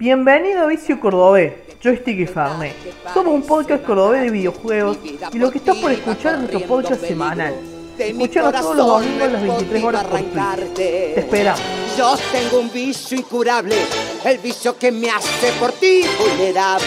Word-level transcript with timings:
Bienvenido 0.00 0.62
a 0.62 0.66
Vicio 0.66 0.98
Cordobés, 0.98 1.52
Joystick 1.78 2.20
y 2.20 2.26
Farné. 2.26 2.72
Somos 3.12 3.34
un 3.34 3.42
podcast 3.42 3.84
cordobés 3.84 4.22
de 4.22 4.30
videojuegos 4.30 4.96
y 5.30 5.38
lo 5.38 5.50
que 5.50 5.58
estás 5.58 5.76
por 5.76 5.92
escuchar 5.92 6.36
es 6.36 6.38
nuestro 6.38 6.60
podcast 6.60 7.04
semanal. 7.04 7.54
Escuchanos 7.98 8.62
todos 8.62 8.76
los 8.76 8.86
domingos 8.86 9.22
a 9.22 9.28
las 9.28 9.42
23 9.42 9.84
horas 9.84 10.04
por 10.04 10.20
Twitch. 10.22 10.72
Te 10.72 11.20
esperamos. 11.20 11.60
Yo 11.98 12.16
tengo 12.32 12.60
un 12.60 12.72
vicio 12.72 13.18
incurable, 13.18 13.76
el 14.24 14.38
vicio 14.38 14.74
que 14.78 14.90
me 14.90 15.10
hace 15.10 15.52
por 15.60 15.70
ti 15.72 16.00
vulnerable. 16.18 16.86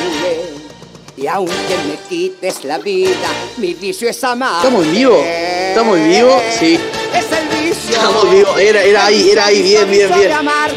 Y 1.16 1.28
aunque 1.28 1.78
me 1.88 1.98
quites 2.10 2.66
la 2.66 2.80
vida, 2.80 3.30
mi 3.58 3.76
vicio 3.76 4.10
es 4.10 4.24
amar. 4.24 4.66
¿Estamos 4.66 4.88
en 4.88 4.92
vivo? 4.92 5.24
¿Estamos 5.24 5.98
en 6.00 6.10
vivo? 6.10 6.42
Sí. 6.60 6.80
Es 7.14 7.26
el 7.32 7.48
vicio. 7.48 7.96
Estamos 7.96 8.32
vivos. 8.32 8.60
Era, 8.60 8.84
era 8.84 9.06
ahí, 9.06 9.30
era 9.30 9.46
ahí, 9.46 9.62
bien, 9.62 9.90
bien, 9.90 10.10
bien. 10.14 10.32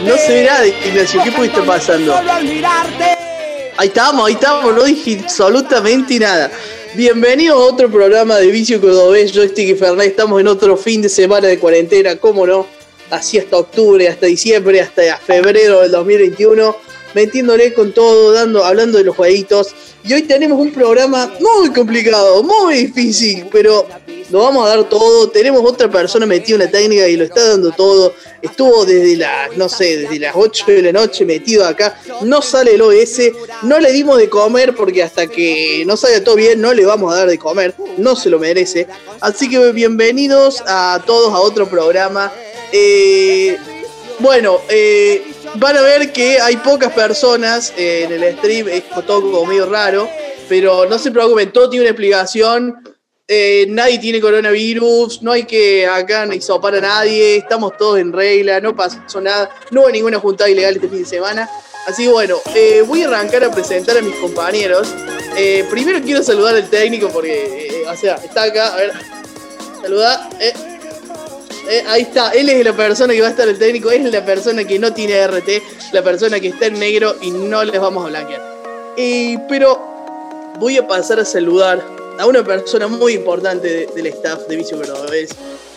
No 0.04 0.16
se 0.16 0.34
ve 0.34 0.44
nada, 0.44 0.66
Ignacio. 0.66 1.22
¿Qué 1.24 1.32
pudiste 1.32 1.62
pasando? 1.62 2.16
Solo 2.16 2.32
al 2.32 2.44
mirarte. 2.44 3.04
Ahí 3.78 3.88
estamos, 3.88 4.26
ahí 4.26 4.34
estamos. 4.34 4.74
No 4.74 4.84
dije 4.84 5.20
absolutamente 5.22 6.18
nada. 6.18 6.50
Bienvenidos 6.94 7.58
a 7.60 7.74
otro 7.74 7.90
programa 7.90 8.36
de 8.36 8.46
Vicio 8.46 8.80
Cordobés, 8.80 9.32
Joystick 9.32 9.68
y 9.68 9.74
Fernández. 9.74 10.08
Estamos 10.08 10.40
en 10.40 10.48
otro 10.48 10.76
fin 10.76 11.02
de 11.02 11.08
semana 11.08 11.48
de 11.48 11.58
cuarentena, 11.58 12.16
¿cómo 12.16 12.46
no? 12.46 12.66
Así 13.10 13.38
hasta 13.38 13.56
octubre, 13.56 14.08
hasta 14.08 14.26
diciembre, 14.26 14.80
hasta 14.80 15.18
febrero 15.18 15.82
del 15.82 15.90
2021. 15.90 16.76
Metiéndole 17.14 17.72
con 17.72 17.92
todo, 17.92 18.32
dando, 18.32 18.64
hablando 18.64 18.98
de 18.98 19.04
los 19.04 19.16
jueguitos. 19.16 19.74
Y 20.04 20.14
hoy 20.14 20.22
tenemos 20.22 20.60
un 20.60 20.72
programa 20.72 21.32
muy 21.40 21.70
complicado, 21.70 22.42
muy 22.42 22.86
difícil, 22.86 23.46
pero 23.50 23.86
lo 24.30 24.40
vamos 24.40 24.66
a 24.66 24.76
dar 24.76 24.88
todo. 24.88 25.28
Tenemos 25.28 25.62
otra 25.64 25.90
persona 25.90 26.26
metida 26.26 26.56
en 26.56 26.62
la 26.62 26.70
técnica 26.70 27.06
y 27.08 27.16
lo 27.16 27.24
está 27.24 27.50
dando 27.50 27.70
todo. 27.72 28.14
Estuvo 28.42 28.84
desde 28.84 29.16
las, 29.16 29.56
no 29.56 29.68
sé, 29.68 29.98
desde 29.98 30.18
las 30.18 30.34
8 30.34 30.64
de 30.68 30.82
la 30.82 30.92
noche 30.92 31.24
metido 31.24 31.66
acá. 31.66 31.98
No 32.22 32.42
sale 32.42 32.74
el 32.74 32.82
OS. 32.82 33.20
No 33.62 33.78
le 33.78 33.92
dimos 33.92 34.18
de 34.18 34.28
comer 34.28 34.74
porque 34.74 35.02
hasta 35.02 35.26
que 35.26 35.84
no 35.86 35.96
salga 35.96 36.22
todo 36.22 36.36
bien 36.36 36.60
no 36.60 36.74
le 36.74 36.84
vamos 36.84 37.12
a 37.12 37.18
dar 37.18 37.28
de 37.28 37.38
comer. 37.38 37.74
No 37.98 38.16
se 38.16 38.30
lo 38.30 38.38
merece. 38.38 38.86
Así 39.20 39.48
que 39.48 39.72
bienvenidos 39.72 40.62
a 40.66 41.02
todos 41.06 41.32
a 41.32 41.38
otro 41.38 41.68
programa. 41.68 42.32
Eh, 42.72 43.56
bueno, 44.18 44.60
eh, 44.68 45.22
van 45.54 45.76
a 45.76 45.82
ver 45.82 46.12
que 46.12 46.40
hay 46.40 46.56
pocas 46.56 46.92
personas 46.92 47.72
en 47.76 48.12
el 48.12 48.36
stream. 48.38 48.68
Es 48.68 48.84
todo 49.06 49.20
como 49.20 49.46
medio 49.46 49.66
raro. 49.66 50.08
Pero 50.48 50.86
no 50.86 50.96
se 50.98 51.10
preocupen, 51.10 51.52
todo 51.52 51.68
tiene 51.68 51.84
una 51.84 51.90
explicación. 51.90 52.95
Eh, 53.28 53.66
nadie 53.70 53.98
tiene 53.98 54.20
coronavirus, 54.20 55.20
no 55.22 55.32
hay 55.32 55.42
que 55.42 55.84
acá 55.84 56.24
ni 56.26 56.40
sopar 56.40 56.76
a 56.76 56.80
nadie, 56.80 57.38
estamos 57.38 57.76
todos 57.76 57.98
en 57.98 58.12
regla, 58.12 58.60
no 58.60 58.76
pasó 58.76 59.20
nada, 59.20 59.50
no 59.72 59.80
hubo 59.80 59.90
ninguna 59.90 60.20
juntada 60.20 60.48
ilegal 60.48 60.76
este 60.76 60.88
fin 60.88 61.00
de 61.00 61.06
semana. 61.06 61.50
Así 61.88 62.04
que 62.04 62.10
bueno, 62.10 62.36
eh, 62.54 62.84
voy 62.86 63.02
a 63.02 63.08
arrancar 63.08 63.42
a 63.42 63.50
presentar 63.50 63.98
a 63.98 64.00
mis 64.00 64.14
compañeros. 64.16 64.94
Eh, 65.36 65.64
primero 65.68 66.00
quiero 66.02 66.22
saludar 66.22 66.54
al 66.54 66.70
técnico 66.70 67.08
porque, 67.08 67.84
o 67.92 67.96
sea, 67.96 68.14
está 68.14 68.44
acá, 68.44 68.74
a 68.74 68.76
ver, 68.76 68.92
saluda. 69.82 70.30
ahí 71.88 72.02
está, 72.02 72.30
él 72.30 72.48
es 72.48 72.64
la 72.64 72.76
persona 72.76 73.12
que 73.12 73.22
va 73.22 73.26
a 73.26 73.30
estar 73.30 73.48
el 73.48 73.58
técnico, 73.58 73.90
es 73.90 74.04
la 74.04 74.24
persona 74.24 74.62
que 74.62 74.78
no 74.78 74.92
tiene 74.92 75.26
RT, 75.26 75.48
la 75.92 76.04
persona 76.04 76.38
que 76.38 76.48
está 76.48 76.66
en 76.66 76.78
negro 76.78 77.16
y 77.20 77.32
no 77.32 77.64
les 77.64 77.80
vamos 77.80 78.04
a 78.06 78.08
blanquear. 78.08 78.40
Pero 79.48 80.54
voy 80.60 80.76
a 80.76 80.86
pasar 80.86 81.18
a 81.18 81.24
saludar 81.24 82.05
a 82.18 82.26
una 82.26 82.42
persona 82.44 82.86
muy 82.86 83.14
importante 83.14 83.68
de- 83.68 83.86
del 83.94 84.06
staff 84.06 84.46
de 84.48 84.56
Vicio 84.56 84.76
Cordobés. 84.76 85.30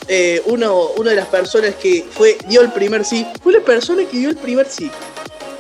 Eh, 0.08 0.42
uno, 0.46 0.88
una 0.98 1.12
de 1.12 1.18
las 1.18 1.28
personas 1.28 1.76
que 1.76 2.06
fue, 2.12 2.38
dio 2.48 2.62
el 2.62 2.72
primer 2.72 3.06
sí, 3.06 3.26
fue 3.44 3.54
la 3.54 3.62
persona 3.62 4.04
que 4.10 4.18
dio 4.18 4.30
el 4.30 4.38
primer 4.38 4.68
sí. 4.68 4.90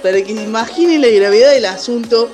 Para 0.01 0.17
que 0.21 0.33
se 0.33 0.43
imaginen 0.43 1.01
la 1.01 1.09
gravedad 1.09 1.51
del 1.51 1.65
asunto, 1.65 2.29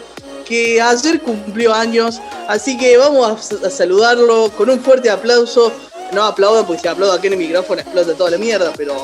que 0.47 0.79
ayer 0.79 1.19
cumplió 1.21 1.73
años, 1.73 2.21
así 2.47 2.77
que 2.77 2.97
vamos 2.97 3.51
a, 3.63 3.69
saludarlo 3.69 4.51
con 4.55 4.69
un 4.69 4.79
fuerte 4.79 5.09
aplauso. 5.09 5.71
No 6.13 6.23
aplaudan 6.23 6.66
porque 6.67 6.84
si 6.84 6.88
aplaudo 6.88 7.13
aquí 7.13 7.28
en 7.28 7.34
el 7.34 7.39
micrófono 7.39 7.81
explota 7.81 8.13
toda 8.13 8.29
la 8.29 8.38
mierda, 8.38 8.72
pero 8.78 8.95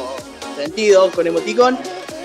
sentido, 0.56 1.10
con 1.12 1.26
emoticón. 1.26 1.78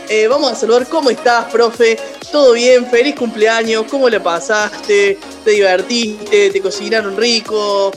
Eh, 0.09 0.28
vamos 0.28 0.53
a 0.53 0.55
saludar, 0.55 0.87
¿cómo 0.89 1.11
estás, 1.11 1.47
profe? 1.47 1.99
¿Todo 2.31 2.53
bien? 2.53 2.87
Feliz 2.87 3.17
cumpleaños, 3.17 3.87
¿cómo 3.91 4.09
le 4.09 4.21
pasaste? 4.21 5.19
¿Te 5.44 5.50
divertiste? 5.50 6.50
¿Te 6.50 6.61
cocinaron 6.61 7.17
rico? 7.17 7.91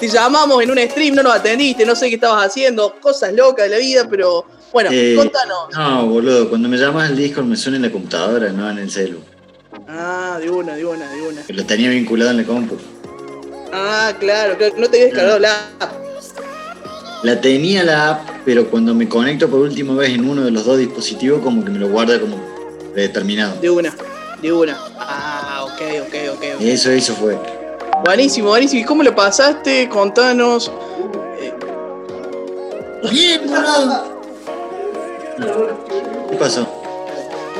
Te 0.00 0.08
llamamos 0.08 0.62
en 0.62 0.70
un 0.70 0.78
stream, 0.78 1.14
no 1.14 1.22
nos 1.22 1.34
atendiste, 1.34 1.84
no 1.84 1.94
sé 1.94 2.08
qué 2.08 2.14
estabas 2.14 2.46
haciendo, 2.46 2.94
cosas 3.00 3.34
locas 3.34 3.64
de 3.64 3.70
la 3.70 3.78
vida, 3.78 4.06
pero 4.08 4.46
bueno, 4.72 4.90
Eh, 4.92 5.14
contanos. 5.16 5.68
No, 5.72 6.06
boludo, 6.06 6.48
cuando 6.48 6.68
me 6.68 6.78
llamas 6.78 7.10
al 7.10 7.16
Discord 7.16 7.44
me 7.44 7.56
suena 7.56 7.76
en 7.76 7.82
la 7.82 7.92
computadora, 7.92 8.50
no 8.50 8.70
en 8.70 8.78
el 8.78 8.90
celu. 8.90 9.20
Ah, 9.88 10.38
de 10.40 10.48
una, 10.50 10.74
de 10.74 10.84
una, 10.86 11.10
de 11.10 11.22
una. 11.22 11.42
Lo 11.48 11.66
tenía 11.66 11.90
vinculado 11.90 12.30
en 12.30 12.38
la 12.38 12.44
compu. 12.44 12.76
Ah, 13.72 14.14
claro, 14.18 14.56
claro, 14.56 14.74
no 14.78 14.88
te 14.88 14.96
habías 14.96 15.10
descargado 15.12 15.38
la 15.38 15.54
app. 15.80 16.05
La 17.22 17.40
tenía 17.40 17.82
la 17.82 18.10
app, 18.10 18.28
pero 18.44 18.68
cuando 18.70 18.94
me 18.94 19.08
conecto 19.08 19.48
por 19.48 19.60
última 19.60 19.94
vez 19.94 20.10
en 20.10 20.28
uno 20.28 20.44
de 20.44 20.50
los 20.50 20.64
dos 20.64 20.78
dispositivos, 20.78 21.40
como 21.42 21.64
que 21.64 21.70
me 21.70 21.78
lo 21.78 21.88
guarda 21.88 22.20
como 22.20 22.38
predeterminado. 22.92 23.60
De 23.60 23.70
una, 23.70 23.94
de 24.40 24.52
una. 24.52 24.78
Ah, 24.98 25.64
ok, 25.64 25.80
ok, 26.02 26.14
ok. 26.34 26.44
ok. 26.56 26.60
Eso, 26.60 26.90
eso 26.90 27.14
fue. 27.14 27.36
Buenísimo, 28.04 28.48
buenísimo. 28.50 28.82
¿Y 28.82 28.84
cómo 28.84 29.02
le 29.02 29.12
pasaste? 29.12 29.88
Contanos. 29.88 30.70
Bien, 33.10 33.40
boludo. 33.46 34.16
¿Qué 36.30 36.36
pasó? 36.36 36.60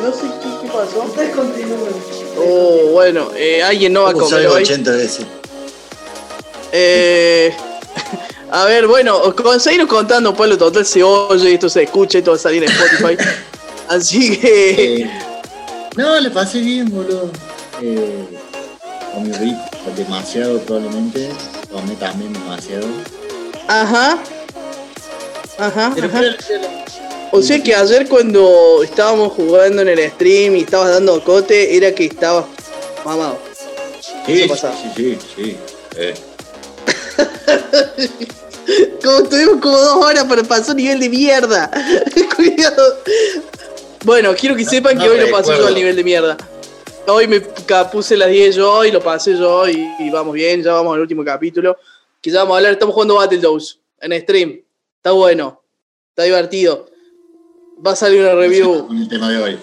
No 0.02 0.12
sé 0.12 0.26
qué, 0.42 0.48
qué 0.62 0.68
pasó. 0.68 1.02
Ustedes 1.04 1.34
continúen. 1.34 1.92
Oh, 2.38 2.90
bueno, 2.92 3.28
eh, 3.34 3.62
alguien 3.62 3.92
no 3.92 4.02
va 4.02 4.10
a 4.10 4.12
¿Cómo 4.12 4.26
comer 4.26 4.42
salgo 4.42 4.54
hoy. 4.56 4.62
80 4.62 4.90
veces? 4.92 5.26
Eh, 6.72 7.54
a 8.50 8.64
ver, 8.66 8.86
bueno, 8.86 9.20
seguimos 9.58 9.88
contando, 9.88 10.34
Pablo, 10.34 10.56
total 10.56 10.84
se 10.86 11.02
oye, 11.02 11.54
esto 11.54 11.68
se 11.68 11.82
escucha, 11.84 12.18
esto 12.18 12.30
va 12.32 12.36
a 12.36 12.40
salir 12.40 12.62
en 12.64 12.70
Spotify. 12.70 13.16
Así 13.88 14.36
que, 14.38 15.02
Eh, 15.02 15.10
no, 15.96 16.18
le 16.20 16.30
pasé 16.30 16.58
bien, 16.60 16.90
boludo. 16.90 17.30
Eh, 17.82 18.24
comí 19.14 19.32
rico, 19.32 19.60
demasiado 19.96 20.58
probablemente. 20.60 21.28
Tomé 21.70 21.94
también 21.96 22.32
demasiado. 22.32 22.86
ajá. 23.68 24.18
Ajá, 25.58 25.92
Pero 25.94 26.08
ajá. 26.08 26.18
fue- 26.46 26.60
O 27.32 27.40
sea 27.42 27.62
que 27.62 27.74
ayer 27.74 28.06
cuando 28.08 28.82
estábamos 28.82 29.32
jugando 29.32 29.82
en 29.82 29.88
el 29.88 30.10
stream 30.10 30.56
y 30.56 30.60
estabas 30.60 30.90
dando 30.90 31.22
cote, 31.24 31.76
era 31.76 31.92
que 31.94 32.04
estabas 32.04 32.44
mamado. 33.04 33.38
Sí, 34.26 34.46
sí, 34.48 34.56
sí, 34.94 35.18
sí. 35.34 35.56
Eh. 35.96 36.14
Como 39.02 39.28
tuvimos 39.28 39.60
como 39.60 39.78
dos 39.78 40.04
horas 40.04 40.24
para 40.24 40.42
pasar 40.42 40.74
un 40.74 40.82
nivel 40.82 40.98
de 40.98 41.08
mierda. 41.08 41.70
Cuidado. 42.36 42.98
Bueno, 44.04 44.34
quiero 44.34 44.56
que 44.56 44.64
sepan 44.64 44.98
que 44.98 45.06
no 45.06 45.12
hoy 45.12 45.20
lo 45.20 45.30
pasé 45.30 45.56
yo 45.56 45.66
al 45.66 45.74
nivel 45.74 45.94
de 45.94 46.02
mierda. 46.02 46.36
Hoy 47.06 47.28
me 47.28 47.40
puse 47.40 48.16
las 48.16 48.28
10 48.28 48.56
yo 48.56 48.84
y 48.84 48.90
lo 48.90 49.00
pasé 49.00 49.36
yo 49.36 49.68
y, 49.68 49.88
y 50.00 50.10
vamos 50.10 50.34
bien, 50.34 50.62
ya 50.62 50.72
vamos 50.72 50.94
al 50.94 51.00
último 51.00 51.24
capítulo. 51.24 51.76
Que 52.20 52.30
ya 52.30 52.40
vamos 52.40 52.54
a 52.54 52.56
hablar, 52.58 52.72
estamos 52.72 52.94
jugando 52.94 53.14
Battletoads 53.14 53.78
en 54.00 54.20
stream. 54.20 54.60
Está 54.96 55.12
bueno, 55.12 55.62
está 56.10 56.24
divertido. 56.24 56.90
Va 57.84 57.92
a 57.92 57.96
salir 57.96 58.20
una 58.20 58.34
review 58.34 58.86
Con 58.88 58.96
el 58.96 59.08
tema 59.08 59.30
de 59.30 59.42
hoy. 59.42 59.58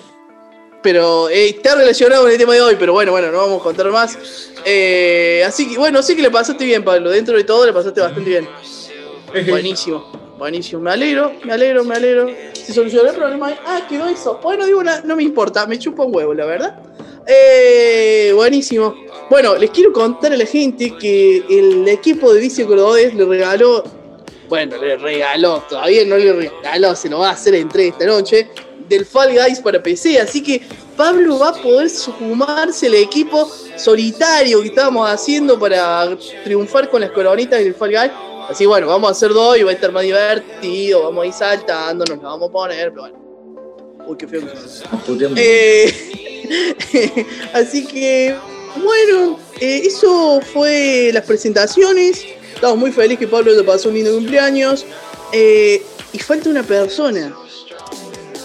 Pero 0.84 1.30
eh, 1.30 1.50
está 1.50 1.74
relacionado 1.76 2.24
con 2.24 2.32
el 2.32 2.38
tema 2.38 2.54
de 2.54 2.62
hoy, 2.62 2.76
pero 2.78 2.94
bueno, 2.94 3.12
bueno, 3.12 3.32
no 3.32 3.38
vamos 3.40 3.62
a 3.62 3.64
contar 3.64 3.90
más. 3.92 4.18
Eh, 4.66 5.44
así 5.48 5.68
que, 5.70 5.78
bueno, 5.78 6.04
sí 6.04 6.16
que 6.16 6.22
le 6.22 6.30
pasaste 6.30 6.64
bien, 6.66 6.84
Pablo. 6.84 7.10
Dentro 7.10 7.36
de 7.36 7.44
todo 7.44 7.66
le 7.66 7.74
pasaste 7.74 8.02
bastante 8.02 8.30
bien. 8.30 8.48
Buenísimo, 9.50 10.12
buenísimo. 10.38 10.82
Me 10.82 10.92
alegro, 10.92 11.32
me 11.44 11.54
alegro, 11.54 11.84
me 11.84 11.96
alegro. 11.96 12.28
Se 12.54 12.72
solucionó 12.72 13.10
el 13.10 13.16
problema. 13.16 13.52
Ah, 13.66 13.82
quedó 13.90 14.08
eso. 14.08 14.40
Bueno, 14.44 14.66
digo, 14.68 14.84
na- 14.84 15.02
no 15.02 15.16
me 15.16 15.24
importa, 15.24 15.66
me 15.66 15.80
chupa 15.80 16.04
un 16.04 16.16
huevo, 16.16 16.34
la 16.36 16.46
verdad. 16.46 16.80
Eh, 17.26 18.32
buenísimo. 18.36 18.94
Bueno, 19.30 19.56
les 19.56 19.72
quiero 19.72 19.92
contar 19.92 20.34
a 20.34 20.38
la 20.38 20.46
gente 20.46 20.96
que 20.98 21.38
el 21.50 21.88
equipo 21.88 22.32
de 22.34 22.42
Vicio 22.42 22.68
Cordobés 22.68 23.16
le 23.16 23.26
regaló. 23.26 23.84
Bueno, 24.50 24.78
le 24.78 24.98
regaló, 24.98 25.64
todavía 25.68 26.06
no 26.06 26.16
le 26.18 26.32
regaló, 26.34 26.96
se 26.96 27.10
lo 27.10 27.20
va 27.20 27.30
a 27.30 27.32
hacer 27.32 27.56
entre 27.56 27.88
esta 27.88 28.06
noche. 28.06 28.50
Del 28.88 29.06
Fall 29.06 29.34
Guys 29.34 29.60
para 29.60 29.82
PC. 29.82 30.20
Así 30.20 30.42
que 30.42 30.62
Pablo 30.96 31.40
va 31.40 31.50
a 31.50 31.54
poder 31.54 31.90
sumarse 31.90 32.88
al 32.88 32.96
equipo 32.96 33.50
solitario 33.78 34.62
que 34.62 34.68
estábamos 34.68 35.10
haciendo 35.10 35.60
para 35.60 36.18
triunfar 36.44 36.90
con 36.90 37.02
las 37.02 37.12
coronitas 37.12 37.60
del 37.60 37.74
Fall 37.74 37.92
Guys. 37.92 38.12
Así 38.50 38.66
bueno, 38.66 38.88
vamos 38.88 39.10
a 39.10 39.12
hacer 39.12 39.32
dos 39.32 39.58
y 39.58 39.64
va 39.64 39.72
a 39.72 39.74
estar 39.74 39.92
más 39.92 40.04
divertido. 40.04 41.04
Vamos 41.04 41.24
a 41.24 41.28
ir 41.28 41.34
saltando, 41.34 42.06
nos 42.06 42.18
la 42.18 42.30
vamos 42.30 42.50
a 42.50 42.52
poner, 42.52 42.90
pero 42.90 43.02
bueno. 43.02 43.24
Uy, 44.06 44.18
qué 44.18 44.28
feo 44.28 44.42
que 44.42 45.32
eh, 45.38 47.26
así 47.54 47.86
que, 47.88 48.36
bueno, 48.76 49.40
eh, 49.62 49.84
eso 49.86 50.42
fue 50.42 51.12
las 51.14 51.24
presentaciones. 51.24 52.26
Estamos 52.54 52.78
muy 52.78 52.92
felices 52.92 53.20
que 53.20 53.28
Pablo 53.28 53.54
le 53.54 53.64
pasó 53.64 53.90
un 53.90 53.96
lindo 53.96 54.14
cumpleaños. 54.14 54.86
Eh, 55.32 55.82
y 56.12 56.20
falta 56.20 56.50
una 56.50 56.64
persona. 56.64 57.34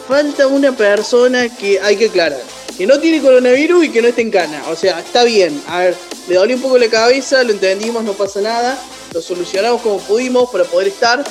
Falta 0.08 0.46
una 0.46 0.74
persona 0.74 1.54
que 1.54 1.78
hay 1.78 1.96
que 1.96 2.06
aclarar. 2.06 2.42
que 2.78 2.86
no 2.86 2.98
tiene 2.98 3.20
coronavirus 3.20 3.84
y 3.84 3.90
que 3.90 4.00
no 4.00 4.08
está 4.08 4.22
en 4.22 4.30
cana. 4.30 4.64
O 4.70 4.74
sea, 4.74 5.00
está 5.00 5.22
bien. 5.24 5.62
A 5.66 5.80
ver, 5.80 5.96
le 6.28 6.36
dolió 6.36 6.56
un 6.56 6.62
poco 6.62 6.78
la 6.78 6.88
cabeza, 6.88 7.44
lo 7.44 7.52
entendimos, 7.52 8.02
no 8.04 8.14
pasa 8.14 8.40
nada. 8.40 8.80
Lo 9.12 9.20
solucionamos 9.20 9.82
como 9.82 9.98
pudimos 9.98 10.48
para 10.48 10.64
poder 10.64 10.88
estar. 10.88 11.22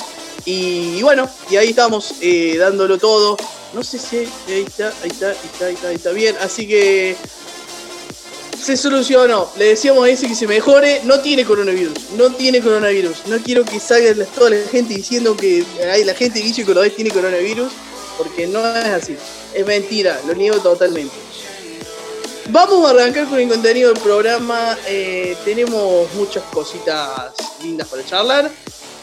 Y, 0.44 1.02
bueno, 1.02 1.28
y 1.50 1.56
ahí 1.56 1.70
estamos 1.70 2.14
eh, 2.20 2.56
dándolo 2.56 2.98
todo. 2.98 3.36
No 3.74 3.82
sé 3.82 3.98
si 3.98 4.18
ahí 4.18 4.64
está, 4.64 4.92
ahí 5.02 5.10
está, 5.10 5.30
ahí 5.30 5.36
está, 5.52 5.66
ahí 5.66 5.74
está, 5.74 5.88
ahí 5.88 5.94
está 5.96 6.12
bien. 6.12 6.36
Así 6.40 6.68
que 6.68 7.16
se 8.62 8.76
solucionó. 8.76 9.50
Le 9.58 9.70
decíamos 9.70 10.04
a 10.04 10.08
ese 10.08 10.28
que 10.28 10.36
se 10.36 10.46
mejore. 10.46 11.00
No 11.02 11.18
tiene 11.18 11.44
coronavirus. 11.44 12.10
No 12.16 12.30
tiene 12.30 12.60
coronavirus. 12.60 13.26
No 13.26 13.38
quiero 13.38 13.64
que 13.64 13.80
salga 13.80 14.24
toda 14.26 14.50
la 14.50 14.68
gente 14.68 14.94
diciendo 14.94 15.36
que 15.36 15.64
hay 15.92 16.04
la 16.04 16.14
gente 16.14 16.40
que 16.40 16.46
dice 16.46 16.64
que 16.64 16.74
vez 16.74 16.94
tiene 16.94 17.10
coronavirus. 17.10 17.72
Porque 18.18 18.46
no 18.46 18.58
es 18.76 18.84
así. 18.84 19.16
Es 19.54 19.64
mentira. 19.64 20.20
Lo 20.26 20.34
niego 20.34 20.58
totalmente. 20.58 21.14
Vamos 22.50 22.86
a 22.86 22.90
arrancar 22.90 23.26
con 23.28 23.38
el 23.38 23.48
contenido 23.48 23.92
del 23.92 24.02
programa. 24.02 24.76
Eh, 24.86 25.36
tenemos 25.44 26.12
muchas 26.14 26.42
cositas 26.52 27.32
lindas 27.62 27.88
para 27.88 28.04
charlar. 28.04 28.50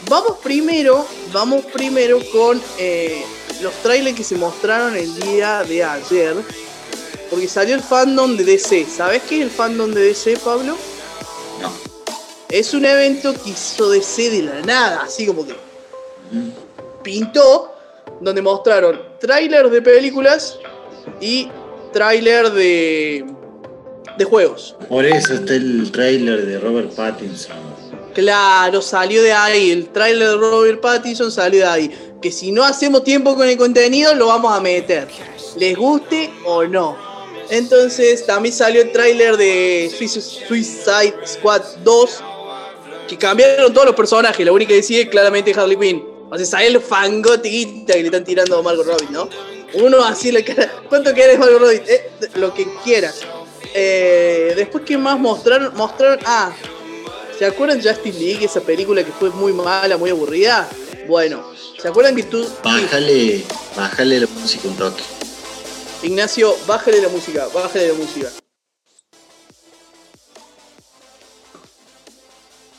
Vamos 0.09 0.37
primero, 0.43 1.07
vamos 1.31 1.65
primero 1.65 2.19
con 2.31 2.61
eh, 2.77 3.23
los 3.61 3.73
trailers 3.81 4.15
que 4.15 4.23
se 4.23 4.35
mostraron 4.35 4.95
el 4.95 5.15
día 5.19 5.63
de 5.63 5.83
ayer 5.83 6.35
porque 7.29 7.47
salió 7.47 7.75
el 7.75 7.81
fandom 7.81 8.37
de 8.37 8.43
DC. 8.43 8.85
¿Sabes 8.85 9.23
qué 9.23 9.37
es 9.37 9.41
el 9.43 9.49
fandom 9.49 9.91
de 9.91 10.01
DC, 10.01 10.37
Pablo? 10.37 10.77
No. 11.61 11.71
Es 12.49 12.73
un 12.73 12.85
evento 12.85 13.33
que 13.33 13.49
hizo 13.51 13.89
DC 13.89 14.29
de 14.29 14.43
la 14.43 14.61
nada, 14.61 15.03
así 15.03 15.25
como 15.25 15.45
que 15.45 15.55
pintó, 17.03 17.74
donde 18.21 18.41
mostraron 18.41 19.01
trailers 19.19 19.71
de 19.71 19.81
películas 19.81 20.59
y 21.19 21.49
trailer 21.93 22.51
de, 22.51 23.25
de 24.17 24.25
juegos. 24.25 24.75
Por 24.89 25.05
eso 25.05 25.33
está 25.33 25.53
el 25.55 25.91
trailer 25.91 26.45
de 26.45 26.59
Robert 26.59 26.93
Pattinson. 26.93 27.55
Claro, 28.13 28.81
salió 28.81 29.21
de 29.21 29.33
ahí. 29.33 29.71
El 29.71 29.89
trailer 29.89 30.29
de 30.29 30.37
Robert 30.37 30.81
Pattinson 30.81 31.31
salió 31.31 31.61
de 31.61 31.65
ahí. 31.65 32.15
Que 32.21 32.31
si 32.31 32.51
no 32.51 32.63
hacemos 32.63 33.03
tiempo 33.03 33.35
con 33.35 33.47
el 33.47 33.57
contenido, 33.57 34.15
lo 34.15 34.27
vamos 34.27 34.55
a 34.55 34.61
meter. 34.61 35.07
Les 35.57 35.75
guste 35.77 36.31
o 36.45 36.63
no. 36.63 36.97
Entonces 37.49 38.25
también 38.25 38.53
salió 38.53 38.81
el 38.81 38.91
tráiler 38.91 39.37
de 39.37 39.91
Suicide 39.95 41.15
Squad 41.25 41.61
2, 41.83 42.23
que 43.07 43.17
cambiaron 43.17 43.71
todos 43.71 43.85
los 43.85 43.95
personajes, 43.95 44.43
la 44.45 44.51
única 44.51 44.73
que 44.73 44.81
sigue 44.81 45.07
claramente 45.09 45.51
es 45.51 45.57
Harley 45.57 45.77
Quinn. 45.77 46.14
O 46.29 46.37
sea, 46.37 46.45
sale 46.45 46.67
el 46.67 46.81
fangotiquita 46.81 47.93
que 47.93 47.99
le 47.99 48.05
están 48.05 48.23
tirando 48.23 48.57
a 48.57 48.61
Margot 48.61 48.85
Robbie, 48.85 49.09
¿no? 49.11 49.29
Uno 49.75 50.03
así 50.03 50.31
le 50.31 50.43
cara. 50.43 50.71
¿Cuánto 50.89 51.13
quieres 51.13 51.37
Margot 51.37 51.59
Robbie? 51.59 51.83
Eh, 51.87 52.11
lo 52.35 52.53
que 52.53 52.67
quieras. 52.83 53.21
Eh, 53.73 54.53
después, 54.55 54.83
¿qué 54.85 54.97
más 54.97 55.19
mostraron? 55.19 55.75
Mostraron. 55.75 56.19
Ah, 56.25 56.51
¿se 57.37 57.45
acuerdan 57.45 57.81
Justin 57.81 58.17
League? 58.17 58.45
Esa 58.45 58.61
película 58.61 59.03
que 59.03 59.11
fue 59.11 59.29
muy 59.29 59.53
mala, 59.53 59.97
muy 59.97 60.09
aburrida. 60.09 60.67
Bueno, 61.07 61.45
¿se 61.79 61.87
acuerdan 61.87 62.15
que 62.15 62.23
tú. 62.23 62.47
Bájale, 62.63 63.43
bájale 63.75 64.19
la 64.21 64.27
música 64.27 64.67
un 64.67 64.75
toque. 64.75 65.03
Ignacio, 66.03 66.55
bájale 66.65 67.01
la 67.01 67.09
música, 67.09 67.47
bájale 67.53 67.89
la 67.89 67.93
música. 67.93 68.31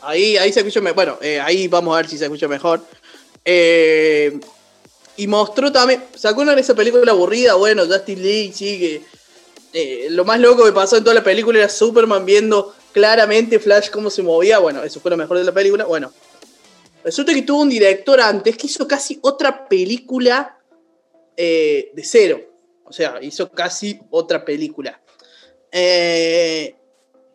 Ahí, 0.02 0.36
ahí 0.36 0.52
se 0.52 0.60
escucha 0.60 0.80
mejor. 0.80 0.94
Bueno, 0.94 1.18
eh, 1.20 1.40
ahí 1.40 1.66
vamos 1.68 1.92
a 1.94 1.96
ver 1.98 2.08
si 2.08 2.16
se 2.16 2.24
escucha 2.24 2.46
mejor. 2.48 2.80
Eh, 3.46 4.38
y 5.16 5.26
mostró 5.26 5.72
también. 5.72 6.04
¿Sacó 6.14 6.42
una 6.42 6.54
de 6.54 6.60
esa 6.60 6.74
película 6.74 7.10
aburrida? 7.12 7.54
Bueno, 7.54 7.86
Justin 7.86 8.22
Lee, 8.22 8.52
sí, 8.52 8.78
que. 8.78 9.02
Eh, 9.72 10.08
lo 10.10 10.24
más 10.24 10.38
loco 10.40 10.64
que 10.64 10.72
pasó 10.72 10.96
en 10.96 11.04
toda 11.04 11.14
la 11.14 11.24
película 11.24 11.58
era 11.58 11.68
Superman 11.68 12.24
viendo 12.24 12.74
claramente 12.92 13.58
Flash 13.58 13.90
cómo 13.90 14.10
se 14.10 14.22
movía. 14.22 14.58
Bueno, 14.58 14.82
eso 14.82 15.00
fue 15.00 15.10
lo 15.10 15.16
mejor 15.16 15.38
de 15.38 15.44
la 15.44 15.52
película. 15.52 15.84
Bueno, 15.84 16.12
resulta 17.04 17.32
que 17.32 17.42
tuvo 17.42 17.62
un 17.62 17.68
director 17.70 18.20
antes 18.20 18.56
que 18.56 18.66
hizo 18.66 18.86
casi 18.86 19.18
otra 19.22 19.66
película 19.68 20.58
de 21.36 22.02
cero. 22.02 22.40
O 22.84 22.92
sea, 22.92 23.18
hizo 23.20 23.50
casi 23.50 24.00
otra 24.10 24.44
película. 24.44 25.00
Eh, 25.72 26.74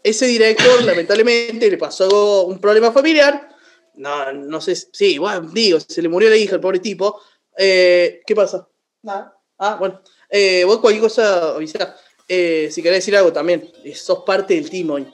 ese 0.03 0.25
director, 0.25 0.81
lamentablemente, 0.83 1.69
le 1.69 1.77
pasó 1.77 2.45
un 2.45 2.59
problema 2.59 2.91
familiar. 2.91 3.49
No, 3.95 4.31
no 4.33 4.61
sé, 4.61 4.75
sí, 4.75 5.17
bueno, 5.17 5.49
digo, 5.51 5.79
se 5.79 6.01
le 6.01 6.09
murió 6.09 6.29
la 6.29 6.37
hija, 6.37 6.55
el 6.55 6.61
pobre 6.61 6.79
tipo. 6.79 7.21
Eh, 7.57 8.21
¿Qué 8.25 8.35
pasa? 8.35 8.67
Nada. 9.03 9.37
Ah, 9.57 9.75
bueno. 9.79 10.01
Eh, 10.29 10.63
vos 10.65 10.79
cualquier 10.79 11.03
cosa 11.03 11.55
avisá. 11.55 11.95
Eh, 12.27 12.69
si 12.71 12.81
querés 12.81 12.99
decir 12.99 13.15
algo 13.17 13.33
también, 13.33 13.71
sos 13.93 14.23
parte 14.25 14.55
del 14.55 14.69
team 14.69 14.89
hoy. 14.91 15.07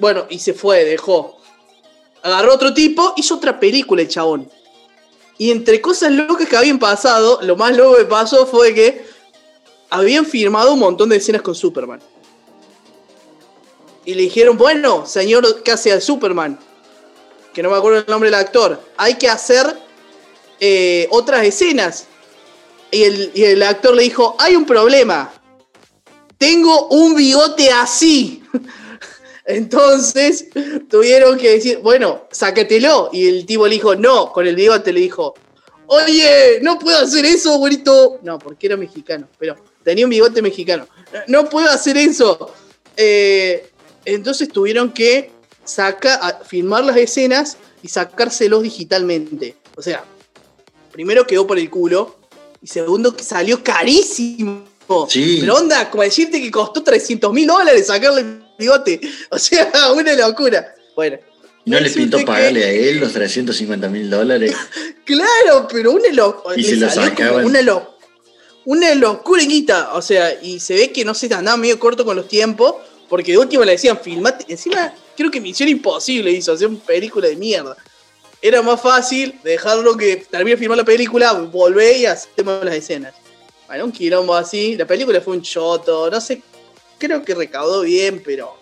bueno, 0.00 0.26
y 0.30 0.38
se 0.38 0.54
fue, 0.54 0.84
dejó. 0.84 1.38
Agarró 2.22 2.54
otro 2.54 2.72
tipo, 2.72 3.14
hizo 3.16 3.36
otra 3.36 3.58
película 3.58 4.02
el 4.02 4.08
chabón. 4.08 4.50
Y 5.36 5.50
entre 5.50 5.80
cosas 5.80 6.12
locas 6.12 6.48
que 6.48 6.56
habían 6.56 6.78
pasado, 6.78 7.40
lo 7.42 7.56
más 7.56 7.76
loco 7.76 7.96
que 7.96 8.04
pasó 8.04 8.46
fue 8.46 8.74
que 8.74 9.04
habían 9.90 10.26
firmado 10.26 10.74
un 10.74 10.80
montón 10.80 11.08
de 11.08 11.16
escenas 11.16 11.42
con 11.42 11.54
Superman. 11.54 12.00
Y 14.08 14.14
le 14.14 14.22
dijeron, 14.22 14.56
bueno, 14.56 15.04
señor 15.04 15.62
que 15.62 15.70
hace 15.70 15.92
al 15.92 16.00
Superman, 16.00 16.58
que 17.52 17.62
no 17.62 17.68
me 17.68 17.76
acuerdo 17.76 17.98
el 17.98 18.06
nombre 18.06 18.30
del 18.30 18.40
actor, 18.40 18.80
hay 18.96 19.16
que 19.16 19.28
hacer 19.28 19.66
eh, 20.60 21.06
otras 21.10 21.44
escenas. 21.44 22.06
Y 22.90 23.02
el, 23.02 23.30
y 23.34 23.44
el 23.44 23.62
actor 23.62 23.94
le 23.94 24.04
dijo, 24.04 24.34
hay 24.38 24.56
un 24.56 24.64
problema. 24.64 25.30
Tengo 26.38 26.88
un 26.88 27.16
bigote 27.16 27.70
así. 27.70 28.42
Entonces 29.44 30.46
tuvieron 30.88 31.36
que 31.36 31.50
decir, 31.50 31.80
bueno, 31.82 32.28
sácatelo. 32.30 33.10
Y 33.12 33.28
el 33.28 33.44
tipo 33.44 33.66
le 33.66 33.74
dijo, 33.74 33.94
no, 33.94 34.32
con 34.32 34.46
el 34.46 34.56
bigote 34.56 34.90
le 34.90 35.00
dijo, 35.00 35.34
oye, 35.86 36.60
no 36.62 36.78
puedo 36.78 36.96
hacer 36.96 37.26
eso, 37.26 37.58
bonito. 37.58 38.20
No, 38.22 38.38
porque 38.38 38.68
era 38.68 38.78
mexicano, 38.78 39.28
pero 39.38 39.54
tenía 39.82 40.06
un 40.06 40.10
bigote 40.10 40.40
mexicano. 40.40 40.88
No 41.26 41.46
puedo 41.50 41.68
hacer 41.68 41.98
eso. 41.98 42.54
Eh, 42.96 43.70
entonces 44.14 44.48
tuvieron 44.48 44.92
que 44.92 45.30
sacar, 45.64 46.42
filmar 46.46 46.84
las 46.84 46.96
escenas 46.96 47.56
y 47.82 47.88
sacárselos 47.88 48.62
digitalmente. 48.62 49.56
O 49.76 49.82
sea, 49.82 50.04
primero 50.92 51.26
quedó 51.26 51.46
por 51.46 51.58
el 51.58 51.70
culo 51.70 52.18
y 52.62 52.66
segundo 52.66 53.16
que 53.16 53.22
salió 53.22 53.62
carísimo. 53.62 54.64
Sí. 55.08 55.38
Pero 55.40 55.56
onda, 55.56 55.90
como 55.90 56.02
decirte 56.02 56.40
que 56.40 56.50
costó 56.50 56.82
300 56.82 57.32
mil 57.32 57.46
dólares 57.46 57.86
sacarle 57.86 58.24
bigote. 58.58 59.00
O 59.30 59.38
sea, 59.38 59.70
una 59.94 60.14
locura. 60.14 60.74
Bueno. 60.96 61.18
¿No 61.64 61.78
le 61.78 61.90
pintó 61.90 62.24
pagarle 62.24 62.64
a 62.64 62.70
él 62.70 62.98
los 62.98 63.12
350 63.12 63.88
mil 63.90 64.08
dólares? 64.08 64.54
claro, 65.04 65.68
pero 65.70 65.92
una 65.92 66.10
locura. 66.12 66.56
Y 66.58 66.64
se 66.64 66.76
lo 66.76 66.88
sacaban. 66.88 67.44
Una, 67.44 67.60
lo 67.60 67.98
una 68.64 68.94
locura, 68.94 69.42
O 69.94 70.02
sea, 70.02 70.42
y 70.42 70.60
se 70.60 70.74
ve 70.74 70.92
que 70.92 71.04
no 71.04 71.14
se 71.14 71.32
andaba 71.34 71.56
medio 71.56 71.78
corto 71.78 72.04
con 72.04 72.16
los 72.16 72.26
tiempos. 72.26 72.74
Porque 73.08 73.32
de 73.32 73.38
último 73.38 73.64
le 73.64 73.72
decían, 73.72 73.98
filmate. 73.98 74.44
Encima, 74.48 74.92
creo 75.16 75.30
que 75.30 75.40
Misión 75.40 75.68
Imposible 75.68 76.30
hizo, 76.30 76.52
hacer 76.52 76.68
una 76.68 76.80
película 76.80 77.28
de 77.28 77.36
mierda. 77.36 77.76
Era 78.40 78.62
más 78.62 78.80
fácil 78.80 79.38
dejarlo 79.42 79.96
que 79.96 80.16
termine 80.16 80.52
de 80.52 80.58
filmar 80.58 80.78
la 80.78 80.84
película, 80.84 81.32
volver 81.32 81.96
y 81.96 82.06
hacemos 82.06 82.64
las 82.64 82.74
escenas. 82.74 83.14
Bueno, 83.66 83.86
un 83.86 83.92
quilombo 83.92 84.34
así. 84.34 84.76
La 84.76 84.86
película 84.86 85.20
fue 85.20 85.36
un 85.36 85.42
choto. 85.42 86.10
No 86.10 86.20
sé 86.20 86.42
creo 86.98 87.22
que 87.24 87.34
recaudó 87.34 87.82
bien, 87.82 88.22
pero. 88.24 88.54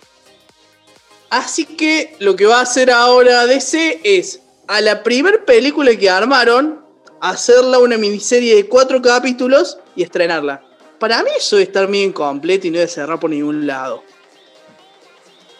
Así 1.30 1.64
que 1.64 2.14
lo 2.20 2.36
que 2.36 2.46
va 2.46 2.58
a 2.58 2.62
hacer 2.62 2.90
ahora 2.90 3.46
DC 3.46 4.00
es 4.04 4.40
a 4.68 4.80
la 4.80 5.02
primer 5.02 5.44
película 5.44 5.94
que 5.96 6.08
armaron, 6.08 6.84
hacerla 7.20 7.78
una 7.78 7.98
miniserie 7.98 8.54
de 8.54 8.68
cuatro 8.68 9.02
capítulos 9.02 9.78
y 9.96 10.02
estrenarla. 10.02 10.62
Para 11.00 11.22
mí 11.22 11.30
eso 11.36 11.56
debe 11.56 11.66
estar 11.66 11.86
bien 11.88 12.12
completo 12.12 12.66
y 12.66 12.70
no 12.70 12.78
debe 12.78 12.90
cerrar 12.90 13.18
por 13.18 13.30
ningún 13.30 13.66
lado. 13.66 14.02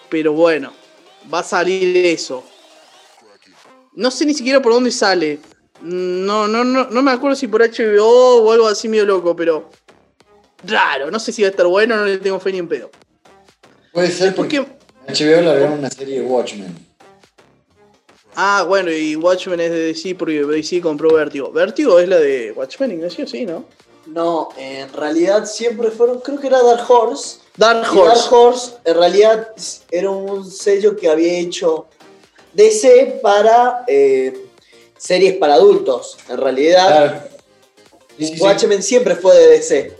Pero 0.09 0.33
bueno, 0.33 0.73
va 1.33 1.41
a 1.41 1.45
salir 1.45 2.07
eso. 2.07 2.45
No 3.95 4.11
sé 4.11 4.27
ni 4.27 4.35
siquiera 4.35 4.61
por 4.61 4.73
dónde 4.73 4.91
sale. 4.91 5.41
No, 5.83 6.47
no, 6.49 6.65
no, 6.65 6.89
no 6.91 7.03
me 7.03 7.11
acuerdo 7.11 7.37
si 7.37 7.49
por 7.49 7.63
HBO 7.63 8.43
o 8.43 8.53
algo 8.53 8.67
así 8.67 8.89
medio 8.89 9.07
loco, 9.07 9.35
pero 9.35 9.71
raro. 10.65 11.11
No 11.11 11.19
sé 11.19 11.33
si 11.33 11.43
va 11.43 11.49
a 11.49 11.51
estar 11.51 11.67
bueno, 11.67 11.97
no 11.97 12.05
le 12.05 12.19
tengo 12.19 12.41
fe 12.41 12.53
ni 12.53 12.59
en 12.59 12.69
pedo. 12.69 12.91
Puede 13.93 14.11
ser 14.11 14.35
porque 14.35 14.61
HBO 14.61 15.41
largaron 15.41 15.79
una 15.79 15.91
serie 15.91 16.21
de 16.21 16.27
Watchmen. 16.27 16.87
Ah, 18.35 18.65
bueno, 18.69 18.91
y 18.91 19.17
Watchmen 19.17 19.61
es 19.61 19.71
de 19.71 19.87
DC 19.87 20.15
porque 20.15 20.45
DC 20.45 20.83
compró 20.83 21.15
Vertigo. 21.15 21.51
Vertigo 21.53 21.99
es 21.99 22.09
la 22.09 22.19
de 22.19 22.53
Watchmen, 22.53 22.93
Ignacio, 22.93 23.27
sí, 23.27 23.47
¿no? 23.47 23.65
No, 24.07 24.51
en 24.57 24.93
realidad 24.93 25.47
siempre 25.47 25.91
fueron, 25.91 26.21
creo 26.21 26.39
que 26.39 26.47
era 26.47 26.63
Dark 26.63 26.89
Horse. 26.89 27.39
Dark 27.57 27.87
Horse. 27.93 28.21
Dark 28.21 28.33
Horse 28.33 28.73
en 28.85 28.95
realidad 28.95 29.49
era 29.91 30.11
un 30.11 30.49
sello 30.49 30.97
que 30.97 31.09
había 31.09 31.39
hecho 31.39 31.87
DC 32.55 33.21
para 33.23 33.85
eh, 33.89 34.47
series 34.97 35.37
para 35.37 35.55
adultos. 35.55 36.17
En 36.29 36.39
realidad, 36.39 37.29
Watchmen 38.39 38.83
siempre 38.83 39.17
fue 39.17 39.37
de 39.37 39.49
DC. 39.49 39.97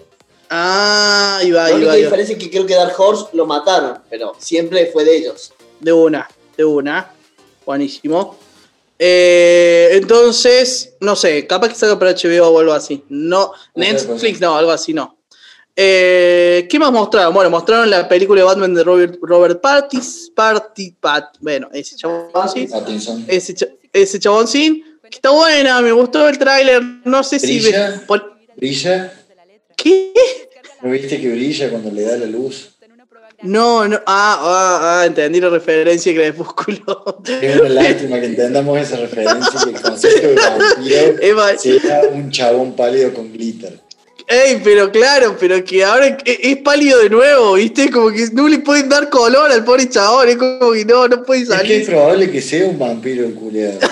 Ah, 0.49 1.39
ahí 1.41 1.51
va, 1.51 1.69
La 1.69 1.75
única 1.75 1.95
diferencia 1.95 2.35
es 2.35 2.43
que 2.43 2.51
creo 2.51 2.67
que 2.67 2.75
Dark 2.75 2.95
Horse 2.97 3.27
lo 3.33 3.47
mataron, 3.47 3.99
pero 4.09 4.35
siempre 4.39 4.87
fue 4.93 5.05
de 5.05 5.17
ellos. 5.17 5.53
De 5.81 5.93
una, 5.93 6.29
de 6.57 6.65
una. 6.65 7.13
Buenísimo. 7.65 8.37
Eh, 8.99 9.91
entonces, 9.93 10.95
no 11.01 11.17
sé, 11.17 11.47
capaz 11.47 11.69
que 11.69 11.75
salga 11.75 11.99
para 11.99 12.13
HBO 12.13 12.49
o 12.49 12.61
algo 12.61 12.73
así. 12.73 13.05
No, 13.09 13.53
Netflix 13.75 14.41
no, 14.41 14.57
algo 14.57 14.71
así 14.71 14.95
no. 14.95 15.19
Eh, 15.79 16.67
¿Qué 16.71 16.79
más 16.79 16.91
mostraron? 16.91 17.35
Bueno, 17.35 17.51
mostraron 17.51 17.91
la 17.91 18.09
película 18.09 18.41
de 18.41 18.47
Batman 18.47 18.73
de 18.73 18.83
Robert, 18.83 19.19
Robert 19.21 19.61
Partis, 19.61 20.33
Party, 20.35 20.93
Pat, 20.99 21.37
bueno, 21.41 21.69
ese 21.73 21.97
chaboncín, 21.97 22.69
ese, 23.29 23.55
ese 23.93 24.19
chaboncín, 24.19 24.83
está 25.11 25.29
buena, 25.31 25.83
me 25.83 25.93
gustó 25.93 26.27
el 26.29 26.39
tráiler, 26.39 26.83
no 27.05 27.23
sé 27.23 27.39
si... 27.39 27.61
Pon- 28.07 28.23
¿Brilla? 28.57 29.13
¿Qué? 29.77 30.15
¿No 30.83 30.91
viste 30.91 31.21
que 31.21 31.29
brilla 31.29 31.69
cuando 31.69 31.91
le 31.91 32.03
da 32.03 32.17
la 32.17 32.27
luz? 32.27 32.71
No, 33.43 33.87
no, 33.87 33.97
ah, 34.07 34.39
ah, 34.41 34.81
ah, 35.01 35.07
entendí 35.07 35.41
la 35.41 35.51
referencia 35.51 36.13
que 36.13 36.19
Crepúsculo. 36.19 37.21
Es 37.43 37.61
una 37.61 37.69
lástima 37.69 38.19
que 38.19 38.27
entendamos 38.27 38.81
esa 38.81 38.97
referencia 38.97 39.61
que 39.63 39.71
el 39.71 39.81
concepto 39.81 40.29
de 40.29 41.35
vampiro 41.35 41.81
sea 41.81 42.03
un 42.13 42.31
chabón 42.31 42.75
pálido 42.75 43.13
con 43.13 43.33
glitter. 43.33 43.81
Ey, 44.29 44.61
pero 44.65 44.91
claro, 44.91 45.37
pero 45.39 45.63
que 45.65 45.85
ahora 45.85 46.19
es, 46.25 46.57
pálido 46.59 46.99
de 46.99 47.11
nuevo, 47.11 47.55
¿viste? 47.55 47.91
Como 47.91 48.11
que 48.11 48.27
no 48.33 48.49
le 48.49 48.59
pueden 48.59 48.89
dar 48.89 49.09
color 49.09 49.53
al 49.53 49.65
pobre 49.65 49.89
chabón, 49.89 50.29
es 50.29 50.37
como 50.37 50.73
que 50.73 50.85
no, 50.85 51.07
no 51.07 51.23
puede 51.23 51.43
Es 51.43 51.49
que 51.49 51.55
es 51.55 51.59
salir. 51.61 51.87
probable 51.87 52.31
que 52.31 52.43
sea 52.43 52.67
un 52.67 52.79
vampiro 52.79 53.25
el 53.25 53.35
culiado. 53.35 53.79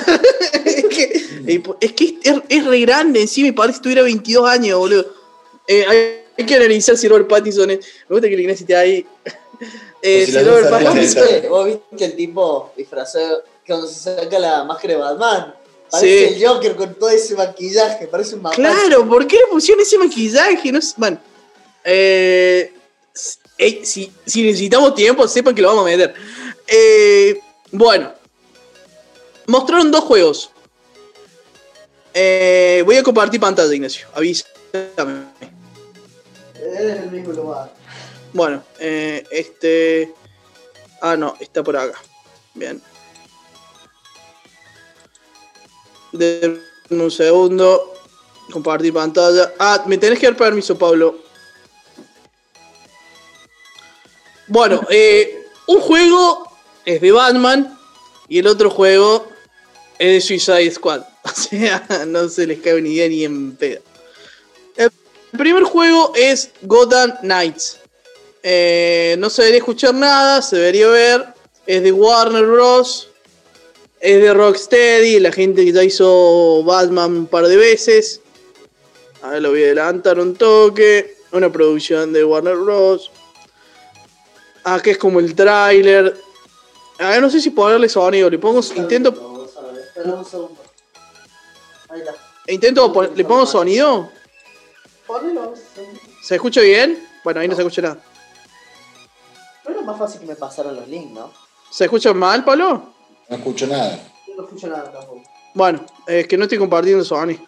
Es 0.64 0.86
que, 0.86 1.60
es, 1.80 1.92
que 1.92 2.18
es, 2.22 2.34
es 2.48 2.64
re 2.64 2.80
grande 2.80 3.20
encima 3.20 3.48
y 3.48 3.52
parece 3.52 3.78
que 3.78 3.82
tuviera 3.82 4.02
22 4.02 4.48
años, 4.48 4.78
boludo. 4.78 5.06
Eh, 5.68 5.84
hay, 5.86 6.23
hay 6.36 6.46
que 6.46 6.54
analizar 6.54 6.96
si 6.96 7.08
Robert 7.08 7.28
Pattinson 7.28 7.70
es... 7.70 7.78
Me 8.08 8.14
gusta 8.16 8.28
que 8.28 8.34
el 8.34 8.40
Ignacio 8.40 8.64
esté 8.64 8.76
ahí. 8.76 9.06
Eh, 10.02 10.24
Pues 10.24 10.26
si 10.26 10.32
si 10.32 10.32
la 10.32 10.42
Robert 10.42 10.62
luz 10.62 10.70
sale 10.70 10.70
¿Vos 10.70 10.82
la 10.82 10.90
Pattinson... 10.90 11.48
vos 11.50 11.66
viste 11.66 11.96
que 11.96 12.04
el 12.04 12.16
tipo 12.16 12.72
disfrazado, 12.76 13.44
cuando 13.66 13.86
se 13.86 13.94
saca 13.94 14.38
la 14.38 14.64
máscara 14.64 14.94
de 14.94 15.00
Batman, 15.00 15.54
parece 15.90 16.28
Sí. 16.28 16.34
el 16.34 16.46
Joker 16.46 16.76
con 16.76 16.94
todo 16.94 17.08
ese 17.10 17.34
maquillaje, 17.34 18.06
parece 18.08 18.34
un 18.34 18.42
mapache. 18.42 18.60
Claro, 18.62 19.08
¿por 19.08 19.26
qué 19.26 19.36
le 19.36 19.46
pusieron 19.50 19.80
ese 19.82 19.96
maquillaje? 19.98 20.72
No 20.72 20.82
sé, 20.82 20.94
bueno. 20.96 21.18
Eh, 21.84 22.72
ey, 23.58 23.84
si, 23.84 24.12
si 24.26 24.42
necesitamos 24.42 24.94
tiempo, 24.94 25.26
sepan 25.28 25.54
que 25.54 25.62
lo 25.62 25.68
vamos 25.68 25.82
a 25.84 25.86
meter. 25.86 26.14
Eh, 26.66 27.38
bueno. 27.70 28.12
Mostraron 29.46 29.90
dos 29.90 30.04
juegos. 30.04 30.50
Eh, 32.12 32.82
voy 32.86 32.96
a 32.96 33.02
compartir 33.02 33.38
pantalla, 33.40 33.72
Ignacio. 33.74 34.06
Avísame. 34.14 34.44
Es 36.74 37.00
el 37.00 37.10
mismo 37.10 37.32
lugar. 37.32 37.72
Bueno, 38.32 38.64
eh, 38.80 39.24
este. 39.30 40.12
Ah, 41.00 41.16
no, 41.16 41.36
está 41.38 41.62
por 41.62 41.76
acá. 41.76 41.98
Bien. 42.54 42.82
Denme 46.12 46.60
un 46.90 47.10
segundo. 47.10 47.92
Compartir 48.52 48.92
pantalla. 48.92 49.54
Ah, 49.58 49.84
me 49.86 49.98
tenés 49.98 50.18
que 50.18 50.26
dar 50.26 50.36
permiso, 50.36 50.76
Pablo. 50.76 51.18
Bueno, 54.48 54.80
eh, 54.90 55.46
un 55.66 55.80
juego 55.80 56.50
es 56.84 57.00
de 57.00 57.12
Batman 57.12 57.78
y 58.28 58.38
el 58.38 58.46
otro 58.46 58.68
juego 58.68 59.28
es 59.98 60.12
de 60.12 60.20
Suicide 60.20 60.70
Squad. 60.70 61.02
O 61.24 61.30
sea, 61.30 62.04
no 62.06 62.28
se 62.28 62.46
les 62.46 62.60
cabe 62.60 62.82
ni 62.82 62.90
idea 62.90 63.08
ni 63.08 63.24
en 63.24 63.56
pedo. 63.56 63.80
El 65.34 65.38
primer 65.38 65.64
juego 65.64 66.12
es 66.14 66.52
Gotham 66.62 67.16
Knights. 67.22 67.80
Eh, 68.40 69.16
no 69.18 69.28
se 69.28 69.42
debería 69.42 69.58
escuchar 69.58 69.92
nada, 69.92 70.40
se 70.40 70.54
debería 70.54 70.86
ver. 70.86 71.26
Es 71.66 71.82
de 71.82 71.90
Warner 71.90 72.46
Bros. 72.46 73.08
Es 73.98 74.22
de 74.22 74.32
Rocksteady, 74.32 75.18
la 75.18 75.32
gente 75.32 75.64
que 75.64 75.72
ya 75.72 75.82
hizo 75.82 76.62
Batman 76.62 77.16
un 77.16 77.26
par 77.26 77.48
de 77.48 77.56
veces. 77.56 78.20
A 79.22 79.30
ver, 79.30 79.42
lo 79.42 79.50
voy 79.50 79.64
a 79.64 79.66
adelantar 79.66 80.20
un 80.20 80.36
toque. 80.36 81.16
Una 81.32 81.50
producción 81.50 82.12
de 82.12 82.24
Warner 82.24 82.54
Bros. 82.54 83.10
Acá 84.62 84.92
es 84.92 84.98
como 84.98 85.18
el 85.18 85.34
tráiler. 85.34 86.16
A 87.00 87.08
ver, 87.08 87.20
no 87.20 87.28
sé 87.28 87.40
si 87.40 87.50
ponerle 87.50 87.88
sonido. 87.88 88.30
Le 88.30 88.38
pongo. 88.38 88.60
Intento. 88.76 89.48
Espera 89.84 90.14
un 90.14 90.24
segundo. 90.24 90.62
Ahí 91.88 92.02
está. 92.02 92.14
Intento. 92.46 93.12
¿Le 93.16 93.24
pongo 93.24 93.46
sonido? 93.46 94.12
Ponelo. 95.06 95.54
¿Se 96.22 96.34
escucha 96.34 96.60
bien? 96.60 97.06
Bueno, 97.22 97.40
ahí 97.40 97.48
no 97.48 97.54
se 97.54 97.62
escucha 97.62 97.82
nada. 97.82 97.98
No 99.66 99.72
era 99.74 99.82
más 99.82 99.98
fácil 99.98 100.20
que 100.20 100.26
me 100.26 100.36
pasaran 100.36 100.76
los 100.76 100.88
links, 100.88 101.12
¿no? 101.12 101.30
¿Se 101.70 101.84
escucha 101.84 102.12
mal, 102.14 102.44
Pablo? 102.44 102.92
No 103.28 103.36
escucho 103.36 103.66
nada. 103.66 103.98
Yo 104.26 104.34
no 104.36 104.44
escucho 104.44 104.68
nada 104.68 104.90
tampoco. 104.92 105.22
Bueno, 105.54 105.84
es 106.06 106.26
que 106.26 106.36
no 106.36 106.44
estoy 106.44 106.58
compartiendo 106.58 107.04
Sony. 107.04 107.36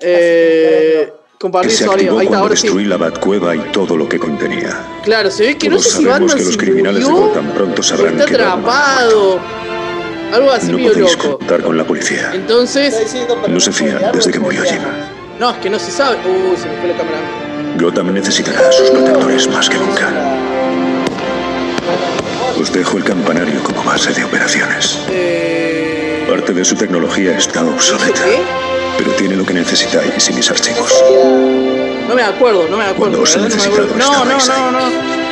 eh, 0.00 1.10
que 1.10 1.38
compartir 1.38 1.72
sonido. 1.72 2.18
Ahí 2.18 2.26
está, 2.26 2.38
ahora 2.38 2.56
sí. 2.56 2.62
destruí 2.62 2.84
la 2.84 2.96
Batcueva 2.96 3.56
y 3.56 3.60
todo 3.72 3.96
lo 3.96 4.08
que 4.08 4.18
contenía. 4.18 5.00
Claro, 5.04 5.30
se 5.30 5.46
ve 5.46 5.58
que 5.58 5.68
no 5.68 5.76
Todos 5.76 5.90
sé 5.92 5.98
si 5.98 6.04
Batman 6.04 6.36
que 6.36 6.44
los 6.44 6.52
se 6.52 6.58
criminales 6.58 7.04
de 7.04 7.10
murió, 7.10 7.26
Gotham 7.28 7.54
pronto 7.54 7.82
sabrán 7.82 8.20
está 8.20 8.32
atrapado. 8.34 9.40
Algo 10.32 10.50
así 10.50 10.70
no 10.70 10.76
medio 10.78 10.92
podéis 10.92 11.16
loco. 11.16 11.38
contar 11.38 11.62
con 11.62 11.76
la 11.78 11.84
policía. 11.84 12.32
Entonces, 12.34 12.94
No 13.48 13.60
se 13.60 13.72
fían 13.72 14.12
desde 14.12 14.30
que 14.30 14.38
murió 14.38 14.62
spoilearlo. 14.62 15.17
No, 15.38 15.50
es 15.50 15.56
que 15.58 15.70
no 15.70 15.78
se 15.78 15.90
sabe. 15.90 16.16
Uy, 16.26 16.56
se 16.56 16.68
me 16.68 16.76
fue 16.78 16.88
la 16.88 16.96
cámara. 16.96 17.18
Gotham 17.78 18.12
necesitará 18.12 18.68
a 18.68 18.72
sus 18.72 18.90
protectores 18.90 19.48
más 19.48 19.68
que 19.68 19.78
nunca. 19.78 20.08
Os 22.60 22.72
dejo 22.72 22.96
el 22.98 23.04
campanario 23.04 23.62
como 23.62 23.82
base 23.84 24.12
de 24.12 24.24
operaciones. 24.24 24.98
Eh, 25.10 26.26
Parte 26.28 26.52
de 26.52 26.64
su 26.64 26.74
tecnología 26.74 27.38
está 27.38 27.62
obsoleta, 27.64 28.24
¿Qué? 28.24 28.40
pero 28.98 29.12
tiene 29.12 29.36
lo 29.36 29.46
que 29.46 29.54
necesitáis 29.54 30.28
y 30.28 30.32
mis 30.32 30.50
archivos. 30.50 30.92
No 32.08 32.14
me 32.14 32.22
acuerdo, 32.22 32.66
no 32.68 32.76
me 32.76 32.84
acuerdo. 32.84 33.18
Cuando 33.18 33.22
os 33.22 33.34
he 33.36 33.38
no, 33.38 33.44
necesitado, 33.44 33.86
no, 33.96 34.24
no, 34.24 34.24
no, 34.24 34.34
ahí. 34.34 34.72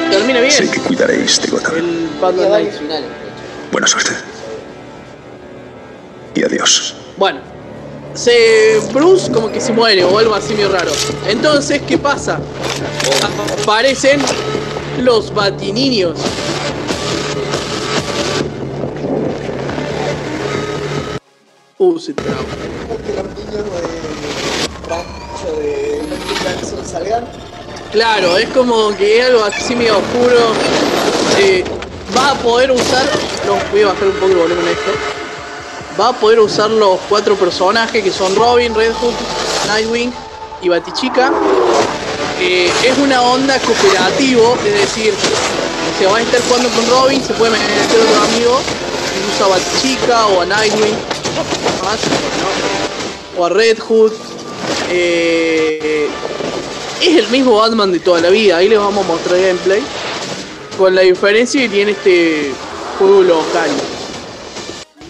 no. 0.05 0.11
Termina 0.11 0.41
bien. 0.41 0.53
Sé 0.53 0.71
que 0.71 0.79
cuidaréis 0.81 1.41
de 1.43 1.49
Gotham. 1.49 1.75
El 1.77 2.09
Batman. 2.21 2.63
Buena 3.73 3.87
suerte. 3.89 4.13
Y 6.35 6.45
adiós. 6.45 6.95
Bueno, 7.17 7.41
se 8.17 8.81
Bruce 8.93 9.31
como 9.31 9.53
que 9.53 9.61
se 9.61 9.73
muere 9.73 10.03
o 10.05 10.19
algo 10.19 10.35
así 10.35 10.55
medio 10.55 10.71
raro. 10.71 10.91
Entonces, 11.29 11.83
¿qué 11.87 11.99
pasa? 11.99 12.41
Aparecen 13.63 14.21
los 14.99 15.33
batiniños. 15.33 16.19
Uh, 21.79 21.99
se 21.99 22.15
salgan. 26.91 27.25
Claro, 27.93 28.39
es 28.39 28.49
como 28.49 28.97
que 28.97 29.23
algo 29.23 29.45
así 29.45 29.77
medio 29.77 29.99
oscuro. 29.99 30.53
Eh, 31.39 31.65
va 32.17 32.31
a 32.31 32.35
poder 32.37 32.71
usar. 32.71 33.07
Los, 33.47 33.71
voy 33.71 33.83
a 33.83 33.89
bajar 33.89 34.09
un 34.09 34.15
poco 34.15 34.27
el 34.27 34.37
volumen 34.39 34.67
a 34.67 34.71
esto. 34.71 35.16
Va 35.99 36.09
a 36.09 36.13
poder 36.13 36.41
usar 36.41 36.71
los 36.71 37.01
cuatro 37.09 37.37
personajes 37.37 38.05
que 38.05 38.11
son 38.11 38.35
Robin, 38.37 38.75
Red 38.75 38.93
Hood, 38.93 39.15
Nightwing 39.67 40.13
y 40.61 40.69
Batichica. 40.69 41.33
Eh, 42.39 42.71
es 42.85 42.99
una 42.99 43.23
onda 43.23 43.59
cooperativo, 43.61 44.59
es 44.67 44.75
decir, 44.75 45.15
se 45.99 46.05
va 46.05 46.19
a 46.19 46.21
estar 46.21 46.39
jugando 46.43 46.69
con 46.69 46.87
Robin, 46.91 47.23
se 47.23 47.33
puede 47.33 47.53
meter 47.53 47.67
otro 48.03 48.23
amigo 48.25 48.61
y 49.15 49.35
usa 49.35 49.47
a 49.47 49.49
Batichica 49.49 50.27
o 50.27 50.43
a 50.43 50.45
Nightwing 50.45 50.95
o 53.39 53.45
a 53.47 53.49
Red 53.49 53.79
Hood. 53.79 54.13
Eh, 54.91 56.11
es 57.01 57.17
el 57.17 57.29
mismo 57.29 57.57
Batman 57.57 57.91
de 57.91 58.01
toda 58.01 58.21
la 58.21 58.29
vida, 58.29 58.59
ahí 58.59 58.69
les 58.69 58.79
vamos 58.79 59.03
a 59.03 59.09
mostrar 59.09 59.41
gameplay. 59.41 59.83
Con 60.77 60.95
la 60.95 61.01
diferencia 61.01 61.59
que 61.63 61.71
tiene 61.71 61.93
este 61.93 62.53
juego 62.99 63.23
local. 63.23 63.71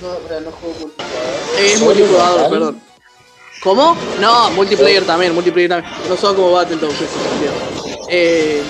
No, 0.06 0.18
pero 0.28 0.40
no 0.40 0.50
juego 0.52 0.74
multijugador. 0.80 1.60
Es 1.60 1.72
¿Solo 1.72 1.84
multijugador, 1.84 2.36
local? 2.36 2.50
perdón. 2.50 2.82
¿Cómo? 3.62 3.96
No, 4.20 4.50
multiplayer 4.50 5.04
también, 5.04 5.34
multiplayer 5.34 5.70
también. 5.70 5.92
No 6.08 6.16
son 6.16 6.36
como 6.36 6.52
Battletoads 6.52 6.94
sentido. 6.96 7.52
Eh, 8.08 8.62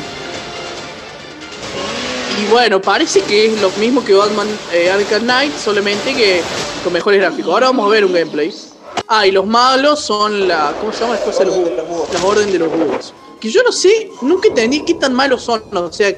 y 2.41 2.51
bueno, 2.51 2.81
parece 2.81 3.21
que 3.23 3.47
es 3.47 3.61
lo 3.61 3.71
mismo 3.73 4.05
que 4.05 4.15
Batman 4.15 4.49
eh, 4.73 4.91
Arkham 4.91 5.23
Knight, 5.23 5.55
solamente 5.59 6.15
que 6.15 6.41
con 6.83 6.93
mejores 6.93 7.21
gráficos. 7.21 7.53
Ahora 7.53 7.67
vamos 7.67 7.87
a 7.87 7.91
ver 7.91 8.05
un 8.05 8.13
gameplay. 8.13 8.55
Ah, 9.09 9.27
y 9.27 9.33
los 9.33 9.47
malos 9.47 10.01
son 10.01 10.49
la. 10.49 10.75
¿Cómo 10.81 10.93
se 10.93 11.01
llama 11.01 11.15
después 11.15 11.39
el 11.41 11.51
búho? 11.51 12.09
Las 12.13 12.25
orden 12.25 12.51
de 12.51 12.59
los 12.59 12.73
búhos. 12.73 13.13
Que 13.41 13.51
yo 13.51 13.63
no 13.63 13.73
sé, 13.73 14.11
nunca 14.23 14.49
entendí 14.49 14.83
qué 14.85 14.95
tan 14.95 15.13
malos 15.13 15.43
son. 15.43 15.63
O 15.77 15.93
sea, 15.93 16.15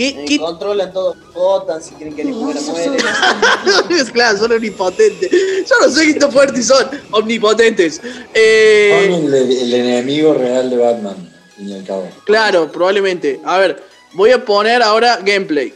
qué 0.00 0.14
¿Qué, 0.14 0.20
Eh, 0.22 0.24
qué 0.26 0.38
Controlan 0.38 0.92
todo, 0.92 1.14
votan, 1.34 1.82
si 1.82 1.94
quieren 1.94 2.16
que 2.16 2.24
les 2.24 2.34
muera, 2.34 2.60
mueren. 2.60 2.96
claro, 4.12 4.38
son 4.38 4.52
omnipotentes. 4.52 5.30
Yo 5.30 5.74
no 5.86 5.88
sé 5.92 6.06
qué 6.06 6.14
tan 6.18 6.32
fuertes 6.32 6.66
son 6.66 6.86
omnipotentes. 7.10 8.00
Eh, 8.34 9.08
Son 9.10 9.24
el, 9.34 9.34
el 9.34 9.74
enemigo 9.74 10.32
real 10.34 10.70
de 10.70 10.76
Batman, 10.78 11.16
al 11.16 11.52
fin 11.56 11.68
y 11.68 11.74
al 11.74 11.84
cabo. 11.84 12.08
claro, 12.24 12.72
probablemente. 12.72 13.40
A 13.44 13.58
ver, 13.58 13.82
voy 14.14 14.30
a 14.30 14.42
poner 14.44 14.82
ahora 14.82 15.18
gameplay. 15.22 15.74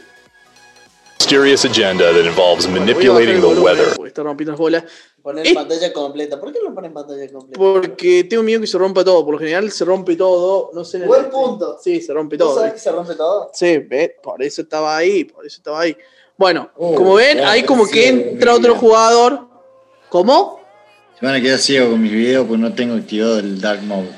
mysterious 1.19 1.63
agenda 1.65 2.11
that 2.11 2.25
involves 2.25 2.65
Voy 2.67 2.77
a 2.77 2.79
manipulating 2.81 3.41
the 3.41 3.47
weather. 3.61 3.93
está 4.05 4.23
rompiendo 4.23 4.51
las 4.53 4.59
bolas. 4.59 4.83
Poner 5.25 5.47
Eh. 5.47 5.55
pantalla 5.55 5.91
completa. 5.91 6.39
¿Por 6.39 6.53
qué 6.53 6.59
no 6.63 6.71
ponen 6.75 6.93
pantalla 6.93 7.27
completa? 7.31 7.57
Porque 7.57 8.25
tengo 8.25 8.43
miedo 8.43 8.61
que 8.61 8.67
se 8.67 8.77
rompa 8.77 9.03
todo. 9.03 9.25
Por 9.25 9.33
lo 9.33 9.39
general 9.39 9.71
se 9.71 9.83
rompe 9.83 10.15
todo. 10.15 10.69
No 10.71 10.85
sé. 10.85 10.99
Buen 10.99 11.31
punto. 11.31 11.79
Sí, 11.83 11.99
se 11.99 12.13
rompe 12.13 12.37
¿Vos 12.37 12.45
todo. 12.49 12.55
sabés 12.59 12.73
que 12.73 12.79
se 12.79 12.91
rompe 12.91 13.15
todo? 13.15 13.49
Sí, 13.51 13.79
ve, 13.79 14.15
por 14.21 14.43
eso 14.43 14.61
estaba 14.61 14.95
ahí, 14.95 15.23
por 15.23 15.43
eso 15.43 15.57
estaba 15.57 15.79
ahí. 15.81 15.97
Bueno, 16.37 16.69
Oh, 16.77 16.93
como 16.93 17.15
ven, 17.15 17.39
ahí 17.39 17.63
como 17.63 17.87
que 17.87 18.07
entra 18.07 18.53
otro 18.53 18.75
jugador. 18.75 19.47
¿Cómo? 20.09 20.59
Se 21.19 21.25
van 21.25 21.33
a 21.33 21.41
quedar 21.41 21.57
ciegos 21.57 21.89
con 21.89 22.03
mis 22.03 22.11
videos 22.11 22.45
porque 22.45 22.61
no 22.61 22.75
tengo 22.75 22.93
activado 22.93 23.39
el 23.39 23.59
Dark 23.59 23.81
Mode. 23.81 24.11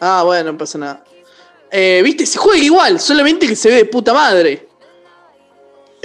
Ah, 0.00 0.22
bueno, 0.24 0.52
no 0.52 0.58
pasa 0.58 0.76
nada. 0.76 1.02
Eh, 1.70 2.02
Viste, 2.04 2.26
se 2.26 2.36
juega 2.36 2.62
igual, 2.62 3.00
solamente 3.00 3.46
que 3.46 3.56
se 3.56 3.70
ve 3.70 3.74
de 3.76 3.84
puta 3.86 4.12
madre. 4.12 4.68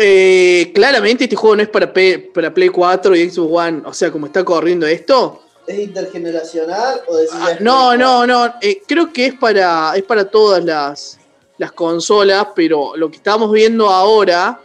Eh, 0.01 0.71
claramente 0.73 1.25
este 1.25 1.35
juego 1.35 1.57
no 1.57 1.61
es 1.63 1.67
para, 1.67 1.91
P- 1.91 2.31
para 2.33 2.53
Play 2.53 2.69
4 2.69 3.15
y 3.17 3.29
Xbox 3.29 3.51
One. 3.51 3.81
O 3.85 3.93
sea, 3.93 4.09
como 4.11 4.27
está 4.27 4.45
corriendo 4.45 4.87
esto. 4.87 5.43
¿Es 5.67 5.77
intergeneracional 5.77 7.01
o 7.07 7.17
Ah, 7.33 7.57
no, 7.59 7.97
no, 7.97 8.25
no. 8.25 8.45
eh, 8.61 8.81
creo 8.87 9.11
que 9.11 9.25
es 9.27 9.33
para, 9.35 9.91
es 9.95 10.03
para 10.03 10.23
todas 10.23 10.63
las, 10.63 11.19
las 11.57 11.73
consolas, 11.73 12.47
pero 12.55 12.95
lo 12.95 13.11
que 13.11 13.17
estamos 13.17 13.51
viendo 13.51 13.89
ahora. 13.89 14.59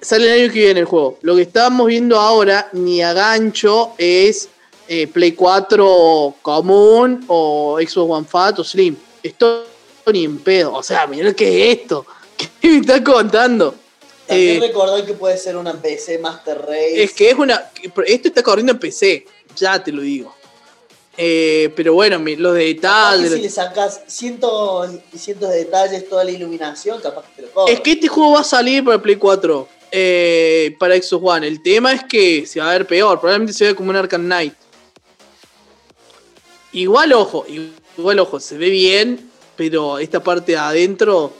Sale 0.00 0.26
el 0.34 0.44
año 0.44 0.52
que 0.52 0.60
viene 0.60 0.80
el 0.80 0.86
juego. 0.86 1.18
Lo 1.22 1.36
que 1.36 1.42
estamos 1.42 1.86
viendo 1.86 2.18
ahora, 2.18 2.68
ni 2.72 3.02
a 3.02 3.12
gancho, 3.12 3.92
es 3.98 4.48
eh, 4.88 5.06
Play 5.08 5.32
4 5.32 6.34
común 6.42 7.24
o 7.28 7.78
Xbox 7.80 8.10
One 8.10 8.26
Fat 8.26 8.58
o 8.60 8.64
Slim. 8.64 8.96
Esto 9.22 9.64
ni 10.12 10.24
en 10.24 10.38
pedo. 10.38 10.72
O 10.74 10.82
sea, 10.82 11.06
mirá 11.06 11.32
qué 11.34 11.70
es 11.72 11.78
esto. 11.80 12.06
¿Qué 12.60 12.68
me 12.68 12.76
estás 12.78 13.00
contando? 13.02 13.74
También 14.26 14.62
Eh, 14.62 14.66
recordar 14.66 15.04
que 15.04 15.14
puede 15.14 15.38
ser 15.38 15.56
una 15.56 15.74
PC 15.74 16.18
Master 16.18 16.58
Race. 16.66 17.02
es 17.02 17.12
que 17.12 17.30
es 17.30 17.34
una. 17.36 17.70
Esto 18.06 18.28
está 18.28 18.42
corriendo 18.42 18.72
en 18.72 18.78
PC, 18.78 19.26
ya 19.56 19.82
te 19.82 19.92
lo 19.92 20.02
digo. 20.02 20.34
Eh, 21.18 21.72
pero 21.74 21.94
bueno, 21.94 22.18
los 22.18 22.54
detalles. 22.54 23.32
si 23.32 23.40
le 23.40 23.48
sacas 23.48 24.02
cientos 24.06 24.90
y 25.12 25.18
cientos 25.18 25.48
de 25.48 25.58
detalles, 25.58 26.08
toda 26.08 26.24
la 26.24 26.30
iluminación, 26.30 27.00
capaz 27.00 27.24
que 27.28 27.36
te 27.36 27.42
lo 27.42 27.52
cobra. 27.52 27.72
Es 27.72 27.80
que 27.80 27.92
este 27.92 28.08
juego 28.08 28.32
va 28.32 28.40
a 28.40 28.44
salir 28.44 28.84
para 28.84 29.00
Play 29.00 29.16
4, 29.16 29.68
eh, 29.92 30.76
para 30.78 30.94
Xbox 31.00 31.24
One. 31.24 31.46
El 31.46 31.62
tema 31.62 31.92
es 31.92 32.04
que 32.04 32.44
se 32.46 32.60
va 32.60 32.68
a 32.68 32.72
ver 32.72 32.86
peor, 32.86 33.18
probablemente 33.18 33.54
se 33.54 33.64
vea 33.64 33.74
como 33.74 33.90
un 33.90 33.96
Arkham 33.96 34.24
Knight. 34.24 34.54
Igual 36.72 37.14
ojo, 37.14 37.46
igual 37.96 38.18
ojo, 38.18 38.38
se 38.38 38.58
ve 38.58 38.68
bien, 38.68 39.30
pero 39.56 39.98
esta 39.98 40.22
parte 40.22 40.52
de 40.52 40.58
adentro, 40.58 41.32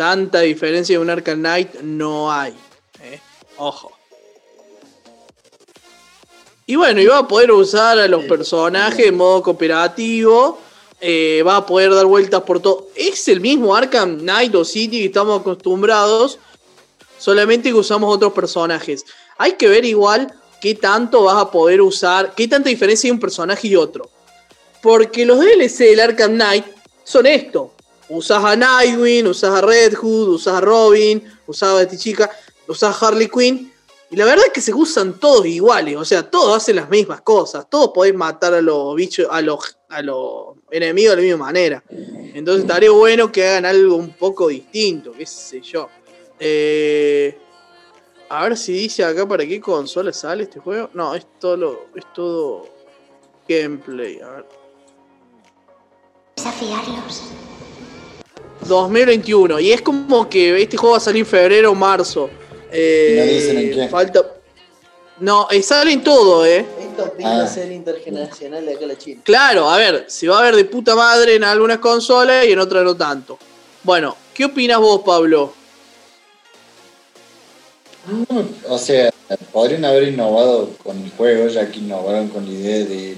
tanta 0.00 0.40
diferencia 0.40 0.96
de 0.96 1.02
un 1.02 1.10
Arkham 1.10 1.40
Knight 1.40 1.74
no 1.82 2.32
hay. 2.32 2.54
eh. 3.02 3.20
Ojo. 3.58 3.92
Y 6.64 6.76
bueno, 6.76 7.02
y 7.02 7.06
va 7.06 7.18
a 7.18 7.28
poder 7.28 7.52
usar 7.52 7.98
a 7.98 8.08
los 8.08 8.24
personajes 8.24 9.08
en 9.08 9.18
modo 9.18 9.42
cooperativo. 9.42 10.58
eh, 11.02 11.42
va 11.46 11.56
a 11.56 11.66
poder 11.66 11.94
dar 11.94 12.06
vueltas 12.06 12.42
por 12.44 12.60
todo. 12.60 12.88
Es 12.94 13.28
el 13.28 13.42
mismo 13.42 13.76
Arkham 13.76 14.20
Knight 14.20 14.54
o 14.54 14.64
City 14.64 15.00
que 15.00 15.04
estamos 15.04 15.42
acostumbrados. 15.42 16.38
Solamente 17.18 17.68
que 17.68 17.74
usamos 17.74 18.14
otros 18.14 18.32
personajes. 18.32 19.04
Hay 19.36 19.52
que 19.52 19.68
ver 19.68 19.84
igual 19.84 20.32
qué 20.62 20.74
tanto 20.76 21.24
vas 21.24 21.36
a 21.36 21.50
poder 21.50 21.82
usar. 21.82 22.34
Qué 22.34 22.48
tanta 22.48 22.70
diferencia 22.70 23.06
hay 23.08 23.12
un 23.12 23.20
personaje 23.20 23.68
y 23.68 23.76
otro. 23.76 24.08
Porque 24.80 25.26
los 25.26 25.38
DLC 25.40 25.90
del 25.90 26.00
Arkham 26.00 26.36
Knight 26.36 26.64
son 27.04 27.26
esto. 27.26 27.74
Usas 28.10 28.42
a 28.44 28.56
Nightwing, 28.56 29.28
usas 29.28 29.54
a 29.54 29.60
Red 29.60 29.94
Hood, 29.94 30.30
usas 30.30 30.54
a 30.54 30.60
Robin, 30.60 31.22
usas 31.46 31.68
a 31.68 31.74
Batichica, 31.74 32.28
usas 32.66 33.02
a 33.02 33.06
Harley 33.06 33.28
Quinn. 33.28 33.72
Y 34.10 34.16
la 34.16 34.24
verdad 34.24 34.46
es 34.48 34.52
que 34.52 34.60
se 34.60 34.74
usan 34.74 35.20
todos 35.20 35.46
iguales, 35.46 35.96
o 35.96 36.04
sea, 36.04 36.28
todos 36.28 36.56
hacen 36.56 36.74
las 36.74 36.90
mismas 36.90 37.20
cosas, 37.20 37.70
todos 37.70 37.90
podés 37.94 38.12
matar 38.12 38.52
a 38.52 38.60
los 38.60 38.96
bichos, 38.96 39.28
a 39.30 39.40
los, 39.40 39.78
a 39.88 40.02
los 40.02 40.56
enemigos 40.72 41.12
de 41.12 41.16
la 41.16 41.22
misma 41.22 41.46
manera. 41.46 41.84
Entonces 41.88 42.62
estaría 42.64 42.90
bueno 42.90 43.30
que 43.30 43.46
hagan 43.46 43.66
algo 43.66 43.94
un 43.94 44.12
poco 44.12 44.48
distinto, 44.48 45.12
qué 45.12 45.24
sé 45.26 45.60
yo. 45.60 45.88
Eh, 46.40 47.38
a 48.28 48.42
ver 48.42 48.56
si 48.56 48.72
dice 48.72 49.04
acá 49.04 49.28
para 49.28 49.46
qué 49.46 49.60
consola 49.60 50.12
sale 50.12 50.42
este 50.42 50.58
juego. 50.58 50.90
No, 50.94 51.14
es 51.14 51.26
todo, 51.38 51.86
es 51.94 52.04
todo 52.12 52.68
gameplay. 53.48 54.20
A 54.20 54.30
ver. 54.30 54.46
Desafiarlos. 56.34 57.22
2021. 58.66 59.60
Y 59.60 59.72
es 59.72 59.82
como 59.82 60.28
que 60.28 60.60
este 60.62 60.76
juego 60.76 60.92
va 60.92 60.98
a 60.98 61.00
salir 61.00 61.20
en 61.20 61.26
febrero 61.26 61.72
o 61.72 61.74
marzo. 61.74 62.30
Eh, 62.72 63.16
no 63.18 63.32
dicen 63.32 63.58
en 63.58 63.72
qué. 63.72 63.88
Falta. 63.88 64.24
No, 65.18 65.48
eh, 65.50 65.62
sale 65.62 65.92
en 65.92 66.02
todo, 66.02 66.46
eh. 66.46 66.64
Esto 66.80 67.12
pinta 67.12 67.42
Ah. 67.42 67.46
ser 67.46 67.70
intergeneracional 67.72 68.64
de 68.64 68.74
acá 68.74 68.84
a 68.84 68.88
la 68.88 68.96
China. 68.98 69.20
Claro, 69.24 69.68
a 69.68 69.76
ver, 69.76 70.04
se 70.08 70.28
va 70.28 70.38
a 70.38 70.42
ver 70.42 70.56
de 70.56 70.64
puta 70.64 70.94
madre 70.94 71.34
en 71.34 71.44
algunas 71.44 71.78
consolas 71.78 72.46
y 72.46 72.52
en 72.52 72.58
otras 72.58 72.84
no 72.84 72.96
tanto. 72.96 73.38
Bueno, 73.82 74.16
¿qué 74.32 74.46
opinas 74.46 74.78
vos, 74.78 75.02
Pablo? 75.04 75.52
O 78.68 78.78
sea, 78.78 79.10
podrían 79.52 79.84
haber 79.84 80.04
innovado 80.04 80.70
con 80.82 80.98
el 81.02 81.10
juego, 81.10 81.48
ya 81.48 81.70
que 81.70 81.80
innovaron 81.80 82.28
con 82.28 82.46
la 82.46 82.52
idea 82.52 82.84
de 82.86 83.16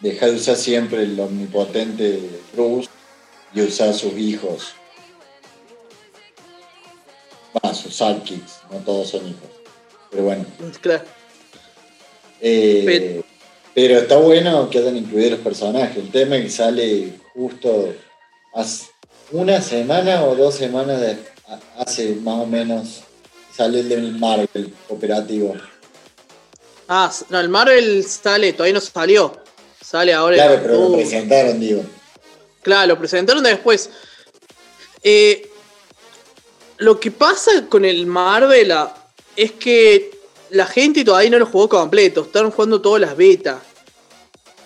dejar 0.00 0.30
de 0.30 0.36
usar 0.36 0.56
siempre 0.56 1.02
el 1.02 1.18
omnipotente 1.20 2.20
Bruce 2.54 2.88
y 3.54 3.60
usar 3.62 3.92
sus 3.94 4.12
hijos. 4.14 4.74
Bueno, 7.52 7.74
sus 7.76 7.94
sidekicks, 7.94 8.58
no 8.70 8.78
todos 8.78 9.10
son 9.10 9.28
hijos. 9.28 9.48
Pero 10.10 10.24
bueno. 10.24 10.44
Claro. 10.80 11.04
Eh, 12.40 12.82
Pero- 12.84 13.24
pero 13.74 13.98
está 13.98 14.16
bueno 14.16 14.70
que 14.70 14.78
hayan 14.78 14.96
incluido 14.96 15.30
los 15.30 15.40
personajes. 15.40 15.96
El 15.96 16.10
tema 16.10 16.36
que 16.36 16.48
sale 16.50 17.12
justo 17.32 17.92
hace 18.54 18.86
una 19.32 19.60
semana 19.60 20.24
o 20.24 20.36
dos 20.36 20.54
semanas 20.54 21.00
de, 21.00 21.18
hace 21.78 22.14
más 22.16 22.38
o 22.40 22.46
menos 22.46 23.00
sale 23.56 23.80
el 23.80 23.88
del 23.88 24.12
Marvel 24.18 24.72
operativo. 24.88 25.54
Ah, 26.86 27.12
no, 27.30 27.40
el 27.40 27.48
Marvel 27.48 28.04
sale, 28.04 28.52
todavía 28.52 28.74
no 28.74 28.80
salió. 28.80 29.36
Sale 29.84 30.12
ahora. 30.12 30.36
Claro, 30.36 30.58
pero 30.62 30.88
lo 30.88 30.92
presentaron, 30.96 31.58
digo. 31.58 31.82
Claro, 32.64 32.94
lo 32.94 32.98
presentaron 32.98 33.44
después. 33.44 33.90
Eh, 35.02 35.50
lo 36.78 36.98
que 36.98 37.10
pasa 37.10 37.66
con 37.68 37.84
el 37.84 38.06
Marvel 38.06 38.72
es 39.36 39.52
que 39.52 40.18
la 40.48 40.64
gente 40.66 41.04
todavía 41.04 41.30
no 41.30 41.38
lo 41.38 41.46
jugó 41.46 41.68
completo, 41.68 42.22
están 42.22 42.50
jugando 42.50 42.80
todas 42.80 43.02
las 43.02 43.16
betas. 43.16 43.58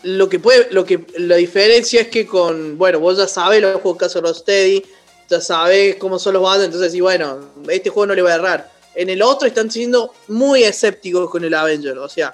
Lo 0.05 0.29
que 0.29 0.39
puede, 0.39 0.69
lo 0.71 0.85
que 0.85 1.05
la 1.17 1.35
diferencia 1.37 2.01
es 2.01 2.07
que 2.07 2.25
con, 2.25 2.79
bueno, 2.79 3.01
vos 3.01 3.19
ya 3.19 3.27
sabés 3.27 3.61
los 3.61 3.81
juegos 3.83 3.99
que 3.99 4.05
hace 4.05 4.21
Rocksteady, 4.21 4.85
ya 5.29 5.41
sabés 5.41 5.97
cómo 5.97 6.21
son 6.21 6.35
los 6.35 6.43
bandos, 6.43 6.67
entonces 6.67 6.95
y 6.95 7.01
bueno, 7.01 7.51
este 7.69 7.91
juego 7.91 8.07
no 8.07 8.15
le 8.15 8.23
va 8.23 8.31
a 8.31 8.35
errar. 8.37 8.73
En 8.95 9.11
el 9.11 9.23
otro 9.23 9.49
están 9.49 9.73
siendo 9.73 10.15
muy 10.29 10.63
escépticos 10.63 11.29
con 11.29 11.43
el 11.43 11.53
Avenger, 11.53 11.99
o 11.99 12.09
sea, 12.09 12.33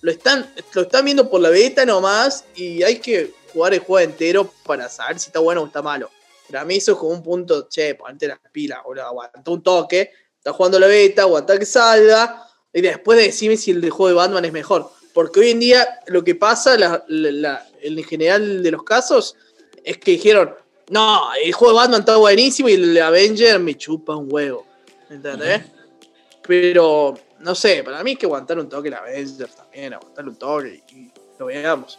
lo 0.00 0.10
están, 0.10 0.52
lo 0.72 0.82
están 0.82 1.04
viendo 1.04 1.30
por 1.30 1.40
la 1.40 1.50
beta 1.50 1.86
nomás 1.86 2.44
y 2.56 2.82
hay 2.82 2.98
que 2.98 3.43
jugar 3.54 3.72
el 3.72 3.80
juego 3.80 4.00
entero 4.10 4.52
para 4.66 4.88
saber 4.90 5.18
si 5.18 5.28
está 5.28 5.38
bueno 5.38 5.62
o 5.62 5.66
está 5.66 5.80
malo. 5.80 6.10
Para 6.50 6.64
mí 6.66 6.76
eso 6.76 6.92
es 6.92 6.98
como 6.98 7.12
un 7.12 7.22
punto, 7.22 7.68
che, 7.70 7.94
ponte 7.94 8.28
las 8.28 8.38
pilas, 8.52 8.80
boludo, 8.84 9.04
aguanta 9.06 9.50
un 9.50 9.62
toque, 9.62 10.10
está 10.36 10.52
jugando 10.52 10.78
la 10.78 10.86
beta, 10.88 11.22
aguanta 11.22 11.58
que 11.58 11.64
salga, 11.64 12.46
y 12.70 12.82
después 12.82 13.16
decime 13.18 13.56
si 13.56 13.70
el 13.70 13.80
de 13.80 13.88
juego 13.88 14.08
de 14.08 14.14
Batman 14.14 14.44
es 14.44 14.52
mejor. 14.52 14.90
Porque 15.14 15.40
hoy 15.40 15.50
en 15.50 15.60
día 15.60 16.00
lo 16.08 16.22
que 16.22 16.34
pasa, 16.34 16.76
la- 16.76 17.02
la- 17.08 17.30
la- 17.30 17.68
en 17.80 18.02
general 18.04 18.62
de 18.62 18.70
los 18.72 18.82
casos, 18.82 19.36
es 19.82 19.96
que 19.98 20.10
dijeron, 20.12 20.54
no, 20.90 21.32
el 21.42 21.52
juego 21.54 21.72
de 21.72 21.80
Batman 21.80 22.00
está 22.00 22.16
buenísimo 22.16 22.68
y 22.68 22.74
el 22.74 22.92
de 22.92 23.00
Avenger 23.00 23.58
me 23.60 23.74
chupa 23.76 24.14
un 24.16 24.28
huevo. 24.30 24.66
¿Entendés? 25.08 25.62
Pero, 26.46 27.14
no 27.38 27.54
sé, 27.54 27.82
para 27.82 28.02
mí 28.02 28.10
hay 28.10 28.16
que 28.16 28.26
aguantar 28.26 28.58
un 28.58 28.68
toque 28.68 28.88
el 28.88 28.94
Avenger 28.94 29.48
también, 29.48 29.94
aguantar 29.94 30.28
un 30.28 30.36
toque 30.36 30.82
y 30.92 31.10
lo 31.38 31.46
veamos. 31.46 31.98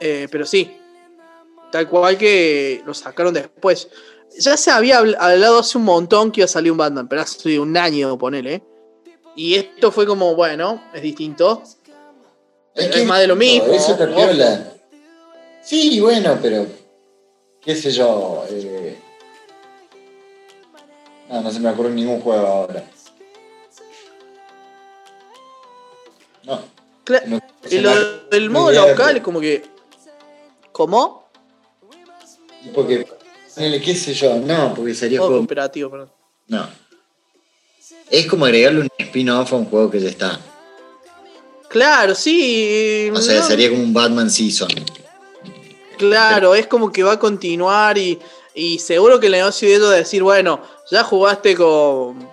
Eh, 0.00 0.28
pero 0.30 0.46
sí, 0.46 0.76
tal 1.72 1.88
cual 1.88 2.16
que 2.18 2.82
lo 2.86 2.94
sacaron 2.94 3.34
después. 3.34 3.88
Ya 4.38 4.56
se 4.56 4.70
había 4.70 5.00
habl- 5.00 5.16
hablado 5.18 5.58
hace 5.60 5.78
un 5.78 5.84
montón 5.84 6.30
que 6.30 6.40
iba 6.40 6.44
a 6.44 6.48
salir 6.48 6.70
un 6.70 6.78
Batman, 6.78 7.08
pero 7.08 7.22
hace 7.22 7.58
un 7.58 7.76
año, 7.76 8.16
ponele. 8.18 8.62
Y 9.34 9.54
esto 9.54 9.90
fue 9.92 10.06
como, 10.06 10.34
bueno, 10.34 10.84
es 10.92 11.02
distinto. 11.02 11.62
Es 12.74 13.04
más 13.06 13.20
de 13.20 13.26
lo 13.26 13.34
mismo, 13.36 13.72
Eso 13.72 13.96
te 13.96 14.06
piola. 14.06 14.72
Sí, 15.62 15.98
bueno, 16.00 16.38
pero. 16.40 16.66
qué 17.60 17.74
sé 17.74 17.90
yo. 17.90 18.44
eh, 18.50 18.98
No, 21.28 21.40
no 21.42 21.50
se 21.50 21.60
me 21.60 21.70
ocurre 21.70 21.90
ningún 21.90 22.20
juego 22.20 22.46
ahora. 22.46 22.84
No. 26.44 26.60
Cla- 27.04 27.24
no 27.26 27.40
del 28.30 28.50
modo 28.50 28.70
local 28.72 29.16
es 29.16 29.22
como 29.22 29.40
que. 29.40 29.64
¿Cómo? 30.78 31.28
Porque, 32.72 33.04
ponele, 33.52 33.80
qué 33.82 33.96
sé 33.96 34.14
yo, 34.14 34.36
no, 34.36 34.72
porque 34.76 34.94
sería 34.94 35.18
juego. 35.18 35.38
cooperativo, 35.38 35.90
perdón. 35.90 36.12
No. 36.46 36.68
Es 38.08 38.26
como 38.26 38.44
agregarle 38.44 38.82
un 38.82 38.88
spin-off 38.96 39.52
a 39.52 39.56
un 39.56 39.64
juego 39.64 39.90
que 39.90 39.98
ya 39.98 40.08
está. 40.08 40.38
Claro, 41.68 42.14
sí. 42.14 43.10
O 43.12 43.20
sea, 43.20 43.40
no- 43.40 43.46
sería 43.48 43.70
como 43.70 43.82
un 43.82 43.92
Batman 43.92 44.30
Season. 44.30 44.68
Claro, 45.96 46.54
es 46.54 46.68
como 46.68 46.92
que 46.92 47.02
va 47.02 47.14
a 47.14 47.18
continuar 47.18 47.98
y, 47.98 48.16
y 48.54 48.78
seguro 48.78 49.18
que 49.18 49.26
el 49.26 49.32
negocio 49.32 49.68
de 49.68 49.74
ellos 49.74 49.90
de 49.90 49.96
decir, 49.96 50.22
bueno, 50.22 50.62
ya 50.92 51.02
jugaste 51.02 51.56
con, 51.56 52.24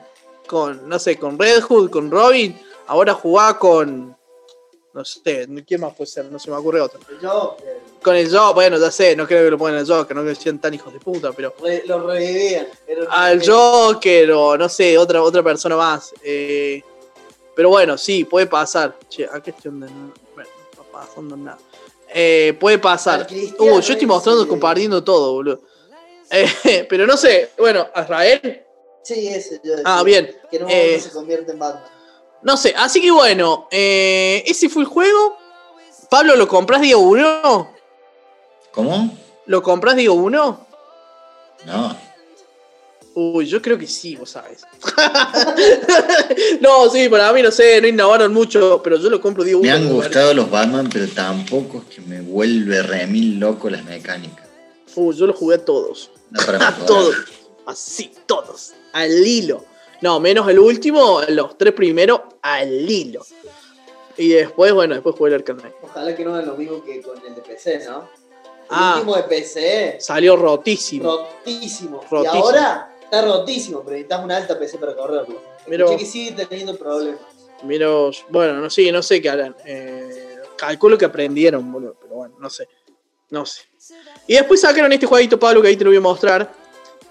con, 0.46 0.88
no 0.88 1.00
sé, 1.00 1.18
con 1.18 1.40
Red 1.40 1.62
Hood, 1.64 1.90
con 1.90 2.12
Robin, 2.12 2.56
ahora 2.86 3.16
jugá 3.16 3.58
con, 3.58 4.16
no 4.96 5.06
sé, 5.06 5.48
¿quién 5.68 5.82
más 5.82 5.94
puede 5.94 6.10
ser? 6.10 6.26
No 6.26 6.40
se 6.40 6.50
me 6.50 6.56
ocurre 6.58 6.82
otro. 6.82 7.00
Yo 7.22 7.56
eh, 7.64 7.80
Con 8.02 8.16
el 8.16 8.28
Joker, 8.36 8.56
bueno, 8.56 8.78
ya 8.80 8.90
sé, 8.90 9.16
no 9.16 9.28
creo 9.28 9.44
que 9.44 9.52
lo 9.52 9.58
pongan 9.58 9.76
el 9.78 9.86
Joker, 9.88 10.16
no 10.16 10.24
que 10.24 10.34
sean 10.34 10.60
tan 10.60 10.74
hijos 10.74 10.92
de 10.94 11.00
puta, 11.00 11.32
pero 11.34 11.54
re- 11.62 11.84
lo 11.86 12.08
revivían. 12.08 12.68
Al 13.10 13.42
Joker 13.48 14.32
o 14.32 14.58
no 14.58 14.68
sé, 14.70 14.98
otra, 14.98 15.22
otra 15.22 15.44
persona 15.44 15.76
más. 15.76 16.14
eh, 16.24 16.82
pero 17.56 17.70
bueno, 17.70 17.98
sí, 17.98 18.26
puede 18.26 18.48
pasar. 18.48 18.98
Che, 19.08 19.26
¿a 19.32 19.40
qué 19.42 19.52
estoy 19.52 19.70
andando? 19.72 20.14
Bueno, 20.34 20.50
no 20.58 20.82
está 20.82 20.84
pasando 20.92 21.38
nada. 21.38 21.58
Eh, 22.14 22.56
puede 22.60 22.80
pasar. 22.80 23.28
Uh, 23.60 23.80
yo 23.80 23.94
estoy 23.94 24.06
mostrando, 24.06 24.46
compartiendo 24.48 25.04
todo, 25.04 25.34
boludo. 25.34 25.62
Eh, 26.32 26.86
pero 26.90 27.06
no 27.08 27.16
sé, 27.16 27.52
bueno, 27.58 27.88
Azrael. 27.94 28.62
Sí, 29.04 29.28
ese 29.28 29.62
yo 29.64 29.72
decía. 29.72 29.84
Ah, 29.86 30.04
bien. 30.04 30.36
Que 30.50 30.58
en 30.58 30.64
un 30.64 30.70
Eh, 30.70 30.84
momento 30.86 31.04
se 31.08 31.12
convierte 31.14 31.52
en 31.54 31.60
Batman. 31.60 31.84
No 32.42 32.58
sé, 32.58 32.74
así 32.78 33.02
que 33.02 33.12
bueno, 33.12 33.68
eh, 33.72 34.44
ese 34.46 34.70
fue 34.70 34.84
el 34.84 34.88
juego. 34.88 35.38
Pablo, 36.10 36.36
¿lo 36.36 36.48
compras 36.48 36.82
día 36.82 36.98
1? 36.98 37.70
¿Cómo? 38.72 39.18
¿Lo 39.48 39.64
compras 39.64 39.96
día 39.96 40.12
1? 40.12 40.68
No. 41.66 41.98
Uy, 43.16 43.46
yo 43.46 43.62
creo 43.62 43.78
que 43.78 43.88
sí, 43.88 44.16
vos 44.18 44.32
sabes. 44.32 44.64
no, 46.60 46.90
sí, 46.90 47.08
para 47.08 47.32
mí 47.32 47.42
no 47.42 47.50
sé, 47.50 47.80
no 47.80 47.88
innovaron 47.88 48.34
mucho, 48.34 48.82
pero 48.84 48.98
yo 48.98 49.10
lo 49.10 49.22
compro 49.22 49.44
día 49.44 49.56
1. 49.56 49.64
Me 49.64 49.72
han 49.72 49.90
gustado 49.90 50.34
los 50.34 50.50
Batman, 50.52 50.90
pero 50.92 51.08
tampoco 51.08 51.78
es 51.78 51.96
que 51.96 52.02
me 52.02 52.20
vuelve 52.20 52.84
remil 52.84 53.40
loco 53.40 53.70
las 53.70 53.86
mecánicas. 53.86 54.46
Uy, 54.96 55.16
yo 55.16 55.28
lo 55.28 55.34
jugué 55.34 55.56
a 55.56 55.64
todos. 55.64 56.12
No 56.30 56.46
para 56.46 56.68
A 56.68 56.76
todos. 56.76 57.16
Así, 57.66 58.12
todos. 58.26 58.74
Al 58.92 59.26
hilo. 59.26 59.64
No, 60.06 60.20
menos 60.20 60.48
el 60.48 60.60
último, 60.60 61.22
los 61.30 61.58
tres 61.58 61.74
primeros 61.74 62.22
al 62.44 62.70
hilo. 62.88 63.26
Y 64.18 64.30
después, 64.30 64.72
bueno, 64.72 64.94
después 64.94 65.16
jugué 65.16 65.30
el 65.32 65.36
Arcade. 65.38 65.74
Ojalá 65.82 66.16
que 66.16 66.24
no 66.24 66.36
hagan 66.36 66.46
lo 66.46 66.56
mismo 66.56 66.84
que 66.84 67.02
con 67.02 67.18
el 67.26 67.34
de 67.34 67.42
PC, 67.42 67.80
¿no? 67.86 68.02
El 68.04 68.68
Ah. 68.70 68.94
último 68.98 69.16
de 69.16 69.24
PC, 69.24 69.98
Salió 70.00 70.36
rotísimo. 70.36 71.12
rotísimo. 71.44 72.02
Rotísimo. 72.08 72.24
Y 72.24 72.28
ahora 72.40 72.96
está 73.02 73.24
rotísimo, 73.24 73.80
pero 73.80 73.94
necesitas 73.94 74.24
una 74.24 74.38
alta 74.38 74.60
PC 74.60 74.78
para 74.78 74.96
correrlo. 74.96 75.42
Pero- 75.68 75.98
que 75.98 76.06
sigue 76.06 76.46
teniendo 76.46 76.78
problemas. 76.78 77.20
Mira, 77.64 77.90
vos, 77.90 78.24
bueno, 78.30 78.54
no 78.54 78.70
sé, 78.70 78.92
no 78.92 79.02
sé 79.02 79.20
qué 79.24 79.30
harán. 79.32 79.56
Eh, 79.66 80.36
calculo 80.56 81.00
que 81.00 81.06
aprendieron, 81.06 81.72
boludo, 81.72 81.96
pero 82.00 82.14
bueno, 82.14 82.36
no 82.40 82.50
sé. 82.52 82.68
No 83.32 83.44
sé. 83.44 83.64
Y 84.28 84.36
después 84.36 84.62
sacaron 84.62 84.94
este 84.94 85.08
jueguito, 85.08 85.40
Pablo, 85.40 85.64
que 85.64 85.70
ahí 85.70 85.76
te 85.76 85.84
lo 85.84 85.90
voy 85.90 85.98
a 85.98 86.02
mostrar. 86.02 86.54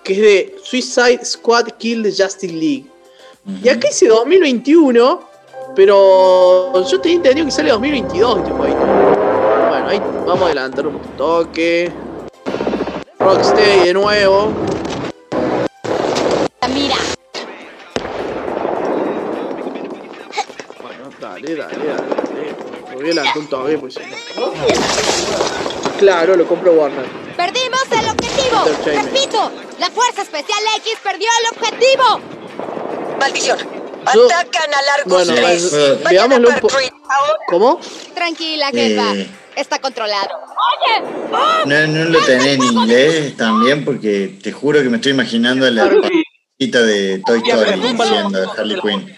Que 0.04 0.12
es 0.12 0.20
de 0.20 0.56
Suicide 0.62 1.24
Squad 1.24 1.68
Kill 1.78 2.02
the 2.02 2.10
Justice 2.10 2.52
League. 2.52 2.84
Y 3.62 3.68
acá 3.68 3.88
dice 3.88 4.06
2021, 4.06 5.20
pero 5.74 6.72
yo 6.86 7.00
tenía 7.00 7.16
entendido 7.16 7.46
que 7.46 7.52
sale 7.52 7.70
2022 7.70 8.38
este 8.38 8.50
jueguito. 8.52 8.80
Bueno, 8.80 9.88
ahí 9.88 9.98
vamos 10.26 10.42
a 10.42 10.46
adelantar 10.46 10.86
un 10.86 10.98
toque. 11.16 11.90
Rocksteady 13.18 13.86
de 13.86 13.94
nuevo. 13.94 14.52
Mira, 16.74 16.96
Bueno, 20.82 21.10
dale, 21.20 21.54
dale, 21.54 21.76
dale. 21.76 22.94
voy 22.94 23.02
a 23.02 23.04
adelantar 23.06 23.38
un 23.38 23.46
toque, 23.48 23.78
pues. 23.78 23.94
Claro, 25.98 26.36
lo 26.36 26.46
compro 26.46 26.72
Warner. 26.72 27.04
perdimos 27.36 27.82
el 27.92 28.03
objetivo. 28.62 29.02
Repito, 29.02 29.52
la 29.78 29.90
Fuerza 29.90 30.22
Especial 30.22 30.58
X 30.78 30.92
perdió 31.02 31.28
el 31.40 31.58
objetivo. 31.58 32.20
Maldición. 33.18 33.58
Atacan 34.06 34.74
a 34.74 34.82
largo 34.82 35.10
Bueno, 35.10 35.34
tres. 35.34 35.68
pues, 35.70 35.72
eh, 35.72 35.98
veámoslo 36.10 36.48
un. 36.50 36.60
¿Cómo? 37.48 37.80
Tranquila, 38.14 38.68
jefa. 38.70 39.14
Eh. 39.14 39.28
Está 39.56 39.78
controlado. 39.78 40.28
Oye, 40.34 41.06
¡oh! 41.32 41.66
No, 41.66 41.86
no 41.86 42.04
lo 42.06 42.18
tenés 42.24 42.46
en 42.56 42.62
inglés 42.64 43.36
también, 43.36 43.84
porque 43.84 44.38
te 44.42 44.52
juro 44.52 44.82
que 44.82 44.88
me 44.90 44.96
estoy 44.96 45.12
imaginando 45.12 45.70
la 45.70 45.88
patita 45.88 46.82
de 46.82 47.22
Toy 47.24 47.40
Story 47.46 47.80
diciendo 47.80 48.40
de 48.40 48.46
Harley 48.58 48.80
Quinn. 48.80 49.16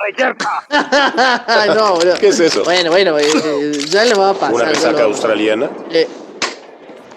no, 1.74 1.94
boludo. 1.94 2.14
¿Qué 2.18 2.28
es 2.28 2.40
eso? 2.40 2.64
Bueno, 2.64 2.90
bueno, 2.90 3.18
eh, 3.18 3.26
eh, 3.32 3.72
ya 3.88 4.04
le 4.04 4.14
va 4.14 4.30
a 4.30 4.34
pasar. 4.34 4.54
¿Una 4.54 4.64
resaca 4.66 4.98
lo- 5.00 5.04
australiana? 5.06 5.70
eh, 5.90 6.08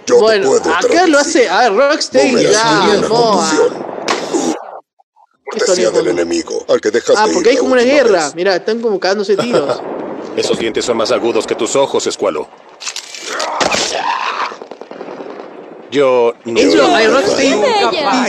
Yo 0.06 0.16
te 0.16 0.22
bueno, 0.22 0.48
puedo 0.48 0.74
acá 0.74 1.08
lo 1.08 1.20
hace. 1.20 1.48
A 1.50 1.62
ver, 1.70 1.76
Rocksteady 1.76 2.32
Moverás 2.32 2.52
ya. 2.54 2.66
muy 2.72 2.86
bien 2.92 3.02
la 3.02 3.08
vamos 3.08 3.44
a- 3.54 3.56
conducción. 3.58 3.94
¿Qué 5.52 5.60
Cortesía 5.60 5.92
del 5.92 6.08
enemigo, 6.08 6.66
al 6.68 6.82
que 6.82 6.90
dejaste 6.90 7.14
Ah, 7.22 7.28
ir 7.28 7.34
porque 7.34 7.50
hay 7.52 7.58
como 7.58 7.74
una 7.74 7.84
guerra. 7.84 8.26
vez. 8.26 8.36
Mira, 8.36 8.56
están 8.56 8.82
como 8.82 9.00
cagándose 9.00 9.38
tiros. 9.38 9.82
Esos 10.36 10.58
dientes 10.58 10.84
son 10.84 10.98
más 10.98 11.12
agudos 11.12 11.46
que 11.46 11.54
tus 11.54 11.76
ojos, 11.76 12.08
escualo. 12.08 12.48
Yo 15.92 16.34
no. 16.46 16.96
Ay, 16.96 17.06
Rocksteady 17.06 17.62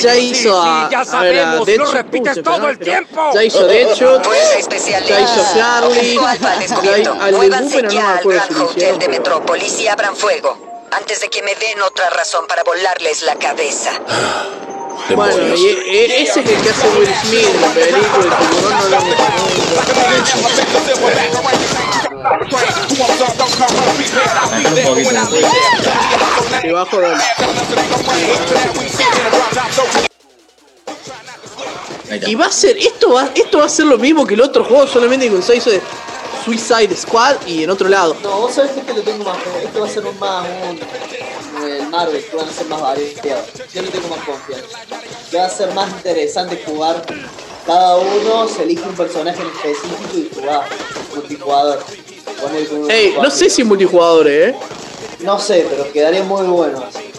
ya 0.03 0.17
hizo 0.17 0.61
a. 0.63 0.87
ya 0.91 1.01
a 1.01 1.23
ver, 1.23 1.39
a 1.39 1.53
sabemos, 1.65 1.69
lo 1.79 1.93
repites 1.93 2.43
todo 2.43 2.69
el 2.69 2.79
tiempo. 2.79 3.31
Ya 3.33 3.43
hizo 3.43 3.67
Deadshot. 3.67 4.23
Ya 4.23 5.21
hizo. 5.21 5.41
Charlie. 5.55 6.15
Ya 6.83 6.93
hay- 6.93 7.05
al 7.07 7.31
de 7.31 7.37
Muévanse 7.39 7.65
Búfero 7.65 7.89
no 7.89 7.89
me 7.89 7.95
ya 7.95 8.11
al 8.13 8.19
acuerdo 8.19 8.43
si 8.43 8.49
Grand 8.49 8.59
lo 8.59 8.65
Hotel 8.67 8.77
hicieron, 8.77 8.99
de 8.99 9.09
Metrópolis 9.09 9.81
y 9.81 9.89
abran 9.89 10.15
fuego. 10.15 10.74
Antes 10.97 11.21
de 11.21 11.29
que 11.29 11.43
me 11.43 11.55
den 11.57 11.83
otra 11.83 12.09
razón 12.11 12.47
para 12.47 12.63
volarles 12.63 13.23
la 13.23 13.35
cabeza. 13.37 13.91
Bueno, 15.15 15.55
y 15.57 15.67
ese 15.69 16.23
es 16.23 16.37
el 16.37 16.63
que 16.63 16.71
hace 16.71 16.89
Will 16.91 17.15
Smith 17.23 17.47
en 17.53 17.61
la 17.61 17.69
película. 17.69 18.39
El 18.39 18.49
tiburón 18.49 18.79
no 18.79 18.89
lo 18.89 18.99
poquito. 23.83 24.21
Debajo. 26.63 27.01
Y 32.27 32.35
va 32.37 32.47
a 32.47 32.53
ser, 32.53 32.79
esto 32.79 33.13
va, 33.13 33.31
esto 33.35 33.59
va 33.59 33.65
a 33.65 33.69
ser 33.69 33.87
lo 33.87 33.99
mismo 33.99 34.27
que 34.27 34.35
el 34.35 34.41
otro 34.41 34.65
juego, 34.65 34.87
solamente 34.87 35.31
se 35.43 35.57
hizo 35.57 35.71
de 35.71 35.81
Suicide 36.45 36.95
Squad 36.95 37.37
y 37.47 37.65
en 37.65 37.71
otro 37.71 37.89
lado. 37.89 38.17
No, 38.23 38.41
vos 38.41 38.55
sabés 38.55 38.73
que 38.73 38.81
este 38.81 38.95
lo 38.95 39.03
tengo 39.03 39.25
más 39.25 39.39
fe. 39.39 39.65
Este 39.65 39.81
va 39.81 39.87
a 39.87 39.91
ser 39.91 40.07
un 40.07 40.19
más 40.19 40.47
un. 40.47 41.69
el 41.69 41.89
Marvel, 41.89 42.25
que 42.25 42.37
van 42.37 42.49
a 42.49 42.53
ser 42.53 42.67
más 42.67 42.81
variados. 42.81 43.47
Yo 43.73 43.83
le 43.83 43.89
tengo 43.89 44.09
más 44.09 44.21
confianza. 44.25 44.79
Que 45.31 45.37
va 45.39 45.47
a 45.47 45.51
ser 45.51 45.73
más 45.73 45.91
interesante 45.91 46.63
jugar. 46.67 47.03
Cada 47.67 47.97
uno 47.97 48.47
se 48.47 48.65
elige 48.65 48.83
un 48.83 48.95
personaje 48.95 49.41
en 49.41 49.49
específico 49.49 50.19
y 50.19 50.35
jugar 50.35 50.69
multijugador. 51.15 51.79
Ey, 52.91 53.17
no 53.23 53.31
sé 53.31 53.49
si 53.49 53.65
multijugador, 53.65 54.29
eh. 54.29 54.55
No 55.21 55.39
sé, 55.39 55.67
pero 55.71 55.91
quedaría 55.91 56.23
muy 56.25 56.47
bueno 56.47 56.85
así. 56.87 57.11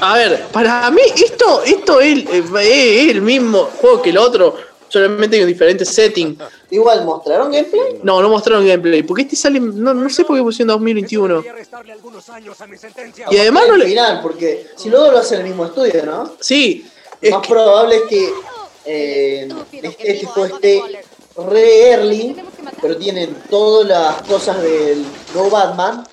A 0.00 0.14
ver, 0.14 0.46
para 0.48 0.90
mí 0.90 1.02
esto, 1.14 1.62
esto 1.62 2.00
es, 2.00 2.18
eh, 2.26 2.44
es 2.62 3.10
el 3.10 3.22
mismo 3.22 3.70
juego 3.80 4.02
que 4.02 4.10
el 4.10 4.18
otro, 4.18 4.56
solamente 4.94 5.38
con 5.38 5.46
diferentes 5.48 5.88
settings. 5.88 6.38
Igual, 6.70 7.04
¿mostraron 7.04 7.50
gameplay? 7.52 7.98
No, 8.02 8.22
no 8.22 8.28
mostraron 8.28 8.66
gameplay, 8.66 9.02
porque 9.02 9.22
este 9.22 9.36
sale, 9.36 9.58
no, 9.60 9.92
no 9.92 10.08
sé 10.08 10.24
por 10.24 10.36
qué 10.36 10.42
pusieron 10.42 10.68
2021. 10.68 11.42
Y 13.30 13.36
además 13.38 13.64
no 13.68 13.76
le... 13.76 13.86
final, 13.86 14.20
porque 14.22 14.66
si 14.76 14.88
luego 14.88 15.10
lo 15.10 15.18
hace 15.18 15.36
el 15.36 15.44
mismo 15.44 15.66
estudio, 15.66 16.04
¿no? 16.06 16.32
Sí, 16.40 16.86
Lo 17.20 17.28
es 17.28 17.30
más 17.32 17.42
que- 17.42 17.48
probable 17.52 17.96
es 17.96 18.02
que 18.08 18.30
eh, 18.86 19.48
este, 19.72 20.12
este 20.12 20.26
juego 20.26 20.54
esté 20.56 20.82
re 21.36 21.90
early, 21.90 22.36
pero 22.80 22.96
tienen 22.96 23.34
todas 23.50 23.88
las 23.88 24.22
cosas 24.22 24.62
del 24.62 25.04
nuevo 25.34 25.50
Batman 25.50 26.06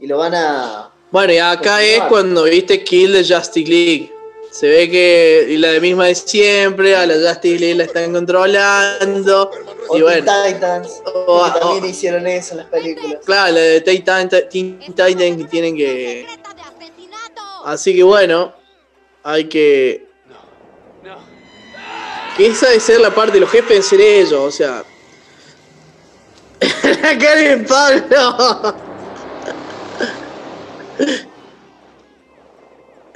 y 0.00 0.06
lo 0.06 0.18
van 0.18 0.34
a. 0.34 0.90
Bueno, 1.10 1.32
y 1.32 1.38
acá 1.38 1.82
es 1.82 2.02
cuando 2.04 2.44
viste 2.44 2.82
Kill 2.84 3.12
the 3.12 3.34
Justice 3.34 3.68
League. 3.70 4.12
Se 4.58 4.68
ve 4.68 4.90
que 4.90 5.46
y 5.50 5.58
la 5.58 5.68
de 5.68 5.80
misma 5.80 6.06
de 6.06 6.14
siempre, 6.14 6.96
a 6.96 7.04
la 7.04 7.14
Justice 7.30 7.58
League 7.58 7.74
la 7.74 7.84
están 7.84 8.12
controlando. 8.12 9.50
O 9.88 9.98
Y 9.98 10.00
bueno, 10.02 10.32
Titans, 10.46 11.02
o- 11.04 11.50
también 11.52 11.84
hicieron 11.84 12.26
eso 12.26 12.52
en 12.52 12.58
las 12.58 12.66
películas. 12.68 13.18
claro, 13.24 13.52
la 13.52 13.60
de 13.60 13.80
Titan, 13.82 14.28
Teen 14.50 14.78
Titans 14.80 15.16
que 15.36 15.44
tienen 15.50 15.76
que. 15.76 16.26
Así 17.66 17.94
que 17.94 18.02
bueno, 18.02 18.54
hay 19.22 19.44
que. 19.44 20.06
que 22.38 22.46
esa 22.46 22.68
debe 22.68 22.80
ser 22.80 23.00
la 23.00 23.14
parte 23.14 23.32
de 23.34 23.40
los 23.40 23.50
jefes 23.50 23.76
en 23.76 23.82
ser 23.82 24.00
ellos, 24.00 24.32
o 24.40 24.50
sea. 24.50 24.82
la 27.02 27.18
cara 27.18 27.40
de 27.40 27.56
Pablo. 27.58 28.76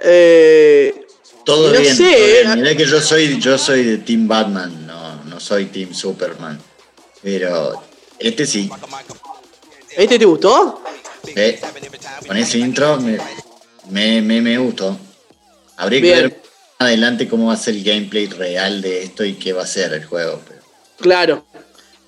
eh, 0.02 1.06
Todo 1.44 1.72
No 1.72 1.80
bien. 1.80 1.94
sé, 1.96 2.04
todo 2.04 2.54
bien. 2.54 2.62
Mirá 2.62 2.76
que 2.76 2.86
yo 2.86 3.00
soy, 3.00 3.40
yo 3.40 3.56
soy 3.58 3.84
de 3.84 3.98
Team 3.98 4.28
Batman, 4.28 4.86
no, 4.86 5.24
no 5.24 5.40
soy 5.40 5.66
Team 5.66 5.94
Superman. 5.94 6.60
Pero 7.22 7.82
este 8.18 8.46
sí. 8.46 8.70
¿Este 9.96 10.18
te 10.18 10.24
gustó? 10.24 10.82
¿eh? 11.34 11.60
Con 12.26 12.36
ese 12.36 12.58
intro 12.58 12.98
me, 13.00 13.18
me, 13.90 14.22
me, 14.22 14.40
me 14.40 14.58
gustó. 14.58 14.98
Habría 15.76 16.00
que 16.00 16.10
ver 16.14 16.42
más 16.78 16.88
adelante 16.88 17.28
cómo 17.28 17.46
va 17.48 17.54
a 17.54 17.56
ser 17.56 17.74
el 17.74 17.84
gameplay 17.84 18.26
real 18.26 18.80
de 18.82 19.02
esto 19.02 19.24
y 19.24 19.34
qué 19.34 19.52
va 19.52 19.62
a 19.62 19.66
ser 19.66 19.92
el 19.92 20.04
juego. 20.04 20.40
pero- 20.46 20.60
Claro, 20.98 21.44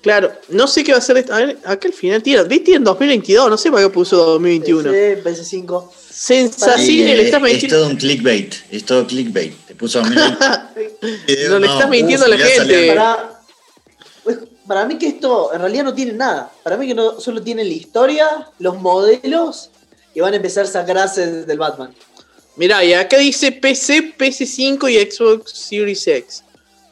claro. 0.01 0.31
No 0.49 0.67
sé 0.67 0.83
qué 0.83 0.91
va 0.93 0.99
a 0.99 1.01
ser 1.01 1.17
esto. 1.17 1.33
A 1.33 1.39
ver, 1.39 1.57
acá 1.65 1.87
al 1.87 1.93
final 1.93 2.21
tiene. 2.23 2.43
¿Ves? 2.43 2.63
Tiene 2.63 2.83
2022, 2.85 3.49
no 3.49 3.57
sé 3.57 3.71
para 3.71 3.83
qué 3.83 3.89
puso 3.89 4.17
2021. 4.17 4.91
PC, 4.91 5.23
PS5. 5.23 5.89
Sensación, 6.13 7.07
Eh, 7.07 7.15
le 7.15 7.23
estás 7.23 7.41
es 7.41 7.51
mintiendo. 7.51 7.77
todo 7.77 7.87
un 7.87 7.95
clickbait, 7.97 8.53
es 8.71 8.85
todo 8.85 9.07
clickbait. 9.07 9.53
Te 9.65 9.75
puso 9.75 9.99
a 9.99 10.03
mí. 10.03 10.15
No 11.49 11.59
le 11.59 11.67
estás 11.67 11.89
mintiendo 11.89 12.25
a 12.25 12.29
la 12.29 12.37
ya 12.37 12.45
gente. 12.45 12.87
Para, 12.87 13.41
pues, 14.23 14.37
para 14.67 14.85
mí 14.85 14.97
que 14.97 15.07
esto 15.07 15.51
en 15.53 15.59
realidad 15.59 15.83
no 15.85 15.93
tiene 15.93 16.13
nada. 16.13 16.51
Para 16.63 16.77
mí 16.77 16.87
que 16.87 16.93
no 16.93 17.19
solo 17.19 17.41
tiene 17.41 17.63
la 17.63 17.73
historia, 17.73 18.47
los 18.59 18.79
modelos 18.79 19.69
y 20.13 20.19
van 20.19 20.33
a 20.33 20.35
empezar 20.37 20.65
a 20.65 20.67
sacar 20.67 20.97
assets 20.99 21.47
del 21.47 21.57
Batman. 21.57 21.93
Mirá, 22.55 22.83
y 22.85 22.93
acá 22.93 23.17
dice 23.17 23.51
PC, 23.51 24.15
PS5 24.15 24.89
y 24.91 25.11
Xbox 25.11 25.51
Series 25.51 26.07
X. 26.07 26.43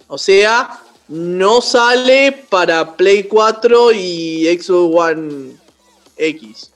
O 0.07 0.17
sea, 0.17 0.81
no 1.07 1.61
sale 1.61 2.31
para 2.49 2.97
Play 2.97 3.23
4 3.25 3.91
y 3.91 4.47
Xbox 4.59 4.95
One 4.95 5.51
X. 6.17 6.70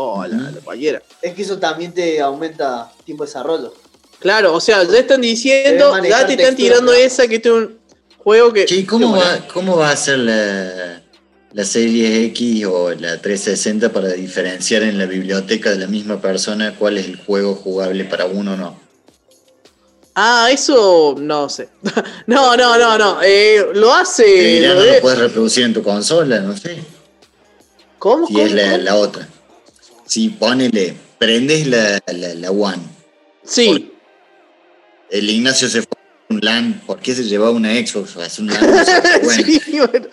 Oh, 0.00 0.24
la, 0.24 0.36
la 0.52 0.60
cualquiera. 0.62 1.02
Es 1.20 1.34
que 1.34 1.42
eso 1.42 1.58
también 1.58 1.92
te 1.92 2.20
aumenta 2.20 2.88
tiempo 3.04 3.24
de 3.24 3.28
desarrollo. 3.28 3.74
Claro, 4.20 4.54
o 4.54 4.60
sea, 4.60 4.84
ya 4.84 4.98
están 4.98 5.20
diciendo, 5.20 5.92
ya 6.04 6.24
te 6.24 6.34
están 6.34 6.54
tirando 6.54 6.92
¿no? 6.92 6.98
esa 6.98 7.26
que 7.26 7.36
es 7.36 7.46
un 7.46 7.78
juego 8.16 8.52
que. 8.52 8.64
Che, 8.64 8.86
¿cómo 8.86 9.16
va, 9.16 9.46
¿cómo 9.52 9.76
va 9.76 9.90
a 9.90 9.96
ser 9.96 10.20
la, 10.20 11.02
la 11.52 11.64
serie 11.64 12.26
X 12.26 12.64
o 12.66 12.90
la 12.94 13.20
360 13.20 13.92
para 13.92 14.10
diferenciar 14.10 14.84
en 14.84 14.98
la 14.98 15.06
biblioteca 15.06 15.70
de 15.70 15.78
la 15.78 15.88
misma 15.88 16.20
persona 16.20 16.76
cuál 16.78 16.98
es 16.98 17.06
el 17.06 17.16
juego 17.16 17.56
jugable 17.56 18.04
para 18.04 18.26
uno 18.26 18.52
o 18.52 18.56
no? 18.56 18.78
Ah, 20.14 20.48
eso 20.52 21.16
no 21.18 21.48
sé. 21.48 21.68
no, 22.26 22.56
no, 22.56 22.78
no, 22.78 22.98
no. 22.98 23.18
eh, 23.22 23.66
lo 23.74 23.92
hace. 23.92 24.60
Lo 24.66 24.74
no 24.74 24.80
de- 24.80 24.94
lo 24.96 25.00
puedes 25.00 25.18
reproducir 25.18 25.64
en 25.64 25.74
tu 25.74 25.82
consola, 25.82 26.38
no 26.40 26.56
sé. 26.56 26.78
¿Cómo? 27.98 28.26
Si 28.28 28.34
¿Cómo? 28.34 28.46
es 28.46 28.52
la, 28.52 28.78
la 28.78 28.94
otra. 28.96 29.28
Si 30.08 30.30
ponele, 30.30 30.94
prendes 31.18 31.66
la, 31.66 32.00
la, 32.06 32.34
la 32.34 32.50
One. 32.50 32.82
Sí. 33.44 33.92
El 35.10 35.28
Ignacio 35.30 35.68
se 35.68 35.82
fue 35.82 35.90
a 35.98 36.32
un 36.34 36.40
LAN. 36.42 36.82
¿Por 36.86 36.98
qué 37.00 37.14
se 37.14 37.24
llevaba 37.24 37.50
una 37.50 37.74
Xbox? 37.74 38.16
Es 38.16 38.38
un 38.38 38.46
LAN. 38.48 38.60
bueno, 39.22 39.44
sí, 39.44 39.60
bueno. 39.78 40.08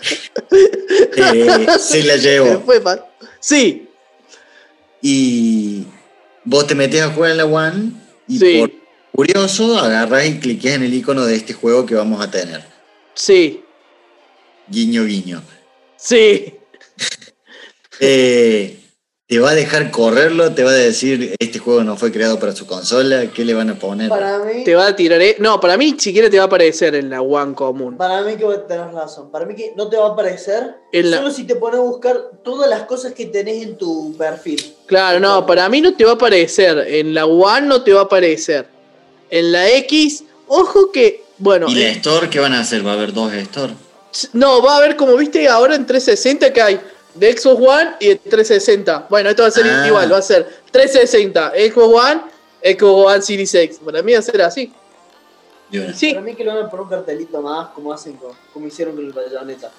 eh, 1.18 1.68
se 1.80 2.04
la 2.04 2.18
llevó. 2.18 2.64
Sí, 3.40 3.88
Y 5.04 5.86
vos 6.44 6.66
te 6.66 6.74
metes 6.76 7.02
a 7.02 7.10
jugar 7.12 7.32
en 7.32 7.38
la 7.38 7.46
One 7.46 7.92
y 8.28 8.40
Sí. 8.40 8.58
por 8.60 8.72
curioso 9.12 9.78
agarrás 9.80 10.26
y 10.26 10.40
cliques 10.40 10.74
en 10.74 10.82
el 10.84 10.94
icono 10.94 11.26
de 11.26 11.36
este 11.36 11.54
juego 11.54 11.86
que 11.86 11.94
vamos 11.96 12.22
a 12.22 12.30
tener. 12.32 12.64
sí, 13.14 13.62
Guiño, 14.68 15.06
guiño. 15.06 15.44
sí. 15.96 16.56
Eh, 18.00 18.80
¿Te 19.28 19.40
va 19.40 19.50
a 19.50 19.56
dejar 19.56 19.90
correrlo? 19.90 20.54
¿Te 20.54 20.64
va 20.64 20.70
a 20.70 20.74
decir 20.76 21.34
este 21.40 21.58
juego 21.58 21.84
no 21.84 21.98
fue 21.98 22.12
creado 22.12 22.40
para 22.40 22.52
su 22.56 22.68
consola? 22.68 23.26
¿Qué 23.34 23.44
le 23.44 23.56
van 23.56 23.72
a 23.72 23.74
poner? 23.74 24.08
Para 24.08 24.38
mí, 24.38 24.64
Te 24.64 24.76
va 24.76 24.86
a 24.86 24.96
tirar. 24.96 25.20
eh, 25.20 25.38
No, 25.40 25.60
para 25.60 25.78
mí 25.78 25.96
siquiera 25.98 26.30
te 26.30 26.38
va 26.38 26.44
a 26.44 26.46
aparecer 26.46 26.94
en 26.94 27.10
la 27.10 27.24
One 27.24 27.56
común. 27.56 27.98
para 27.98 28.22
mí 28.22 28.36
que 28.36 28.46
tenés 28.68 28.92
razón. 28.94 29.32
Para 29.32 29.48
mí 29.48 29.56
que 29.56 29.74
no 29.76 29.90
te 29.90 29.98
va 29.98 30.10
a 30.10 30.12
aparecer 30.12 30.76
En 30.92 31.10
la- 31.10 31.18
solo 31.18 31.32
si 31.32 31.44
te 31.46 31.56
pones 31.56 31.80
a 31.80 31.82
buscar 31.84 32.16
todas 32.44 32.70
las 32.70 32.84
cosas 32.84 33.14
que 33.14 33.26
tenés 33.26 33.64
en 33.64 33.78
tu 33.78 34.16
perfil. 34.16 34.64
Claro, 34.86 35.20
no, 35.20 35.44
para 35.48 35.68
mí 35.70 35.82
no 35.82 35.96
te 35.96 36.06
va 36.06 36.12
a 36.12 36.16
aparecer. 36.16 36.78
En 36.88 37.16
la 37.16 37.26
One 37.26 37.66
no 37.66 37.82
te 37.82 37.94
va 37.94 38.02
a 38.02 38.04
aparecer. 38.04 38.68
En 39.32 39.52
la 39.52 39.68
X, 39.72 40.24
ojo 40.48 40.92
que. 40.92 41.24
Bueno, 41.40 41.66
¿Y 41.68 41.74
la 41.74 41.88
eh, 41.88 41.92
Store 41.94 42.30
qué 42.30 42.40
van 42.40 42.54
a 42.54 42.60
hacer? 42.60 42.86
¿Va 42.86 42.92
a 42.92 42.94
haber 42.94 43.12
dos 43.12 43.34
Store? 43.34 43.74
no, 44.34 44.62
va 44.62 44.76
a 44.76 44.78
haber 44.78 44.96
como 44.96 45.18
viste 45.18 45.48
ahora 45.50 45.74
en 45.76 45.86
360 45.88 46.54
que 46.54 46.62
hay 46.62 46.80
de 47.16 47.38
Xbox 47.38 47.62
One 47.68 47.96
y 48.00 48.08
de 48.10 48.16
360. 48.18 49.08
Bueno, 49.10 49.30
esto 49.30 49.42
va 49.44 49.48
a 49.48 49.52
ser 49.52 49.66
Ah. 49.68 49.88
igual, 49.88 50.12
va 50.12 50.18
a 50.18 50.22
ser 50.22 50.48
360, 50.72 51.52
Xbox 51.52 51.94
One, 52.12 52.22
Xbox 52.64 53.06
One 53.14 53.22
Series 53.22 53.54
X. 53.56 53.80
Para 53.84 54.02
mí 54.02 54.14
va 54.14 54.20
a 54.20 54.22
ser 54.22 54.42
así. 54.42 54.72
Sí, 55.96 56.12
Para 56.14 56.22
mí 56.22 56.36
que 56.36 56.44
le 56.44 56.54
van 56.54 56.66
a 56.66 56.70
poner 56.70 56.84
un 56.84 56.90
cartelito 56.90 57.42
más, 57.42 57.70
como 57.70 57.92
hacen 57.92 58.14
con, 58.18 58.32
como 58.54 58.68
hicieron 58.68 58.96
con 58.96 59.06
el 59.06 59.12
bayoneta. 59.12 59.72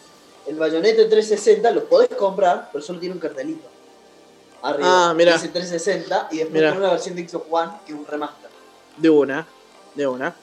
El 0.46 0.56
bayoneta 0.56 0.96
de 1.02 1.04
360 1.08 1.70
lo 1.70 1.84
podés 1.84 2.08
comprar, 2.10 2.68
pero 2.72 2.84
solo 2.84 2.98
tiene 2.98 3.14
un 3.14 3.20
cartelito. 3.20 3.66
Arriba. 4.62 5.10
Ah, 5.10 5.14
mirá. 5.14 5.34
Dice 5.34 5.48
360 5.48 6.28
y 6.32 6.36
después 6.38 6.52
Mirá. 6.54 6.70
tiene 6.72 6.84
una 6.84 6.92
versión 6.92 7.14
de 7.16 7.28
Xbox 7.28 7.46
One 7.50 7.70
que 7.86 7.92
es 7.92 7.98
un 7.98 8.06
remaster. 8.06 8.50
de 8.96 9.10
una, 9.10 9.46
de 9.94 10.06
una. 10.06 10.34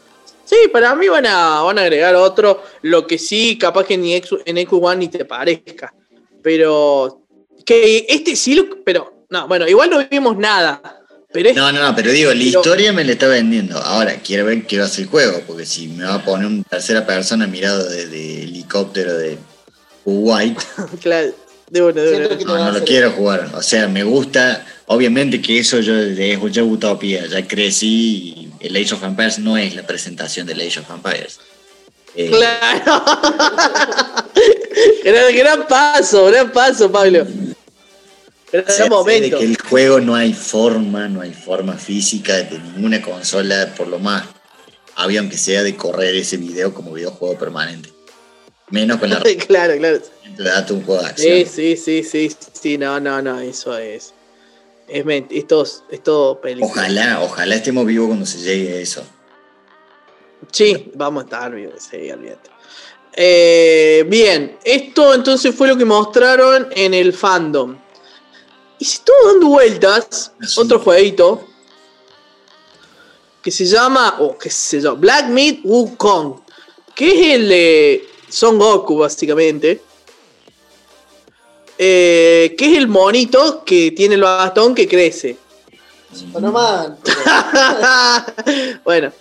Sí, 0.46 0.56
para 0.72 0.94
mí 0.96 1.08
van 1.08 1.26
a, 1.26 1.62
van 1.62 1.78
a 1.80 1.82
agregar 1.82 2.16
otro. 2.16 2.62
Lo 2.82 3.06
que 3.08 3.18
sí, 3.18 3.58
capaz 3.58 3.86
que 3.86 3.98
ni 3.98 4.14
en 4.16 4.24
Xbox 4.24 4.84
One 4.86 4.96
ni 4.98 5.08
te 5.10 5.26
parezca. 5.26 5.94
Pero. 6.44 7.22
Que 7.66 8.06
este 8.10 8.36
sí 8.36 8.56
lo. 8.56 8.84
Pero. 8.84 9.26
No, 9.30 9.48
bueno, 9.48 9.68
igual 9.68 9.90
no 9.90 10.06
vimos 10.10 10.38
nada. 10.38 11.00
Pero 11.32 11.52
No, 11.56 11.72
no, 11.72 11.82
no, 11.82 11.96
pero 11.96 12.12
digo, 12.12 12.30
la 12.32 12.38
Pero- 12.38 12.60
historia 12.60 12.94
me 12.94 13.04
la 13.04 13.14
está 13.14 13.28
vendiendo. 13.28 13.80
Ahora, 13.80 14.18
quiero 14.18 14.46
ver 14.46 14.68
qué 14.68 14.78
va 14.78 14.86
a 14.86 14.88
ser 14.88 15.06
el 15.06 15.10
juego, 15.10 15.42
porque 15.48 15.66
si 15.66 15.88
me 15.88 16.04
va 16.04 16.16
a 16.16 16.24
poner 16.24 16.46
una 16.46 16.62
tercera 16.64 17.08
persona 17.08 17.48
mirado 17.48 17.90
desde 17.90 18.44
helicóptero 18.44 19.18
de 19.18 19.40
White, 20.06 20.62
claro, 21.02 21.34
de 21.72 21.82
una, 21.82 22.02
de 22.04 22.28
te 22.38 22.46
no, 22.46 22.56
no 22.58 22.66
lo 22.66 22.78
hacer- 22.78 22.84
quiero 22.84 23.12
jugar. 23.14 23.50
O 23.56 23.64
sea, 23.64 23.88
me 23.88 24.04
gusta, 24.04 24.64
obviamente 24.86 25.42
que 25.42 25.58
eso 25.58 25.80
yo 25.80 25.96
es 25.98 26.40
ya 26.52 26.64
utopía, 26.64 27.26
ya 27.26 27.48
crecí 27.48 28.52
y 28.60 28.66
el 28.68 28.76
Age 28.76 28.94
of 28.94 29.04
Empires 29.04 29.40
no 29.40 29.58
es 29.58 29.74
la 29.76 29.88
presentación 29.88 30.46
del 30.46 30.62
Age 30.62 30.82
of 30.82 30.90
Empires. 30.92 31.40
Eh, 32.16 32.30
Claro. 32.30 33.04
gran, 35.04 35.36
gran 35.36 35.68
paso, 35.68 36.26
gran 36.26 36.52
paso, 36.52 36.92
Pablo. 36.92 37.26
Gran 38.52 38.90
momento. 38.90 39.38
de 39.38 39.40
que 39.40 39.46
el 39.46 39.58
juego 39.60 40.00
no 40.00 40.16
hay 40.16 40.34
forma, 40.34 41.08
no 41.08 41.22
hay 41.22 41.34
forma 41.34 41.74
física 41.74 42.36
de 42.36 42.60
ninguna 42.60 43.02
consola, 43.02 43.74
por 43.76 43.88
lo 43.88 43.98
más, 43.98 44.26
había 44.96 45.22
aunque 45.22 45.38
sea 45.38 45.64
de 45.64 45.76
correr 45.76 46.16
ese 46.16 46.38
video 46.38 46.74
como 46.74 46.94
videojuego 46.94 47.38
permanente. 47.38 47.90
Menos 48.70 49.00
con 49.00 49.10
la 49.10 49.22
claro, 49.48 49.78
claro. 49.78 50.00
de 50.38 50.44
datos 50.44 50.78
un 50.78 50.84
juego 50.84 51.02
de 51.02 51.08
acción. 51.08 51.38
Sí, 51.46 51.46
sí, 51.46 51.78
sí, 51.78 52.04
sí, 52.04 52.36
sí, 52.54 52.78
no, 52.78 53.00
no, 53.00 53.22
no, 53.22 53.40
eso 53.40 53.78
es. 53.78 54.14
Es, 54.88 55.06
es 55.32 55.48
todo, 55.48 55.68
es 55.92 56.04
todo 56.04 56.40
película. 56.40 56.72
Ojalá, 56.72 57.22
ojalá 57.22 57.56
estemos 57.56 57.86
vivos 57.86 58.08
cuando 58.08 58.26
se 58.26 58.40
llegue 58.40 58.74
a 58.74 58.78
eso. 58.78 59.04
Sí, 60.54 60.92
vamos 60.94 61.24
a 61.24 61.26
estar 61.26 61.52
vivos, 61.52 61.82
sí, 61.90 62.12
olvídate. 62.12 62.52
Eh, 63.16 64.06
bien, 64.08 64.58
esto 64.64 65.14
entonces 65.14 65.54
fue 65.54 65.68
lo 65.68 65.76
que 65.76 65.84
mostraron 65.86 66.68
en 66.76 66.94
el 66.94 67.12
fandom. 67.12 67.76
Y 68.78 68.86
se 68.86 68.98
estuvo 68.98 69.16
dando 69.32 69.48
vueltas 69.48 70.32
Sí. 70.46 70.60
otro 70.60 70.80
jueguito 70.80 71.44
que 73.42 73.50
se 73.52 73.66
llama, 73.66 74.18
o 74.20 74.38
qué 74.38 74.50
sé 74.50 74.80
yo, 74.80 74.96
Black 74.96 75.28
Meat 75.28 75.60
Wukong, 75.64 76.40
que 76.96 77.10
es 77.10 77.36
el 77.36 77.50
de 77.50 78.08
Son 78.30 78.58
Goku, 78.60 78.98
básicamente. 78.98 79.82
Eh, 81.78 82.56
que 82.56 82.72
es 82.72 82.78
el 82.78 82.88
monito 82.88 83.64
que 83.66 83.92
tiene 83.92 84.16
el 84.16 84.22
bastón 84.22 84.76
que 84.76 84.88
crece. 84.88 85.38
Bueno, 86.32 86.52
man, 86.52 86.96
bueno. 88.84 89.12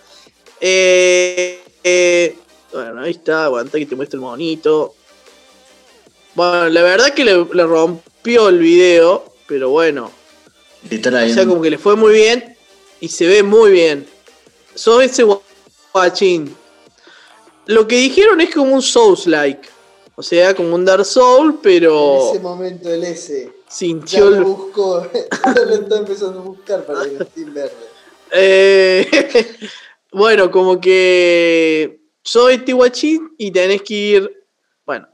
Eh, 0.64 1.61
eh, 1.83 2.37
bueno, 2.72 3.03
ahí 3.03 3.11
está, 3.11 3.46
aguanta 3.46 3.79
que 3.79 3.87
te 3.87 3.96
muestre 3.96 4.16
el 4.16 4.20
monito. 4.22 4.94
Bueno, 6.35 6.68
la 6.68 6.83
verdad 6.83 7.12
que 7.12 7.25
le, 7.25 7.44
le 7.53 7.66
rompió 7.66 8.48
el 8.48 8.59
video, 8.61 9.25
pero 9.48 9.70
bueno. 9.70 10.11
O 10.85 11.35
sea, 11.35 11.46
como 11.46 11.61
que 11.61 11.70
le 11.70 11.79
fue 11.79 11.96
muy 11.96 12.12
bien 12.14 12.57
y 13.01 13.09
se 13.09 13.27
ve 13.27 13.42
muy 13.42 13.72
bien. 13.72 14.07
Sos 14.75 15.03
ese 15.03 15.25
guachín. 15.92 16.57
Lo 17.66 17.87
que 17.88 17.96
dijeron 17.96 18.40
es 18.40 18.55
como 18.55 18.72
un 18.75 18.83
Souls-like. 18.83 19.68
O 20.14 20.22
sea, 20.22 20.55
como 20.55 20.75
un 20.77 20.85
Dark 20.85 21.05
Soul, 21.05 21.51
en 21.51 21.57
pero 21.59 22.31
ese 22.31 22.40
momento 22.40 22.88
el 22.88 23.03
S 23.03 23.44
ya 23.44 23.51
sintió 23.68 24.31
lo 24.31 24.37
el- 24.37 24.44
buscó, 24.44 25.11
ya 25.12 25.64
lo 25.64 25.75
está 25.75 25.96
empezando 25.98 26.38
a 26.38 26.42
buscar 26.42 26.85
para 26.85 27.03
el 27.03 27.27
Steam 27.27 27.53
Verde. 27.53 27.72
Eh, 28.31 29.09
bueno, 30.12 30.51
como 30.51 30.81
que 30.81 32.01
sos 32.22 32.51
este 32.53 32.72
guachín 32.72 33.35
y 33.38 33.51
tenés 33.51 33.83
que 33.83 33.94
ir. 33.94 34.44
Bueno, 34.85 35.09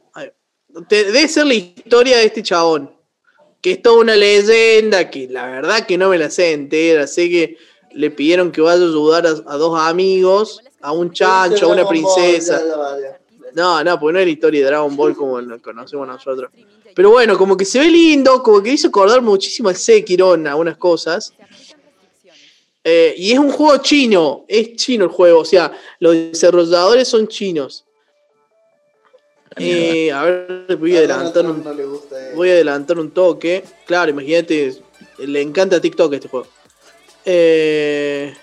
te- 0.89 1.05
debe 1.05 1.29
ser 1.29 1.47
la 1.47 1.55
historia 1.55 2.19
de 2.19 2.25
este 2.25 2.43
chabón. 2.43 2.93
Que 3.61 3.73
es 3.73 3.83
toda 3.83 3.99
una 4.03 4.15
leyenda 4.15 5.11
que 5.11 5.27
la 5.29 5.47
verdad 5.51 5.85
que 5.87 5.99
no 5.99 6.11
me 6.11 6.19
la 6.19 6.31
sé 6.31 6.53
entera. 6.53 7.07
Sé 7.09 7.29
que 7.29 7.57
le 7.93 8.11
pidieron 8.11 8.53
que 8.53 8.61
vaya 8.61 8.81
a 8.83 8.87
ayudar 8.87 9.27
a, 9.27 9.31
a 9.31 9.57
dos 9.57 9.79
amigos, 9.81 10.61
a 10.81 10.93
un 10.93 11.11
chancho, 11.13 11.67
a 11.67 11.73
una 11.73 11.89
princesa. 11.89 12.63
No, 13.55 13.83
no, 13.83 13.99
porque 13.99 14.13
no 14.13 14.19
es 14.21 14.27
la 14.27 14.31
historia 14.31 14.61
de 14.61 14.67
Dragon 14.67 14.95
Ball 14.95 15.17
como 15.17 15.41
lo 15.41 15.61
conocemos 15.61 16.07
nosotros. 16.07 16.51
Pero 16.95 17.11
bueno, 17.11 17.37
como 17.37 17.57
que 17.57 17.65
se 17.65 17.79
ve 17.81 17.89
lindo, 17.89 18.43
como 18.43 18.63
que 18.63 18.71
hizo 18.73 18.89
acordar 18.89 19.23
muchísimo 19.23 19.69
al 19.69 19.77
Sekiro 19.77 20.35
en 20.35 20.47
algunas 20.47 20.77
cosas. 20.77 21.33
Eh, 22.91 23.15
y 23.19 23.33
es 23.33 23.39
un 23.39 23.51
juego 23.51 23.77
chino, 23.83 24.47
es 24.49 24.75
chino 24.77 25.05
el 25.05 25.11
juego, 25.11 25.41
o 25.41 25.45
sea, 25.45 25.71
los 25.99 26.15
desarrolladores 26.15 27.07
son 27.07 27.29
chinos. 27.29 27.85
Eh, 29.57 30.11
a 30.11 30.23
ver, 30.23 30.77
voy 30.79 30.97
a 30.97 31.01
A 31.01 31.01
adelantar 31.01 31.45
un, 31.45 31.63
voy 32.35 32.49
a 32.49 32.53
adelantar 32.55 32.99
un 32.99 33.11
toque. 33.11 33.63
Claro, 33.85 34.11
imagínate, 34.11 34.75
le 35.19 35.43
encanta 35.43 35.79
TikTok 35.79 36.15
este 36.15 36.29
juego. 36.31 36.47
Eh, 37.27 38.35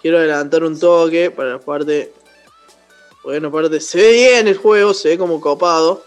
quiero 0.00 0.18
adelantar 0.18 0.62
un 0.62 0.78
toque 0.78 1.32
para 1.32 1.54
la 1.54 1.58
parte. 1.58 2.12
Bueno, 3.24 3.48
aparte, 3.48 3.80
se 3.80 3.98
ve 3.98 4.12
bien 4.12 4.46
el 4.46 4.56
juego, 4.56 4.94
se 4.94 5.08
ve 5.08 5.18
como 5.18 5.40
copado. 5.40 6.04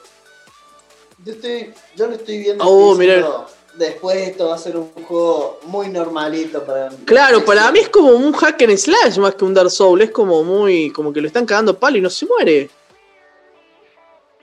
Yo, 1.25 1.33
estoy, 1.33 1.73
yo 1.97 2.07
lo 2.07 2.13
estoy 2.13 2.37
viendo. 2.37 2.63
Oh, 2.63 2.93
estoy 2.93 3.05
mira. 3.05 3.17
diciendo, 3.17 3.56
Después 3.77 4.17
esto 4.29 4.47
va 4.47 4.55
a 4.55 4.57
ser 4.57 4.75
un 4.75 4.89
juego 4.89 5.59
muy 5.65 5.89
normalito 5.89 6.63
para 6.65 6.89
Claro, 7.05 7.45
para 7.45 7.71
mí 7.71 7.79
es 7.79 7.89
como 7.89 8.09
un 8.09 8.33
hack 8.33 8.59
and 8.63 8.75
slash 8.75 9.19
más 9.19 9.35
que 9.35 9.45
un 9.45 9.53
Dark 9.53 9.69
Souls. 9.69 10.03
Es 10.03 10.11
como 10.11 10.43
muy. 10.43 10.91
como 10.91 11.13
que 11.13 11.21
lo 11.21 11.27
están 11.27 11.45
cagando 11.45 11.77
palo 11.77 11.97
y 11.97 12.01
no 12.01 12.09
se 12.09 12.25
muere. 12.25 12.71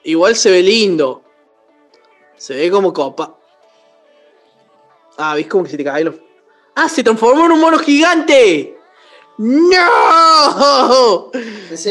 Igual 0.05 0.37
se 0.37 0.53
ve 0.53 0.62
lindo. 0.62 1.23
Se 2.37 2.55
ve 2.55 2.70
como 2.70 2.92
copa. 2.92 3.37
Ah, 5.16 5.35
¿ves 5.35 5.49
como 5.49 5.64
que 5.64 5.70
se 5.70 5.77
te 5.79 5.85
cae 5.85 6.05
los. 6.05 6.14
¡Ah! 6.77 6.88
¡Se 6.88 7.03
transformó 7.03 7.47
en 7.47 7.53
un 7.53 7.61
mono 7.61 7.79
gigante! 7.79 8.77
¡No! 9.38 11.31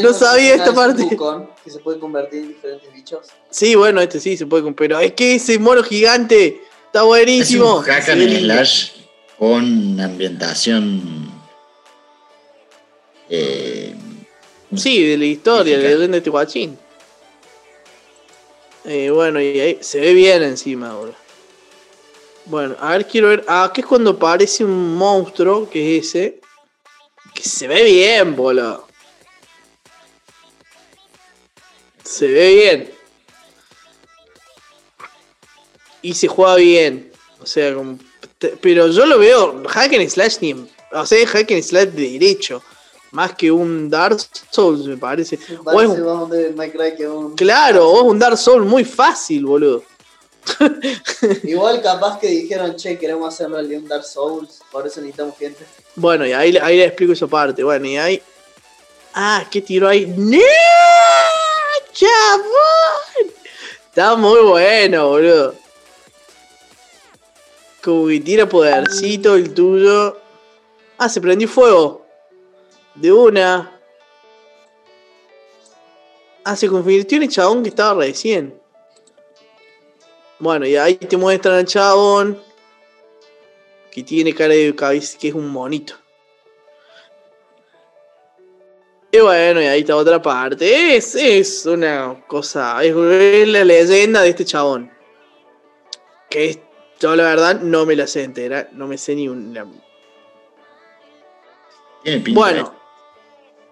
No 0.02 0.12
sabía 0.14 0.54
esta 0.54 0.72
parte. 0.72 1.06
Que 1.62 1.70
se 1.70 1.78
puede 1.80 1.98
convertir 1.98 2.40
en 2.40 2.48
diferentes 2.48 2.90
bichos. 2.92 3.26
Sí, 3.50 3.74
bueno, 3.74 4.00
este 4.00 4.18
sí 4.18 4.36
se 4.38 4.46
puede 4.46 4.62
comprar. 4.62 4.88
Pero 4.88 5.00
es 5.00 5.12
que 5.12 5.34
ese 5.34 5.58
mono 5.58 5.82
gigante 5.82 6.62
está 6.94 7.00
Es 7.00 7.06
buenísimo. 7.06 7.78
un 7.78 7.82
hack 7.82 8.08
and 8.10 8.38
slash 8.38 8.90
con 9.36 10.00
ambientación. 10.00 11.28
eh, 13.28 13.92
Sí, 14.76 15.04
de 15.04 15.18
la 15.18 15.24
historia, 15.24 15.76
de 15.76 15.82
la 15.82 15.88
Física. 15.88 15.94
leyenda 15.98 16.12
de 16.14 16.18
este 16.18 16.30
guachín. 16.30 16.78
Eh, 18.84 19.10
bueno, 19.10 19.40
y 19.40 19.58
ahí 19.60 19.78
se 19.80 19.98
ve 20.00 20.14
bien 20.14 20.42
encima 20.44 20.90
ahora. 20.90 21.12
Bueno, 22.46 22.76
a 22.80 22.90
ver, 22.92 23.06
quiero 23.08 23.28
ver. 23.28 23.44
Ah, 23.48 23.70
que 23.74 23.80
es 23.80 23.86
cuando 23.86 24.10
aparece 24.10 24.64
un 24.64 24.94
monstruo, 24.96 25.68
que 25.70 25.96
es 25.98 26.06
ese. 26.08 26.40
Que 27.34 27.42
se 27.42 27.66
ve 27.66 27.82
bien, 27.84 28.36
boludo. 28.36 28.86
Se 32.04 32.26
ve 32.28 32.54
bien. 32.54 32.93
Y 36.04 36.14
se 36.14 36.28
juega 36.28 36.56
bien. 36.56 37.10
O 37.40 37.46
sea, 37.46 37.74
como. 37.74 37.98
Pero 38.60 38.88
yo 38.88 39.06
lo 39.06 39.18
veo 39.18 39.62
hack 39.68 39.92
and 39.94 40.08
slash 40.08 40.36
ni. 40.40 40.52
O 40.92 41.06
sea, 41.06 41.18
es 41.18 41.28
hack 41.30 41.50
and 41.50 41.62
slash 41.62 41.88
de 41.88 42.10
derecho. 42.18 42.62
Más 43.10 43.34
que 43.34 43.50
un 43.50 43.88
Dark 43.88 44.18
Souls, 44.50 44.86
me 44.86 44.96
parece. 44.96 45.36
O 45.36 45.40
es 45.40 45.58
Parece 45.64 46.02
un- 46.02 46.56
más 46.56 46.68
un 46.70 47.08
un. 47.10 47.34
Claro, 47.36 47.88
o 47.88 48.00
es 48.02 48.06
un 48.12 48.18
Dark 48.18 48.36
Souls 48.36 48.66
muy 48.66 48.84
fácil, 48.84 49.46
boludo. 49.46 49.82
Igual 51.44 51.80
capaz 51.80 52.18
que 52.18 52.26
dijeron, 52.28 52.76
che, 52.76 52.98
queremos 52.98 53.32
hacerlo 53.32 53.56
al 53.56 53.68
de 53.68 53.78
un 53.78 53.88
Dark 53.88 54.04
Souls, 54.04 54.60
por 54.70 54.86
eso 54.86 55.00
necesitamos 55.00 55.38
gente. 55.38 55.64
Bueno, 55.96 56.26
y 56.26 56.32
ahí, 56.32 56.56
ahí 56.58 56.76
le 56.76 56.84
explico 56.86 57.12
esa 57.14 57.26
parte. 57.26 57.62
Bueno, 57.64 57.86
y 57.86 57.96
ahí. 57.96 58.22
Ah, 59.14 59.46
¿qué 59.50 59.62
tiro 59.62 59.88
ahí? 59.88 60.06
¡No! 60.06 60.38
¡Chabón! 61.92 63.32
Está 63.88 64.16
muy 64.16 64.40
bueno, 64.40 65.08
boludo. 65.08 65.54
Como 67.84 68.08
que 68.08 68.20
tira 68.20 68.48
podercito 68.48 69.34
el 69.34 69.52
tuyo. 69.52 70.16
Ah, 70.96 71.08
se 71.08 71.20
prendió 71.20 71.46
fuego. 71.46 72.06
De 72.94 73.12
una. 73.12 73.78
Ah, 76.44 76.56
se 76.56 76.68
convirtió 76.68 77.16
en 77.16 77.24
el 77.24 77.28
chabón 77.28 77.62
que 77.62 77.68
estaba 77.68 78.00
recién. 78.02 78.58
Bueno, 80.38 80.66
y 80.66 80.76
ahí 80.76 80.94
te 80.96 81.16
muestran 81.16 81.56
al 81.56 81.66
chabón. 81.66 82.40
Que 83.90 84.02
tiene 84.02 84.34
cara 84.34 84.54
de 84.54 84.74
cabeza, 84.74 85.18
que 85.18 85.28
es 85.28 85.34
un 85.34 85.48
monito. 85.48 85.94
Y 89.12 89.18
bueno, 89.20 89.60
y 89.62 89.66
ahí 89.66 89.80
está 89.80 89.94
otra 89.94 90.20
parte. 90.20 90.96
Es, 90.96 91.14
es 91.14 91.66
una 91.66 92.24
cosa. 92.26 92.82
Es, 92.82 92.94
es 92.96 93.48
la 93.48 93.62
leyenda 93.62 94.22
de 94.22 94.30
este 94.30 94.44
chabón. 94.44 94.90
Que 96.30 96.50
es- 96.50 96.58
yo 97.00 97.16
la 97.16 97.24
verdad 97.24 97.60
no 97.60 97.84
me 97.86 97.96
la 97.96 98.06
sé 98.06 98.22
entera. 98.24 98.68
No 98.72 98.86
me 98.86 98.98
sé 98.98 99.14
ni 99.14 99.28
un. 99.28 99.52
la- 99.54 99.66
tiene 102.02 102.20
pinta. 102.20 102.40
Bueno. 102.40 102.74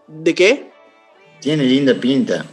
¿De 0.06 0.35
qué? 0.35 0.50
eh. 0.50 0.72
Tiene 1.40 1.64
linda 1.64 1.94
pinta. 1.94 2.44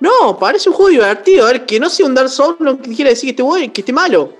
No, 0.00 0.38
parece 0.38 0.68
un 0.68 0.74
juego 0.74 0.90
divertido. 0.90 1.44
A 1.46 1.52
ver, 1.52 1.66
que 1.66 1.80
no 1.80 1.88
sea 1.88 2.06
un 2.06 2.14
Dark 2.14 2.28
Souls 2.28 2.60
no 2.60 2.78
quiere 2.78 3.10
decir 3.10 3.28
que 3.28 3.30
esté 3.30 3.42
bueno, 3.42 3.72
que 3.72 3.80
esté 3.80 3.92
malo. 3.92 4.34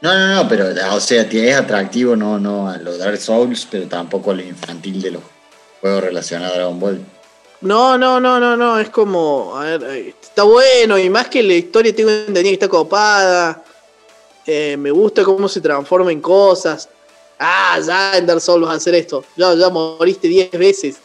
No, 0.00 0.14
no, 0.14 0.34
no, 0.42 0.48
pero 0.48 0.66
o 0.94 1.00
sea, 1.00 1.22
es 1.22 1.56
atractivo 1.56 2.16
no, 2.16 2.38
no 2.38 2.68
a 2.68 2.78
los 2.78 2.98
Dark 2.98 3.18
Souls, 3.18 3.66
pero 3.70 3.86
tampoco 3.86 4.30
a 4.30 4.34
lo 4.34 4.42
infantil 4.42 5.02
de 5.02 5.10
los 5.10 5.22
juegos 5.80 6.02
relacionados 6.04 6.54
a 6.54 6.58
Dragon 6.58 6.80
Ball. 6.80 7.00
No, 7.62 7.98
no, 7.98 8.20
no, 8.20 8.40
no, 8.40 8.56
no. 8.56 8.78
Es 8.78 8.90
como. 8.90 9.56
A 9.56 9.64
ver, 9.64 9.84
eh, 9.84 10.14
está 10.20 10.44
bueno. 10.44 10.98
Y 10.98 11.10
más 11.10 11.28
que 11.28 11.42
la 11.42 11.54
historia 11.54 11.94
tengo 11.94 12.10
entendido 12.10 12.44
que 12.44 12.52
está 12.52 12.68
copada. 12.68 13.62
Eh, 14.46 14.76
me 14.78 14.90
gusta 14.90 15.22
cómo 15.22 15.48
se 15.48 15.60
transforma 15.60 16.10
en 16.10 16.20
cosas. 16.20 16.88
Ah, 17.38 17.78
ya 17.84 18.16
en 18.18 18.26
Dark 18.26 18.40
Souls 18.40 18.64
vas 18.64 18.74
a 18.74 18.76
hacer 18.76 18.94
esto. 18.94 19.24
Ya, 19.36 19.54
ya 19.54 19.68
moriste 19.68 20.28
10 20.28 20.50
veces. 20.52 20.98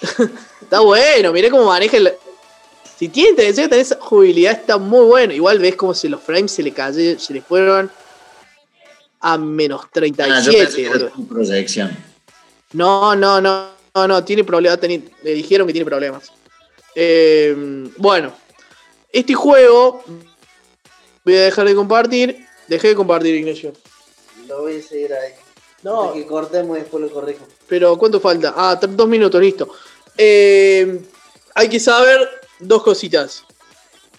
está 0.62 0.80
bueno, 0.80 1.32
mirá 1.32 1.50
cómo 1.50 1.66
maneja 1.66 1.96
el. 1.96 2.12
Si 2.98 3.08
tiene 3.08 3.30
intención 3.30 3.68
tener 3.68 3.82
esa 3.82 3.98
jubilidad, 4.00 4.52
está 4.52 4.76
muy 4.76 5.04
bueno. 5.04 5.32
Igual 5.32 5.58
ves 5.60 5.76
como 5.76 5.94
si 5.94 6.08
los 6.08 6.20
frames 6.20 6.50
se 6.50 6.62
le 6.62 6.72
cayeron, 6.72 7.20
se 7.20 7.32
le 7.32 7.42
fueron 7.42 7.90
a 9.20 9.38
menos 9.38 9.82
Ah, 9.82 10.40
yo 10.40 10.52
pensé 10.52 10.74
37. 10.74 10.76
que 10.76 10.86
era 10.86 11.10
tu 11.10 11.26
proyección. 11.26 11.96
No, 12.72 13.16
no, 13.16 13.40
no, 13.40 13.68
no, 13.94 14.08
no, 14.08 14.24
tiene 14.24 14.44
problemas. 14.44 14.78
Le 14.82 15.34
dijeron 15.34 15.66
que 15.66 15.72
tiene 15.72 15.84
problemas. 15.86 16.32
Eh, 16.94 17.54
bueno, 17.96 18.32
este 19.12 19.34
juego 19.34 20.02
voy 21.24 21.36
a 21.36 21.42
dejar 21.42 21.66
de 21.66 21.74
compartir. 21.74 22.46
Dejé 22.66 22.88
de 22.88 22.94
compartir, 22.94 23.34
Ignacio. 23.34 23.72
Lo 24.46 24.62
voy 24.62 24.78
a 24.78 24.82
seguir 24.82 25.12
ahí. 25.12 25.32
No. 25.82 26.04
Hasta 26.04 26.14
que 26.14 26.26
cortemos 26.26 26.76
y 26.76 26.80
después 26.80 27.02
lo 27.02 27.10
corrijo. 27.10 27.46
Pero 27.68 27.96
¿cuánto 27.96 28.20
falta? 28.20 28.54
Ah, 28.56 28.78
dos 28.80 29.08
minutos, 29.08 29.40
listo. 29.40 29.68
Eh, 30.16 31.00
hay 31.54 31.68
que 31.68 31.80
saber 31.80 32.28
dos 32.58 32.82
cositas. 32.82 33.44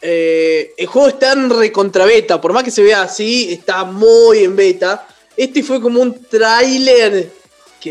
Eh, 0.02 0.74
el 0.78 0.88
juego 0.88 1.10
está 1.10 1.34
en 1.34 1.50
recontra 1.50 2.06
beta, 2.06 2.40
por 2.40 2.54
más 2.54 2.64
que 2.64 2.72
se 2.72 2.82
vea 2.82 3.02
así, 3.02 3.52
está 3.52 3.84
muy 3.84 4.46
en 4.46 4.56
beta. 4.56 5.08
Este 5.36 5.62
fue 5.62 5.82
como 5.82 6.02
un 6.02 6.24
tráiler 6.24 7.32
que 7.82 7.90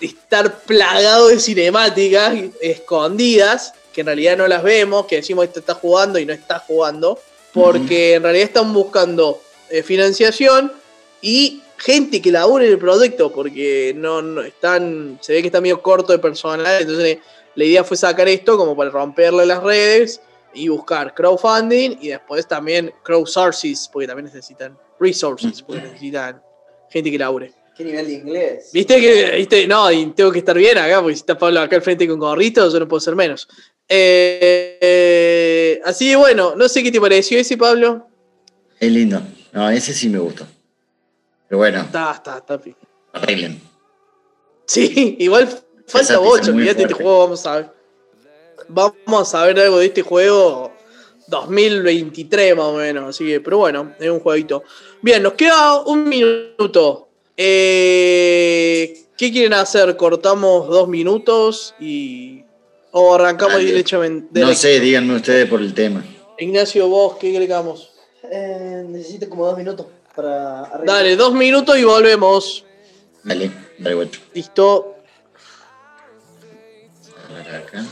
estar 0.00 0.60
plagado 0.60 1.28
de 1.28 1.38
cinemáticas 1.40 2.34
escondidas, 2.60 3.72
que 3.92 4.02
en 4.02 4.06
realidad 4.06 4.36
no 4.36 4.46
las 4.46 4.62
vemos, 4.62 5.06
que 5.06 5.16
decimos 5.16 5.46
esto 5.46 5.60
está 5.60 5.74
jugando 5.74 6.18
y 6.18 6.26
no 6.26 6.32
está 6.32 6.58
jugando, 6.58 7.18
porque 7.52 8.14
en 8.14 8.22
realidad 8.22 8.48
están 8.48 8.72
buscando 8.72 9.40
eh, 9.70 9.82
financiación 9.82 10.72
y 11.22 11.62
gente 11.78 12.20
que 12.20 12.30
labure 12.30 12.66
en 12.66 12.72
el 12.72 12.78
proyecto, 12.78 13.32
porque 13.32 13.94
no, 13.96 14.22
no 14.22 14.42
están, 14.42 15.18
se 15.20 15.32
ve 15.32 15.40
que 15.40 15.48
está 15.48 15.60
medio 15.60 15.82
corto 15.82 16.12
de 16.12 16.18
personal, 16.18 16.80
entonces 16.80 17.18
la 17.54 17.64
idea 17.64 17.84
fue 17.84 17.96
sacar 17.96 18.28
esto 18.28 18.58
como 18.58 18.76
para 18.76 18.90
romperle 18.90 19.46
las 19.46 19.62
redes 19.62 20.20
y 20.52 20.68
buscar 20.68 21.14
crowdfunding 21.14 21.98
y 22.00 22.08
después 22.08 22.46
también 22.46 22.92
crowdsources, 23.02 23.88
porque 23.92 24.06
también 24.06 24.26
necesitan 24.26 24.78
resources, 24.98 25.62
porque 25.62 25.82
necesitan 25.82 26.42
gente 26.90 27.10
que 27.10 27.18
labure. 27.18 27.52
¿Qué 27.76 27.84
nivel 27.84 28.06
de 28.06 28.12
inglés? 28.14 28.70
Viste 28.72 28.98
que, 28.98 29.36
viste, 29.36 29.66
no, 29.66 29.92
y 29.92 30.06
tengo 30.12 30.32
que 30.32 30.38
estar 30.38 30.56
bien 30.56 30.78
acá, 30.78 31.00
porque 31.00 31.14
si 31.14 31.20
está 31.20 31.36
Pablo 31.36 31.60
acá 31.60 31.76
al 31.76 31.82
frente 31.82 32.08
con 32.08 32.18
gorrito, 32.18 32.70
yo 32.70 32.80
no 32.80 32.88
puedo 32.88 33.00
ser 33.00 33.14
menos. 33.14 33.46
Eh, 33.88 34.78
eh, 34.80 35.80
así 35.84 36.08
que 36.08 36.16
bueno, 36.16 36.54
no 36.56 36.68
sé 36.68 36.82
qué 36.82 36.90
te 36.90 37.00
pareció 37.00 37.38
ese, 37.38 37.58
Pablo. 37.58 38.08
Es 38.80 38.90
lindo. 38.90 39.20
No, 39.52 39.68
ese 39.70 39.92
sí 39.92 40.08
me 40.08 40.18
gustó. 40.18 40.46
Pero 41.48 41.58
bueno, 41.58 41.82
Está, 41.82 42.12
está, 42.12 42.38
está. 42.38 42.60
arreglen. 43.12 43.60
Sí, 44.66 45.16
igual 45.20 45.46
falta 45.86 46.14
Exacto, 46.14 46.22
bocho, 46.22 46.52
muy 46.52 46.62
fíjate 46.62 46.82
este 46.82 46.94
juego, 46.94 47.18
vamos 47.20 47.46
a 47.46 47.56
ver. 47.56 47.70
Vamos 48.68 49.34
a 49.34 49.44
ver 49.46 49.60
algo 49.60 49.78
de 49.78 49.86
este 49.86 50.02
juego 50.02 50.72
2023 51.28 52.56
más 52.56 52.64
o 52.66 52.76
menos, 52.76 53.10
así 53.10 53.26
que, 53.26 53.40
pero 53.40 53.58
bueno, 53.58 53.94
es 54.00 54.10
un 54.10 54.20
jueguito. 54.20 54.64
Bien, 55.02 55.22
nos 55.22 55.34
queda 55.34 55.82
un 55.82 56.08
minuto. 56.08 57.05
Eh, 57.36 59.04
¿Qué 59.16 59.32
quieren 59.32 59.54
hacer? 59.54 59.96
¿Cortamos 59.96 60.68
dos 60.68 60.88
minutos 60.88 61.74
y... 61.78 62.44
o 62.92 63.14
arrancamos 63.14 63.54
Dale. 63.54 63.66
directamente? 63.66 64.40
No 64.40 64.54
sé, 64.54 64.80
díganme 64.80 65.16
ustedes 65.16 65.48
por 65.48 65.60
el 65.60 65.74
tema. 65.74 66.04
Ignacio, 66.38 66.88
vos, 66.88 67.16
¿qué 67.18 67.30
agregamos? 67.30 67.92
Eh, 68.30 68.84
necesito 68.88 69.28
como 69.28 69.46
dos 69.46 69.56
minutos 69.56 69.86
para 70.14 70.62
arreglar. 70.62 70.96
Dale, 70.96 71.16
dos 71.16 71.34
minutos 71.34 71.78
y 71.78 71.84
volvemos. 71.84 72.64
Dale, 73.22 73.50
dale, 73.78 73.94
guacho. 73.94 74.20
Listo. 74.34 74.96
A 77.28 77.32
ver 77.34 77.56
acá. 77.56 77.84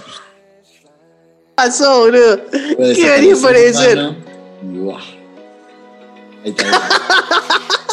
pasó, 1.54 2.00
boludo? 2.00 2.40
¿Qué 2.50 3.10
venía 3.10 3.34
a 3.34 4.16
¡guau! 4.62 4.98
Ahí 6.44 6.50
está. 6.50 7.78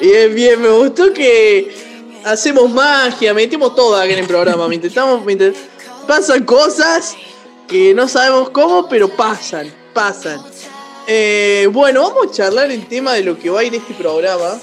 Bien, 0.00 0.34
bien, 0.34 0.60
me 0.60 0.68
gustó 0.68 1.12
que 1.12 1.74
hacemos 2.24 2.70
magia, 2.70 3.32
metemos 3.32 3.74
todo 3.74 3.96
acá 3.96 4.12
en 4.12 4.18
el 4.18 4.26
programa. 4.26 4.72
intentamos, 4.74 5.24
intent- 5.26 5.54
pasan 6.06 6.44
cosas 6.44 7.16
que 7.66 7.94
no 7.94 8.06
sabemos 8.08 8.50
cómo, 8.50 8.88
pero 8.88 9.08
pasan, 9.08 9.72
pasan. 9.94 10.40
Eh, 11.06 11.68
bueno, 11.72 12.02
vamos 12.02 12.26
a 12.28 12.30
charlar 12.32 12.70
el 12.70 12.86
tema 12.86 13.14
de 13.14 13.22
lo 13.24 13.38
que 13.38 13.50
va 13.50 13.60
a 13.60 13.64
ir 13.64 13.74
este 13.74 13.94
programa. 13.94 14.60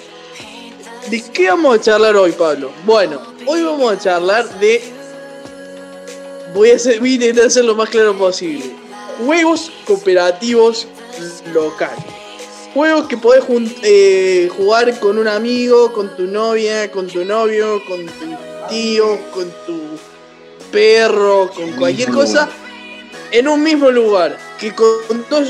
¿De 1.10 1.22
qué 1.34 1.49
vamos 1.49 1.78
a 1.78 1.82
charlar 1.82 2.16
hoy, 2.16 2.32
Pablo? 2.34 2.72
Bueno, 2.86 3.20
hoy 3.47 3.64
vamos 3.64 3.93
a 3.93 3.97
charlar 3.99 4.60
de. 4.60 4.82
Voy 6.54 6.72
a, 6.72 6.76
hacer, 6.76 6.99
voy 6.99 7.12
a 7.12 7.16
intentar 7.16 7.49
ser 7.49 7.66
lo 7.66 7.76
más 7.76 7.89
claro 7.89 8.16
posible. 8.18 8.66
Juegos 9.26 9.72
cooperativos 9.86 10.88
locales. 11.53 12.03
Juegos 12.74 13.07
que 13.07 13.17
podés 13.17 13.43
eh, 13.84 14.49
jugar 14.55 14.99
con 14.99 15.17
un 15.17 15.28
amigo, 15.28 15.91
con 15.91 16.15
tu 16.15 16.24
novia, 16.24 16.89
con 16.91 17.07
tu 17.07 17.26
novio, 17.26 17.82
con 17.86 18.05
tu 18.05 18.38
tío, 18.69 19.19
con 19.32 19.51
tu 19.65 19.80
perro, 20.72 21.51
con 21.53 21.72
cualquier 21.74 22.11
cosa, 22.11 22.49
en 23.32 23.47
un 23.47 23.61
mismo 23.61 23.91
lugar. 23.91 24.38
Que 24.57 24.74
con 24.74 25.26
dos 25.30 25.49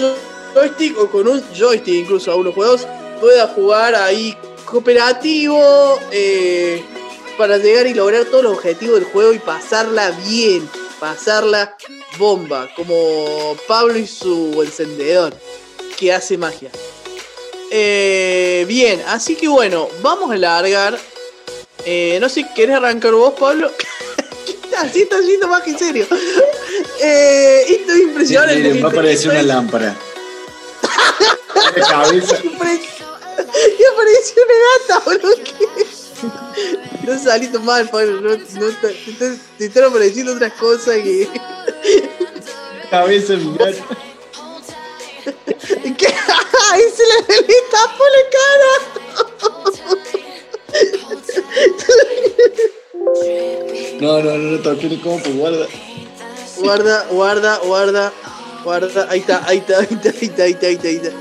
joystick 0.53 0.97
o 0.97 1.09
con 1.09 1.28
un 1.28 1.41
joystick, 1.53 1.93
incluso 1.93 2.32
algunos 2.32 2.55
juegos, 2.55 2.88
puedas 3.19 3.51
jugar 3.51 3.95
ahí 3.95 4.36
cooperativo 4.65 5.99
eh, 6.11 6.84
para 7.38 7.57
llegar 7.57 7.88
y 7.88 7.93
lograr 7.93 8.26
todos 8.26 8.43
los 8.43 8.53
objetivos 8.53 8.95
del 8.95 9.05
juego 9.05 9.34
y 9.34 9.39
pasarla 9.39 10.11
bien, 10.28 10.67
pasarla 10.99 11.78
bomba, 12.17 12.69
como 12.76 13.55
Pablo 13.67 13.97
y 13.97 14.07
su 14.07 14.61
encendedor, 14.63 15.34
que 16.02 16.12
hace 16.12 16.36
magia. 16.36 16.72
Eh, 17.70 18.66
bien, 18.68 19.04
así 19.08 19.36
que 19.36 19.47
bueno, 19.47 19.88
vamos 20.02 20.32
a 20.32 20.36
largar. 20.36 20.97
Eh, 21.86 22.18
no 22.20 22.28
sé, 22.28 22.47
¿querés 22.56 22.76
arrancar 22.78 23.14
vos, 23.14 23.34
Pablo? 23.39 23.72
Así 24.80 25.04
está 25.04 25.20
yendo 25.22 25.47
más 25.47 25.62
que 25.62 25.70
en 25.72 25.80
serio. 25.80 26.08
Eh, 27.04 27.66
esto 27.68 27.93
es 27.93 27.99
impresionante. 27.99 28.56
Miren, 28.58 28.84
va 28.84 28.88
a 28.88 28.91
aparecer 28.91 29.32
una 29.32 29.41
lámpara. 29.41 29.95
La 31.76 31.84
cabeza. 31.88 32.38
Y 32.43 33.84
apareció 33.93 34.43
una 34.45 34.58
gata, 34.70 34.99
boludo. 35.06 35.36
Estás 37.02 37.24
saliendo 37.24 37.60
mal, 37.62 37.89
Pablo. 37.89 38.22
No, 38.22 38.30
no, 38.38 38.38
te, 38.82 38.88
te- 38.93 39.38
te 39.58 39.66
están 39.66 39.86
apareciendo 39.86 40.34
otras 40.34 40.54
cosas 40.54 40.95
que. 40.97 41.28
Cabeza, 42.91 43.34
mirá. 43.34 43.72
¿Qué? 45.97 46.07
¡Ay, 46.72 46.82
se 46.95 47.03
le, 47.03 47.41
le 47.47 47.53
tapó 47.72 48.03
la 48.03 48.22
No, 53.99 54.22
no, 54.22 54.38
no, 54.38 54.38
no 54.38 54.59
toqué 54.59 54.88
el 54.88 55.01
compo, 55.01 55.30
guarda. 55.32 55.67
cara! 55.67 55.80
Guarda, 56.59 57.05
guarda, 57.11 57.57
guarda, 57.59 58.13
guarda. 58.63 59.07
Ahí 59.09 59.19
está, 59.19 59.43
ahí 59.47 59.57
está, 59.59 59.80
ahí 59.80 59.88
está, 59.91 60.09
ahí 60.09 60.26
está, 60.28 60.43
ahí 60.43 60.51
está, 60.51 60.67
ahí 60.67 60.74
está. 60.76 60.88
ahí 60.88 60.95
está. 60.95 61.11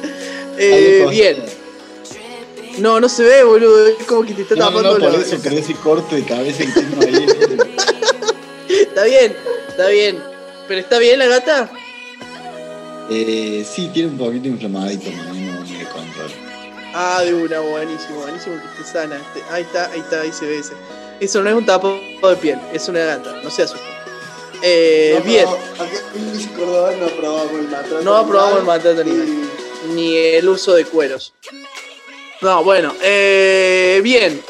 Eh, 0.59 1.07
bien. 1.11 1.44
No, 2.78 3.01
no 3.01 3.09
se 3.09 3.22
ve, 3.22 3.44
boludo. 3.44 3.86
Es 3.88 4.07
como 4.07 4.22
que 4.24 4.32
te 4.34 4.42
está 4.42 4.55
No, 4.57 4.70
no, 4.70 4.76
tapando 4.82 4.98
no, 4.98 5.05
por 5.05 5.12
la- 5.18 5.24
eso, 5.26 5.36
ese 5.36 5.74
corte 5.74 6.16
de 6.16 6.24
cabeza 6.24 6.62
ahí. 6.62 6.70
Está 8.70 9.05
bien, 9.05 9.36
está 9.68 9.88
bien. 9.88 10.22
¿Pero 10.68 10.80
está 10.80 10.98
bien 10.98 11.18
la 11.18 11.26
gata? 11.26 11.70
Eh, 13.11 13.66
sí, 13.68 13.90
tiene 13.92 14.08
un 14.11 14.18
poquito 14.18 14.46
inflamadito, 14.48 15.11
no, 15.11 15.24
no 15.24 15.61
me 15.62 15.84
control. 15.86 16.30
Ah, 16.94 17.22
de 17.24 17.34
una, 17.34 17.61
buenísimo, 17.61 18.20
buenísimo 18.20 18.56
que 18.61 18.82
esté 18.82 18.92
sana. 18.92 19.20
Ahí 19.50 19.62
está, 19.62 19.90
ahí 19.90 20.00
está, 20.00 20.20
ahí 20.22 20.32
se 20.32 20.46
ve 20.46 20.58
ese. 20.58 20.72
Eso 21.20 21.42
no 21.42 21.50
es 21.50 21.56
un 21.56 21.66
tapón 21.66 22.00
de 22.22 22.36
piel, 22.36 22.58
es 22.72 22.88
una 22.88 23.00
gata, 23.04 23.40
no 23.42 23.50
se 23.50 23.62
asusten. 23.64 23.88
Eh, 24.62 25.14
No, 25.18 25.24
bien, 25.24 25.46
Córdoba 26.56 26.92
no 26.98 27.06
aprobamos 27.06 27.52
el 27.52 27.68
maltrato. 27.68 28.02
no 28.02 28.16
aprobamos 28.16 28.58
el 28.58 28.64
maltrato 28.64 29.00
animal, 29.00 29.26
y- 29.28 29.92
ni 29.94 30.16
el 30.16 30.48
uso 30.48 30.74
de 30.74 30.84
cueros. 30.84 31.32
No, 32.42 32.62
bueno, 32.64 32.94
eh, 33.02 34.00
bien. 34.04 34.40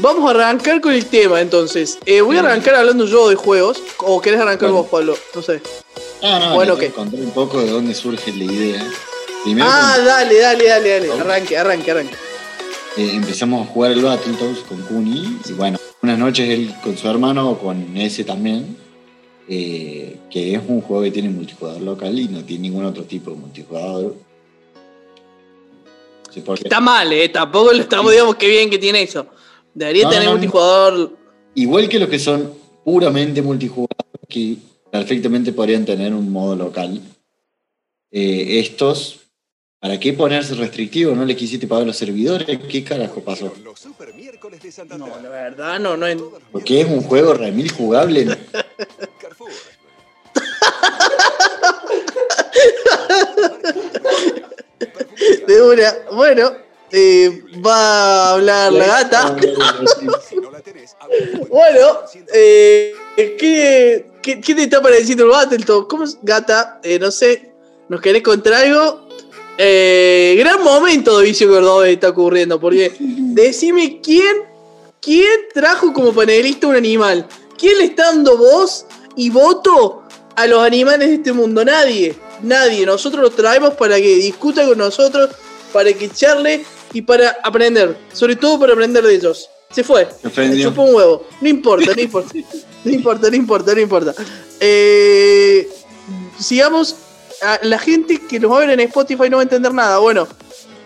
Vamos 0.00 0.26
a 0.28 0.30
arrancar 0.34 0.80
con 0.80 0.92
el 0.92 1.06
tema 1.06 1.40
entonces. 1.40 1.98
Eh, 2.04 2.20
voy 2.20 2.36
a 2.36 2.40
arrancar 2.40 2.74
hablando 2.74 3.06
yo 3.06 3.28
de 3.28 3.36
juegos. 3.36 3.80
¿O 3.98 4.20
querés 4.20 4.40
arrancar 4.40 4.70
Bueno. 4.70 4.82
vos, 4.82 4.88
Pablo? 4.90 5.16
No 5.34 5.42
sé. 5.42 5.60
No, 6.24 6.40
no, 6.40 6.54
Bueno, 6.54 6.72
ok. 6.74 6.84
contar 6.94 7.20
un 7.20 7.30
poco 7.32 7.60
de 7.60 7.70
dónde 7.70 7.94
surge 7.94 8.32
la 8.32 8.44
idea. 8.44 8.82
Primero 9.44 9.68
Ah, 9.70 9.98
dale, 10.04 10.38
dale, 10.38 10.64
dale, 10.66 10.88
dale. 11.00 11.12
Arranque, 11.20 11.56
arranque, 11.58 11.90
arranque. 11.90 12.14
eh, 12.96 13.10
empezamos 13.12 13.66
a 13.66 13.70
jugar 13.70 13.92
el 13.92 14.02
Battletoads 14.02 14.60
con 14.60 14.80
Kuni. 14.82 15.38
Y 15.46 15.52
bueno, 15.52 15.78
unas 16.02 16.18
noches 16.18 16.48
él 16.48 16.74
con 16.82 16.96
su 16.96 17.08
hermano, 17.08 17.58
con 17.58 17.96
ese 17.96 18.24
también. 18.24 18.82
eh, 19.46 20.16
que 20.30 20.54
es 20.54 20.60
un 20.66 20.80
juego 20.80 21.02
que 21.02 21.10
tiene 21.10 21.28
multijugador 21.28 21.82
local 21.82 22.18
y 22.18 22.28
no 22.28 22.42
tiene 22.42 22.62
ningún 22.62 22.86
otro 22.86 23.04
tipo 23.04 23.30
de 23.30 23.36
multijugador. 23.36 24.14
Sí, 26.32 26.40
porque- 26.40 26.62
Está 26.64 26.80
mal, 26.80 27.12
eh. 27.12 27.28
Tampoco 27.28 27.70
lo 27.74 27.82
estamos, 27.82 28.10
digamos, 28.10 28.36
que 28.36 28.48
bien 28.48 28.70
que 28.70 28.78
tiene 28.78 29.02
eso. 29.02 29.26
Debería 29.74 30.04
No, 30.04 30.08
tener 30.08 30.24
no, 30.24 30.30
no. 30.30 30.36
multijugador. 30.38 31.10
Igual 31.56 31.90
que 31.90 31.98
los 31.98 32.08
que 32.08 32.18
son 32.18 32.54
puramente 32.86 33.42
multijugador, 33.42 34.06
que 34.30 34.56
perfectamente 34.98 35.52
podrían 35.52 35.84
tener 35.84 36.14
un 36.14 36.30
modo 36.30 36.54
local. 36.54 37.00
eh, 38.12 38.60
estos, 38.60 39.22
¿para 39.80 39.98
qué 39.98 40.12
ponerse 40.12 40.54
restrictivo? 40.54 41.16
¿No 41.16 41.24
le 41.24 41.34
quisiste 41.34 41.66
pagar 41.66 41.84
los 41.84 41.96
servidores? 41.96 42.46
¿Qué 42.70 42.84
carajo 42.84 43.20
pasó? 43.24 43.52
No, 44.96 45.08
la 45.20 45.28
verdad, 45.28 45.80
no, 45.80 45.96
no. 45.96 46.06
en- 46.06 46.22
Porque 46.52 46.82
es 46.82 46.86
un 46.86 47.00
juego 47.00 47.34
remil 47.34 47.72
jugable. 47.72 48.38
De 55.46 55.62
una. 55.62 55.94
Bueno, 56.12 56.52
eh, 56.90 57.42
va 57.64 57.76
a 57.76 58.32
hablar 58.34 58.72
la 58.72 58.86
gata. 58.86 59.36
Bueno, 61.50 62.00
eh, 62.32 62.94
¿qué, 63.38 64.06
qué, 64.24 64.40
qué 64.40 64.54
te 64.54 64.62
está 64.62 64.80
pareciendo 64.80 65.24
el 65.24 65.30
Battletoads? 65.30 65.86
¿Cómo 65.86 66.04
es, 66.04 66.18
gata? 66.22 66.80
Eh, 66.82 66.98
no 66.98 67.10
sé, 67.10 67.52
¿nos 67.88 68.00
querés 68.00 68.22
contar 68.22 68.54
algo? 68.54 69.06
Eh, 69.58 70.34
gran 70.38 70.64
momento 70.64 71.18
de 71.18 71.26
Vicio 71.26 71.46
Cordobés 71.48 71.92
está 71.92 72.08
ocurriendo, 72.08 72.58
porque 72.58 72.96
decime 72.98 74.00
quién, 74.02 74.38
quién 75.00 75.28
trajo 75.52 75.92
como 75.92 76.12
panelista 76.12 76.66
un 76.66 76.74
animal. 76.74 77.28
¿Quién 77.56 77.78
le 77.78 77.84
está 77.84 78.06
dando 78.06 78.36
voz 78.36 78.86
y 79.14 79.30
voto 79.30 80.02
a 80.34 80.46
los 80.46 80.64
animales 80.64 81.08
de 81.08 81.14
este 81.16 81.32
mundo? 81.32 81.64
Nadie, 81.64 82.16
nadie. 82.42 82.84
Nosotros 82.84 83.22
los 83.22 83.36
traemos 83.36 83.74
para 83.74 83.96
que 83.96 84.16
discuta 84.16 84.66
con 84.66 84.78
nosotros, 84.78 85.30
para 85.72 85.92
que 85.92 86.08
charle 86.10 86.64
y 86.92 87.02
para 87.02 87.36
aprender. 87.44 87.96
Sobre 88.12 88.36
todo 88.36 88.58
para 88.58 88.72
aprender 88.72 89.04
de 89.04 89.14
ellos. 89.14 89.50
Se 89.74 89.82
fue. 89.82 90.08
Se 90.34 90.62
chupó 90.62 90.82
un 90.82 90.94
huevo. 90.94 91.26
No 91.40 91.48
importa, 91.48 91.92
no 91.94 92.00
importa. 92.02 92.32
No 92.84 92.90
importa, 92.92 93.30
no 93.30 93.36
importa, 93.36 93.74
no 93.74 93.80
importa. 93.80 94.14
Eh, 94.60 95.68
sigamos. 96.38 96.96
A 97.42 97.58
la 97.62 97.78
gente 97.78 98.20
que 98.26 98.38
nos 98.38 98.52
va 98.52 98.56
a 98.56 98.60
ver 98.60 98.70
en 98.70 98.80
Spotify 98.80 99.28
no 99.28 99.36
va 99.38 99.42
a 99.42 99.44
entender 99.44 99.74
nada. 99.74 99.98
Bueno, 99.98 100.26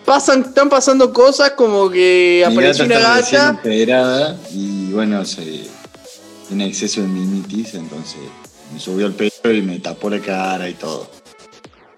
pasan, 0.05 0.41
están 0.41 0.69
pasando 0.69 1.13
cosas 1.13 1.51
como 1.53 1.91
que 1.91 2.43
Mi 2.47 2.53
apareció 2.53 2.85
una 2.87 2.97
está 3.21 3.53
gata. 3.53 4.37
y 4.51 4.91
bueno, 4.93 5.25
se, 5.25 5.67
tiene 6.49 6.67
exceso 6.67 7.03
de 7.03 7.07
minitis, 7.09 7.75
entonces 7.75 8.17
me 8.73 8.81
subió 8.81 9.07
el 9.07 9.13
pelo 9.13 9.55
y 9.55 9.63
me 9.63 9.79
tapó 9.79 10.09
la 10.11 10.19
cara 10.21 10.69
y 10.69 10.75
todo. 10.75 11.09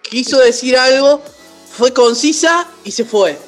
quiso 0.02 0.38
decir 0.40 0.76
algo, 0.76 1.22
fue 1.72 1.92
concisa 1.92 2.66
y 2.84 2.90
se 2.90 3.04
fue. 3.04 3.38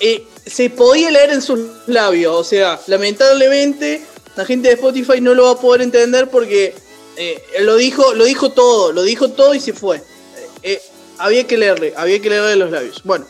eh, 0.00 0.24
se 0.46 0.70
podía 0.70 1.10
leer 1.10 1.30
en 1.30 1.42
sus 1.42 1.60
labios. 1.86 2.34
O 2.34 2.44
sea, 2.44 2.80
lamentablemente 2.86 4.02
la 4.36 4.44
gente 4.44 4.68
de 4.68 4.74
Spotify 4.74 5.20
no 5.20 5.34
lo 5.34 5.44
va 5.44 5.52
a 5.52 5.60
poder 5.60 5.82
entender 5.82 6.28
porque 6.28 6.74
eh, 7.16 7.42
lo 7.60 7.76
dijo, 7.76 8.14
lo 8.14 8.24
dijo 8.24 8.50
todo, 8.50 8.92
lo 8.92 9.02
dijo 9.02 9.30
todo 9.30 9.54
y 9.54 9.60
se 9.60 9.72
fue. 9.72 9.98
Eh, 9.98 10.02
eh, 10.62 10.82
había 11.18 11.46
que 11.46 11.58
leerle, 11.58 11.92
había 11.96 12.20
que 12.20 12.30
leerle 12.30 12.56
los 12.56 12.70
labios. 12.70 13.02
Bueno, 13.04 13.26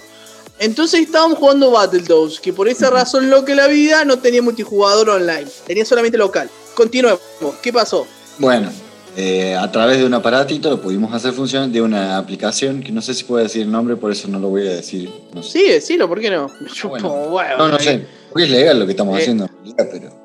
entonces 0.59 1.01
estábamos 1.01 1.39
jugando 1.39 1.71
Battletoads, 1.71 2.39
que 2.41 2.53
por 2.53 2.69
esa 2.69 2.91
razón 2.91 3.31
lo 3.31 3.45
que 3.45 3.55
la 3.55 3.67
vida 3.67 4.05
no 4.05 4.19
tenía 4.19 4.43
multijugador 4.43 5.09
online, 5.09 5.47
tenía 5.67 5.85
solamente 5.85 6.19
local. 6.19 6.51
Continuemos, 6.75 7.21
¿qué 7.63 7.73
pasó? 7.73 8.07
Bueno, 8.39 8.71
eh, 9.17 9.55
a 9.57 9.71
través 9.73 9.99
de 9.99 10.05
un 10.07 10.15
aparatito 10.15 10.71
lo 10.71 10.81
pudimos 10.81 11.13
hacer 11.13 11.33
funcionar 11.33 11.69
de 11.71 11.83
una 11.83 12.17
aplicación 12.17 12.81
que 12.83 12.93
no 12.93 13.03
sé 13.03 13.13
si 13.15 13.25
puedo 13.25 13.43
decir 13.43 13.63
el 13.63 13.71
nombre, 13.73 13.97
por 13.97 14.13
eso 14.13 14.29
no 14.29 14.39
lo 14.39 14.49
voy 14.49 14.67
a 14.69 14.73
decir. 14.73 15.11
No 15.35 15.43
sé. 15.43 15.51
Sí, 15.59 15.69
decilo, 15.69 16.09
¿por 16.09 16.21
qué 16.21 16.31
no? 16.31 16.47
Huevo, 16.85 17.41
No, 17.59 17.69
no 17.69 17.77
eh. 17.77 17.81
sé. 17.81 18.07
Porque 18.31 18.45
es 18.45 18.51
legal 18.51 18.79
lo 18.79 18.87
que 18.87 18.93
estamos 18.93 19.19
Eh. 19.19 19.23
haciendo, 19.23 19.45
en 19.47 19.51
realidad, 19.77 19.89
pero 19.91 20.21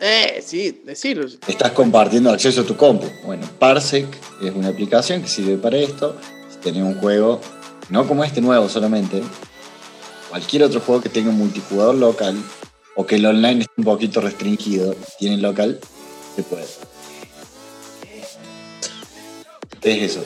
Eh, 0.00 0.42
sí, 0.44 0.82
decilo. 0.84 1.26
estás 1.46 1.70
compartiendo 1.72 2.30
acceso 2.30 2.62
a 2.62 2.64
tu 2.64 2.76
compu. 2.76 3.06
Bueno, 3.24 3.48
Parsec 3.58 4.06
es 4.42 4.52
una 4.54 4.68
aplicación 4.68 5.22
que 5.22 5.28
sirve 5.28 5.56
para 5.56 5.76
esto. 5.78 6.16
Si 6.50 6.58
tenés 6.58 6.82
un 6.82 6.98
juego, 7.00 7.40
no 7.90 8.06
como 8.08 8.24
este 8.24 8.40
nuevo 8.40 8.68
solamente, 8.68 9.22
cualquier 10.28 10.64
otro 10.64 10.80
juego 10.80 11.00
que 11.00 11.08
tenga 11.08 11.30
un 11.30 11.38
multijugador 11.38 11.94
local 11.94 12.34
o 12.96 13.06
que 13.06 13.14
el 13.16 13.26
online 13.26 13.60
esté 13.60 13.72
un 13.78 13.84
poquito 13.84 14.20
restringido, 14.20 14.94
tiene 15.18 15.38
local, 15.38 15.78
se 16.34 16.42
puede. 16.42 16.64
Es 19.82 20.10
eso. 20.12 20.24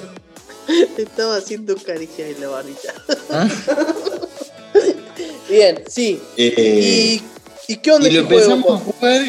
Estaba 0.99 1.37
haciendo 1.37 1.77
caricias 1.77 2.31
en 2.31 2.41
la 2.41 2.49
barrita. 2.49 2.95
¿Ah? 3.31 3.49
Bien, 5.49 5.83
sí. 5.89 6.21
Eh, 6.37 7.21
¿Y, 7.69 7.73
¿Y 7.73 7.77
qué 7.79 7.93
onda 7.93 8.09
y 8.09 8.13
lo 8.13 8.23
este 8.23 8.35
juego? 8.35 8.53
empezamos 8.53 8.81
a 8.81 8.85
jugar 8.85 9.23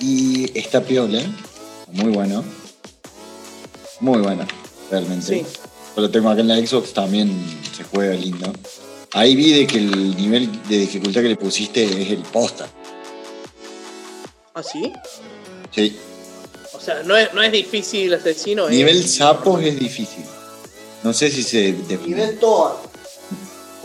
y 0.00 0.58
está 0.58 0.82
piola. 0.82 1.22
Muy 1.92 2.10
bueno. 2.12 2.44
Muy 4.00 4.20
bueno, 4.20 4.46
realmente. 4.90 5.26
Sí. 5.26 5.44
Yo 5.96 6.02
lo 6.02 6.10
tengo 6.10 6.30
acá 6.30 6.40
en 6.40 6.48
la 6.48 6.56
Xbox, 6.56 6.92
también 6.92 7.32
se 7.76 7.84
juega 7.84 8.14
lindo. 8.14 8.52
Ahí 9.12 9.34
vi 9.34 9.52
de 9.52 9.66
que 9.66 9.78
el 9.78 10.16
nivel 10.16 10.50
de 10.68 10.78
dificultad 10.78 11.22
que 11.22 11.28
le 11.28 11.36
pusiste 11.36 11.84
es 11.84 12.10
el 12.10 12.18
posta. 12.18 12.68
¿Ah, 14.54 14.62
sí? 14.62 14.92
Sí. 15.74 15.96
O 16.72 16.80
sea, 16.80 17.02
no 17.02 17.16
es, 17.16 17.32
no 17.34 17.42
es 17.42 17.50
difícil 17.52 18.12
asesino. 18.14 18.68
es- 18.68 18.74
Nivel 18.76 19.06
sapos 19.08 19.62
es 19.62 19.78
difícil. 19.78 20.24
No 21.02 21.12
sé 21.12 21.30
si 21.30 21.42
se. 21.42 21.72
Nivel 22.06 22.38
Toad. 22.38 22.72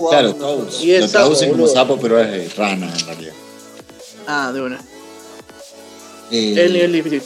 claro, 0.09 0.29
el 0.29 0.39
lo 0.39 1.07
sapo, 1.07 1.11
traducen 1.11 1.51
como 1.51 1.67
sapo, 1.67 1.97
pero 1.99 2.19
es 2.19 2.27
eh, 2.27 2.53
rana 2.57 2.91
en 2.91 3.05
realidad. 3.05 3.33
Ah, 4.27 4.51
de 4.53 4.61
una. 4.61 4.81
Eh, 6.31 6.55
El 6.57 6.73
nivel 6.73 6.91
difícil. 6.93 7.21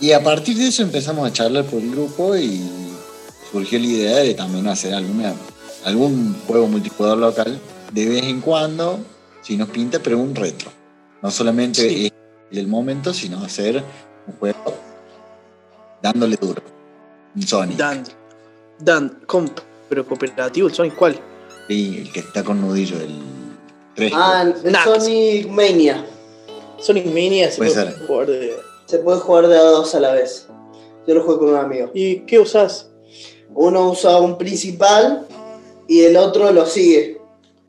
Y 0.00 0.12
a 0.12 0.22
partir 0.22 0.56
de 0.56 0.66
eso 0.68 0.82
empezamos 0.82 1.28
a 1.28 1.32
charlar 1.32 1.64
por 1.64 1.80
el 1.80 1.90
grupo 1.92 2.36
y 2.36 2.60
surgió 3.52 3.78
la 3.78 3.86
idea 3.86 4.16
de 4.16 4.34
también 4.34 4.66
hacer 4.66 4.94
alguna, 4.94 5.32
algún 5.84 6.36
juego 6.46 6.66
multijugador 6.66 7.18
local 7.18 7.60
de 7.92 8.06
vez 8.08 8.24
en 8.24 8.40
cuando, 8.40 8.98
si 9.42 9.56
nos 9.56 9.68
pinta, 9.68 10.00
pero 10.02 10.18
un 10.18 10.34
retro. 10.34 10.72
No 11.22 11.30
solamente 11.30 11.88
Sí. 11.88 12.06
es 12.06 12.12
del 12.52 12.68
momento, 12.68 13.12
sino 13.12 13.42
hacer 13.42 13.82
un 14.26 14.34
juego 14.38 14.74
dándole 16.02 16.36
duro. 16.36 16.62
Un 17.34 17.42
Sonic. 17.42 17.76
Dan. 17.76 18.04
Dan, 18.78 19.20
¿cómo? 19.26 19.48
Pero 19.88 20.06
cooperativo, 20.06 20.68
¿el 20.68 20.74
Sonic 20.74 20.94
cuál? 20.94 21.18
Sí, 21.68 22.02
el 22.02 22.12
que 22.12 22.20
está 22.20 22.44
con 22.44 22.60
nudillo, 22.60 22.96
el 23.00 23.18
3. 23.94 24.12
Ah, 24.14 24.52
el 24.64 24.72
Nah. 24.72 24.84
Sonic 24.84 25.48
Mania. 25.48 26.04
Sonic 26.78 27.06
Mania 27.06 27.50
se 27.50 27.58
Puede 27.58 27.92
jugar 28.06 28.26
de. 28.26 28.56
Se 28.86 28.98
puede 28.98 29.18
jugar 29.20 29.48
de 29.48 29.56
a 29.56 29.62
dos 29.62 29.94
a 29.94 30.00
la 30.00 30.12
vez. 30.12 30.48
Yo 31.06 31.14
lo 31.14 31.22
juego 31.24 31.40
con 31.40 31.48
un 31.50 31.56
amigo. 31.56 31.90
¿Y 31.94 32.20
qué 32.20 32.38
usás? 32.38 32.90
Uno 33.54 33.90
usa 33.90 34.18
un 34.18 34.38
principal 34.38 35.26
y 35.88 36.02
el 36.02 36.16
otro 36.16 36.52
lo 36.52 36.66
sigue. 36.66 37.20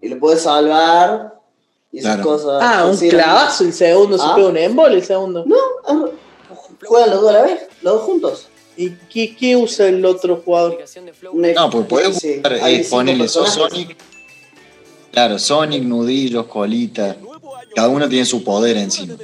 Y 0.01 0.09
lo 0.09 0.19
puede 0.19 0.37
salvar 0.37 1.32
y 1.93 1.99
esas 1.99 2.15
Claro. 2.15 2.29
cosas. 2.29 2.59
Ah, 2.61 2.85
un 2.85 2.97
clavazo, 3.09 3.63
el 3.63 3.71
segundo 3.73 4.17
se 4.17 4.23
Ah. 4.25 4.33
pega 4.35 4.47
un 4.49 4.57
embol, 4.57 4.93
el 4.93 5.03
segundo. 5.03 5.45
No, 5.45 5.55
ah, 5.87 6.05
juegan 6.83 7.11
los 7.11 7.21
dos 7.21 7.29
a 7.29 7.33
la 7.33 7.41
vez, 7.43 7.59
los 7.81 7.93
dos 7.93 8.01
juntos. 8.03 8.47
¿Y 8.75 8.89
qué, 9.09 9.35
qué 9.35 9.55
usa 9.55 9.87
el 9.87 10.03
otro 10.03 10.41
jugador? 10.43 10.79
No, 11.31 11.69
pues 11.69 11.85
podés 11.85 12.17
sí, 12.17 12.37
jugar, 12.37 12.53
eh, 12.53 12.77
personajes. 12.79 13.31
Sonic. 13.31 13.95
Claro, 15.11 15.37
Sonic, 15.37 15.83
nudillos, 15.83 16.47
colita. 16.47 17.15
Cada 17.75 17.89
uno 17.89 18.09
tiene 18.09 18.25
su 18.25 18.43
poder 18.43 18.77
encima. 18.77 19.15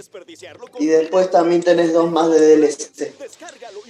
Y 0.79 0.85
después 0.85 1.29
también 1.31 1.61
tenés 1.63 1.93
dos 1.93 2.11
más 2.11 2.29
de 2.29 2.39
DLC. 2.57 3.11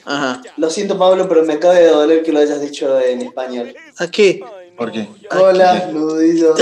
Ajá. 0.05 0.41
Lo 0.57 0.69
siento, 0.69 0.97
Pablo, 0.97 1.27
pero 1.27 1.43
me 1.43 1.53
acaba 1.53 1.73
de 1.75 1.87
doler 1.87 2.23
que 2.23 2.31
lo 2.31 2.39
hayas 2.39 2.61
dicho 2.61 2.97
en 2.99 3.21
español. 3.21 3.73
¿A 3.97 4.07
qué? 4.09 4.41
¿Por 4.79 4.91
qué? 4.93 5.07
Colas, 5.29 5.91
nudillos. 5.93 6.57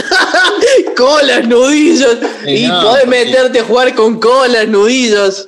Colas, 0.97 1.47
nudillos. 1.47 2.17
Eh, 2.45 2.61
y 2.61 2.67
no, 2.67 2.81
podés 2.81 3.03
porque- 3.05 3.25
meterte 3.25 3.59
a 3.59 3.63
jugar 3.63 3.93
con 3.95 4.19
colas, 4.19 4.67
nudillos, 4.67 5.47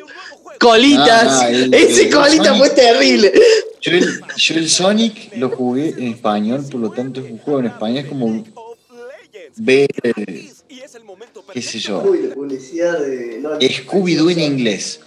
colitas. 0.59 1.49
El- 1.49 1.73
Ese 1.73 2.03
el 2.03 2.13
colita 2.13 2.53
fue 2.53 2.69
terrible. 2.69 3.33
Yo 3.81 3.91
el, 3.93 4.21
yo 4.37 4.55
el 4.55 4.69
Sonic 4.69 5.35
lo 5.37 5.49
jugué 5.49 5.89
en 5.97 6.09
español, 6.09 6.63
por 6.69 6.79
lo 6.81 6.91
tanto 6.91 7.21
es 7.21 7.31
un 7.31 7.39
juego 7.39 7.59
en 7.61 7.65
español, 7.65 7.97
es 8.03 8.05
como 8.05 8.43
ver, 9.57 9.87
qué 11.53 11.61
sé 11.61 11.79
yo, 11.79 12.03
Scooby-Doo 12.03 14.29
en 14.31 14.39
inglés. 14.41 14.99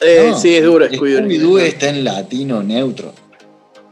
Eh, 0.00 0.28
No, 0.30 0.38
sí, 0.38 0.54
es 0.56 0.64
duro, 0.64 0.86
Scooby-Doo. 0.86 1.20
Scooby-Doo 1.26 1.58
está 1.60 1.88
en 1.90 2.04
latino 2.04 2.62
neutro. 2.62 3.12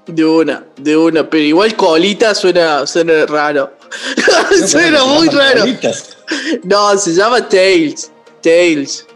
De 0.06 0.24
una, 0.24 0.64
de 0.76 0.96
una, 0.96 1.28
pero 1.28 1.44
igual 1.44 1.76
colita 1.76 2.34
suena, 2.34 2.86
suena 2.86 3.24
raro. 3.26 3.72
No, 4.16 4.66
suena 4.68 4.98
¿cómo 4.98 5.20
se 5.20 5.26
muy 5.26 5.28
raro. 5.28 5.60
Colitas. 5.60 6.16
No, 6.64 6.98
se 6.98 7.12
llama 7.12 7.48
Tails. 7.48 8.10
Tails. 8.42 9.06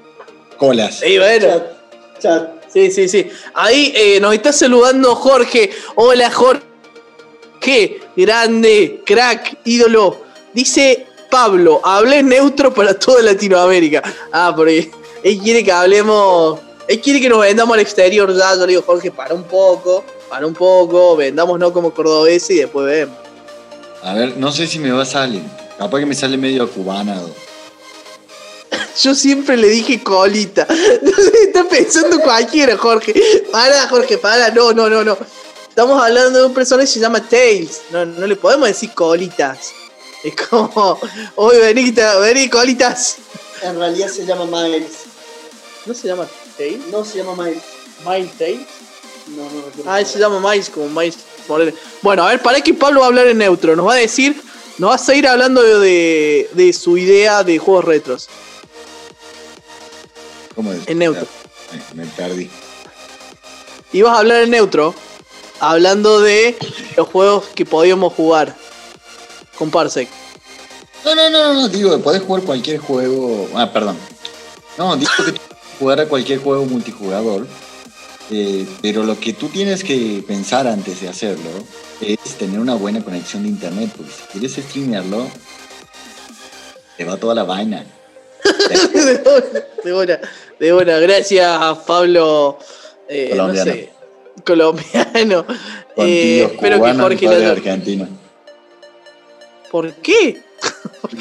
Colas. 0.59 1.03
Y 1.03 1.19
bueno, 1.19 1.47
Chat, 1.49 2.21
chat. 2.21 2.51
sí, 2.73 2.91
sí, 2.91 3.09
sí. 3.09 3.29
Ahí 3.55 3.93
eh, 3.97 4.21
nos 4.21 4.33
está 4.35 4.53
saludando 4.53 5.15
Jorge. 5.17 5.71
Hola, 5.97 6.31
Jorge. 6.31 6.63
Grande, 8.17 9.03
crack, 9.05 9.59
ídolo. 9.65 10.21
Dice 10.55 11.07
Pablo, 11.31 11.81
hablé 11.85 12.23
neutro 12.23 12.73
para 12.73 12.95
toda 12.95 13.23
Latinoamérica. 13.23 14.03
Ah, 14.33 14.53
porque 14.55 14.91
él 15.23 15.39
quiere 15.39 15.65
que 15.65 15.73
hablemos. 15.73 16.61
Él 16.87 17.01
quiere 17.01 17.21
que 17.21 17.29
nos 17.29 17.41
vendamos 17.41 17.75
al 17.75 17.81
exterior 17.81 18.33
ya. 18.35 18.55
Yo 18.55 18.61
le 18.61 18.69
digo, 18.69 18.83
Jorge, 18.83 19.11
para 19.11 19.35
un 19.35 19.43
poco, 19.43 20.05
para 20.29 20.47
un 20.47 20.55
poco, 20.55 21.17
vendámonos 21.17 21.73
como 21.73 21.93
cordobeses 21.93 22.51
y 22.51 22.59
después 22.61 22.87
vemos. 22.87 23.17
A 24.03 24.15
ver, 24.15 24.37
no 24.37 24.53
sé 24.53 24.67
si 24.67 24.79
me 24.79 24.91
va 24.93 25.03
a 25.03 25.07
salir. 25.07 25.43
Capaz 25.79 25.99
que 26.01 26.07
me 26.07 26.15
sale 26.15 26.37
medio 26.37 26.71
cubanado. 26.71 27.29
Yo 29.03 29.15
siempre 29.15 29.57
le 29.57 29.69
dije 29.69 30.03
colita. 30.03 30.67
Está 31.47 31.65
pensando 31.69 32.21
cualquiera, 32.21 32.77
Jorge. 32.77 33.15
Para, 33.53 33.89
Jorge, 33.89 34.19
para. 34.19 34.51
No, 34.51 34.73
no, 34.73 34.89
no, 34.89 35.05
no. 35.05 35.17
Estamos 35.69 36.03
hablando 36.03 36.39
de 36.41 36.47
un 36.47 36.55
personaje 36.55 36.87
que 36.87 36.93
se 36.95 37.01
llama 37.01 37.21
Tails. 37.21 37.83
No, 37.91 38.05
no 38.07 38.27
le 38.27 38.37
podemos 38.37 38.67
decir 38.69 38.93
colitas. 38.95 39.73
Es 40.25 40.35
como, 40.49 40.99
oye, 41.37 41.59
vení, 41.59 41.93
ta- 41.93 42.17
vení, 42.19 42.49
colitas. 42.49 43.17
En 43.63 43.79
realidad 43.79 44.09
se 44.09 44.25
llama 44.25 44.47
Miles. 44.47 44.93
¿No 45.85 45.95
se 45.95 46.09
llama 46.09 46.27
Tails? 46.57 46.87
No 46.91 47.05
se 47.05 47.19
llama 47.19 47.45
Miles. 47.45 47.63
Miles 48.07 48.33
Tails. 48.39 48.67
No, 49.29 49.43
no 49.43 49.63
recuerdo. 49.67 49.91
Ah, 49.91 50.05
se 50.05 50.19
llama 50.19 50.41
Miles, 50.41 50.71
como 50.71 50.89
Miles 50.89 51.19
Morales. 51.49 51.75
Bueno, 52.03 52.25
a 52.25 52.31
ver, 52.31 52.43
para 52.43 52.61
que 52.61 52.75
Pablo 52.75 53.01
va 53.01 53.07
a 53.07 53.09
hablar 53.09 53.27
en 53.27 53.39
neutro. 53.39 53.75
Nos 53.77 53.87
va 53.87 53.95
a 53.95 53.97
decir, 53.97 54.41
nos 54.79 54.91
va 54.91 54.95
a 54.95 54.99
seguir 54.99 55.27
hablando 55.27 55.63
de, 55.63 56.49
de 56.53 56.73
su 56.73 56.97
idea 56.97 57.43
de 57.43 57.59
juegos 57.59 57.85
retros. 57.85 58.29
¿Cómo 60.55 60.73
es? 60.73 60.87
En 60.87 60.99
neutro. 60.99 61.27
Ay, 61.73 61.83
Me 61.95 62.07
perdí. 62.07 62.51
Y 63.93 64.03
vas 64.03 64.17
a 64.17 64.21
hablar 64.21 64.43
en 64.43 64.51
neutro, 64.51 64.95
hablando 65.61 66.21
de 66.21 66.57
los 66.97 67.09
juegos 67.09 67.45
que 67.55 67.65
podíamos 67.65 68.13
jugar 68.13 68.57
con 69.59 69.71
Parsec. 69.71 70.09
No, 71.05 71.15
no, 71.15 71.31
no, 71.31 71.55
no, 71.55 71.69
digo, 71.69 71.99
podés 72.01 72.23
jugar 72.23 72.43
cualquier 72.43 72.79
juego. 72.79 73.49
Ah, 73.55 73.73
perdón. 73.73 73.97
No, 74.77 74.97
digo 74.97 75.11
que 75.25 75.35
jugar 75.79 76.01
a 76.01 76.09
cualquier 76.09 76.41
juego 76.41 76.65
multijugador. 76.65 77.47
Eh, 78.31 78.67
pero 78.83 79.05
lo 79.05 79.19
que 79.19 79.33
tú 79.33 79.49
tienes 79.49 79.85
que 79.85 80.23
pensar 80.27 80.67
antes 80.67 81.01
de 81.01 81.09
hacerlo 81.09 81.51
es 82.01 82.19
tener 82.39 82.59
una 82.59 82.75
buena 82.75 83.03
conexión 83.03 83.43
de 83.45 83.49
internet. 83.51 83.91
Porque 83.97 84.13
si 84.13 84.23
quieres 84.33 84.53
streamearlo, 84.53 85.27
te 86.97 87.05
va 87.05 87.17
toda 87.17 87.35
la 87.35 87.45
vaina. 87.45 87.85
de 89.85 89.93
buena, 89.93 90.21
de 90.59 90.73
buena. 90.73 90.99
Gracias, 90.99 91.79
Pablo. 91.87 92.59
eh, 93.09 93.31
no 93.31 93.37
Colombiano. 93.45 93.73
sé, 93.73 93.91
colombiano. 94.45 95.47
Eh, 95.97 96.49
espero 96.53 96.83
que 96.83 96.95
Jorge 96.95 97.27
lo 97.27 97.51
argentinos. 97.53 98.09
¿Por 99.71 99.93
qué? 99.95 100.43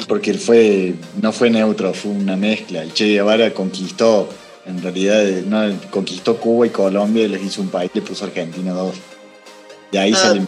Porque 0.08 0.30
él 0.30 0.38
fue, 0.38 0.94
no 1.20 1.32
fue 1.32 1.50
neutro, 1.50 1.92
fue 1.94 2.10
una 2.12 2.36
mezcla. 2.36 2.82
El 2.82 2.92
Che 2.92 3.06
Guevara 3.06 3.52
conquistó, 3.52 4.28
en 4.66 4.82
realidad, 4.82 5.22
no, 5.46 5.78
conquistó 5.90 6.36
Cuba 6.36 6.66
y 6.66 6.70
Colombia 6.70 7.24
y 7.24 7.28
les 7.28 7.42
hizo 7.42 7.60
un 7.62 7.68
país, 7.68 7.90
le 7.94 8.02
puso 8.02 8.24
Argentina 8.24 8.72
dos. 8.72 8.94
De 9.92 9.98
ahí 9.98 10.12
Ah. 10.14 10.16
sale. 10.16 10.42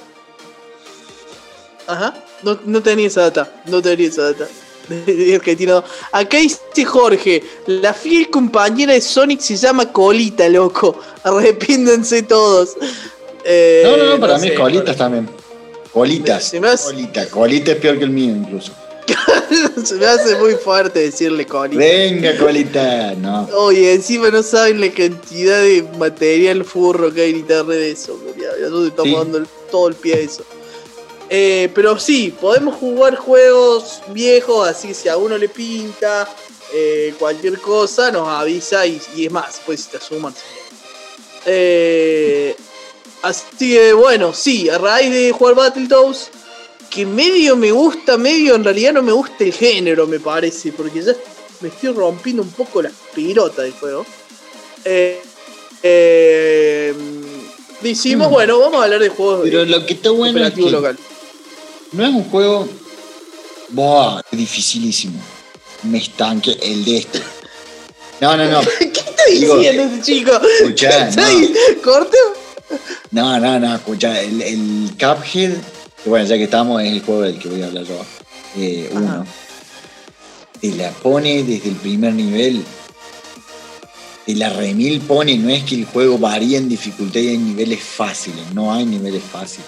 Ajá, 1.86 2.14
no, 2.42 2.58
no 2.66 2.82
tenía 2.82 3.06
esa 3.06 3.22
data, 3.22 3.62
no 3.66 3.80
tenía 3.80 4.08
esa 4.08 4.32
data. 4.32 4.46
De 4.88 5.34
Argentina. 5.34 5.72
no. 5.74 5.84
Acá 6.12 6.38
dice 6.38 6.84
Jorge, 6.84 7.42
la 7.66 7.92
fiel 7.94 8.30
compañera 8.30 8.92
de 8.94 9.00
Sonic 9.00 9.40
se 9.40 9.56
llama 9.56 9.92
Colita, 9.92 10.48
loco. 10.48 10.98
Arrepiéndense 11.24 12.22
todos. 12.22 12.70
Eh, 13.44 13.82
No, 13.84 13.96
no, 13.96 14.04
no, 14.14 14.20
para 14.20 14.38
mí 14.38 14.48
sé, 14.48 14.54
colitas 14.54 14.96
también. 14.96 15.28
Colitas. 15.92 16.54
Colita, 16.84 17.26
colita 17.28 17.72
es 17.72 17.78
peor 17.78 17.98
que 17.98 18.04
el 18.04 18.10
mío 18.10 18.30
incluso. 18.34 18.72
Se 19.84 19.94
me 19.94 20.06
hace 20.06 20.36
muy 20.36 20.54
fuerte 20.54 21.00
decirle 21.00 21.46
Colita. 21.46 21.78
Venga, 21.82 22.36
colita. 22.36 23.14
No. 23.14 23.48
Oye, 23.54 23.94
encima 23.94 24.28
no 24.30 24.42
saben 24.42 24.80
la 24.80 24.90
cantidad 24.90 25.60
de 25.62 25.82
material 25.98 26.64
furro 26.64 27.12
que 27.12 27.22
hay 27.22 27.30
en 27.30 27.36
internet 27.38 27.78
de 27.78 27.90
eso. 27.92 28.20
Ya, 28.36 28.48
ya 28.60 28.68
Sí. 29.02 29.14
dando 29.14 29.42
todo 29.70 29.88
el 29.88 29.94
pie 29.94 30.14
a 30.14 30.18
eso. 30.18 30.44
Eh, 31.30 31.70
pero 31.74 31.98
sí, 31.98 32.34
podemos 32.40 32.76
jugar 32.76 33.16
juegos 33.16 34.00
viejos, 34.08 34.66
así 34.66 34.88
que 34.88 34.94
si 34.94 35.08
a 35.08 35.16
uno 35.18 35.36
le 35.36 35.48
pinta 35.48 36.26
eh, 36.72 37.14
cualquier 37.18 37.58
cosa, 37.60 38.10
nos 38.10 38.28
avisa 38.28 38.86
y, 38.86 39.00
y 39.14 39.26
es 39.26 39.32
más, 39.32 39.60
pues 39.66 39.88
te 39.88 40.00
suman. 40.00 40.34
Eh, 41.46 42.56
así 43.22 43.44
que 43.58 43.92
bueno, 43.92 44.32
sí, 44.34 44.68
a 44.68 44.78
raíz 44.78 45.10
de 45.12 45.32
jugar 45.32 45.54
Battletoads, 45.54 46.30
que 46.90 47.04
medio 47.06 47.56
me 47.56 47.70
gusta, 47.72 48.16
medio 48.18 48.54
en 48.54 48.64
realidad 48.64 48.92
no 48.94 49.02
me 49.02 49.12
gusta 49.12 49.44
el 49.44 49.52
género, 49.52 50.06
me 50.06 50.20
parece, 50.20 50.72
porque 50.72 51.02
ya 51.02 51.12
me 51.60 51.68
estoy 51.68 51.92
rompiendo 51.92 52.42
un 52.42 52.50
poco 52.50 52.82
las 52.82 52.92
pilotas 53.14 53.64
del 53.64 53.72
juego. 53.74 54.06
Eh, 54.84 55.20
eh, 55.82 56.94
decimos, 57.80 58.28
Mm. 58.28 58.32
bueno, 58.32 58.58
vamos 58.58 58.80
a 58.80 58.84
hablar 58.84 59.00
de 59.00 59.08
juegos 59.08 59.40
Pero 59.44 59.60
de 59.60 59.66
lo 59.66 59.84
que 59.86 59.94
está 59.94 60.10
bueno 60.10 60.44
es 60.46 60.54
que 60.54 60.60
local. 60.62 60.98
no 61.92 62.04
es 62.06 62.14
un 62.14 62.24
juego. 62.24 62.68
Buah, 63.70 64.22
dificilísimo. 64.32 65.20
Me 65.82 65.98
estanque 65.98 66.56
el 66.62 66.84
de 66.84 66.98
este. 66.98 67.22
No, 68.20 68.36
no, 68.36 68.50
no. 68.50 68.60
¿Qué 68.78 68.84
está 68.86 69.22
diciendo 69.30 69.82
ese 69.84 70.02
chico? 70.02 70.32
escuchá, 70.60 71.08
¿Está 71.08 71.30
no. 71.30 71.82
¿Corte? 71.82 72.16
No, 73.10 73.38
no, 73.38 73.58
no, 73.60 73.74
escucha, 73.76 74.20
el, 74.20 74.42
el 74.42 74.90
Cuphead, 74.98 75.52
que 76.02 76.08
bueno, 76.10 76.26
ya 76.26 76.36
que 76.36 76.44
estamos, 76.44 76.82
es 76.82 76.92
el 76.92 77.02
juego 77.02 77.22
del 77.22 77.38
que 77.38 77.48
voy 77.48 77.62
a 77.62 77.66
hablar 77.66 77.84
yo. 77.84 78.04
Eh, 78.56 78.90
uno. 78.92 79.26
Te 80.60 80.72
la 80.72 80.90
pone 80.90 81.42
desde 81.44 81.68
el 81.68 81.76
primer 81.76 82.14
nivel. 82.14 82.64
Te 84.26 84.34
la 84.34 84.50
remil 84.50 85.00
pone, 85.00 85.36
no 85.38 85.48
es 85.48 85.64
que 85.64 85.74
el 85.76 85.84
juego 85.86 86.18
varía 86.18 86.58
en 86.58 86.68
dificultad 86.68 87.20
y 87.20 87.28
hay 87.28 87.38
niveles 87.38 87.80
fáciles, 87.82 88.52
no 88.52 88.72
hay 88.72 88.84
niveles 88.84 89.22
fáciles. 89.22 89.66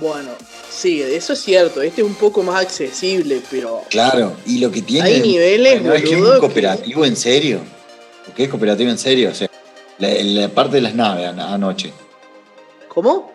Bueno, 0.00 0.30
sí, 0.70 1.02
eso 1.02 1.32
es 1.32 1.40
cierto. 1.40 1.82
Este 1.82 2.00
es 2.02 2.06
un 2.06 2.14
poco 2.14 2.42
más 2.42 2.62
accesible, 2.62 3.42
pero 3.50 3.82
Claro, 3.90 4.36
y 4.46 4.58
lo 4.58 4.70
que 4.70 4.82
tiene. 4.82 5.08
Hay 5.08 5.20
niveles, 5.20 5.82
no 5.82 5.92
es 5.92 6.02
que 6.02 6.14
es 6.14 6.20
un 6.20 6.32
que- 6.34 6.38
cooperativo 6.38 7.04
en 7.04 7.16
serio. 7.16 7.60
Porque 8.24 8.44
es 8.44 8.48
cooperativo 8.48 8.90
en 8.90 8.98
serio, 8.98 9.30
o 9.30 9.34
sea, 9.34 9.50
la, 9.98 10.08
la 10.22 10.48
parte 10.48 10.76
de 10.76 10.82
las 10.82 10.94
naves 10.94 11.26
an- 11.28 11.40
anoche. 11.40 11.92
¿cómo? 12.88 13.32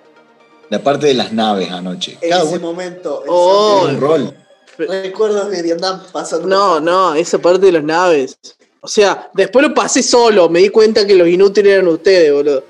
La 0.73 0.79
parte 0.83 1.05
de 1.05 1.13
las 1.13 1.31
naves 1.31 1.69
anoche. 1.69 2.17
En 2.19 2.31
Cada 2.31 2.45
ese 2.45 2.53
uno 2.57 2.61
momento, 2.71 3.21
en 3.23 3.29
Oh, 3.29 3.85
un 3.87 4.01
rol. 4.01 4.33
recuerdo 4.75 5.47
que 5.51 5.71
andaban 5.71 6.01
pasando. 6.11 6.47
No, 6.47 6.79
no, 6.79 7.13
esa 7.13 7.37
parte 7.37 7.67
de 7.67 7.73
las 7.73 7.83
naves. 7.83 8.39
O 8.81 8.87
sea, 8.87 9.29
después 9.35 9.67
lo 9.67 9.71
pasé 9.75 10.01
solo, 10.01 10.49
me 10.49 10.61
di 10.61 10.69
cuenta 10.69 11.05
que 11.05 11.13
los 11.13 11.27
inútiles 11.27 11.73
eran 11.73 11.87
ustedes, 11.89 12.33
boludo. 12.33 12.63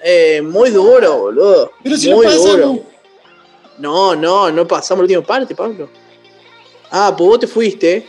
Eh, 0.00 0.40
muy 0.42 0.70
duro, 0.70 1.18
boludo. 1.18 1.72
Pero 1.82 1.96
si 1.96 2.14
muy 2.14 2.24
lo 2.26 2.30
pasamos. 2.30 2.56
duro. 2.56 2.82
No, 3.78 4.14
no, 4.14 4.52
no 4.52 4.68
pasamos 4.68 5.00
la 5.00 5.02
última 5.18 5.22
parte, 5.22 5.56
Pablo. 5.56 5.88
Ah, 6.92 7.12
pues 7.18 7.28
vos 7.28 7.40
te 7.40 7.48
fuiste. 7.48 8.06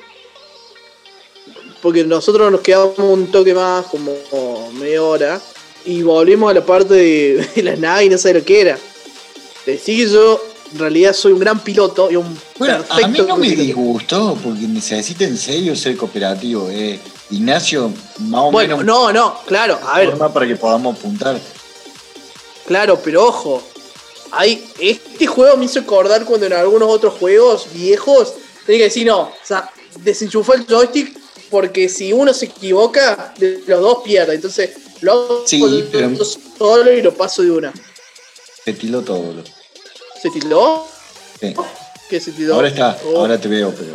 Porque 1.81 2.03
nosotros 2.03 2.51
nos 2.51 2.61
quedamos 2.61 2.95
un 2.99 3.31
toque 3.31 3.55
más, 3.55 3.87
como 3.87 4.11
media 4.73 5.01
hora. 5.01 5.41
Y 5.83 6.03
volvimos 6.03 6.51
a 6.51 6.53
la 6.53 6.63
parte 6.63 6.93
de, 6.93 7.49
de 7.55 7.63
las 7.63 7.79
naves 7.79 8.05
y 8.05 8.09
no 8.09 8.19
sé 8.19 8.35
lo 8.35 8.45
que 8.45 8.61
era. 8.61 8.77
Yo 9.65 10.41
en 10.73 10.79
realidad 10.79 11.13
soy 11.13 11.33
un 11.33 11.39
gran 11.39 11.59
piloto 11.59 12.09
y 12.09 12.15
un 12.15 12.37
Bueno, 12.57 12.83
a 12.89 13.07
mí 13.07 13.19
no 13.27 13.37
me 13.37 13.49
disgustó 13.49 14.37
porque 14.43 14.61
necesita 14.61 15.25
en 15.25 15.37
serio 15.37 15.75
ser 15.75 15.97
cooperativo. 15.97 16.69
Eh. 16.69 16.99
Ignacio, 17.31 17.91
más 18.19 18.41
o 18.41 18.51
Bueno, 18.51 18.77
menos, 18.77 18.85
no, 18.85 19.13
no, 19.13 19.39
claro, 19.45 19.79
a 19.87 19.99
ver, 19.99 20.17
para 20.17 20.45
que 20.45 20.55
podamos 20.57 20.97
apuntar. 20.97 21.39
claro, 22.65 22.99
pero 23.03 23.25
ojo. 23.27 23.63
Hay, 24.33 24.65
este 24.79 25.27
juego 25.27 25.57
me 25.57 25.65
hizo 25.65 25.79
acordar 25.79 26.23
cuando 26.23 26.45
en 26.45 26.53
algunos 26.53 26.89
otros 26.89 27.15
juegos 27.15 27.67
viejos 27.73 28.33
tenía 28.65 28.79
que 28.79 28.83
decir 28.85 29.05
no, 29.05 29.21
o 29.23 29.33
sea, 29.43 29.69
desenchufó 30.03 30.53
el 30.53 30.65
joystick 30.65 31.17
porque 31.49 31.89
si 31.89 32.13
uno 32.13 32.33
se 32.33 32.45
equivoca, 32.45 33.33
los 33.67 33.81
dos 33.81 33.97
pierden. 34.05 34.35
Entonces 34.35 34.69
lo 35.01 35.11
hago 35.11 35.43
Sí, 35.45 35.61
pero- 35.91 36.11
solo 36.57 36.91
y 36.93 37.01
lo 37.01 37.13
paso 37.13 37.41
de 37.41 37.51
una. 37.51 37.73
Se 38.65 38.73
tiló 38.73 39.01
todo. 39.01 39.19
boludo. 39.19 39.43
¿Se 40.21 40.29
tildó? 40.29 40.87
Sí. 41.39 41.53
¿Qué 42.09 42.19
se 42.19 42.31
tildó? 42.31 42.55
Ahora 42.55 42.67
está, 42.67 42.99
Oh. 43.05 43.17
ahora 43.19 43.39
te 43.39 43.47
veo, 43.47 43.73
pero 43.73 43.93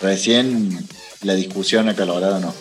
recién 0.00 0.86
la 1.22 1.34
discusión 1.34 1.88
acalorada 1.88 2.38
no. 2.40 2.54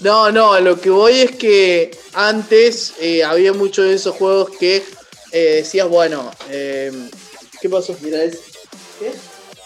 No, 0.00 0.30
no, 0.30 0.52
a 0.52 0.60
lo 0.60 0.80
que 0.80 0.90
voy 0.90 1.18
es 1.20 1.32
que 1.32 1.90
antes 2.14 2.94
eh, 3.00 3.24
había 3.24 3.52
muchos 3.52 3.84
de 3.86 3.94
esos 3.94 4.14
juegos 4.14 4.50
que 4.58 4.84
eh, 5.32 5.38
decías, 5.56 5.88
bueno, 5.88 6.30
eh, 6.50 6.92
¿qué 7.60 7.68
pasó? 7.68 7.96
Mira, 8.00 8.22
es. 8.22 8.38
¿Qué? 9.00 9.12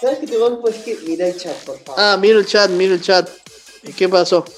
¿Sabes 0.00 0.18
qué 0.20 0.26
te 0.26 0.36
va 0.38 0.58
Pues 0.60 0.76
que 0.76 0.96
mira 1.06 1.26
el 1.28 1.36
chat, 1.36 1.54
por 1.64 1.78
favor. 1.80 1.94
Ah, 2.02 2.16
miro 2.18 2.38
el 2.38 2.46
chat, 2.46 2.70
miro 2.70 2.94
el 2.94 3.02
chat. 3.02 3.28
¿Qué 3.96 4.08
pasó? 4.08 4.44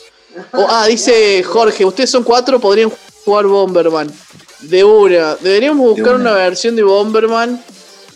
Oh, 0.52 0.66
ah, 0.68 0.88
dice 0.88 1.44
Jorge, 1.44 1.84
ustedes 1.84 2.10
son 2.10 2.24
cuatro, 2.24 2.58
podrían 2.58 2.92
jugar 3.24 3.46
Bomberman. 3.46 4.12
De 4.60 4.84
una. 4.84 5.34
Deberíamos 5.36 5.86
buscar 5.90 6.14
una. 6.14 6.32
una. 6.32 6.34
versión 6.34 6.76
de 6.76 6.82
Bomberman 6.82 7.62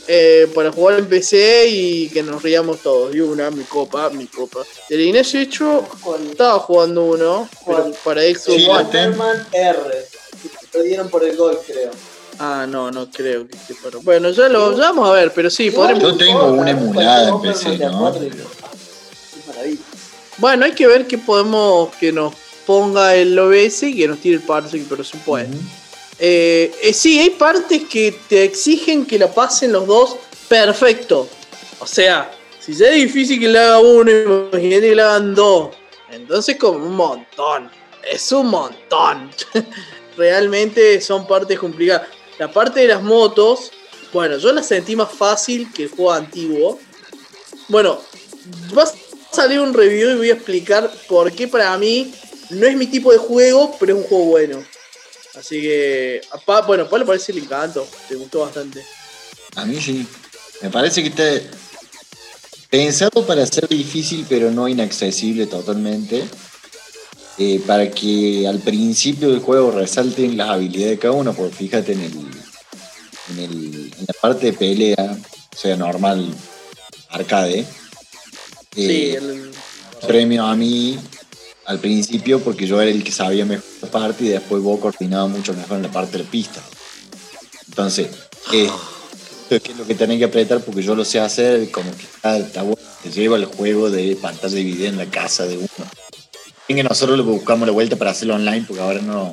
eh, 0.07 0.51
para 0.55 0.73
jugar 0.73 0.99
en 0.99 1.07
PC 1.07 1.67
y 1.69 2.09
que 2.09 2.23
nos 2.23 2.43
riamos 2.43 2.79
todos. 2.79 3.13
De 3.13 3.23
una, 3.23 3.51
mi 3.51 3.65
copa, 3.65 4.09
mi 4.11 4.27
copa. 4.27 4.61
El 4.89 5.01
Ignacio 5.03 5.41
hecho 5.41 5.85
estaba 6.31 6.59
jugando 6.61 7.05
uno, 7.05 7.49
pero 7.67 7.93
para 8.05 8.23
Xbox 8.23 8.45
Sí, 8.45 8.67
One. 8.69 8.85
lo 8.85 8.89
tengo. 8.91 9.13
Superman 9.13 9.47
R. 9.53 10.07
que 10.43 10.49
Perdieron 10.73 11.09
por 11.11 11.25
el 11.25 11.37
gol, 11.37 11.59
creo. 11.67 11.91
Ah, 12.39 12.67
no, 12.69 12.91
no 12.91 13.11
creo 13.11 13.49
que 13.49 13.57
esté 13.57 13.75
para. 13.75 13.99
Bueno, 13.99 14.31
ya 14.31 14.49
lo 14.49 14.73
ya 14.77 14.83
vamos 14.93 15.09
a 15.09 15.13
ver, 15.13 15.33
pero 15.35 15.51
sí, 15.51 15.71
podremos. 15.71 16.03
Yo 16.03 16.17
tengo 16.17 16.47
una 16.53 16.71
emulada 16.71 17.29
en 17.31 17.41
PC, 17.43 17.79
¿no? 17.79 18.13
Qué 18.15 18.31
maravilla. 19.47 19.83
Bueno, 20.39 20.65
hay 20.65 20.73
que 20.73 20.87
ver 20.87 21.07
que 21.09 21.19
podemos 21.19 21.93
que 21.97 22.13
nos 22.13 22.33
ponga 22.69 23.15
el 23.15 23.39
OBS 23.39 23.85
y 23.85 23.97
que 23.97 24.07
nos 24.07 24.19
tire 24.19 24.37
el 24.37 24.43
parsec, 24.43 24.85
pero 24.91 25.03
se 25.03 25.17
puede. 25.17 25.49
Eh, 26.19 26.71
eh, 26.83 26.93
sí, 26.93 27.19
hay 27.19 27.31
partes 27.31 27.85
que 27.85 28.15
te 28.29 28.45
exigen 28.45 29.07
que 29.07 29.19
la 29.19 29.33
pasen 29.33 29.73
los 29.73 29.87
dos 29.87 30.17
perfecto. 30.51 31.27
O 31.81 31.87
sea, 31.87 32.31
si 32.61 32.75
ya 32.75 32.89
es 32.89 32.97
difícil 32.97 33.41
que 33.41 33.49
le 33.49 33.59
haga 33.59 33.79
uno, 33.79 34.11
imagínate 34.11 34.89
que 34.91 34.95
le 34.97 35.01
hagan 35.01 35.35
dos. 35.35 35.71
Entonces, 36.11 36.57
como 36.57 36.85
un 36.85 36.95
montón. 36.95 37.71
Es 38.07 38.31
un 38.33 38.49
montón. 38.49 39.31
Realmente 40.19 41.01
son 41.01 41.27
partes 41.27 41.59
complicadas. 41.59 42.07
La 42.39 42.53
parte 42.53 42.81
de 42.81 42.89
las 42.89 43.03
motos, 43.03 43.73
bueno, 44.13 44.37
yo 44.37 44.53
la 44.53 44.63
sentí 44.63 44.95
más 44.95 45.11
fácil 45.11 45.73
que 45.73 45.85
el 45.85 45.89
juego 45.89 46.13
antiguo. 46.13 46.79
Bueno, 47.69 47.99
va 48.77 48.83
a 48.83 48.93
salir 49.33 49.59
un 49.59 49.73
review 49.73 50.11
y 50.11 50.17
voy 50.17 50.31
a 50.31 50.35
explicar 50.35 50.91
por 51.09 51.33
qué 51.33 51.49
para 51.49 51.75
mí 51.79 52.13
no 52.51 52.67
es 52.67 52.77
mi 52.77 52.87
tipo 52.87 53.13
de 53.13 53.19
juego, 53.19 53.77
pero 53.79 53.97
es 53.97 54.03
un 54.03 54.09
juego 54.09 54.25
bueno. 54.27 54.63
Así 55.35 55.61
que, 55.61 56.21
a 56.33 56.39
Pa- 56.39 56.63
bueno, 56.63 56.85
a 56.85 56.89
Pablo 56.91 57.07
parece 57.07 57.33
que 57.33 57.39
le 57.41 57.45
encantó, 57.45 57.87
te 58.09 58.15
gustó 58.17 58.41
bastante. 58.41 58.83
A 59.57 59.65
mí 59.65 59.81
sí. 59.81 60.07
Me 60.63 60.71
parece 60.71 61.03
que 61.03 61.09
está 61.11 61.25
pensado 62.71 63.25
para 63.27 63.47
ser 63.47 63.69
difícil, 63.69 64.27
pero 64.29 64.51
no 64.51 64.69
inaccesible 64.69 65.47
totalmente. 65.47 66.25
Eh, 67.41 67.63
para 67.65 67.89
que 67.89 68.49
al 68.49 68.59
principio 68.59 69.31
del 69.31 69.39
juego 69.39 69.71
resalten 69.71 70.37
las 70.37 70.51
habilidades 70.51 70.91
de 70.97 70.99
cada 70.99 71.15
uno, 71.15 71.33
porque 71.35 71.55
fíjate 71.55 71.93
en, 71.93 72.01
el, 72.01 72.13
en, 73.31 73.39
el- 73.39 73.93
en 73.97 74.05
la 74.09 74.15
parte 74.21 74.47
de 74.47 74.53
pelea, 74.55 75.17
o 75.55 75.57
sea, 75.57 75.77
normal, 75.77 76.35
arcade. 77.11 77.65
Sí, 78.75 78.83
eh, 78.91 79.15
el- 79.19 79.53
premio 80.07 80.45
a 80.47 80.57
mí 80.57 80.99
al 81.69 81.79
principio 81.79 82.41
porque 82.41 82.67
yo 82.67 82.81
era 82.81 82.91
el 82.91 83.05
que 83.05 83.13
sabía 83.13 83.45
mejor 83.45 83.65
la 83.83 83.91
parte 83.91 84.25
y 84.25 84.29
después 84.29 84.63
vos 84.63 84.81
coordinaba 84.81 85.29
mucho 85.29 85.53
mejor 85.53 85.77
en 85.77 85.83
la 85.83 85.93
parte 85.93 86.17
de 86.17 86.25
la 86.25 86.31
pista. 86.31 86.63
Entonces, 87.69 88.09
eh, 88.55 88.71
es 89.51 89.77
lo 89.77 89.87
que 89.87 89.95
tenés 89.95 90.19
que 90.19 90.25
apretar 90.25 90.63
porque 90.63 90.83
yo 90.83 90.95
lo 90.95 91.05
sé 91.05 91.21
hacer, 91.21 91.71
como 91.71 91.91
que 91.91 92.05
está, 92.05 92.63
bueno, 92.63 92.81
te 93.03 93.11
lleva 93.11 93.37
el 93.37 93.45
juego 93.45 93.91
de 93.91 94.17
pantalla 94.17 94.55
dividida 94.55 94.89
en 94.89 94.97
la 94.97 95.05
casa 95.07 95.45
de 95.45 95.59
uno. 95.59 96.85
Nosotros 96.89 97.19
lo 97.19 97.25
buscamos 97.25 97.69
la 97.69 97.73
vuelta 97.73 97.97
para 97.97 98.13
hacerlo 98.13 98.37
online 98.37 98.65
porque 98.67 98.83
ahora 98.83 99.03
no, 99.03 99.31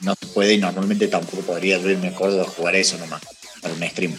no 0.00 0.14
se 0.18 0.26
puede 0.26 0.54
y 0.54 0.58
normalmente 0.58 1.06
tampoco 1.06 1.42
podría 1.42 1.78
yo 1.78 1.96
me 1.98 2.08
acuerdo 2.08 2.38
de 2.38 2.44
jugar 2.46 2.74
eso 2.74 2.98
nomás, 2.98 3.22
para 3.62 3.74
un 3.74 3.82
stream. 3.88 4.16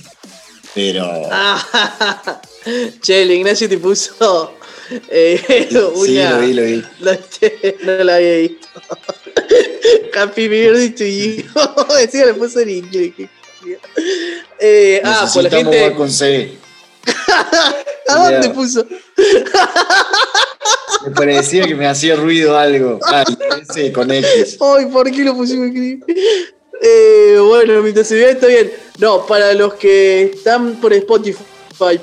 Pero 0.74 1.28
Ah, 1.30 2.42
che, 3.02 3.24
el 3.24 3.32
Ignacio 3.32 3.68
te 3.68 3.78
puso 3.78 4.54
eh, 5.10 5.68
una... 5.72 6.06
sí, 6.06 6.16
lo 6.16 6.40
vi, 6.40 6.54
lo 6.54 6.64
vi. 6.64 6.84
No, 7.00 7.12
no 7.84 8.04
la 8.04 8.16
había 8.16 8.36
visto. 8.38 8.68
Happy 10.16 10.48
birthday 10.48 10.90
to 10.90 11.06
you. 11.06 11.44
Decía, 12.00 12.26
le 12.26 12.34
puso 12.34 12.60
en 12.60 12.70
inglés. 12.70 13.14
Eh, 14.60 15.02
ah, 15.04 15.30
por 15.34 15.44
la 15.44 15.50
Necesitamos 15.50 15.76
gente. 15.76 15.96
con 15.96 16.12
C. 16.12 16.52
¿A 18.08 18.32
dónde 18.32 18.50
puso? 18.50 18.86
Me 21.06 21.12
parecía 21.12 21.66
que 21.66 21.76
me 21.76 21.88
hacía 21.88 22.16
ruido 22.16 22.58
algo. 22.58 23.00
Ah, 23.04 23.24
ese 23.62 23.92
con 23.92 24.12
X. 24.12 24.58
Ay, 24.60 24.86
¿por 24.88 25.10
qué 25.12 25.24
lo 25.24 25.36
pusimos? 25.36 25.72
Eh, 26.82 27.38
bueno, 27.40 27.82
mientras 27.82 28.08
se 28.08 28.16
vea 28.16 28.32
está 28.32 28.48
bien. 28.48 28.72
No, 28.98 29.26
para 29.26 29.54
los 29.54 29.76
que 29.76 30.24
están 30.24 30.80
por 30.82 30.94
Spotify, 30.94 31.44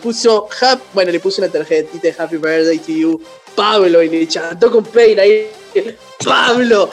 puso 0.00 0.48
Hap- 0.60 0.80
bueno, 0.92 1.12
le 1.12 1.20
puse 1.20 1.40
una 1.40 1.50
tarjetita 1.50 2.08
de 2.08 2.14
Happy 2.16 2.36
Birthday 2.36 2.78
to 2.78 2.92
you, 2.92 3.20
Pablo, 3.54 4.02
y 4.02 4.08
le 4.08 4.26
chantó 4.28 4.70
con 4.70 4.84
Pain 4.84 5.18
ahí. 5.20 5.46
Pablo, 6.24 6.90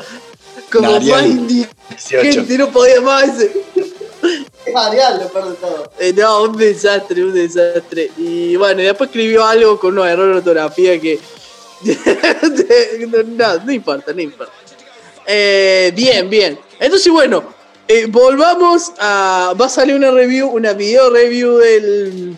como 0.72 0.92
más 1.00 1.04
indi- 1.26 1.68
18. 1.90 2.32
gente, 2.34 2.58
no 2.58 2.72
podía 2.72 3.02
más. 3.02 3.30
Es 3.40 4.76
Arial, 4.76 5.20
lo 5.22 5.28
peor 5.30 5.50
de 5.50 5.56
todo. 5.56 5.92
Eh, 6.00 6.14
no, 6.16 6.44
un 6.44 6.58
desastre, 6.58 7.24
un 7.24 7.34
desastre. 7.34 8.12
Y 8.18 8.56
bueno, 8.56 8.82
y 8.82 8.86
después 8.86 9.10
escribió 9.10 9.46
algo 9.46 9.78
con 9.80 9.92
unos 9.94 10.08
errores 10.08 10.34
de 10.34 10.38
ortografía 10.40 11.00
que. 11.02 11.20
no, 13.08 13.24
no, 13.24 13.64
no 13.66 13.72
importa, 13.72 14.14
no 14.14 14.22
importa. 14.22 14.54
Eh, 15.26 15.92
bien, 15.96 16.30
bien. 16.30 16.60
Entonces, 16.80 17.12
bueno, 17.12 17.44
eh, 17.88 18.06
volvamos 18.08 18.94
a. 19.00 19.54
Va 19.60 19.66
a 19.66 19.70
salir 19.70 19.96
una 19.96 20.12
review, 20.12 20.48
una 20.50 20.74
video 20.74 21.10
review 21.10 21.58
del. 21.58 22.38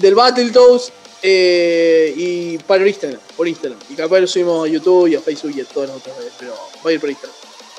Del 0.00 0.14
Battletoads. 0.14 0.92
eh, 1.22 2.14
y 2.16 2.58
para 2.58 2.86
Instagram, 2.86 3.20
por 3.36 3.48
Instagram. 3.48 3.78
Y 3.90 3.94
capaz 3.94 4.20
lo 4.20 4.26
subimos 4.28 4.68
a 4.68 4.70
YouTube 4.70 5.08
y 5.08 5.16
a 5.16 5.20
Facebook 5.20 5.52
y 5.56 5.60
a 5.60 5.64
todas 5.64 5.88
las 5.88 5.98
otras 5.98 6.16
redes, 6.16 6.32
pero 6.38 6.54
va 6.84 6.90
a 6.90 6.92
ir 6.92 7.00
por 7.00 7.10
Instagram. 7.10 7.36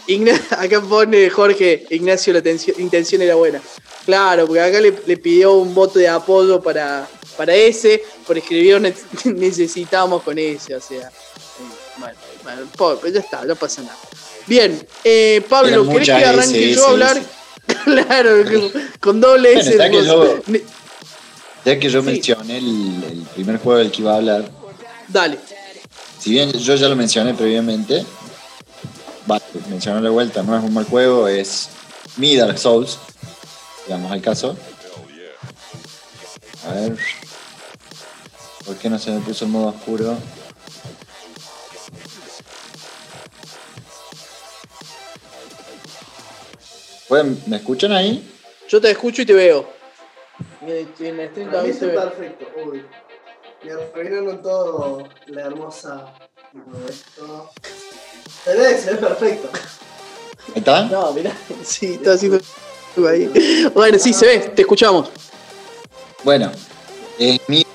Igna- 0.07 0.41
acá 0.57 0.81
pone 0.81 1.29
Jorge, 1.29 1.85
Ignacio, 1.89 2.33
la 2.33 2.41
intención 2.79 3.21
era 3.21 3.35
buena. 3.35 3.61
Claro, 4.05 4.45
porque 4.47 4.59
acá 4.61 4.81
le, 4.81 4.93
le 5.05 5.17
pidió 5.17 5.53
un 5.53 5.73
voto 5.73 5.99
de 5.99 6.07
apoyo 6.09 6.61
para, 6.61 7.07
para 7.37 7.53
ese, 7.55 8.03
por 8.27 8.37
escribir 8.37 8.81
ne- 8.81 8.93
necesitamos 9.25 10.21
con 10.23 10.37
ese, 10.37 10.75
o 10.75 10.81
sea. 10.81 11.07
eh, 11.07 11.11
Bueno, 11.97 12.17
bueno, 12.77 13.07
ya 13.13 13.19
está, 13.21 13.45
no 13.45 13.55
pasa 13.55 13.81
nada. 13.83 13.97
Bien, 14.47 14.85
eh, 15.03 15.41
Pablo, 15.47 15.87
¿querés 15.87 16.07
que 16.07 16.11
arranque 16.25 16.71
S, 16.71 16.75
yo 16.75 16.85
a 16.87 16.89
hablar? 16.89 17.17
S. 17.17 17.25
claro, 17.85 18.31
con 18.99 19.21
doble 19.21 19.53
Bueno, 19.53 19.69
S. 19.69 19.77
ya 21.65 21.79
que 21.79 21.89
yo- 21.89 22.01
mencioné 22.03 22.57
el, 22.57 23.03
el 23.03 23.27
primer 23.35 23.57
juego 23.59 23.79
del 23.79 23.91
que 23.91 24.01
iba 24.01 24.13
a 24.13 24.17
hablar, 24.17 24.49
Dale. 25.07 25.37
si 26.19 26.31
bien 26.31 26.51
yo 26.51 26.75
ya 26.75 26.87
lo 26.87 26.95
mencioné 26.95 27.33
previamente, 27.33 28.05
vale, 29.25 29.43
mencionar 29.69 30.01
de 30.03 30.09
vuelta, 30.09 30.43
no 30.43 30.57
es 30.57 30.63
un 30.63 30.73
mal 30.73 30.85
juego, 30.85 31.27
es 31.27 31.69
mi 32.17 32.35
Dark 32.35 32.57
Souls, 32.57 32.97
digamos 33.85 34.11
al 34.11 34.21
caso. 34.21 34.55
A 36.67 36.73
ver. 36.73 36.97
¿Por 38.65 38.75
qué 38.77 38.89
no 38.89 38.99
se 38.99 39.09
me 39.11 39.19
puso 39.21 39.45
el 39.45 39.51
modo 39.51 39.69
oscuro? 39.69 40.15
¿Pueden- 47.07 47.41
¿Me 47.47 47.57
escuchan 47.57 47.91
ahí? 47.91 48.23
Yo 48.69 48.79
te 48.79 48.91
escucho 48.91 49.21
y 49.21 49.25
te 49.25 49.33
veo. 49.33 49.78
En- 50.61 50.93
y 50.99 51.05
en 51.05 51.19
el 51.19 51.29
stream 51.31 51.49
Para 51.51 51.63
mí 51.63 51.71
también 51.71 51.79
se 51.79 51.85
es 51.85 51.91
ve. 51.91 51.97
perfecto. 51.99 52.45
Uy. 52.65 52.85
Me 53.63 53.71
arruinaron 53.71 54.41
todo 54.41 55.03
la 55.27 55.41
hermosa. 55.41 56.13
esto. 56.89 57.49
Se 58.43 58.55
ve, 58.55 58.77
se 58.77 58.91
ve 58.91 58.97
perfecto. 58.97 59.49
¿Ahí 59.53 60.53
está? 60.55 60.83
No, 60.85 61.11
mirá, 61.13 61.35
sí, 61.63 61.93
está 61.93 62.13
haciendo 62.13 62.39
ahí. 63.07 63.69
Bueno, 63.73 63.99
sí, 63.99 64.13
se 64.13 64.25
ve, 64.25 64.39
te 64.39 64.61
escuchamos. 64.63 65.09
Bueno, 66.23 66.51
es 67.19 67.39
mi 67.47 67.65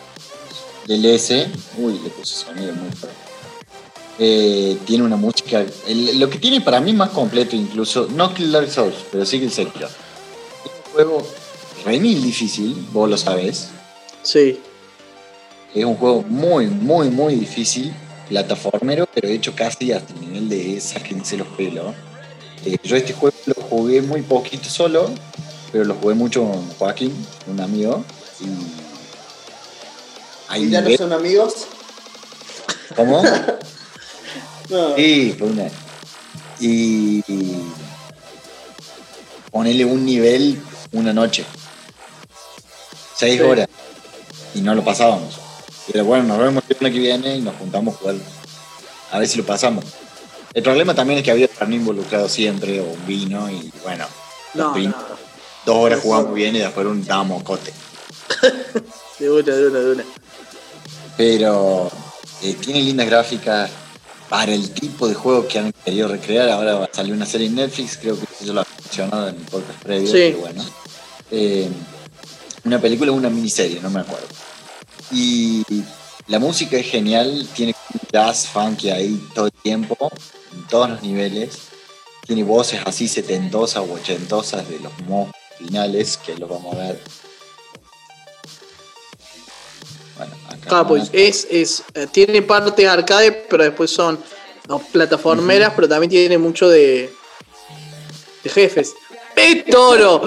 del 0.87 1.05
S. 1.07 1.49
Uy, 1.79 1.99
le 2.01 2.11
puse 2.11 2.35
sonido 2.47 2.73
muy 2.75 2.91
fuerte. 2.91 3.19
Eh, 4.19 4.79
tiene 4.87 5.05
una 5.05 5.17
música. 5.17 5.65
el- 5.87 6.19
lo 6.21 6.29
que 6.31 6.39
tiene 6.39 6.61
para 6.61 6.81
mí 6.81 6.93
más 6.93 7.11
completo, 7.11 7.57
incluso, 7.57 8.09
no 8.11 8.33
que 8.35 8.43
el 8.43 8.53
Dark 8.53 8.71
Souls, 8.71 8.97
pero 9.13 9.25
sí 9.27 9.39
que 9.39 9.47
el 9.47 9.53
Sekiro. 9.53 9.87
Es 9.87 9.93
un 10.87 10.93
juego 10.93 11.27
re 11.85 12.01
mil 12.01 12.23
difícil, 12.23 12.75
vos 12.93 13.09
lo 13.09 13.17
sabés. 13.17 13.69
Sí. 14.23 14.61
Es 15.75 15.85
un 15.85 15.97
juego 15.97 16.23
muy, 16.23 16.67
muy, 16.67 17.11
muy 17.11 17.35
difícil, 17.35 17.93
plataformero, 18.29 19.07
pero 19.13 19.29
hecho 19.29 19.55
casi 19.55 19.93
hasta 19.93 20.15
el 20.15 20.21
nivel 20.21 20.49
de 20.49 20.81
sáquense 20.81 21.37
los 21.37 21.49
pelos. 21.49 21.95
Eh, 22.65 22.79
yo 22.83 22.97
este 22.97 23.13
juego 23.13 23.37
lo 23.47 23.55
jugué 23.55 24.01
muy 24.01 24.23
poquito 24.23 24.69
solo, 24.69 25.11
pero 25.73 25.85
lo 25.85 25.95
jugué 25.95 26.15
mucho 26.15 26.43
con 26.43 26.69
Joaquín, 26.79 27.13
un 27.47 27.61
amigo. 27.61 28.05
Y 28.41 28.47
hay 30.49 30.65
¿Y 30.65 30.71
ya 30.71 30.81
no 30.81 30.97
son 30.97 31.13
amigos? 31.13 31.67
¿Cómo? 32.97 33.23
No. 34.71 34.97
Sí, 34.97 35.37
fue 35.39 35.49
una. 35.49 35.67
Y, 36.59 37.19
y 37.31 37.55
ponele 39.51 39.85
un 39.85 40.07
nivel 40.07 40.59
una 40.93 41.13
noche. 41.13 41.45
Seis 43.17 43.37
Sí. 43.41 43.43
horas. 43.43 43.69
Y 44.55 44.61
no 44.61 44.75
lo 44.75 44.85
pasábamos. 44.85 45.37
Pero 45.93 46.05
bueno, 46.05 46.25
nos 46.25 46.39
vemos 46.39 46.63
el 46.69 46.77
año 46.87 46.93
que 46.95 46.99
viene 47.01 47.37
y 47.37 47.41
nos 47.41 47.57
juntamos 47.57 47.95
a 47.95 47.99
jugar. 47.99 48.15
A 49.13 49.19
ver 49.19 49.29
si 49.29 49.39
lo 49.39 49.45
pasamos. 49.45 49.85
El 50.55 50.63
problema 50.63 50.95
también 50.95 51.19
es 51.19 51.25
que 51.25 51.31
había 51.33 51.49
carne 51.49 51.77
involucrado 51.77 52.29
siempre, 52.29 52.81
o 52.81 52.85
un 52.85 53.07
vino, 53.07 53.51
y 53.51 53.73
bueno, 53.83 54.07
No, 54.55 54.73
prim- 54.73 54.91
no, 54.91 54.97
dos 55.67 55.77
horas 55.77 56.01
jugamos 56.01 56.33
bien 56.35 56.55
y 56.55 56.61
después 56.61 56.87
un 56.87 57.05
dábamos 57.05 57.43
cote. 57.43 57.73
de 59.19 59.31
una, 59.31 59.53
de 59.55 59.67
una, 59.69 59.79
de 59.81 59.93
una. 59.93 60.05
pero 61.17 61.91
eh, 62.43 62.55
tiene 62.55 62.81
lindas 62.83 63.07
gráficas 63.07 63.71
para 64.29 64.53
el 64.55 64.71
tipo 64.71 65.07
de 65.09 65.15
juego 65.15 65.47
que 65.47 65.59
han 65.59 65.73
querido 65.85 66.09
recrear. 66.09 66.49
Ahora 66.49 66.75
va 66.75 66.85
a 66.87 66.91
salir 66.95 67.13
una 67.13 67.27
serie 67.27 67.47
en 67.49 67.57
Netflix, 67.57 67.99
creo 68.01 68.17
que 68.19 68.27
yo 68.45 68.53
lo 68.53 68.63
he 68.63 68.65
mencionado 68.83 69.29
en 69.29 69.37
el 69.37 69.43
podcast 69.43 69.83
previo, 69.83 70.07
Sí. 70.11 70.19
pero 70.31 70.39
bueno. 70.39 70.65
Eh, 71.31 71.69
una 72.65 72.81
película 72.81 73.13
o 73.13 73.15
una 73.15 73.31
miniserie, 73.31 73.81
no 73.81 73.91
me 73.91 74.01
acuerdo. 74.01 74.27
Y 75.11 75.63
la 76.27 76.39
música 76.39 76.77
es 76.77 76.87
genial, 76.87 77.47
tiene 77.55 77.75
jazz 78.13 78.49
funky 78.49 78.91
ahí 78.91 79.21
todo 79.35 79.47
el 79.47 79.53
tiempo, 79.53 80.11
en 80.53 80.67
todos 80.69 80.91
los 80.91 81.03
niveles. 81.03 81.59
Tiene 82.27 82.43
voces 82.43 82.81
así 82.87 83.07
setentosas 83.07 83.85
o 83.87 83.93
ochentosas 83.93 84.67
de 84.69 84.81
los 84.81 84.93
monstruos 85.01 85.45
finales, 85.59 86.17
que 86.17 86.35
los 86.37 86.49
vamos 86.49 86.75
a 86.75 86.79
ver. 86.79 87.01
Bueno, 90.17 90.33
acá 90.49 90.79
Ah, 90.81 90.87
pues 90.87 91.11
es, 91.13 91.47
es, 91.51 91.83
eh, 91.95 92.07
tiene 92.11 92.41
partes 92.41 92.89
arcade, 92.89 93.47
pero 93.51 93.65
después 93.65 93.91
son 93.91 94.19
no, 94.69 94.79
plataformeras, 94.79 95.75
pero 95.75 95.87
también 95.87 96.11
tiene 96.11 96.39
mucho 96.39 96.69
de, 96.69 97.13
de 98.43 98.51
jefes. 98.51 98.95
¡Eh, 99.37 99.65
toro! 99.71 100.23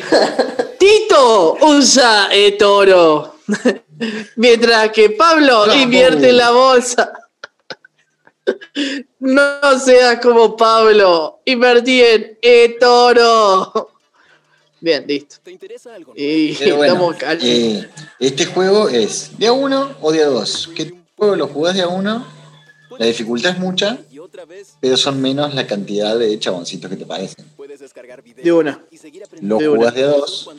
¡Tito! 0.78 1.56
Usa 1.62 2.28
eh, 2.32 2.52
toro. 2.52 3.36
Mientras 4.36 4.90
que 4.90 5.10
Pablo 5.10 5.74
invierte 5.74 6.30
en 6.30 6.36
la 6.36 6.50
bolsa. 6.50 7.12
No 9.18 9.78
seas 9.80 10.20
como 10.20 10.56
Pablo. 10.56 11.40
Invertí 11.44 12.00
en 12.00 12.38
eh, 12.40 12.76
toro. 12.78 13.90
Bien, 14.80 15.04
listo. 15.06 15.36
Y 16.14 16.54
Pero 16.54 16.76
bueno, 16.76 16.92
estamos 16.92 17.16
cal- 17.16 17.38
eh, 17.42 17.88
este 18.20 18.46
juego 18.46 18.88
es 18.88 19.36
de 19.36 19.48
a 19.48 19.52
uno 19.52 19.96
o 20.00 20.12
de 20.12 20.22
a 20.22 20.26
dos. 20.26 20.70
¿Qué 20.76 20.94
juego 21.16 21.34
lo 21.34 21.48
jugás 21.48 21.74
de 21.74 21.82
a 21.82 21.88
uno? 21.88 22.24
La 22.98 23.06
dificultad 23.06 23.52
es 23.52 23.58
mucha, 23.58 23.98
pero 24.80 24.96
son 24.96 25.20
menos 25.20 25.52
la 25.54 25.66
cantidad 25.66 26.16
de 26.16 26.38
chaboncitos 26.38 26.88
que 26.88 26.96
te 26.96 27.04
parecen. 27.04 27.44
De 28.42 28.52
una. 28.52 28.84
Lo 29.40 29.58
De 29.58 29.68
una. 29.68 29.78
jugás 29.78 29.94
de 29.94 30.02
dos 30.02 30.50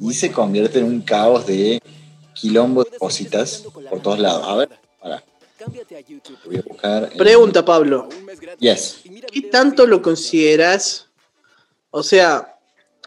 y 0.00 0.14
se 0.14 0.32
convierte 0.32 0.78
en 0.78 0.84
un 0.86 1.00
caos 1.02 1.46
de 1.46 1.80
quilombo 2.34 2.84
de 2.84 2.98
cositas 2.98 3.64
por 3.90 4.00
todos 4.02 4.18
lados. 4.18 4.46
A 4.46 4.56
ver, 4.56 4.68
para. 5.00 5.24
Voy 6.44 6.56
a 6.58 6.62
buscar. 6.62 7.08
en- 7.12 7.18
Pregunta, 7.18 7.64
Pablo. 7.64 8.08
Yes. 8.58 9.00
¿Qué 9.32 9.42
tanto 9.42 9.86
lo 9.86 10.02
consideras? 10.02 11.08
O 11.90 12.02
sea, 12.02 12.56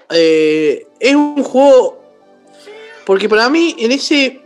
eh, 0.10 0.88
es 1.00 1.16
un 1.16 1.44
juego 1.44 1.98
Porque 3.06 3.28
para 3.30 3.50
mí, 3.50 3.76
en 3.80 3.92
ese. 3.92 4.42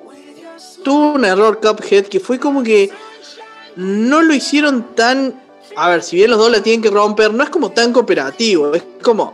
Tuvo 0.84 1.14
un 1.14 1.24
error 1.26 1.60
Cuphead 1.62 2.06
que 2.08 2.20
fue 2.20 2.40
como 2.40 2.62
que. 2.64 2.90
No 3.76 4.22
lo 4.22 4.34
hicieron 4.34 4.96
tan. 4.96 5.42
A 5.76 5.90
ver, 5.90 6.04
si 6.04 6.18
bien 6.18 6.30
los 6.30 6.40
dos 6.40 6.52
la 6.52 6.62
tienen 6.62 6.82
que 6.82 6.90
romper, 6.90 7.34
no 7.34 7.44
es 7.44 7.50
como 7.50 7.72
tan 7.72 7.92
cooperativo. 7.94 8.74
Es 8.74 8.84
como. 9.02 9.34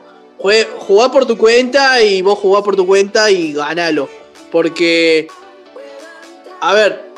Jugá 0.87 1.11
por 1.11 1.25
tu 1.25 1.37
cuenta 1.37 2.01
y 2.01 2.21
vos 2.21 2.39
jugá 2.39 2.63
por 2.63 2.75
tu 2.75 2.85
cuenta 2.87 3.29
y 3.29 3.53
ganalo. 3.53 4.07
Porque. 4.51 5.27
A 6.61 6.73
ver. 6.73 7.09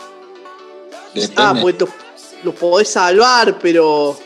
Depende. 1.14 1.34
Ah, 1.38 1.56
pues 1.62 1.76
lo, 1.80 1.88
lo 2.44 2.54
podés 2.54 2.90
salvar, 2.90 3.60
pero. 3.60 4.18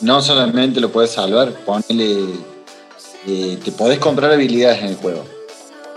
No 0.00 0.22
solamente 0.22 0.80
lo 0.80 0.90
puedes 0.90 1.10
salvar, 1.10 1.52
ponele. 1.66 2.34
eh, 3.26 3.58
te 3.62 3.72
podés 3.72 3.98
comprar 3.98 4.32
habilidades 4.32 4.78
en 4.80 4.86
el 4.86 4.96
juego. 4.96 5.24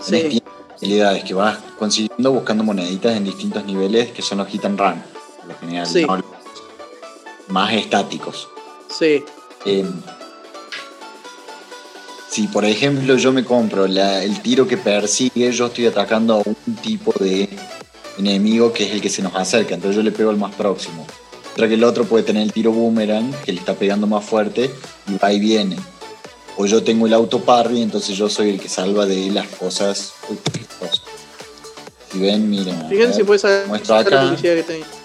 Sí. 0.00 0.42
habilidades 0.76 1.24
que 1.24 1.32
vas 1.32 1.56
consiguiendo 1.78 2.30
buscando 2.32 2.62
moneditas 2.62 3.16
en 3.16 3.24
distintos 3.24 3.64
niveles 3.64 4.10
que 4.12 4.20
son 4.20 4.36
los 4.38 4.48
hit 4.48 4.62
and 4.66 4.78
run. 4.78 5.02
Lo 5.48 5.56
general, 5.58 5.86
Sí. 5.86 6.04
no 6.04 6.22
más 7.54 7.72
estáticos. 7.72 8.48
Sí. 8.98 9.22
Eh, 9.64 9.84
si 12.30 12.48
por 12.48 12.64
ejemplo 12.64 13.16
yo 13.16 13.32
me 13.32 13.44
compro 13.44 13.86
la- 13.86 14.22
el 14.24 14.42
tiro 14.42 14.66
que 14.66 14.76
persigue, 14.76 15.52
yo 15.52 15.66
estoy 15.66 15.86
atacando 15.86 16.34
a 16.34 16.42
un 16.44 16.56
tipo 16.82 17.12
de 17.20 17.48
enemigo 18.18 18.72
que 18.72 18.84
es 18.86 18.90
el 18.92 19.00
que 19.00 19.08
se 19.08 19.22
nos 19.22 19.34
acerca, 19.36 19.74
entonces 19.74 19.96
yo 19.96 20.02
le 20.02 20.10
pego 20.10 20.30
al 20.30 20.36
más 20.36 20.52
próximo. 20.54 21.06
Mientras 21.44 21.68
que 21.68 21.74
el 21.74 21.84
otro 21.84 22.04
puede 22.04 22.24
tener 22.24 22.42
el 22.42 22.52
tiro 22.52 22.72
boomerang, 22.72 23.32
que 23.44 23.52
le 23.52 23.60
está 23.60 23.74
pegando 23.74 24.08
más 24.08 24.24
fuerte, 24.24 24.68
y 25.06 25.16
va 25.16 25.32
y 25.32 25.38
viene. 25.38 25.76
O 26.56 26.66
yo 26.66 26.82
tengo 26.82 27.06
el 27.06 27.14
auto 27.14 27.40
parry, 27.40 27.80
entonces 27.82 28.16
yo 28.16 28.28
soy 28.28 28.50
el 28.50 28.60
que 28.60 28.68
salva 28.68 29.06
de 29.06 29.30
las 29.30 29.46
cosas. 29.48 30.14
Uy, 30.28 30.36
qué 30.52 30.60
cosa. 30.80 31.02
Si 32.10 32.18
ven, 32.18 32.50
miren. 32.50 32.88
Fíjense 32.88 33.14
si 33.18 33.22
puedes 33.24 33.44
la 33.44 33.98
acá. 33.98 34.22
publicidad 34.22 34.54
que 34.56 35.03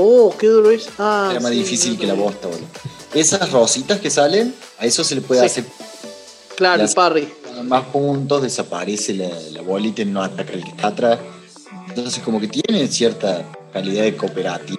Oh, 0.00 0.34
qué 0.38 0.46
duro 0.46 0.70
es. 0.70 0.88
Ah, 0.98 1.28
Era 1.32 1.40
más 1.40 1.50
sí, 1.52 1.58
difícil 1.58 1.98
que 1.98 2.06
la 2.06 2.14
bosta, 2.14 2.46
boludo. 2.46 2.66
Esas 3.14 3.50
rositas 3.50 3.98
que 4.00 4.10
salen, 4.10 4.54
a 4.78 4.86
eso 4.86 5.02
se 5.02 5.14
le 5.16 5.20
puede 5.22 5.40
Sí. 5.40 5.46
hacer 5.46 5.64
Claro, 6.56 6.82
el 6.84 6.88
parry. 6.90 7.28
más 7.64 7.84
puntos, 7.86 8.42
desaparece 8.42 9.14
la, 9.14 9.28
la 9.52 9.62
bolita 9.62 10.02
y 10.02 10.04
no 10.04 10.22
ataca 10.22 10.52
el 10.52 10.62
que 10.62 10.70
está 10.70 10.88
atrás. 10.88 11.18
Entonces 11.88 12.22
como 12.22 12.40
que 12.40 12.46
tiene 12.48 12.86
cierta 12.88 13.44
calidad 13.72 14.04
de 14.04 14.16
cooperativo. 14.16 14.78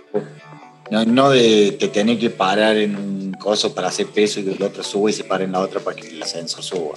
No, 0.91 1.03
no 1.05 1.29
de 1.31 1.73
te 1.79 1.89
tener 1.89 2.17
que 2.17 2.29
parar 2.29 2.77
en 2.77 2.95
un 2.95 3.31
coso 3.33 3.73
para 3.75 3.89
hacer 3.89 4.07
peso 4.07 4.39
y 4.39 4.43
que 4.45 4.51
el 4.53 4.63
otro 4.63 4.83
suba 4.83 5.09
y 5.09 5.13
se 5.13 5.23
para 5.23 5.43
en 5.43 5.51
la 5.51 5.59
otra 5.59 5.79
para 5.81 5.95
que 5.95 6.07
el 6.07 6.21
ascensor 6.23 6.63
suba. 6.63 6.95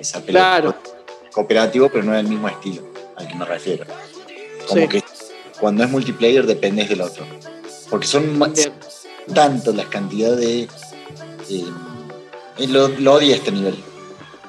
Esa 0.00 0.22
Claro. 0.22 0.74
Cooperativo, 1.32 1.88
pero 1.90 2.02
no 2.04 2.14
es 2.14 2.20
el 2.20 2.28
mismo 2.28 2.48
estilo 2.48 2.82
al 3.16 3.28
que 3.28 3.34
me 3.34 3.44
refiero. 3.44 3.84
Como 4.66 4.82
Sí. 4.82 4.88
que 4.88 5.04
cuando 5.60 5.84
es 5.84 5.90
multiplayer 5.90 6.46
dependes 6.46 6.88
del 6.88 7.00
otro. 7.02 7.24
Porque 7.90 8.06
son 8.06 8.54
tanto 9.34 9.72
las 9.72 9.86
cantidades 9.86 10.38
de... 10.38 10.68
eh, 12.58 12.66
lo, 12.68 12.88
lo 12.88 13.14
odio 13.14 13.34
este 13.34 13.50
nivel. 13.52 13.82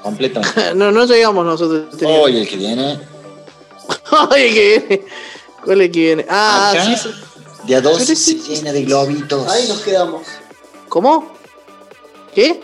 Completamente. 0.02 0.74
No, 0.74 0.90
no 0.90 1.04
llegamos 1.06 1.44
nosotros. 1.44 1.86
a 1.86 1.90
este 1.92 2.06
nivel. 2.06 2.20
Oye, 2.22 2.40
el 2.42 2.48
que 2.48 2.56
viene. 2.56 3.00
Oye, 4.30 4.54
que 4.54 4.78
viene. 4.88 5.06
¿Cuál 5.64 5.80
es 5.80 5.86
el 5.86 5.92
que 5.92 6.00
viene? 6.00 6.26
Ah, 6.28 6.70
Acá, 6.72 6.96
sí. 6.96 7.10
De 7.66 7.76
a 7.76 7.80
dos 7.80 8.02
se 8.02 8.34
llena 8.36 8.72
de 8.72 8.84
globitos. 8.84 9.46
Ahí 9.48 9.68
nos 9.68 9.80
quedamos. 9.80 10.26
¿Cómo? 10.88 11.32
¿Qué? 12.34 12.60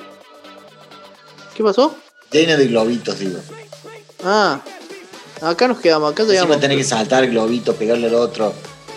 ¿Qué 1.54 1.62
pasó? 1.62 1.94
Llena 2.30 2.56
de 2.56 2.66
globitos, 2.66 3.18
digo. 3.18 3.38
Ah, 4.24 4.60
acá 5.42 5.68
nos 5.68 5.78
quedamos, 5.78 6.10
acá 6.12 6.24
llegamos. 6.24 6.58
tenés 6.58 6.78
que 6.78 6.84
saltar 6.84 7.24
el 7.24 7.30
globito, 7.30 7.74
pegarle 7.74 8.08
al 8.08 8.14
otro. 8.14 8.52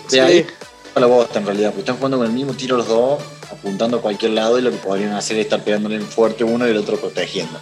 Sí. 0.08 0.20
ahí 0.20 0.48
la 0.96 1.06
bosta 1.08 1.40
en 1.40 1.46
realidad, 1.46 1.70
porque 1.70 1.82
están 1.82 1.96
jugando 1.98 2.18
con 2.18 2.26
el 2.28 2.34
mismo 2.34 2.54
tiro 2.54 2.78
los 2.78 2.88
dos, 2.88 3.20
apuntando 3.52 3.98
a 3.98 4.02
cualquier 4.02 4.32
lado 4.32 4.60
y 4.60 4.62
lo 4.62 4.72
que 4.72 4.78
podrían 4.78 5.14
hacer 5.14 5.38
es 5.38 5.46
estar 5.46 5.64
pegándole 5.64 5.96
en 5.96 6.06
fuerte 6.06 6.44
uno 6.44 6.68
y 6.68 6.72
el 6.72 6.78
otro 6.78 6.98
protegiendo. 6.98 7.60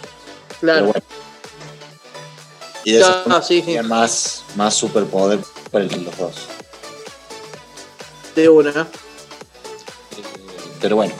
Claro. 0.60 0.86
bueno. 0.86 1.00
Y 2.84 2.92
de 2.92 3.04
forma 3.04 3.42
sí, 3.42 3.64
más, 3.84 4.42
más 4.56 4.74
superpoder 4.74 5.40
para 5.70 5.84
el- 5.84 6.04
los 6.04 6.16
dos. 6.16 6.34
De 8.34 8.48
una. 8.48 8.86
Pero 10.80 10.96
bueno, 10.96 11.12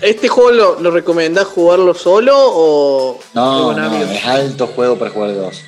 ¿Este 0.00 0.26
juego 0.26 0.50
lo, 0.50 0.80
lo 0.80 0.90
recomendás 0.90 1.46
jugarlo 1.46 1.94
solo 1.94 2.34
o 2.36 3.20
no, 3.34 3.72
no, 3.72 3.96
es 4.02 4.24
alto 4.26 4.66
juego 4.66 4.96
para 4.98 5.12
jugar 5.12 5.30
de 5.30 5.36
dos. 5.36 5.60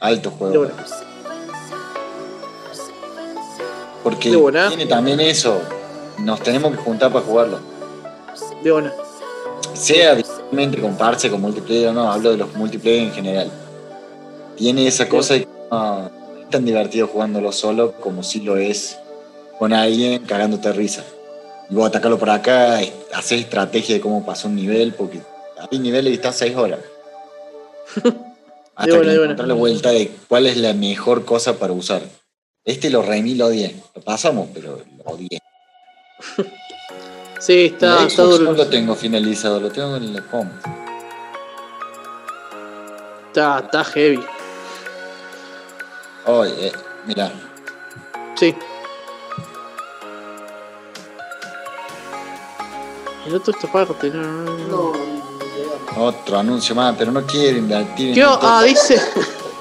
Alto 0.00 0.30
juego. 0.30 0.52
De 0.52 0.58
una. 0.58 0.86
Porque 4.02 4.30
De 4.30 4.36
buena. 4.36 4.68
tiene 4.68 4.86
también 4.86 5.20
eso. 5.20 5.60
Nos 6.18 6.42
tenemos 6.42 6.72
que 6.72 6.78
juntar 6.78 7.12
para 7.12 7.24
jugarlo. 7.24 7.58
De 8.62 8.72
una. 8.72 8.92
Sea 9.74 10.14
directamente 10.14 10.80
con 10.80 10.96
parche, 10.96 11.30
con 11.30 11.40
multiplayer 11.40 11.88
o 11.88 11.92
no, 11.92 12.10
hablo 12.10 12.30
de 12.30 12.36
los 12.36 12.54
multiplayer 12.54 13.04
en 13.04 13.12
general. 13.12 13.50
Tiene 14.56 14.86
esa 14.86 15.08
cosa 15.08 15.34
de 15.34 15.40
que 15.40 15.48
no 15.70 16.10
es 16.40 16.50
tan 16.50 16.64
divertido 16.64 17.06
jugándolo 17.06 17.52
solo 17.52 17.92
como 17.92 18.22
si 18.22 18.40
lo 18.40 18.56
es 18.56 18.98
con 19.58 19.72
alguien 19.72 20.22
cagándote 20.24 20.68
de 20.68 20.74
risa. 20.74 21.04
Y 21.70 21.74
vos 21.74 21.86
atacarlo 21.86 22.18
por 22.18 22.30
acá, 22.30 22.80
haces 23.14 23.40
estrategia 23.40 23.94
de 23.94 24.00
cómo 24.00 24.24
pasó 24.26 24.48
un 24.48 24.56
nivel, 24.56 24.92
porque 24.92 25.20
hay 25.70 25.78
niveles 25.78 26.12
y 26.12 26.14
estás 26.16 26.36
seis 26.36 26.56
horas. 26.56 26.80
Hasta 28.74 28.96
buena, 28.96 29.12
que 29.12 29.18
de 29.18 29.26
buena. 29.26 29.46
la 29.46 29.54
vuelta 29.54 29.90
de 29.90 30.10
cuál 30.28 30.46
es 30.46 30.56
la 30.56 30.72
mejor 30.72 31.24
cosa 31.24 31.58
para 31.58 31.72
usar. 31.72 32.02
Este 32.64 32.90
lo 32.90 33.02
remí, 33.02 33.34
lo 33.34 33.46
odié. 33.46 33.74
Lo 33.94 34.02
pasamos, 34.02 34.48
pero 34.52 34.82
lo 34.98 35.04
odié. 35.04 35.40
Sí, 37.38 37.66
está, 37.66 38.02
El 38.02 38.08
está 38.08 38.22
no 38.22 38.52
lo 38.52 38.66
tengo 38.68 38.94
finalizado, 38.94 39.60
lo 39.60 39.70
tengo 39.70 39.96
en 39.96 40.14
la 40.14 40.20
com. 40.22 40.46
Está, 43.28 43.60
está 43.60 43.82
heavy. 43.84 44.22
Oye, 46.26 46.66
eh, 46.66 46.72
mira, 47.06 47.32
Sí. 48.36 48.54
El 53.26 53.34
otro 53.34 53.52
esta 53.52 53.70
parte, 53.70 54.10
no, 54.10 54.22
no, 54.22 54.56
no. 54.68 54.92
Otro 55.96 56.38
anuncio 56.38 56.74
más, 56.74 56.94
pero 56.96 57.12
no 57.12 57.26
quiero 57.26 57.58
invertir 57.58 58.18
en 58.18 58.24
Ah, 58.40 58.62
dice. 58.62 59.00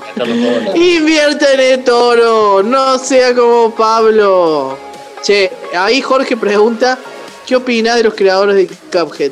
Sacar 0.10 0.28
los 0.28 0.38
dólares. 0.42 0.76
Invierte 0.76 1.54
en 1.54 1.60
el 1.60 1.84
toro, 1.84 2.64
no 2.64 2.98
sea 3.00 3.36
como 3.36 3.74
Pablo. 3.76 4.78
Che, 5.22 5.52
ahí 5.78 6.02
Jorge 6.02 6.38
pregunta, 6.38 6.98
¿qué 7.46 7.56
opina 7.56 7.96
de 7.96 8.04
los 8.04 8.14
creadores 8.14 8.56
de 8.56 8.68
Cuphead? 8.68 9.32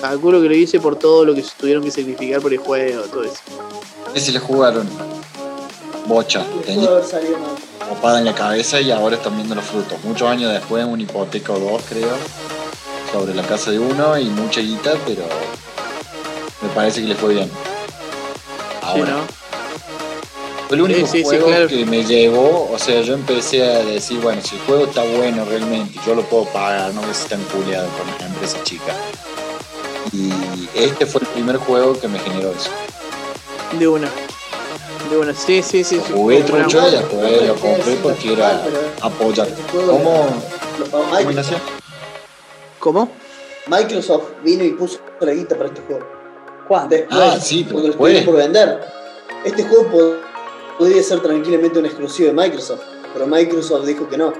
Calculo 0.00 0.40
que 0.40 0.48
lo 0.48 0.54
hice 0.54 0.80
por 0.80 0.96
todo 0.96 1.24
lo 1.24 1.34
que 1.34 1.44
tuvieron 1.58 1.82
que 1.82 1.90
sacrificar 1.90 2.40
por 2.40 2.52
el 2.52 2.58
juego, 2.58 3.02
todo 3.02 3.24
eso. 3.24 3.34
Ese 4.14 4.32
le 4.32 4.38
jugaron. 4.38 4.88
Bocha, 6.06 6.44
copada 7.88 8.18
en 8.18 8.24
la 8.24 8.34
cabeza 8.34 8.80
y 8.80 8.90
ahora 8.90 9.16
están 9.16 9.36
viendo 9.36 9.54
los 9.54 9.64
frutos. 9.64 9.98
Muchos 10.02 10.28
años 10.28 10.52
después, 10.52 10.84
una 10.84 11.02
hipoteca 11.02 11.52
o 11.52 11.58
dos, 11.58 11.82
creo, 11.88 12.08
sobre 13.12 13.34
la 13.34 13.42
casa 13.42 13.70
de 13.70 13.78
uno 13.78 14.18
y 14.18 14.24
mucha 14.24 14.60
guita, 14.60 14.94
pero 15.06 15.24
me 16.62 16.68
parece 16.70 17.02
que 17.02 17.08
le 17.08 17.14
fue 17.14 17.34
bien. 17.34 17.48
Sí, 17.48 18.76
Ahora, 18.82 19.10
¿no? 19.10 19.39
Fue 20.70 20.76
el 20.76 20.84
único 20.84 21.00
Sí, 21.00 21.06
sí, 21.06 21.18
sí, 21.18 21.24
juego 21.24 21.46
claro. 21.48 21.66
que 21.66 21.84
me 21.84 22.04
llevó, 22.04 22.70
o 22.72 22.78
sea, 22.78 23.00
yo 23.00 23.14
empecé 23.14 23.60
a 23.64 23.82
decir, 23.82 24.20
bueno, 24.20 24.40
si 24.40 24.54
el 24.54 24.62
juego 24.62 24.84
está 24.84 25.02
bueno 25.02 25.44
realmente, 25.44 25.98
yo 26.06 26.14
lo 26.14 26.22
puedo 26.22 26.44
pagar, 26.44 26.94
no 26.94 27.02
me 27.02 27.12
tan 27.28 27.42
culeado 27.46 27.88
con 27.98 28.06
una 28.14 28.26
empresa 28.26 28.56
chica. 28.62 28.94
Y 30.12 30.30
este 30.76 31.06
fue 31.06 31.22
el 31.22 31.26
primer 31.26 31.56
juego 31.56 31.98
que 31.98 32.06
me 32.06 32.20
generó 32.20 32.52
eso. 32.52 32.70
De 33.80 33.88
una. 33.88 34.08
De 35.10 35.18
una, 35.18 35.34
sí, 35.34 35.60
sí, 35.60 35.82
sí. 35.82 35.96
sí. 36.06 36.12
Jugué 36.12 36.42
trucho 36.44 36.86
y 36.86 36.90
después 36.92 37.48
lo 37.48 37.54
compré 37.56 37.94
porque 38.00 38.32
era 38.32 38.62
apoyar. 39.02 39.48
¿Cómo? 39.72 40.28
Lo 40.78 40.84
pagó 40.86 41.02
¿Cómo 41.02 41.16
Microsoft. 41.16 41.62
¿Cómo? 42.78 43.12
Microsoft 43.66 44.24
vino 44.44 44.62
y 44.62 44.70
puso 44.70 45.00
la 45.18 45.32
guita 45.32 45.56
para 45.56 45.68
este 45.70 45.80
juego. 45.80 46.06
¿Cuándo? 46.68 46.90
Después, 46.94 47.20
Ah, 47.20 47.40
sí, 47.40 47.64
pero 47.64 47.92
porque 47.96 48.20
lo 48.20 48.24
por 48.24 48.36
vender. 48.36 48.80
Este 49.44 49.64
juego 49.64 50.29
podría 50.80 51.02
ser 51.02 51.20
tranquilamente 51.20 51.78
un 51.78 51.84
exclusivo 51.84 52.28
de 52.28 52.34
Microsoft, 52.34 52.80
pero 53.12 53.26
Microsoft 53.26 53.84
dijo 53.84 54.08
que 54.08 54.16
no. 54.16 54.32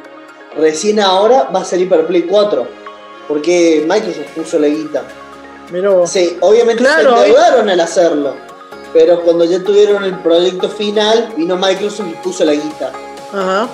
Recién 0.56 0.98
ahora 0.98 1.50
va 1.54 1.60
a 1.60 1.64
salir 1.66 1.86
para 1.86 2.06
Play 2.06 2.22
4, 2.22 2.66
porque 3.28 3.84
Microsoft 3.86 4.30
puso 4.34 4.58
la 4.58 4.68
guita. 4.68 5.04
Mirá 5.70 5.90
vos. 5.90 6.08
Sí, 6.10 6.38
obviamente 6.40 6.82
Claro, 6.82 7.14
se 7.18 7.26
endeudaron 7.26 7.68
al 7.68 7.78
hacerlo, 7.80 8.34
pero 8.94 9.20
cuando 9.20 9.44
ya 9.44 9.62
tuvieron 9.62 10.02
el 10.02 10.18
proyecto 10.20 10.70
final, 10.70 11.30
vino 11.36 11.56
Microsoft 11.58 12.08
y 12.08 12.14
puso 12.24 12.42
la 12.46 12.54
guita. 12.54 12.90
Ajá. 13.34 13.68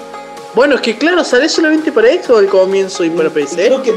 Bueno, 0.57 0.75
es 0.75 0.81
que 0.81 0.99
claro, 0.99 1.23
sale 1.23 1.49
solamente 1.49 1.93
para 1.93 2.09
esto 2.09 2.37
al 2.37 2.49
comienzo 2.49 3.05
y 3.05 3.11
para 3.11 3.29
Y 3.29 3.33
PC. 3.33 3.67
creo 3.67 3.83
que 3.83 3.95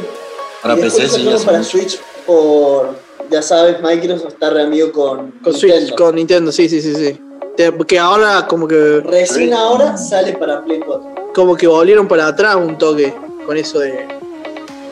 Para 0.61 0.75
PC 0.75 1.09
sí, 1.09 1.27
hace 1.27 1.43
para 1.45 1.57
mucho. 1.57 1.69
Switch 1.71 1.99
por 2.27 2.89
ya 3.31 3.41
sabes, 3.41 3.81
Microsoft 3.81 4.33
está 4.33 4.51
re 4.51 4.61
amigo 4.61 4.91
con, 4.91 5.31
Con 5.43 5.53
Switch, 5.55 5.93
con 5.95 6.15
Nintendo, 6.15 6.51
sí, 6.51 6.69
sí, 6.69 6.81
sí, 6.81 6.93
sí. 6.95 7.19
Te- 7.59 7.73
Que 7.85 7.99
ahora 7.99 8.47
como 8.47 8.69
que 8.69 9.01
Recién 9.03 9.53
ahora 9.53 9.97
sale 9.97 10.31
para 10.37 10.63
Play 10.63 10.79
4. 10.79 11.31
como 11.35 11.57
que 11.57 11.67
volvieron 11.67 12.07
para 12.07 12.27
atrás 12.27 12.55
un 12.55 12.77
toque 12.77 13.13
con 13.45 13.57
eso 13.57 13.79
de, 13.79 14.07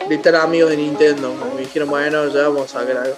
de 0.06 0.14
estar 0.14 0.36
amigos 0.36 0.68
de 0.68 0.76
Nintendo. 0.76 1.34
Como 1.38 1.56
que 1.56 1.62
dijeron, 1.62 1.88
bueno, 1.88 2.28
ya 2.28 2.42
vamos 2.42 2.74
a 2.74 2.80
sacar 2.80 2.98
algo. 2.98 3.16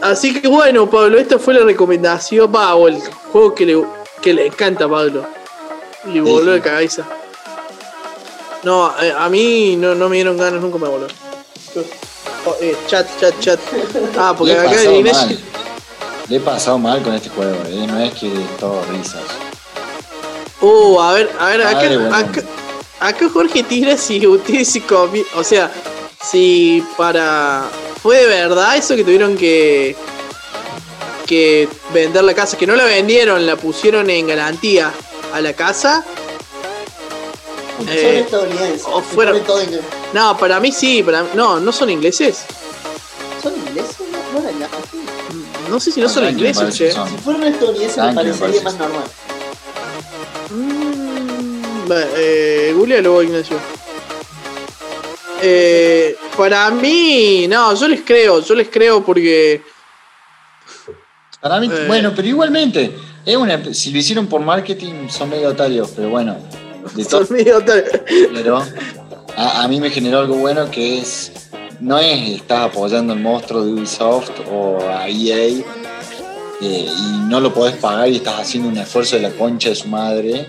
Así 0.00 0.40
que 0.40 0.46
bueno, 0.46 0.88
Pablo, 0.88 1.18
esta 1.18 1.40
fue 1.40 1.54
la 1.54 1.64
recomendación, 1.64 2.52
va, 2.54 2.76
o 2.76 2.86
el 2.86 3.00
juego 3.32 3.52
que 3.56 3.66
le, 3.66 3.84
que 4.22 4.32
le 4.32 4.46
encanta 4.46 4.84
a 4.84 4.88
Pablo. 4.88 5.24
Le 6.06 6.20
voló 6.20 6.52
de 6.52 6.60
cabeza. 6.60 7.04
No, 8.62 8.92
eh, 9.02 9.12
a 9.18 9.28
mí 9.28 9.74
no, 9.74 9.96
no 9.96 10.08
me 10.08 10.14
dieron 10.14 10.36
ganas, 10.36 10.60
nunca 10.62 10.78
me 10.78 10.86
voló. 10.86 11.08
Oh, 12.46 12.54
eh, 12.60 12.76
chat, 12.86 13.04
chat, 13.18 13.34
chat. 13.40 13.58
Ah, 14.16 14.32
porque 14.38 14.52
acá 14.52 14.70
pasado 14.70 14.94
Inés-. 14.94 15.38
Le 16.28 16.36
he 16.36 16.40
pasado 16.40 16.78
mal 16.78 17.02
con 17.02 17.14
este 17.14 17.28
juego, 17.28 17.54
¿eh? 17.68 17.86
no 17.86 17.98
es 18.00 18.12
que 18.14 18.30
todo 18.58 18.82
risas. 18.90 19.22
Uh, 20.60 20.98
a 21.00 21.12
ver, 21.12 21.30
a 21.38 21.46
ver, 21.46 21.62
acá, 21.62 21.74
Madre, 21.74 21.96
bueno. 21.98 22.16
acá, 22.16 22.42
acá 23.00 23.28
Jorge 23.32 23.62
tira 23.62 23.96
si 23.96 24.26
ustedes 24.26 24.68
se 24.70 24.82
comi- 24.82 25.26
O 25.36 25.44
sea, 25.44 25.70
si 26.22 26.84
para. 26.96 27.68
¿Fue 28.02 28.16
de 28.18 28.26
verdad 28.26 28.76
eso 28.76 28.96
que 28.96 29.04
tuvieron 29.04 29.36
que. 29.36 29.94
que 31.26 31.68
vender 31.92 32.24
la 32.24 32.34
casa? 32.34 32.56
Que 32.56 32.66
no 32.66 32.74
la 32.74 32.84
vendieron, 32.84 33.46
la 33.46 33.56
pusieron 33.56 34.08
en 34.10 34.26
garantía 34.26 34.92
a 35.32 35.40
la 35.40 35.52
casa. 35.52 36.04
Son 37.78 37.88
Eh, 37.88 38.20
estadounidenses. 38.20 38.84
o 38.86 39.00
fueron- 39.02 39.40
todo 39.44 39.60
en- 39.60 39.80
No, 40.12 40.36
para 40.38 40.58
mí 40.58 40.72
sí, 40.72 41.02
para 41.04 41.22
no, 41.34 41.60
no 41.60 41.70
son 41.72 41.90
ingleses. 41.90 42.38
¿Son 43.42 43.54
ingleses? 43.54 43.96
No, 44.32 44.40
no 44.40 44.48
eran. 44.48 44.56
No 45.68 45.80
sé 45.80 45.90
si 45.90 46.00
no 46.00 46.06
ingleses, 46.28 46.56
parece 46.62 46.78
che. 46.78 46.92
Si 46.92 47.16
fueran 47.24 47.42
estadounidenses 47.44 48.04
me 48.04 48.12
parecería 48.12 48.40
parece. 48.40 48.64
más 48.64 48.78
normal. 48.78 49.04
Mm, 50.50 51.90
va, 51.90 52.00
eh, 52.16 52.72
googlealo, 52.76 53.22
Ignacio. 53.22 53.56
Eh, 55.42 56.16
para 56.36 56.70
mí, 56.70 57.46
no, 57.48 57.74
yo 57.74 57.88
les 57.88 58.00
creo, 58.02 58.40
yo 58.42 58.54
les 58.54 58.68
creo 58.68 59.04
porque. 59.04 59.62
Para 61.40 61.60
mí, 61.60 61.68
Eh. 61.70 61.84
bueno, 61.86 62.12
pero 62.14 62.26
igualmente, 62.28 62.96
es 63.24 63.36
una, 63.36 63.62
si 63.74 63.90
lo 63.92 63.98
hicieron 63.98 64.26
por 64.26 64.40
marketing 64.40 65.08
son 65.08 65.28
medio 65.30 65.48
otarios, 65.50 65.90
pero 65.94 66.08
bueno, 66.10 66.36
de 66.94 67.04
Son 67.08 67.26
medio 67.30 67.60
tal- 67.64 67.84
pero 68.32 68.62
a, 69.36 69.62
a 69.62 69.68
mí 69.68 69.80
me 69.80 69.90
generó 69.90 70.20
algo 70.20 70.36
bueno 70.36 70.70
que 70.70 70.98
es, 71.00 71.45
no 71.80 71.98
es 71.98 72.40
estás 72.40 72.70
apoyando 72.70 73.12
el 73.12 73.20
monstruo 73.20 73.64
de 73.64 73.72
Ubisoft 73.72 74.30
o 74.50 74.78
a 74.88 75.08
EA 75.08 75.48
eh, 75.48 75.62
y 76.60 77.18
no 77.28 77.40
lo 77.40 77.52
podés 77.52 77.76
pagar 77.76 78.08
y 78.08 78.16
estás 78.16 78.40
haciendo 78.40 78.68
un 78.68 78.78
esfuerzo 78.78 79.16
de 79.16 79.22
la 79.22 79.30
concha 79.30 79.68
de 79.68 79.74
su 79.74 79.88
madre 79.88 80.46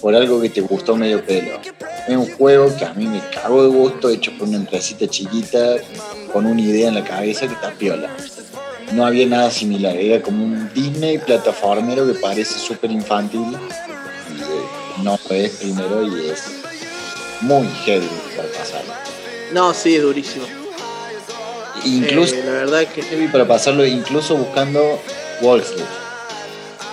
por 0.00 0.14
algo 0.14 0.40
que 0.40 0.50
te 0.50 0.60
gustó 0.60 0.96
medio 0.96 1.24
pelo. 1.24 1.60
Es 2.06 2.16
un 2.16 2.30
juego 2.34 2.74
que 2.76 2.84
a 2.84 2.94
mí 2.94 3.06
me 3.06 3.20
cago 3.30 3.62
de 3.62 3.68
gusto, 3.68 4.08
hecho 4.08 4.32
por 4.36 4.48
una 4.48 4.56
empresita 4.58 5.06
chiquita 5.06 5.76
con 6.32 6.46
una 6.46 6.60
idea 6.60 6.88
en 6.88 6.94
la 6.94 7.04
cabeza 7.04 7.46
que 7.46 7.54
está 7.54 7.70
piola. 7.72 8.10
No 8.92 9.04
había 9.04 9.26
nada 9.26 9.50
similar, 9.50 9.96
era 9.96 10.22
como 10.22 10.44
un 10.44 10.72
Disney 10.72 11.18
plataformero 11.18 12.06
que 12.06 12.14
parece 12.18 12.58
súper 12.58 12.90
infantil. 12.90 13.46
Y, 13.50 14.42
eh, 14.42 15.02
no 15.02 15.18
es 15.30 15.56
primero 15.56 16.02
y 16.04 16.30
es 16.30 16.44
muy 17.40 17.66
heavy 17.84 18.08
para 18.36 18.48
pasarlo. 18.48 19.05
No, 19.52 19.72
sí, 19.74 19.96
es 19.96 20.02
durísimo. 20.02 20.44
Incluso 21.84 22.34
Eh, 22.34 22.42
la 22.44 22.52
verdad 22.52 22.86
que. 22.88 23.02
heavy 23.02 23.28
para 23.28 23.46
pasarlo, 23.46 23.84
incluso 23.86 24.34
buscando. 24.36 24.98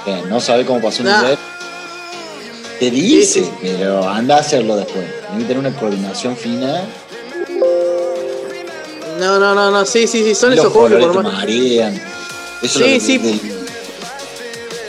Que 0.06 0.22
no 0.28 0.40
sabe 0.42 0.66
cómo 0.66 0.82
pasar 0.82 1.02
un 1.02 1.12
Nah. 1.12 1.22
nivel. 1.22 1.38
Te 2.80 2.92
dice, 2.92 3.40
Sí, 3.40 3.46
sí. 3.46 3.52
pero 3.78 4.08
anda 4.08 4.36
a 4.38 4.40
hacerlo 4.42 4.76
después. 4.76 5.06
Tiene 5.28 5.42
que 5.44 5.48
tener 5.54 5.58
una 5.60 5.74
coordinación 5.80 6.36
fina. 6.36 6.82
No, 9.20 9.40
no, 9.40 9.56
no, 9.56 9.72
no, 9.72 9.86
sí, 9.86 10.08
sí, 10.08 10.24
sí, 10.24 10.36
son 10.36 10.50
los 10.52 10.60
esos 10.60 10.74
juegos 10.74 10.92
que 11.00 11.06
por 11.08 11.24
más, 11.24 11.34
marean. 11.34 11.94
Eso 12.62 12.80
Sí, 12.80 12.86
es 12.86 13.04
lo 13.04 13.08
que- 13.22 13.34
sí. 13.40 13.52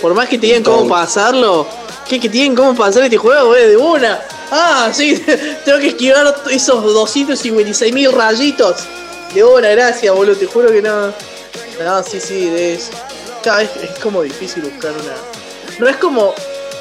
por 0.02 0.14
más 0.14 0.28
que 0.28 0.38
te 0.38 0.46
digan 0.46 0.62
cómo 0.64 0.88
pasarlo, 0.88 1.66
¿qué 2.08 2.18
que 2.18 2.28
tienen 2.28 2.56
cómo 2.56 2.74
pasar 2.74 3.04
este 3.04 3.16
juego, 3.16 3.48
güey? 3.48 3.68
De 3.68 3.76
una. 3.76 4.20
Ah, 4.50 4.90
sí, 4.92 5.22
tengo 5.64 5.78
que 5.78 5.88
esquivar 5.88 6.34
esos 6.50 6.82
256 6.82 7.92
mil 7.92 8.12
rayitos. 8.12 8.84
De 9.34 9.42
una, 9.42 9.68
gracias, 9.70 10.14
boludo, 10.14 10.36
te 10.36 10.46
juro 10.46 10.70
que 10.70 10.82
no. 10.82 11.08
No, 11.82 12.02
sí, 12.02 12.20
sí, 12.20 12.48
es. 12.56 12.90
Vez 13.44 13.70
es 13.82 13.98
como 14.02 14.22
difícil 14.22 14.62
buscar 14.62 14.92
una. 14.92 15.14
No 15.78 15.88
es 15.88 15.96
como. 15.96 16.34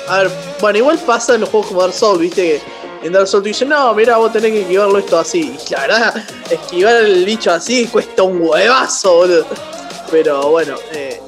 A 0.08 0.20
ver, 0.20 0.32
bueno, 0.62 0.78
igual 0.78 1.00
pasa 1.00 1.36
en 1.36 1.42
los 1.42 1.50
juegos 1.50 1.68
como 1.68 1.82
Dark 1.82 1.94
Souls, 1.94 2.20
viste 2.20 2.42
que 2.42 3.08
en 3.08 3.14
Dark 3.14 3.28
Souls 3.28 3.44
te 3.44 3.50
dicen, 3.50 3.70
no, 3.70 3.94
mira, 3.94 4.18
vos 4.18 4.32
tenés 4.32 4.52
que 4.52 4.62
esquivarlo 4.62 4.98
esto 5.00 5.18
así. 5.18 5.58
Y 5.70 5.74
la 5.74 5.82
verdad, 5.82 6.24
esquivar 6.50 6.96
el 6.96 7.26
bicho 7.26 7.52
así 7.52 7.88
cuesta 7.88 8.24
un 8.24 8.42
huevazo, 8.42 9.16
boludo. 9.16 9.46
Pero 10.12 10.50
bueno, 10.50 10.76
eh, 10.92 11.22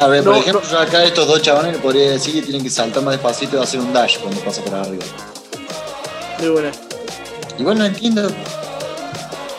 A 0.00 0.08
ver, 0.08 0.24
No, 0.24 0.32
por 0.32 0.40
ejemplo, 0.40 0.62
yo 0.68 0.78
acá 0.78 0.98
a 0.98 1.04
estos 1.04 1.26
dos 1.26 1.40
chabones 1.40 1.72
le 1.72 1.78
podría 1.78 2.10
decir 2.10 2.34
que 2.34 2.42
tienen 2.42 2.62
que 2.62 2.70
saltar 2.70 3.02
más 3.02 3.12
despacito 3.12 3.56
y 3.58 3.62
hacer 3.62 3.80
un 3.80 3.92
dash 3.92 4.18
cuando 4.18 4.40
pasa 4.40 4.62
por 4.62 4.74
arriba. 4.74 5.04
De 6.40 6.50
buena. 6.50 6.70
Igual 7.58 7.78
no 7.78 7.84
entiendo. 7.84 8.28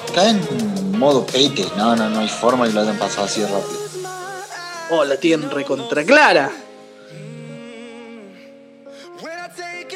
Está 0.08 0.30
en 0.30 0.98
modo 0.98 1.26
pete. 1.26 1.66
No, 1.78 1.96
no, 1.96 2.10
no 2.10 2.20
hay 2.20 2.30
forma 2.30 2.68
que 2.68 2.74
lo 2.74 2.82
hayan 2.82 2.98
pasado 2.98 3.26
así 3.26 3.42
de 3.42 3.48
rápido. 3.48 3.80
Oh, 4.92 5.04
la 5.04 5.18
tienen 5.18 5.50
recontra 5.50 6.04
clara. 6.04 6.52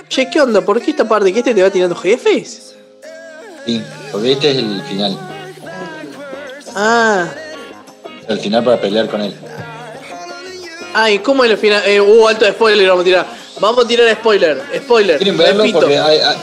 Che, 0.08 0.30
¿qué 0.30 0.42
onda? 0.42 0.62
¿Por 0.62 0.82
qué 0.82 0.92
esta 0.92 1.08
parte? 1.08 1.32
¿Que 1.32 1.40
este 1.40 1.54
te 1.54 1.62
va 1.62 1.70
tirando 1.70 1.96
jefes? 1.96 2.76
Sí, 3.66 3.82
porque 4.12 4.32
este 4.32 4.52
es 4.52 4.58
el 4.58 4.82
final. 4.84 5.18
Ah. 6.76 7.28
El 8.28 8.40
final 8.40 8.64
para 8.64 8.82
pelear 8.82 9.08
con 9.08 9.22
él. 9.22 9.36
Ay, 10.94 11.20
¿cómo 11.20 11.44
es 11.44 11.52
el 11.52 11.58
final? 11.58 11.84
Eh, 11.86 12.02
uh, 12.02 12.28
alto 12.28 12.46
spoiler 12.48 12.88
vamos 12.88 13.02
a 13.02 13.06
tirar. 13.06 13.28
Vamos 13.60 13.86
a 13.86 13.88
tirar 13.88 14.12
spoiler. 14.16 14.64
Spoiler. 14.78 15.18
Quieren 15.18 15.38
verlo 15.38 15.62
repito. 15.62 15.80
porque 15.82 15.98
hay- 16.00 16.18
hay- 16.20 16.38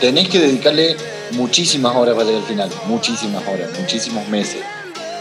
tenés 0.00 0.28
que 0.28 0.38
dedicarle 0.38 0.96
muchísimas 1.32 1.94
horas 1.94 2.14
para 2.14 2.26
llegar 2.26 2.42
al 2.42 2.48
final. 2.48 2.70
Muchísimas 2.86 3.46
horas, 3.46 3.68
muchísimos 3.78 4.26
meses. 4.28 4.62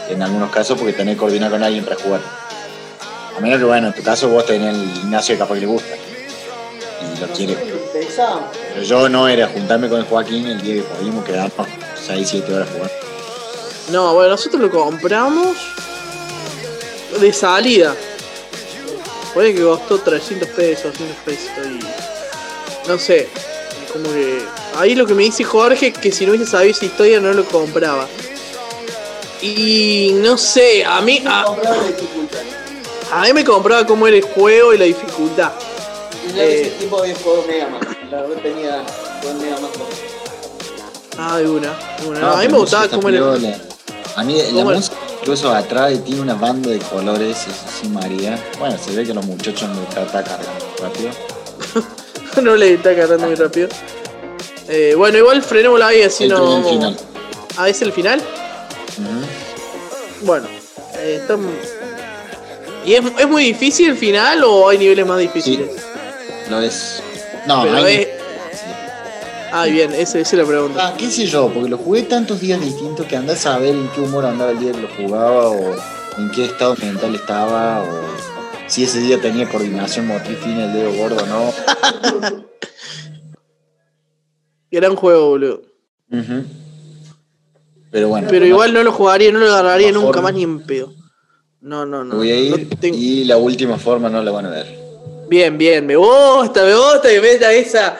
En 0.09 0.21
algunos 0.23 0.49
casos 0.51 0.77
porque 0.77 0.93
tenés 0.93 1.15
que 1.15 1.19
coordinar 1.19 1.51
con 1.51 1.61
alguien 1.61 1.83
para 1.83 1.97
jugar. 1.97 2.21
A 3.37 3.39
menos 3.39 3.59
que, 3.59 3.65
bueno, 3.65 3.87
en 3.87 3.93
tu 3.93 4.01
caso 4.01 4.27
vos 4.29 4.45
tenés 4.45 4.75
el 4.75 4.83
Ignacio 4.97 5.35
que 5.35 5.39
capaz 5.39 5.55
que 5.55 5.61
le 5.61 5.67
gusta. 5.67 5.95
Y 5.95 7.19
lo 7.19 7.27
quiere. 7.27 7.55
Pero 7.55 8.83
yo 8.83 9.09
no 9.09 9.27
era 9.27 9.47
juntarme 9.47 9.87
con 9.87 9.99
el 9.99 10.05
Joaquín 10.05 10.47
el 10.47 10.61
día 10.61 10.75
que 10.75 10.81
podíamos 10.81 11.23
quedarnos 11.25 11.67
6, 12.07 12.27
7 12.29 12.53
horas 12.53 12.67
jugando. 12.69 12.93
No, 13.91 14.13
bueno, 14.13 14.31
nosotros 14.31 14.61
lo 14.61 14.69
compramos 14.69 15.57
de 17.19 17.33
salida. 17.33 17.95
Puede 19.33 19.53
que 19.53 19.61
costó 19.61 19.99
300 19.99 20.49
pesos, 20.49 20.97
200 20.97 21.17
pesos 21.23 21.49
y. 21.67 22.87
No 22.89 22.97
sé. 22.97 23.29
Como 23.91 24.11
que. 24.13 24.41
Ahí 24.77 24.95
lo 24.95 25.05
que 25.05 25.13
me 25.13 25.23
dice 25.23 25.43
Jorge 25.43 25.87
es 25.87 25.97
que 25.97 26.11
si 26.11 26.25
no 26.25 26.31
hubiese 26.33 26.49
sabido 26.51 26.71
esa 26.71 26.85
historia 26.85 27.19
no 27.19 27.33
lo 27.33 27.43
compraba. 27.45 28.07
Y 29.41 30.11
no 30.21 30.37
sé, 30.37 30.83
a 30.85 31.01
mí. 31.01 31.23
A, 31.25 31.43
Compraba 31.45 31.77
la 31.77 31.83
dificultad. 31.87 32.39
a 33.11 33.21
mí 33.23 33.33
me 33.33 33.43
compraba 33.43 33.85
cómo 33.85 34.07
era 34.07 34.17
el 34.17 34.23
juego 34.23 34.73
y 34.73 34.77
la 34.77 34.85
dificultad. 34.85 35.51
Y 36.29 36.33
no 36.33 36.41
ese 36.41 36.67
Eh. 36.67 36.73
tiempo 36.77 36.99
había 37.01 37.15
jugado 37.15 37.43
Mega 37.47 37.67
Man. 37.69 37.81
La 38.11 38.21
verdad 38.21 38.41
tenía 38.41 38.83
Mega 39.41 39.59
Man 39.59 39.71
2. 39.77 39.87
Ah, 41.17 41.37
de 41.37 41.49
una. 41.49 41.73
de 42.01 42.07
una. 42.07 42.19
No, 42.19 42.31
a 42.33 42.37
mí 42.41 42.47
me 42.47 42.57
gustaba 42.57 42.87
cómo 42.89 43.09
era. 43.09 43.17
piola. 43.19 43.57
A 44.15 44.23
mí 44.23 44.41
la 44.53 44.63
música 44.65 44.95
incluso 45.21 45.49
atrás 45.53 45.93
tiene 46.05 46.21
una 46.21 46.33
banda 46.33 46.69
de 46.71 46.79
colores, 46.79 47.37
eso 47.41 47.51
sí 47.81 47.87
María. 47.89 48.41
Bueno, 48.57 48.77
se 48.77 48.91
ve 48.95 49.05
que 49.05 49.13
los 49.13 49.25
muchachos 49.25 49.69
no 49.69 49.81
están 49.83 50.05
está 50.05 50.23
cargando 50.23 50.65
rápido. 50.81 51.11
no 52.41 52.55
le 52.55 52.73
está 52.75 52.95
cargando 52.95 53.27
muy 53.27 53.35
rápido. 53.35 53.67
Eh, 54.67 54.93
bueno, 54.95 55.17
igual 55.17 55.41
frenémosla 55.41 55.87
ahí 55.87 56.01
así 56.03 56.25
Esto 56.25 56.37
no. 56.37 56.59
es 56.59 56.65
el 56.65 56.71
final. 56.71 56.97
Ah, 57.57 57.69
es 57.69 57.81
el 57.81 57.91
final. 57.91 58.21
Bueno, 60.21 60.47
eh, 60.97 61.19
está- 61.21 61.37
¿Y 62.85 62.93
es, 62.93 63.03
es 63.19 63.27
muy 63.27 63.43
difícil 63.43 63.89
el 63.91 63.97
final 63.97 64.43
o 64.43 64.69
hay 64.69 64.77
niveles 64.77 65.05
más 65.05 65.19
difíciles? 65.19 65.69
Lo 66.49 66.61
es. 66.61 67.01
No, 67.47 67.63
Pero 67.63 67.77
hay- 67.77 67.95
es- 67.95 68.07
Ah, 69.51 69.65
bien, 69.65 69.91
esa, 69.93 70.19
esa 70.19 70.19
es 70.19 70.33
la 70.33 70.45
pregunta. 70.45 70.87
Ah, 70.89 70.93
qué 70.95 71.09
sé 71.09 71.25
yo, 71.25 71.49
porque 71.51 71.69
lo 71.69 71.77
jugué 71.79 72.03
tantos 72.03 72.39
días 72.39 72.61
distintos 72.61 73.07
que 73.07 73.15
andás 73.17 73.39
a 73.39 73.53
saber 73.53 73.69
en 73.73 73.87
qué 73.89 74.01
humor 74.01 74.23
andaba 74.23 74.51
el 74.51 74.59
día 74.59 74.71
que 74.73 74.81
lo 74.81 74.87
jugaba 74.95 75.49
o 75.49 75.75
en 76.19 76.29
qué 76.35 76.45
estado 76.45 76.75
mental 76.75 77.15
estaba 77.15 77.81
o 77.81 77.85
si 78.69 78.83
ese 78.83 78.99
día 78.99 79.19
tenía 79.19 79.49
coordinación 79.49 80.07
motriz 80.07 80.37
fina 80.39 80.65
el 80.65 80.73
dedo 80.73 80.93
gordo 80.93 81.25
no. 81.25 81.53
Gran 84.71 84.95
juego, 84.95 85.29
boludo. 85.29 85.61
Pero 87.91 88.07
bueno. 88.09 88.27
Pero 88.29 88.45
igual 88.45 88.73
no 88.73 88.83
lo 88.83 88.91
jugaría, 88.91 89.31
no 89.31 89.39
lo 89.39 89.47
agarraría 89.51 89.91
nunca 89.91 90.21
más 90.21 90.33
ni 90.33 90.43
en 90.43 90.61
pedo. 90.61 90.93
No, 91.61 91.85
no, 91.85 92.03
no. 92.03 92.15
voy 92.17 92.31
a 92.31 92.35
no 92.35 92.41
ir 92.57 92.69
tengo- 92.79 92.97
y 92.97 93.25
la 93.25 93.37
última 93.37 93.77
forma 93.77 94.09
no 94.09 94.23
la 94.23 94.31
van 94.31 94.45
a 94.45 94.49
ver. 94.49 94.79
Bien, 95.27 95.57
bien, 95.57 95.85
me 95.85 95.95
gusta, 95.95 96.63
me 96.63 96.73
gusta 96.73 97.09
que 97.09 97.19
meta 97.19 97.51
esa. 97.51 97.97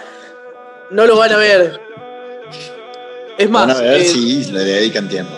No 0.92 1.06
lo 1.06 1.18
van 1.18 1.34
a 1.34 1.38
ver. 1.38 1.80
Es 3.38 3.50
más, 3.50 3.68
van 3.68 3.78
a 3.78 3.82
ver 3.82 4.02
eh, 4.02 4.06
si 4.06 4.46
le 4.52 4.64
dedican 4.64 5.10
tiempo. 5.10 5.32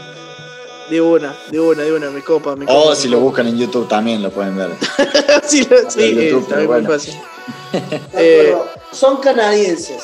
De 0.92 1.00
una, 1.02 1.36
de 1.50 1.60
una, 1.60 1.84
de 1.84 1.94
una, 1.94 2.12
me 2.12 2.22
copa, 2.22 2.54
me 2.56 2.66
copa. 2.66 2.78
O 2.78 2.90
me 2.90 2.96
si 2.98 3.08
lo 3.08 3.20
buscan 3.22 3.48
en 3.48 3.58
YouTube 3.58 3.88
también 3.88 4.22
lo 4.22 4.30
pueden 4.30 4.58
ver. 4.58 4.72
sí, 5.48 5.66
lo- 5.70 5.90
sí, 5.90 6.14
YouTube, 6.14 6.48
también 6.50 6.70
muy 6.70 6.84
fácil. 6.86 7.14
Eh. 8.14 8.54
Son 8.92 9.18
canadienses. 9.22 10.04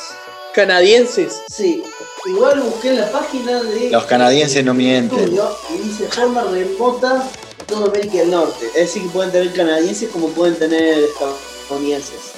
canadienses. 0.54 1.42
Sí. 1.54 1.84
Igual 2.26 2.60
busqué 2.62 2.88
en 2.88 3.00
la 3.00 3.12
página 3.12 3.62
de. 3.62 3.90
Los 3.90 4.04
canadienses 4.04 4.64
no 4.64 4.72
mienten. 4.72 5.18
estudio 5.18 5.54
y 5.74 5.78
dice 5.86 6.08
forma 6.08 6.42
remota 6.44 7.28
toda 7.66 7.88
América 7.88 8.16
del 8.18 8.30
Norte. 8.30 8.66
Es 8.68 8.74
decir, 8.74 9.02
que 9.02 9.08
pueden 9.10 9.30
tener 9.30 9.52
canadienses 9.52 10.08
como 10.08 10.28
pueden 10.28 10.56
tener 10.58 11.04
estadounidenses. 11.04 12.32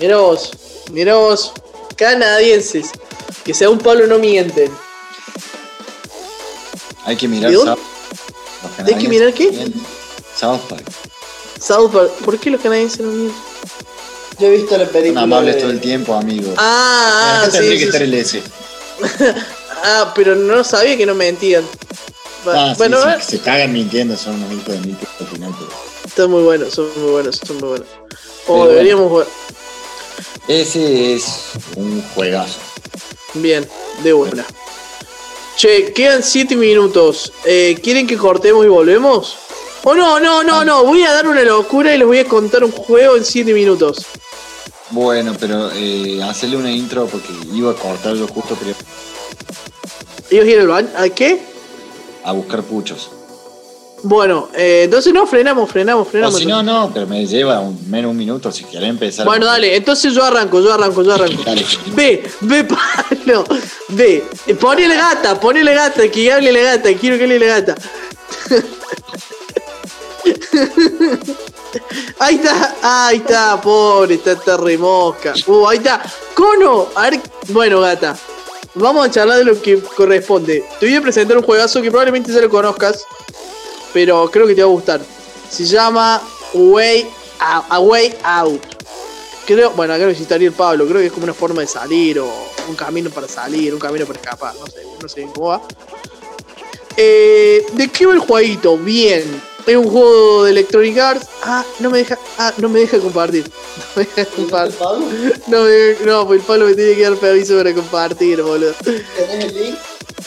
Mirá 0.00 0.18
vos, 0.18 0.50
mirá 0.90 1.14
vos, 1.14 1.52
canadienses. 1.96 2.90
Que 3.44 3.54
sea 3.54 3.70
un 3.70 3.78
Pablo 3.78 4.08
no 4.08 4.18
mienten. 4.18 4.70
Hay 7.06 7.16
que 7.16 7.28
mirar. 7.28 7.52
South 7.52 7.78
los 8.78 8.88
¿Hay 8.88 8.94
que 8.96 9.08
mirar 9.08 9.32
qué? 9.32 9.50
mienten. 9.50 9.82
South 10.38 10.60
Park. 10.68 10.82
South 11.60 11.90
Park. 11.92 12.10
¿Por 12.24 12.38
qué 12.38 12.50
los 12.50 12.60
canadienses 12.60 13.00
no 13.00 13.12
mienten? 13.12 13.36
Yo 14.38 14.48
he 14.48 14.50
visto 14.50 14.76
la 14.76 14.84
Son 14.84 14.92
película. 14.92 15.22
amables 15.22 15.54
de- 15.54 15.60
todo 15.62 15.70
el 15.70 15.80
tiempo, 15.80 16.14
amigos. 16.14 16.54
Ah, 16.58 17.42
ah, 17.44 17.48
tendría 17.50 17.72
sí, 17.72 17.78
que 17.78 17.78
sí, 17.78 17.84
estar 17.84 18.00
sí. 18.00 18.04
el 18.04 18.14
S. 18.14 18.42
Ah, 19.88 20.12
pero 20.16 20.34
no 20.34 20.64
sabía 20.64 20.96
que 20.96 21.06
no 21.06 21.14
mentían. 21.14 21.62
Va- 22.46 22.70
Ah, 22.70 22.74
bueno, 22.76 23.00
sí, 23.02 23.08
eh, 23.08 23.22
se 23.22 23.38
cagan 23.40 23.72
mintiendo, 23.72 24.16
son 24.16 24.34
unos 24.42 24.52
hijos 24.52 24.68
de 24.74 24.80
mil 24.80 24.96
al 25.20 25.26
final. 25.26 25.54
pero- 25.58 25.70
están 26.06 26.30
muy 26.30 26.42
buenos, 26.42 26.74
son 26.74 26.88
muy 26.96 27.10
buenos, 27.12 27.36
son 27.46 27.56
muy 27.58 27.68
buenos. 27.68 27.86
O 28.48 28.54
Pero 28.62 28.68
deberíamos 28.68 29.08
jugar. 29.10 29.26
Ese 30.48 31.14
es 31.14 31.24
un 31.76 32.02
juegazo. 32.14 32.58
Bien, 33.34 33.68
de 34.02 34.12
buena. 34.12 34.44
Che, 35.56 35.92
quedan 35.92 36.22
7 36.22 36.54
minutos. 36.54 37.32
Eh, 37.44 37.78
¿Quieren 37.82 38.06
que 38.06 38.16
cortemos 38.16 38.64
y 38.64 38.68
volvemos? 38.68 39.36
Oh, 39.84 39.94
no, 39.94 40.20
no, 40.20 40.42
no, 40.42 40.64
no. 40.64 40.84
Voy 40.84 41.02
a 41.02 41.12
dar 41.12 41.26
una 41.26 41.42
locura 41.44 41.94
y 41.94 41.98
les 41.98 42.06
voy 42.06 42.18
a 42.18 42.24
contar 42.26 42.62
un 42.62 42.72
juego 42.72 43.16
en 43.16 43.24
7 43.24 43.54
minutos. 43.54 44.04
Bueno, 44.90 45.32
pero 45.40 45.70
eh, 45.72 46.22
hacerle 46.22 46.56
una 46.58 46.70
intro 46.70 47.06
porque 47.06 47.28
iba 47.52 47.72
a 47.72 47.74
cortarlo 47.74 48.28
justo 48.28 48.56
pero 48.60 48.76
¿Ellos 50.30 50.46
ir 50.46 50.60
al 50.60 50.68
baño? 50.68 50.88
¿A 50.96 51.08
qué? 51.08 51.40
a 52.26 52.32
buscar 52.32 52.62
puchos. 52.64 53.10
Bueno, 54.08 54.48
eh, 54.54 54.82
entonces 54.84 55.12
no, 55.12 55.26
frenamos, 55.26 55.68
frenamos, 55.70 56.06
O 56.06 56.10
frenamos. 56.10 56.38
si 56.38 56.46
no, 56.46 56.62
no, 56.62 56.90
pero 56.94 57.06
me 57.06 57.26
lleva 57.26 57.58
un- 57.60 57.90
menos 57.90 58.10
un 58.12 58.16
minuto 58.16 58.52
si 58.52 58.64
querés 58.64 58.88
empezar. 58.90 59.26
Bueno, 59.26 59.46
dale, 59.46 59.74
entonces 59.74 60.12
yo 60.14 60.22
arranco, 60.24 60.60
yo 60.60 60.72
arranco, 60.72 61.02
yo 61.02 61.14
arranco. 61.14 61.42
Dale. 61.44 61.64
Ve, 61.94 62.22
ve, 62.42 62.64
Pablo, 63.26 63.44
ve. 63.88 64.24
Ponele 64.60 64.94
gata, 64.96 65.40
ponele 65.40 65.74
gata, 65.74 66.08
que 66.08 66.32
hable 66.32 66.52
la 66.52 66.60
gata, 66.60 66.92
quiero 66.94 67.18
que 67.18 67.24
hable 67.24 67.38
la 67.40 67.46
gata. 67.46 67.74
Ahí 72.18 72.36
está, 72.36 72.74
ahí 72.82 73.16
está, 73.18 73.60
pobre, 73.60 74.14
está, 74.14 74.32
está 74.32 74.56
remosca. 74.56 75.34
Uh, 75.46 75.68
ahí 75.68 75.76
está. 75.78 76.02
Cono, 76.34 76.88
a 76.94 77.10
ver, 77.10 77.20
bueno, 77.48 77.80
gata. 77.80 78.16
Vamos 78.74 79.06
a 79.06 79.10
charlar 79.10 79.38
de 79.38 79.44
lo 79.44 79.60
que 79.60 79.78
corresponde. 79.80 80.64
Te 80.80 80.86
voy 80.86 80.94
a 80.94 81.02
presentar 81.02 81.36
un 81.36 81.42
juegazo 81.42 81.82
que 81.82 81.90
probablemente 81.90 82.32
ya 82.32 82.40
lo 82.40 82.48
conozcas, 82.48 83.04
pero 83.92 84.30
creo 84.30 84.46
que 84.46 84.54
te 84.54 84.62
va 84.62 84.68
a 84.68 84.72
gustar. 84.72 85.00
Se 85.50 85.64
llama 85.64 86.20
Way 86.54 87.06
Out. 87.40 87.64
A 87.70 87.80
Way 87.80 88.14
Out. 88.24 88.62
Creo, 89.46 89.70
bueno, 89.70 89.94
acá 89.94 90.06
necesitaría 90.06 90.48
el 90.48 90.54
Pablo, 90.54 90.86
creo 90.86 91.00
que 91.00 91.06
es 91.06 91.12
como 91.12 91.24
una 91.24 91.34
forma 91.34 91.60
de 91.60 91.68
salir 91.68 92.18
o 92.18 92.28
un 92.68 92.74
camino 92.74 93.10
para 93.10 93.28
salir, 93.28 93.72
un 93.72 93.78
camino 93.78 94.04
para 94.04 94.18
escapar, 94.18 94.54
no 94.58 94.66
sé, 94.66 94.82
no 95.00 95.08
sé 95.08 95.20
bien 95.20 95.30
cómo 95.32 95.48
va. 95.48 95.62
Eh, 96.96 97.64
¿De 97.74 97.88
qué 97.88 98.06
va 98.06 98.14
el 98.14 98.18
jueguito? 98.20 98.76
Bien. 98.78 99.22
Es 99.66 99.76
un 99.76 99.88
juego 99.90 100.44
de 100.44 100.50
Electronic 100.52 100.96
Arts. 100.98 101.26
Ah, 101.42 101.64
no 101.80 101.90
me 101.90 101.98
deja. 101.98 102.16
Ah, 102.38 102.52
no 102.58 102.68
me 102.68 102.80
deja 102.80 102.98
compartir. 102.98 103.44
No 103.96 104.02
me 104.02 104.04
deja 104.16 104.30
compartir. 104.30 105.42
No, 105.48 105.62
me- 105.64 105.96
no, 106.06 106.26
pues 106.26 106.40
el 106.40 106.46
Pablo 106.46 106.66
me 106.66 106.74
tiene 106.74 106.94
que 106.94 107.02
dar 107.02 107.16
permiso 107.16 107.56
para 107.56 107.74
compartir, 107.74 108.42
boludo. 108.42 108.72
¿Tenés 108.84 109.44
el 109.44 109.54
link? 109.64 109.76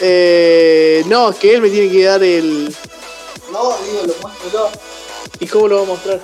Eh, 0.01 1.03
no, 1.07 1.30
es 1.30 1.36
que 1.38 1.55
él 1.55 1.62
me 1.62 1.70
tiene 1.70 1.89
que 1.91 2.03
dar 2.03 2.24
el. 2.24 2.74
No, 3.52 3.76
digo, 3.86 4.04
lo 4.06 4.16
muestro 4.22 4.52
yo. 4.52 4.70
¿Y 5.39 5.47
cómo 5.47 5.68
lo 5.68 5.78
va 5.78 5.82
a 5.84 5.86
mostrar? 5.86 6.20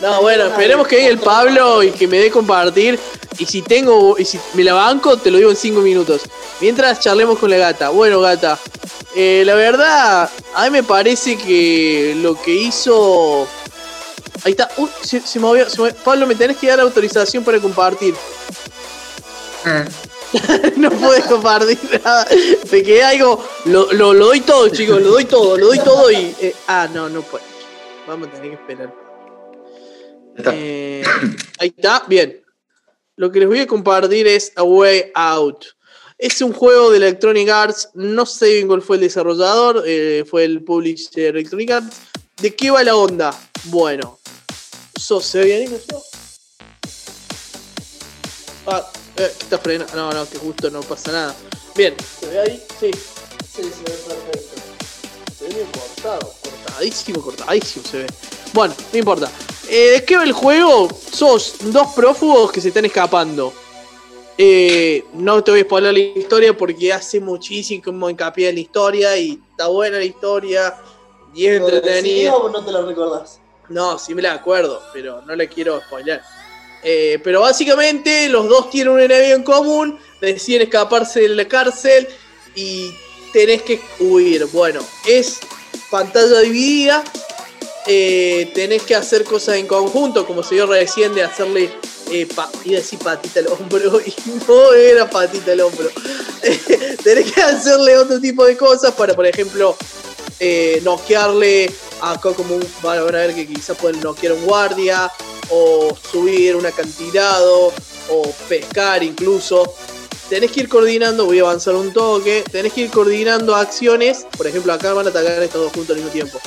No, 0.00 0.20
bueno, 0.20 0.46
esperemos 0.46 0.86
que 0.86 0.96
llegue 0.96 1.08
el 1.08 1.18
Pablo 1.18 1.82
y 1.82 1.90
que 1.90 2.06
me 2.06 2.18
dé 2.18 2.30
compartir. 2.30 2.98
Y 3.38 3.46
si 3.46 3.62
tengo, 3.62 4.18
y 4.18 4.24
si 4.24 4.40
me 4.54 4.64
la 4.64 4.74
banco, 4.74 5.16
te 5.16 5.30
lo 5.30 5.38
digo 5.38 5.50
en 5.50 5.56
5 5.56 5.80
minutos. 5.80 6.22
Mientras 6.60 7.00
charlemos 7.00 7.38
con 7.38 7.50
la 7.50 7.56
gata. 7.56 7.90
Bueno, 7.90 8.20
gata, 8.20 8.58
eh, 9.14 9.42
la 9.46 9.54
verdad, 9.54 10.30
a 10.54 10.64
mí 10.64 10.70
me 10.70 10.82
parece 10.82 11.36
que 11.36 12.14
lo 12.20 12.40
que 12.40 12.52
hizo. 12.52 13.46
Ahí 14.44 14.52
está, 14.52 14.70
uy, 14.76 14.88
se, 15.02 15.20
se 15.20 15.38
movió, 15.38 15.68
se 15.68 15.78
movió. 15.78 15.94
Pablo, 16.04 16.26
me 16.26 16.34
tenés 16.34 16.56
que 16.56 16.66
dar 16.66 16.80
autorización 16.80 17.44
para 17.44 17.58
compartir. 17.60 18.14
no 20.76 20.90
puedes 20.90 21.24
compartir 21.24 21.78
nada. 22.04 22.26
Me 22.70 22.82
quedé 22.82 23.02
algo. 23.02 23.46
Lo, 23.66 23.92
lo, 23.92 24.12
lo 24.12 24.26
doy 24.26 24.40
todo, 24.40 24.68
chicos, 24.68 25.00
lo 25.00 25.10
doy 25.10 25.24
todo, 25.24 25.56
lo 25.56 25.66
doy 25.66 25.78
todo 25.78 26.10
y. 26.10 26.34
eh, 26.40 26.54
ah, 26.68 26.88
no, 26.92 27.08
no 27.08 27.22
puedo. 27.22 27.44
Vamos 28.06 28.28
a 28.28 28.30
tener 28.32 28.50
que 28.50 28.54
esperar. 28.56 28.94
Eh, 30.52 31.02
ahí 31.58 31.72
está, 31.76 32.04
bien. 32.06 32.42
Lo 33.16 33.32
que 33.32 33.40
les 33.40 33.48
voy 33.48 33.60
a 33.60 33.66
compartir 33.66 34.26
es 34.26 34.52
A 34.56 34.62
Way 34.62 35.12
Out. 35.14 35.64
Es 36.18 36.40
un 36.42 36.52
juego 36.52 36.90
de 36.90 36.98
Electronic 36.98 37.48
Arts. 37.48 37.90
No 37.94 38.26
sé 38.26 38.54
bien 38.54 38.68
cuál 38.68 38.82
fue 38.82 38.96
el 38.96 39.02
desarrollador. 39.02 39.82
eh, 39.86 40.24
fue 40.28 40.44
el 40.44 40.62
publisher 40.62 41.34
Electronic 41.36 41.70
Arts. 41.70 41.96
¿De 42.40 42.54
qué 42.54 42.70
va 42.70 42.82
la 42.84 42.96
onda? 42.96 43.38
Bueno. 43.64 44.18
¿Sos 44.98 45.24
se 45.24 45.38
ve 45.40 45.44
bien 45.44 45.72
eso? 45.72 46.02
Ah, 48.66 48.84
eh, 49.16 49.32
¿qué 49.38 49.44
está 49.44 49.58
frenando? 49.58 49.94
No, 49.94 50.12
no, 50.12 50.28
que 50.28 50.38
justo 50.38 50.70
no 50.70 50.80
pasa 50.80 51.12
nada. 51.12 51.34
Bien, 51.74 51.94
¿se 52.20 52.26
ve 52.26 52.40
ahí? 52.40 52.62
Sí. 52.80 52.90
Sí, 52.92 53.62
se 53.62 53.62
ve 53.62 53.98
perfecto. 54.06 54.60
Se 55.38 55.44
ve 55.44 55.54
bien 55.54 55.66
cortado, 55.72 56.34
cortadísimo, 56.42 57.22
cortadísimo 57.22 57.84
se 57.86 57.98
ve. 57.98 58.06
Bueno, 58.52 58.74
no 58.92 58.98
importa. 58.98 59.30
Eh, 59.68 59.90
¿De 59.92 60.04
qué 60.04 60.16
va 60.16 60.24
el 60.24 60.32
juego? 60.32 60.88
Sos 61.12 61.56
dos 61.60 61.88
prófugos 61.94 62.52
que 62.52 62.60
se 62.60 62.68
están 62.68 62.84
escapando. 62.84 63.52
Eh, 64.38 65.04
no 65.14 65.42
te 65.42 65.50
voy 65.50 65.60
a 65.60 65.64
spoiler 65.64 65.94
la 65.94 65.98
historia 65.98 66.56
porque 66.56 66.92
hace 66.92 67.20
muchísimo 67.20 68.10
hincapié 68.10 68.50
en 68.50 68.56
la 68.56 68.60
historia 68.60 69.16
y 69.16 69.40
está 69.50 69.68
buena 69.68 69.96
la 69.96 70.04
historia 70.04 70.76
y 71.34 71.46
es 71.46 71.58
¿Lo 71.58 71.66
decís 71.66 71.82
entretenida. 71.82 72.34
o 72.36 72.48
no 72.50 72.62
te 72.64 72.70
lo 72.70 72.86
recordás? 72.86 73.40
No, 73.70 73.98
sí 73.98 74.14
me 74.14 74.22
la 74.22 74.34
acuerdo, 74.34 74.82
pero 74.92 75.22
no 75.22 75.34
la 75.34 75.46
quiero 75.46 75.80
spoiler. 75.80 76.20
Eh, 76.88 77.18
pero 77.24 77.40
básicamente 77.40 78.28
los 78.28 78.48
dos 78.48 78.70
tienen 78.70 78.92
un 78.92 79.00
enemigo 79.00 79.34
en 79.34 79.42
común, 79.42 79.98
deciden 80.20 80.62
escaparse 80.62 81.18
de 81.18 81.30
la 81.30 81.48
cárcel 81.48 82.06
y 82.54 82.92
tenés 83.32 83.62
que 83.62 83.80
huir. 83.98 84.46
Bueno, 84.52 84.80
es 85.04 85.40
pantalla 85.90 86.38
dividida, 86.42 87.02
eh, 87.88 88.52
tenés 88.54 88.84
que 88.84 88.94
hacer 88.94 89.24
cosas 89.24 89.56
en 89.56 89.66
conjunto, 89.66 90.24
como 90.28 90.44
se 90.44 90.54
dio 90.54 90.66
recién 90.68 91.12
de 91.12 91.24
hacerle, 91.24 91.70
eh, 92.12 92.28
iba 92.64 92.78
a 92.78 92.80
decir 92.80 93.00
patita 93.00 93.40
al 93.40 93.48
hombro, 93.48 94.00
y 94.06 94.14
no 94.46 94.72
era 94.72 95.10
patita 95.10 95.50
al 95.50 95.62
hombro. 95.62 95.90
tenés 97.02 97.32
que 97.32 97.42
hacerle 97.42 97.98
otro 97.98 98.20
tipo 98.20 98.44
de 98.44 98.56
cosas 98.56 98.94
para, 98.94 99.12
por 99.12 99.26
ejemplo, 99.26 99.76
eh, 100.40 100.80
noquearle 100.82 101.72
acá 102.00 102.32
como 102.32 102.58
van 102.82 102.98
a 102.98 103.02
ver 103.02 103.34
que 103.34 103.46
quizás 103.46 103.76
pueden 103.76 104.00
noquear 104.00 104.32
a 104.32 104.36
un 104.36 104.44
guardia 104.44 105.12
o 105.50 105.96
subir 106.10 106.56
un 106.56 106.66
acantilado 106.66 107.72
o 108.10 108.22
pescar 108.48 109.02
incluso. 109.02 109.74
Tenés 110.28 110.50
que 110.50 110.60
ir 110.60 110.68
coordinando 110.68 111.24
voy 111.24 111.38
a 111.38 111.42
avanzar 111.42 111.76
un 111.76 111.92
toque 111.92 112.42
tenés 112.50 112.72
que 112.72 112.80
ir 112.80 112.90
coordinando 112.90 113.54
acciones 113.54 114.26
por 114.36 114.48
ejemplo 114.48 114.72
acá 114.72 114.92
van 114.92 115.06
a 115.06 115.10
atacar 115.10 115.40
estos 115.40 115.62
dos 115.62 115.72
juntos 115.72 115.90
al 115.90 116.02
mismo 116.02 116.10
tiempo 116.10 116.40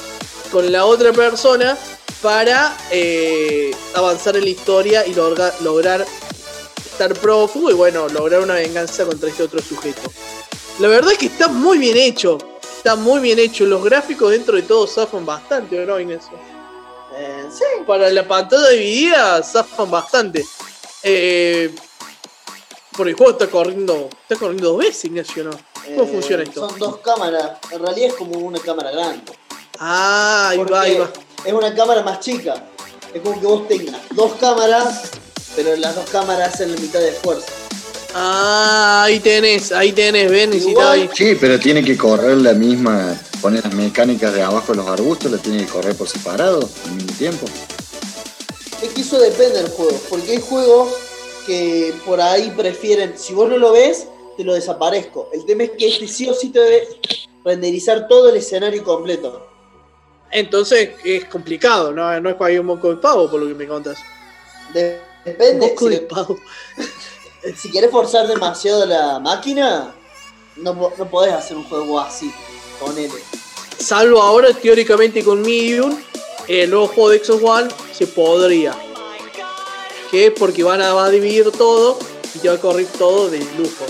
con 0.51 0.69
la 0.69 0.83
otra 0.83 1.13
persona 1.13 1.77
para 2.21 2.75
eh, 2.91 3.71
avanzar 3.93 4.35
en 4.35 4.43
la 4.43 4.49
historia 4.49 5.07
y 5.07 5.13
logra- 5.13 5.53
lograr 5.61 6.05
estar 6.91 7.13
prófugo 7.13 7.71
y 7.71 7.73
bueno 7.73 8.09
lograr 8.09 8.41
una 8.41 8.55
venganza 8.55 9.05
contra 9.05 9.29
este 9.29 9.43
otro 9.43 9.61
sujeto. 9.61 10.01
La 10.79 10.89
verdad 10.89 11.13
es 11.13 11.17
que 11.17 11.27
está 11.27 11.47
muy 11.47 11.77
bien 11.77 11.95
hecho 11.95 12.37
Está 12.79 12.95
muy 12.95 13.19
bien 13.19 13.37
hecho. 13.39 13.65
Los 13.65 13.83
gráficos 13.83 14.31
dentro 14.31 14.55
de 14.55 14.61
todo 14.61 14.87
zafan 14.87 15.25
bastante, 15.25 15.77
¿o 15.81 15.85
no, 15.85 15.99
Inés? 15.99 16.23
Eh, 17.13 17.45
sí. 17.51 17.63
Para 17.85 18.09
la 18.09 18.25
pantalla 18.25 18.69
dividida 18.69 19.43
zafan 19.43 19.91
bastante. 19.91 20.45
Eh, 21.03 21.75
porque 22.95 23.09
el 23.11 23.17
juego 23.17 23.33
está 23.33 23.47
corriendo. 23.47 24.07
Está 24.21 24.37
corriendo 24.37 24.69
dos 24.69 24.77
veces, 24.77 25.03
Ignacio, 25.05 25.43
¿no? 25.43 25.51
¿Cómo 25.51 26.03
Eh, 26.03 26.07
funciona 26.07 26.43
esto? 26.43 26.69
Son 26.69 26.79
dos 26.79 26.97
cámaras. 26.99 27.57
En 27.69 27.81
realidad 27.81 28.07
es 28.11 28.13
como 28.13 28.39
una 28.39 28.59
cámara 28.59 28.91
grande. 28.91 29.33
Ah, 29.77 30.47
ahí 30.51 30.59
va, 30.59 30.81
ahí 30.81 30.97
va. 30.97 31.11
Es 31.43 31.51
una 31.51 31.75
cámara 31.75 32.01
más 32.01 32.21
chica. 32.21 32.63
Es 33.13 33.21
como 33.21 33.41
que 33.41 33.45
vos 33.45 33.67
tengas 33.67 33.97
dos 34.11 34.35
cámaras, 34.35 35.11
pero 35.53 35.75
las 35.75 35.95
dos 35.95 36.09
cámaras 36.09 36.53
hacen 36.53 36.73
la 36.73 36.79
mitad 36.79 36.99
de 37.01 37.09
esfuerzo. 37.09 37.45
Ah, 38.13 39.03
ahí 39.05 39.19
tenés, 39.19 39.71
ahí 39.71 39.91
tenés, 39.91 40.29
ven, 40.31 40.51
ahí. 40.81 41.09
Sí, 41.13 41.37
pero 41.39 41.59
tiene 41.59 41.83
que 41.83 41.95
correr 41.97 42.37
la 42.37 42.53
misma, 42.53 43.15
poner 43.41 43.63
las 43.63 43.73
mecánicas 43.73 44.33
de 44.33 44.41
abajo 44.41 44.71
de 44.71 44.77
los 44.77 44.87
arbustos, 44.87 45.31
la 45.31 45.37
tiene 45.37 45.65
que 45.65 45.71
correr 45.71 45.95
por 45.95 46.07
separado 46.07 46.67
al 46.85 46.91
mismo 46.95 47.13
tiempo. 47.17 47.45
Es 48.81 48.89
que 48.89 49.01
eso 49.01 49.19
depende 49.19 49.61
del 49.61 49.69
juego, 49.71 49.99
porque 50.09 50.31
hay 50.31 50.41
juegos 50.41 50.89
que 51.45 51.93
por 52.05 52.19
ahí 52.19 52.51
prefieren, 52.55 53.13
si 53.17 53.33
vos 53.33 53.47
no 53.49 53.57
lo 53.57 53.73
ves, 53.73 54.07
te 54.37 54.43
lo 54.43 54.53
desaparezco. 54.55 55.29
El 55.33 55.45
tema 55.45 55.63
es 55.63 55.71
que 55.71 55.87
este 55.87 56.07
sí 56.07 56.27
o 56.29 56.33
sí 56.33 56.49
te 56.49 56.59
debe 56.59 56.87
renderizar 57.45 58.07
todo 58.07 58.29
el 58.29 58.37
escenario 58.37 58.83
completo. 58.83 59.45
Entonces 60.31 60.91
es 61.03 61.25
complicado, 61.25 61.91
no, 61.91 62.19
no 62.21 62.29
es 62.29 62.35
cualquier 62.35 62.63
moco 62.63 62.89
de 62.89 62.97
pavo 62.97 63.29
por 63.29 63.39
lo 63.41 63.47
que 63.47 63.53
me 63.55 63.67
contas. 63.67 63.97
De- 64.73 64.99
depende. 65.25 65.67
Moco 65.67 65.85
Si, 65.85 65.95
de 65.95 66.01
le- 66.01 66.07
pavo. 66.07 66.39
si 67.55 67.71
querés 67.71 67.91
forzar 67.91 68.27
demasiado 68.27 68.85
la 68.85 69.19
máquina, 69.19 69.93
no, 70.57 70.91
no 70.97 71.09
podés 71.09 71.33
hacer 71.33 71.57
un 71.57 71.63
juego 71.63 71.99
así, 71.99 72.31
con 72.79 72.97
él. 72.97 73.11
Salvo 73.77 74.21
ahora 74.21 74.53
teóricamente 74.53 75.23
con 75.23 75.41
Medium, 75.41 75.97
el 76.47 76.69
nuevo 76.69 76.87
juego 76.87 77.09
de 77.11 77.23
Xbox 77.23 77.43
One 77.43 77.69
se 77.93 78.07
podría. 78.07 78.75
Que 80.11 80.31
porque 80.31 80.63
van 80.63 80.81
a, 80.81 80.91
a 80.91 81.09
dividir 81.09 81.51
todo 81.51 81.97
y 82.33 82.39
te 82.39 82.49
va 82.49 82.55
a 82.55 82.57
correr 82.57 82.87
todo 82.97 83.29
de 83.29 83.39
lujo. 83.39 83.85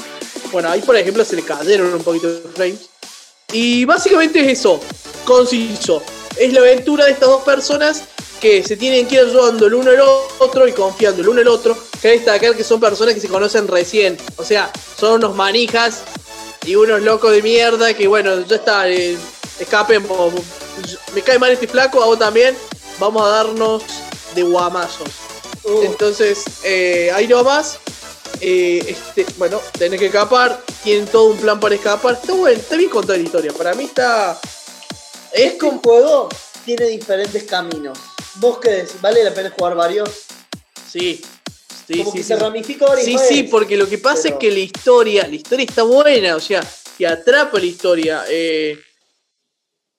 Bueno, 0.51 0.69
ahí 0.69 0.81
por 0.81 0.95
ejemplo 0.95 1.23
se 1.23 1.35
le 1.35 1.43
cayeron 1.43 1.93
un 1.93 2.03
poquito 2.03 2.29
de 2.29 2.41
frames. 2.49 2.89
Y 3.51 3.85
básicamente 3.85 4.41
es 4.41 4.59
eso, 4.59 4.79
conciso. 5.25 6.03
Es 6.37 6.53
la 6.53 6.59
aventura 6.59 7.05
de 7.05 7.11
estas 7.11 7.29
dos 7.29 7.41
personas 7.43 8.03
que 8.39 8.63
se 8.63 8.77
tienen 8.77 9.07
que 9.07 9.15
ir 9.15 9.21
ayudando 9.21 9.67
el 9.67 9.73
uno 9.73 9.91
al 9.91 10.01
otro 10.39 10.67
y 10.67 10.71
confiando 10.71 11.21
el 11.21 11.29
uno 11.29 11.41
al 11.41 11.47
otro. 11.47 11.77
Que 11.93 11.99
que 11.99 12.07
destacar 12.11 12.55
que 12.55 12.63
son 12.63 12.79
personas 12.79 13.13
que 13.13 13.21
se 13.21 13.27
conocen 13.27 13.67
recién. 13.67 14.17
O 14.37 14.43
sea, 14.43 14.71
son 14.97 15.13
unos 15.13 15.35
manijas 15.35 16.03
y 16.65 16.75
unos 16.75 17.01
locos 17.01 17.31
de 17.31 17.41
mierda 17.41 17.93
que 17.93 18.07
bueno, 18.07 18.41
ya 18.45 18.55
está, 18.55 18.89
eh, 18.89 19.17
escapemos. 19.59 20.33
Me 21.13 21.21
cae 21.21 21.39
mal 21.39 21.51
este 21.51 21.67
flaco, 21.67 22.01
a 22.01 22.05
vos 22.05 22.19
también. 22.19 22.55
Vamos 22.99 23.23
a 23.23 23.27
darnos 23.27 23.83
de 24.35 24.43
guamazos. 24.43 25.09
Uh, 25.63 25.83
Entonces, 25.83 26.45
eh, 26.63 27.11
ahí 27.13 27.27
nomás. 27.27 27.79
Eh, 28.41 28.83
este, 28.87 29.25
bueno, 29.37 29.59
tenés 29.77 29.99
que 29.99 30.07
escapar. 30.07 30.63
Tienen 30.83 31.07
todo 31.07 31.25
un 31.25 31.37
plan 31.37 31.59
para 31.59 31.75
escapar. 31.75 32.13
Está 32.13 32.33
bueno, 32.33 32.59
está 32.59 32.75
bien 32.77 32.89
contada 32.89 33.17
la 33.17 33.23
historia. 33.23 33.53
Para 33.53 33.73
mí 33.73 33.85
está. 33.85 34.39
Es 35.33 35.45
este 35.45 35.57
como. 35.57 35.81
juego 35.81 36.29
tiene 36.65 36.85
diferentes 36.85 37.43
caminos. 37.43 37.97
¿Vos 38.35 38.59
qué 38.59 38.69
decís? 38.71 39.01
¿Vale 39.01 39.23
la 39.23 39.33
pena 39.33 39.49
jugar 39.51 39.75
varios? 39.75 40.09
Sí. 40.89 41.21
Sí, 41.87 41.97
como 41.99 42.11
sí, 42.11 42.17
que 42.17 42.23
sí. 42.23 42.27
se 42.27 42.35
ramifica 42.35 42.85
varias 42.85 43.05
Sí, 43.05 43.13
veces. 43.13 43.27
sí, 43.29 43.43
porque 43.43 43.75
lo 43.75 43.87
que 43.89 43.97
pasa 43.97 44.23
Pero- 44.23 44.35
es 44.35 44.39
que 44.39 44.51
la 44.51 44.59
historia, 44.59 45.27
la 45.27 45.35
historia 45.35 45.65
está 45.65 45.83
buena, 45.83 46.35
o 46.35 46.39
sea, 46.39 46.61
te 46.97 47.07
atrapa 47.07 47.57
la 47.57 47.65
historia. 47.65 48.23
eh, 48.29 48.77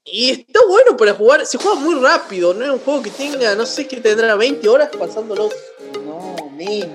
y 0.05 0.31
está 0.31 0.61
bueno 0.69 0.97
para 0.97 1.15
jugar, 1.15 1.45
se 1.47 1.59
juega 1.59 1.79
muy 1.79 1.95
rápido, 1.97 2.55
no 2.55 2.65
es 2.65 2.71
un 2.71 2.79
juego 2.79 3.03
que 3.03 3.11
tenga, 3.11 3.55
no 3.55 3.67
sé, 3.67 3.87
que 3.87 3.97
tendrá 3.99 4.35
20 4.35 4.69
horas 4.69 4.89
pasándolo. 4.97 5.51
No, 6.05 6.37
menos. 6.57 6.89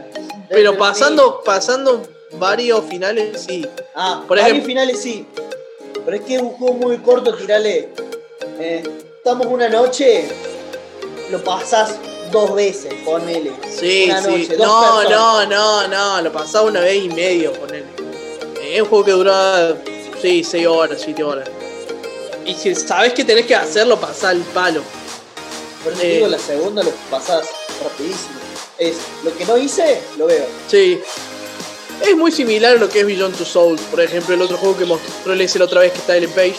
Pero 0.49 0.77
pasando, 0.77 1.41
pasando 1.43 2.07
varios 2.33 2.83
finales, 2.85 3.41
sí. 3.47 3.65
Ah, 3.95 4.17
por 4.19 4.27
por 4.29 4.39
ejemplo- 4.39 4.65
finales 4.65 5.01
sí. 5.01 5.25
Pero 6.03 6.17
es 6.17 6.23
que 6.23 6.35
es 6.35 6.41
un 6.41 6.49
juego 6.51 6.73
muy 6.75 6.97
corto, 6.99 7.35
tirale. 7.35 7.89
Eh, 8.59 8.83
estamos 9.17 9.47
una 9.47 9.69
noche, 9.69 10.27
lo 11.31 11.43
pasás 11.43 11.95
dos 12.31 12.53
veces, 12.55 12.93
ponele. 13.05 13.51
Sí, 13.69 14.05
Una 14.09 14.21
sí. 14.21 14.27
noche, 14.29 14.57
no, 14.57 14.97
personas. 15.01 15.09
no, 15.09 15.47
no, 15.47 15.87
no, 15.87 16.21
lo 16.21 16.31
pasaba 16.31 16.67
una 16.67 16.81
vez 16.81 17.03
y 17.03 17.09
medio 17.09 17.53
con 17.59 17.73
él. 17.73 17.85
Es 18.61 18.81
un 18.81 18.87
juego 18.87 19.05
que 19.05 19.11
dura, 19.11 19.75
sí, 20.21 20.43
6 20.43 20.67
horas, 20.67 21.01
7 21.03 21.23
horas. 21.23 21.49
Y 22.45 22.53
si 22.53 22.75
sabes 22.75 23.13
que 23.13 23.23
tenés 23.23 23.45
que 23.45 23.55
hacerlo, 23.55 23.99
pasar 23.99 24.35
el 24.35 24.41
palo. 24.41 24.81
Por 25.83 25.93
eso 25.93 26.01
Eh. 26.03 26.13
digo, 26.15 26.27
la 26.27 26.39
segunda 26.39 26.83
lo 26.83 26.91
pasás 27.09 27.47
rapidísimo. 27.83 28.39
Es, 28.77 28.95
lo 29.23 29.35
que 29.35 29.45
no 29.45 29.57
hice, 29.57 30.01
lo 30.17 30.25
veo. 30.27 30.45
Sí. 30.67 30.99
Es 32.01 32.15
muy 32.17 32.31
similar 32.31 32.75
a 32.75 32.79
lo 32.79 32.89
que 32.89 32.99
es 33.01 33.05
Beyond 33.05 33.37
Two 33.37 33.45
Souls. 33.45 33.81
Por 33.83 34.01
ejemplo, 34.01 34.35
el 34.35 34.41
otro 34.41 34.57
juego 34.57 34.77
que 34.77 34.85
mostró 34.85 35.33
el 35.33 35.39
la 35.55 35.65
otra 35.65 35.81
vez 35.81 35.91
que 35.93 35.99
está 35.99 36.17
Ellen 36.17 36.31
Page. 36.31 36.55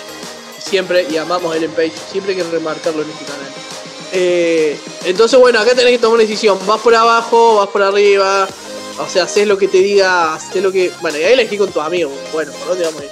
Siempre, 0.59 1.06
y 1.10 1.16
amamos 1.18 1.52
a 1.52 1.56
Ellen 1.56 1.70
Page, 1.72 1.93
siempre 2.10 2.32
hay 2.32 2.38
que 2.38 2.44
remarcarlo 2.44 3.02
en 3.02 3.10
este 3.10 3.24
canal. 3.26 3.47
Eh, 4.12 4.78
entonces, 5.04 5.38
bueno, 5.38 5.58
acá 5.58 5.74
tenés 5.74 5.92
que 5.92 5.98
tomar 5.98 6.14
una 6.14 6.22
decisión. 6.22 6.58
Vas 6.66 6.80
por 6.80 6.94
abajo, 6.94 7.56
vas 7.56 7.68
por 7.68 7.82
arriba. 7.82 8.48
O 8.98 9.08
sea, 9.08 9.24
haces 9.24 9.46
lo 9.46 9.58
que 9.58 9.68
te 9.68 9.78
diga, 9.78 10.34
haces 10.34 10.62
lo 10.62 10.72
que. 10.72 10.90
Bueno, 11.00 11.18
y 11.18 11.24
ahí 11.24 11.34
elegí 11.34 11.58
con 11.58 11.70
tus 11.70 11.82
amigos. 11.82 12.12
Bueno, 12.32 12.52
¿por 12.52 12.68
dónde 12.68 12.84
vamos 12.84 13.00
a 13.00 13.04
ir? 13.04 13.10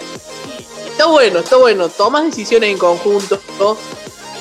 Está 0.86 1.06
bueno, 1.06 1.40
está 1.40 1.56
bueno. 1.56 1.88
Tomas 1.88 2.24
decisiones 2.24 2.70
en 2.70 2.78
conjunto, 2.78 3.38
¿no? 3.58 3.76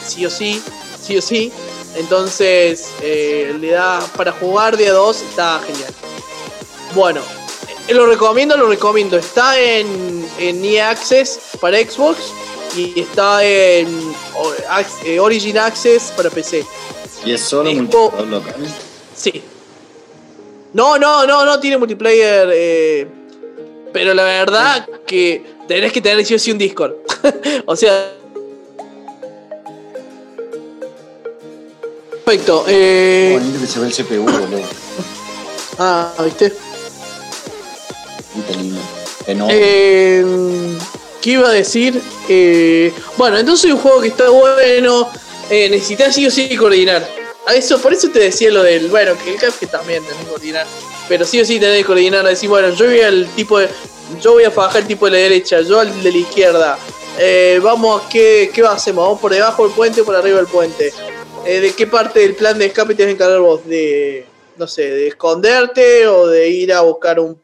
sí 0.05 0.25
o 0.25 0.29
sí, 0.29 0.61
sí 1.01 1.17
o 1.17 1.21
sí. 1.21 1.51
Entonces, 1.95 2.89
eh, 3.01 3.55
le 3.59 3.71
da 3.71 3.99
para 4.15 4.31
jugar 4.31 4.77
de 4.77 4.87
a 4.87 4.93
dos, 4.93 5.21
está 5.21 5.59
genial. 5.65 5.93
Bueno, 6.95 7.21
eh, 7.87 7.93
lo 7.93 8.05
recomiendo, 8.05 8.57
lo 8.57 8.67
recomiendo. 8.67 9.17
Está 9.17 9.59
en, 9.59 10.27
en 10.39 10.63
EA 10.65 10.91
Access 10.91 11.39
para 11.59 11.77
Xbox 11.77 12.33
y 12.75 12.99
está 12.99 13.43
en 13.43 14.13
eh, 15.05 15.19
Origin 15.19 15.57
Access 15.57 16.13
para 16.15 16.29
PC. 16.29 16.65
Y 17.25 17.31
es 17.33 17.41
solo 17.41 17.71
multijugador 17.71 18.27
local. 18.27 18.55
Sí. 19.15 19.41
No, 20.73 20.97
no, 20.97 21.25
no, 21.25 21.45
no 21.45 21.59
tiene 21.59 21.77
multiplayer. 21.77 22.49
eh, 22.53 23.07
pero 23.93 24.13
la 24.15 24.23
verdad 24.23 24.87
que 25.05 25.45
tenés 25.67 25.93
que 25.93 26.01
tener 26.01 26.25
sí 26.25 26.51
un 26.51 26.57
Discord. 26.57 26.95
o 27.65 27.75
sea. 27.75 28.11
Perfecto. 32.25 32.65
Eh, 32.67 33.37
Bonito 33.39 33.59
que 33.59 33.67
se 33.67 33.79
ve 33.79 33.87
el 33.87 33.93
CPU, 33.93 34.23
boludo. 34.23 34.61
ah, 35.77 36.11
¿viste? 36.23 36.53
Qué 38.47 38.55
lindo. 38.57 38.81
Enorme. 39.27 39.53
Eh, 39.55 40.77
¿Qué 41.23 41.31
iba 41.31 41.47
a 41.47 41.53
decir? 41.53 42.01
Eh, 42.27 42.93
bueno, 43.15 43.37
entonces 43.37 43.71
un 43.71 43.79
juego 43.79 44.01
que 44.01 44.09
está 44.09 44.29
bueno. 44.29 45.09
Eh, 45.49 45.69
necesitas 45.69 46.13
sí 46.13 46.27
o 46.27 46.29
sí 46.29 46.53
coordinar. 46.57 47.07
A 47.47 47.55
eso, 47.55 47.79
por 47.79 47.93
eso 47.93 48.09
te 48.09 48.19
decía 48.19 48.51
lo 48.51 48.61
del. 48.61 48.89
Bueno, 48.89 49.13
que 49.23 49.33
el 49.33 49.39
que 49.39 49.67
también 49.67 50.03
tenés 50.03 50.19
que 50.19 50.27
coordinar. 50.29 50.67
Pero 51.07 51.23
sí 51.23 51.39
o 51.39 51.45
sí 51.45 51.61
tenés 51.61 51.77
que 51.77 51.85
coordinar. 51.85 52.25
Decir, 52.25 52.49
bueno, 52.49 52.71
yo 52.71 52.87
voy 52.87 52.99
al 52.99 53.25
tipo 53.37 53.57
de. 53.57 53.69
Yo 54.21 54.33
voy 54.33 54.43
a 54.43 54.51
fajar 54.51 54.81
el 54.81 54.87
tipo 54.87 55.05
de 55.05 55.11
la 55.11 55.17
derecha, 55.19 55.61
yo 55.61 55.79
al 55.79 56.03
de 56.03 56.11
la 56.11 56.17
izquierda. 56.17 56.77
Eh, 57.17 57.57
vamos, 57.63 58.01
¿qué, 58.11 58.51
¿qué 58.53 58.61
hacemos? 58.61 59.05
¿Vamos 59.05 59.21
por 59.21 59.31
debajo 59.31 59.65
del 59.65 59.73
puente 59.73 60.01
o 60.01 60.05
por 60.05 60.17
arriba 60.17 60.37
del 60.37 60.47
puente? 60.47 60.91
Eh, 61.45 61.61
¿De 61.61 61.71
qué 61.71 61.87
parte 61.87 62.19
del 62.19 62.35
plan 62.35 62.57
de 62.57 62.65
escape 62.65 62.95
te 62.95 63.03
vas 63.03 63.09
a 63.09 63.13
encargar 63.13 63.39
vos? 63.39 63.65
¿De, 63.65 64.25
no 64.57 64.67
sé, 64.67 64.89
de 64.89 65.07
esconderte 65.07 66.05
o 66.07 66.27
de 66.27 66.49
ir 66.49 66.73
a 66.73 66.81
buscar 66.81 67.21
un... 67.21 67.41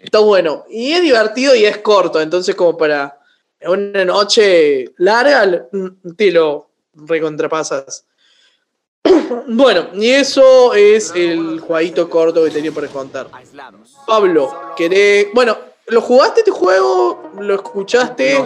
está 0.00 0.18
bueno. 0.20 0.64
Y 0.70 0.92
es 0.92 1.02
divertido 1.02 1.54
y 1.54 1.64
es 1.64 1.78
corto, 1.78 2.20
entonces 2.20 2.54
como 2.54 2.76
para 2.76 3.18
una 3.66 4.04
noche 4.04 4.92
larga, 4.98 5.66
mm, 5.72 6.14
te 6.16 6.30
lo 6.30 6.70
recontrapasas. 6.94 8.04
Bueno, 9.46 9.88
y 9.94 10.10
eso 10.10 10.74
es 10.74 11.12
el 11.14 11.60
jueguito 11.60 12.08
corto 12.10 12.44
que 12.44 12.50
tenía 12.50 12.72
para 12.72 12.86
contar. 12.88 13.28
Pablo, 14.06 14.74
¿querés...? 14.76 15.28
Bueno, 15.32 15.56
¿lo 15.86 16.00
jugaste 16.02 16.40
este 16.40 16.50
juego? 16.50 17.30
¿Lo 17.38 17.54
escuchaste? 17.54 18.44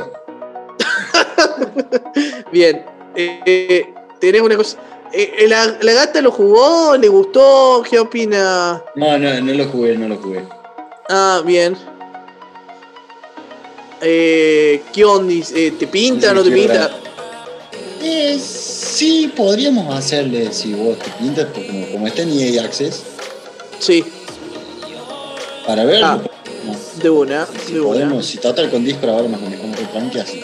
Bien. 2.53 2.85
Eh, 3.15 3.93
tenés 4.21 4.43
una 4.43 4.57
cosa... 4.57 4.79
eh, 5.13 5.47
¿la, 5.49 5.77
¿La 5.81 5.93
gata 5.93 6.21
lo 6.21 6.31
jugó? 6.31 6.97
¿Le 6.97 7.09
gustó? 7.09 7.83
¿Qué 7.89 7.99
opina? 7.99 8.83
No, 8.95 9.19
no, 9.19 9.41
no 9.41 9.53
lo 9.55 9.65
jugué, 9.67 9.97
no 9.97 10.09
lo 10.09 10.17
jugué. 10.17 10.45
Ah, 11.15 11.43
bien. 11.45 11.77
Eh, 14.01 14.83
¿Qué 14.95 15.05
onda? 15.05 15.35
Eh, 15.55 15.75
¿Te 15.79 15.87
pinta? 15.87 16.33
¿No 16.33 16.43
te 16.43 16.51
pinta? 16.51 16.91
Eh, 18.03 18.41
sí, 18.43 19.31
podríamos 19.37 19.95
hacerle 19.95 20.51
si 20.55 20.73
vos 20.73 20.99
te 20.99 21.11
pintas, 21.11 21.49
porque 21.53 21.67
como, 21.67 21.87
como 21.93 22.07
está 22.07 22.23
en 22.23 22.31
EA 22.33 22.65
Access, 22.65 23.03
Sí, 23.79 24.03
para 25.67 25.85
ver. 25.85 26.03
Ah, 26.03 26.19
de 27.03 27.11
una, 27.11 27.47
si 27.67 27.75
de 27.75 27.81
una. 27.81 27.89
podemos, 27.91 28.25
si 28.25 28.39
total 28.39 28.71
con 28.71 28.83
Discord 28.83 29.11
ahora 29.11 29.29
nos 29.29 29.41
manejamos 29.43 29.77
con 29.77 29.89
tranqui 29.89 30.19
así. 30.19 30.43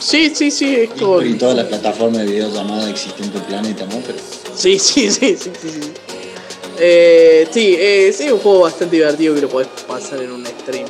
Sí, 0.00 0.32
sí, 0.34 0.50
sí, 0.50 0.74
es 0.76 0.90
como... 0.92 1.18
Discord 1.20 1.26
y 1.26 1.34
todas 1.38 1.56
las 1.56 1.66
plataformas 1.66 2.20
de 2.22 2.32
videollamada 2.32 2.88
existentes 2.88 3.34
en 3.34 3.36
el 3.42 3.46
planeta, 3.48 3.84
¿no? 3.84 3.98
Pero 4.06 4.18
Sí, 4.56 4.78
sí, 4.78 5.10
sí, 5.10 5.36
sí, 5.36 5.50
sí. 5.60 5.68
sí. 5.68 5.92
Eh, 6.78 7.46
sí, 7.52 7.76
eh, 7.78 8.12
sí, 8.16 8.24
es 8.24 8.32
un 8.32 8.40
juego 8.40 8.60
bastante 8.60 8.96
divertido 8.96 9.34
que 9.34 9.40
lo 9.42 9.48
podés 9.48 9.68
pasar 9.86 10.20
en 10.22 10.32
un 10.32 10.44
stream. 10.46 10.86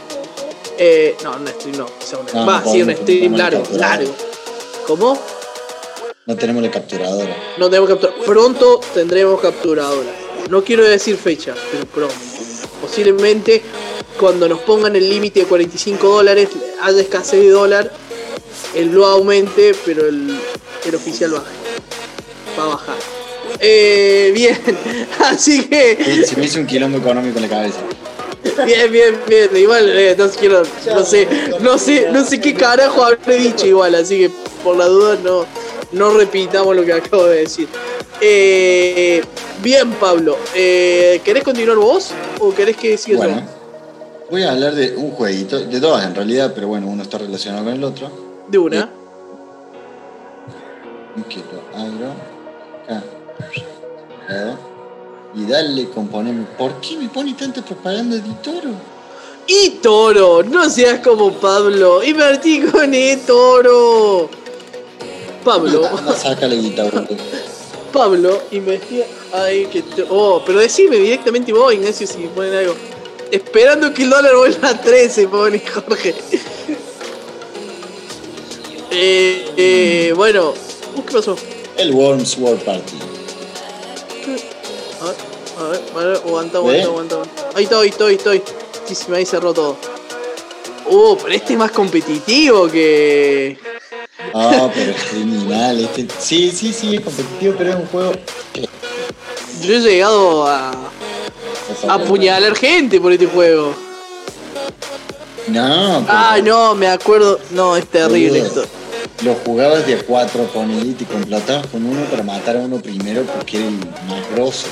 Eh, 0.79 1.17
no, 1.23 1.33
un 1.37 1.47
stream 1.49 1.77
no. 1.79 1.85
o 1.87 1.91
sea, 2.05 2.19
un- 2.19 2.27
No, 2.35 2.47
va, 2.47 2.61
no 2.65 2.73
sí, 2.73 2.83
un 2.83 2.97
stream 2.97 3.35
largo, 3.37 3.61
capturadora. 3.63 3.97
largo. 3.97 4.15
¿Cómo? 4.87 5.19
No 6.27 6.37
tenemos 6.37 6.63
la 6.63 6.71
capturadora. 6.71 7.37
No 7.59 7.69
tenemos 7.69 7.89
captura. 7.91 8.13
Pronto 8.25 8.81
tendremos 8.95 9.41
capturadora. 9.41 10.11
No 10.49 10.65
quiero 10.65 10.85
decir 10.85 11.17
fecha, 11.17 11.55
pero 11.71 11.85
pronto. 11.87 12.15
Posiblemente 12.81 13.63
cuando 14.19 14.49
nos 14.49 14.61
pongan 14.61 14.95
el 14.97 15.09
límite 15.09 15.41
de 15.41 15.47
45 15.47 16.09
dólares, 16.09 16.49
haya 16.83 17.01
escasez 17.01 17.41
de 17.41 17.51
dólar, 17.51 17.91
el 18.75 18.89
blue 18.91 19.05
aumente, 19.05 19.75
pero 19.85 20.07
el, 20.07 20.39
el 20.85 20.95
oficial 20.95 21.33
baje. 21.33 21.47
Va 22.59 22.65
a 22.65 22.67
bajar. 22.69 22.97
Eh, 23.61 24.33
bien, 24.35 24.59
así 25.21 25.65
que. 25.67 25.93
Eh, 25.93 26.25
Se 26.27 26.37
me 26.37 26.47
hizo 26.47 26.61
un 26.61 26.67
quilombo 26.67 26.99
económico 26.99 27.39
en 27.39 27.43
la 27.43 27.49
cabeza. 27.49 27.79
Bien, 28.67 28.91
bien, 28.93 29.17
bien. 29.27 29.49
Igual, 29.57 29.89
eh, 29.91 30.17
quiero. 30.39 30.63
No 30.87 31.05
sé, 31.05 31.29
no 31.61 31.79
sé, 31.79 32.09
no 32.13 32.25
sé 32.25 32.41
qué 32.41 32.55
carajo 32.55 33.05
habré 33.05 33.37
dicho 33.37 33.67
igual, 33.67 33.95
así 33.95 34.19
que 34.19 34.31
por 34.63 34.77
la 34.77 34.87
duda 34.87 35.19
no, 35.23 35.47
no 35.93 36.11
repitamos 36.11 36.77
lo 36.77 36.85
que 36.85 36.93
acabo 36.93 37.25
de 37.27 37.41
decir. 37.41 37.69
Eh, 38.21 39.23
bien, 39.63 39.91
Pablo. 39.93 40.37
Eh, 40.55 41.21
¿Querés 41.25 41.43
continuar 41.43 41.79
vos? 41.79 42.13
¿O 42.41 42.55
querés 42.55 42.77
que 42.77 42.97
siga 42.97 43.19
yo? 43.19 43.25
Bueno, 43.25 43.47
voy 44.31 44.43
a 44.43 44.53
hablar 44.53 44.75
de 44.75 44.95
un 44.97 45.11
jueguito, 45.11 45.61
de 45.61 45.81
dos 45.81 46.03
en 46.03 46.15
realidad, 46.15 46.53
pero 46.55 46.69
bueno, 46.69 46.87
uno 46.87 47.03
está 47.03 47.19
relacionado 47.19 47.65
con 47.65 47.75
el 47.75 47.85
otro. 47.85 48.11
De 48.49 48.59
una. 48.59 48.91
Que 51.29 51.37
lo 51.37 51.79
abro. 51.79 52.11
Acá. 52.11 52.24
Acá. 54.25 54.59
Y 55.35 55.45
dale, 55.47 55.89
componeme. 55.91 56.45
¿Por 56.57 56.81
qué 56.81 56.97
me 56.97 57.09
pone 57.09 57.35
tanta 57.35 57.63
propaganda 57.65 58.17
de 58.17 58.31
Toro? 58.43 58.71
Y 59.47 59.71
Toro, 59.83 60.43
no 60.43 60.71
seas 60.71 61.01
como 61.01 61.33
Pablo. 61.33 62.03
Invertí 62.03 62.61
con 62.63 62.95
E 62.95 63.17
Toro. 63.27 64.31
Pablo, 65.45 65.87
Anda, 65.87 66.15
saca 66.17 66.47
la 66.49 66.55
guitarra. 66.55 67.05
Pablo, 67.93 68.41
investiga. 68.53 69.05
Ay, 69.33 69.67
que. 69.67 69.83
te- 69.83 70.07
Oh, 70.09 70.43
pero 70.47 70.61
decime 70.61 70.97
directamente 70.97 71.53
vos, 71.53 71.75
Ignacio, 71.75 72.07
si 72.07 72.19
ponen 72.35 72.55
algo. 72.55 72.75
Esperando 73.31 73.93
que 73.93 74.05
el 74.05 74.11
dólar 74.11 74.37
vuelva 74.37 74.71
a 74.71 74.81
13, 74.81 75.29
pone 75.29 75.61
Jorge. 75.61 76.15
Eh, 78.91 79.49
eh, 79.57 80.13
bueno, 80.15 80.55
¿qué 81.07 81.13
pasó? 81.13 81.37
El 81.77 81.93
Worms 81.93 82.39
World 82.39 82.63
Party. 82.63 82.95
A 85.05 85.09
ver, 85.09 85.17
a 85.59 85.65
ver, 85.69 85.81
a 85.95 86.07
ver, 86.09 86.17
aguanta, 86.17 86.61
¿Ve? 86.61 86.83
aguanta, 86.83 86.87
aguanta, 86.87 87.15
aguanta. 87.17 87.59
Ahí 87.59 87.65
estoy, 87.65 87.89
estoy, 87.89 88.15
estoy. 88.15 88.43
Sí, 88.87 88.95
sí, 88.95 89.13
ahí 89.13 89.27
cerró 89.27 89.53
todo. 89.53 89.77
Uh, 90.87 91.17
pero 91.17 91.35
este 91.35 91.53
es 91.55 91.59
más 91.59 91.71
competitivo 91.71 92.69
que. 92.69 93.59
Ah, 94.35 94.69
pero 94.75 94.93
es 94.93 95.03
criminal. 95.05 95.81
Este... 95.81 96.07
Sí, 96.19 96.51
sí, 96.51 96.73
sí, 96.73 96.97
es 96.97 97.01
competitivo, 97.01 97.55
pero 97.57 97.71
es 97.71 97.77
un 97.77 97.87
juego. 97.87 98.13
Yo 99.63 99.75
he 99.75 99.81
llegado 99.81 100.47
a. 100.47 100.71
a 100.71 101.95
apuñalar 101.95 102.55
gente 102.57 103.01
por 103.01 103.13
este 103.13 103.27
juego. 103.27 103.75
No, 105.49 106.03
pero 106.07 106.19
Ay, 106.19 106.43
no, 106.43 106.75
me 106.75 106.89
acuerdo. 106.89 107.39
No, 107.51 107.77
es 107.77 107.87
terrible 107.87 108.39
esto. 108.41 108.65
lo 109.23 109.35
jugabas 109.35 109.87
de 109.87 109.95
a 109.95 110.03
cuatro 110.03 110.47
con 110.49 110.71
él 110.71 110.91
y 110.91 110.93
te 110.95 111.05
complotabas 111.05 111.67
con 111.67 111.85
uno 111.85 112.03
para 112.07 112.23
matar 112.23 112.57
a 112.57 112.61
uno 112.61 112.79
primero 112.79 113.23
porque 113.23 113.59
era 113.59 113.67
el 113.67 113.77
más 113.77 114.31
grosso. 114.35 114.67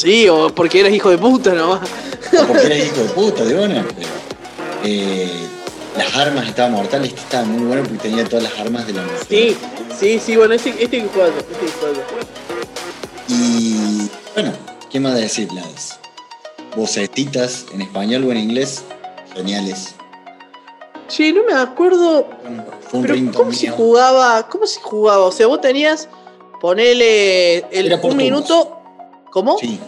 Sí, 0.00 0.28
o 0.28 0.48
porque 0.54 0.80
eras 0.80 0.92
hijo 0.92 1.10
de 1.10 1.18
puta 1.18 1.52
nomás. 1.54 1.80
O 2.40 2.46
porque 2.46 2.66
eras 2.66 2.78
hijo 2.78 3.02
de 3.02 3.08
puta, 3.10 3.44
de 3.44 3.54
una. 3.54 3.84
Pero, 3.96 4.08
eh, 4.84 5.30
las 5.96 6.14
armas 6.16 6.46
estaban 6.46 6.72
mortales, 6.72 7.08
este 7.08 7.20
estaba 7.22 7.44
muy 7.44 7.66
bueno 7.66 7.82
porque 7.82 7.98
tenía 7.98 8.24
todas 8.24 8.44
las 8.44 8.58
armas 8.58 8.86
de 8.86 8.92
la 8.92 9.02
mujer. 9.02 9.18
Sí, 9.28 9.56
sí, 9.98 10.20
sí, 10.24 10.36
bueno, 10.36 10.54
este, 10.54 10.70
este 10.70 11.02
que 11.02 11.08
juega, 11.12 11.28
este 11.28 11.66
que 11.66 11.72
juega. 11.80 11.98
Y 13.28 14.08
bueno, 14.34 14.52
¿qué 14.90 15.00
más 15.00 15.14
decir? 15.16 15.52
Las 15.52 15.98
vocetitas 16.76 17.66
en 17.72 17.82
español 17.82 18.24
o 18.24 18.30
en 18.30 18.38
inglés, 18.38 18.84
geniales. 19.34 19.94
Sí, 21.08 21.32
no 21.32 21.42
me 21.44 21.54
acuerdo. 21.54 22.28
Fue 22.88 23.00
un 23.00 23.06
Pero 23.06 23.32
¿cómo 23.34 23.52
se 23.52 23.66
mío. 23.66 23.74
jugaba? 23.76 24.46
¿Cómo 24.48 24.66
se 24.66 24.80
jugaba? 24.80 25.24
O 25.24 25.32
sea, 25.32 25.46
vos 25.46 25.60
tenías. 25.60 26.08
Ponele 26.60 27.58
el, 27.70 27.92
un 27.92 28.00
turnos. 28.00 28.16
minuto. 28.16 28.77
¿Cómo? 29.30 29.56
Sí. 29.58 29.78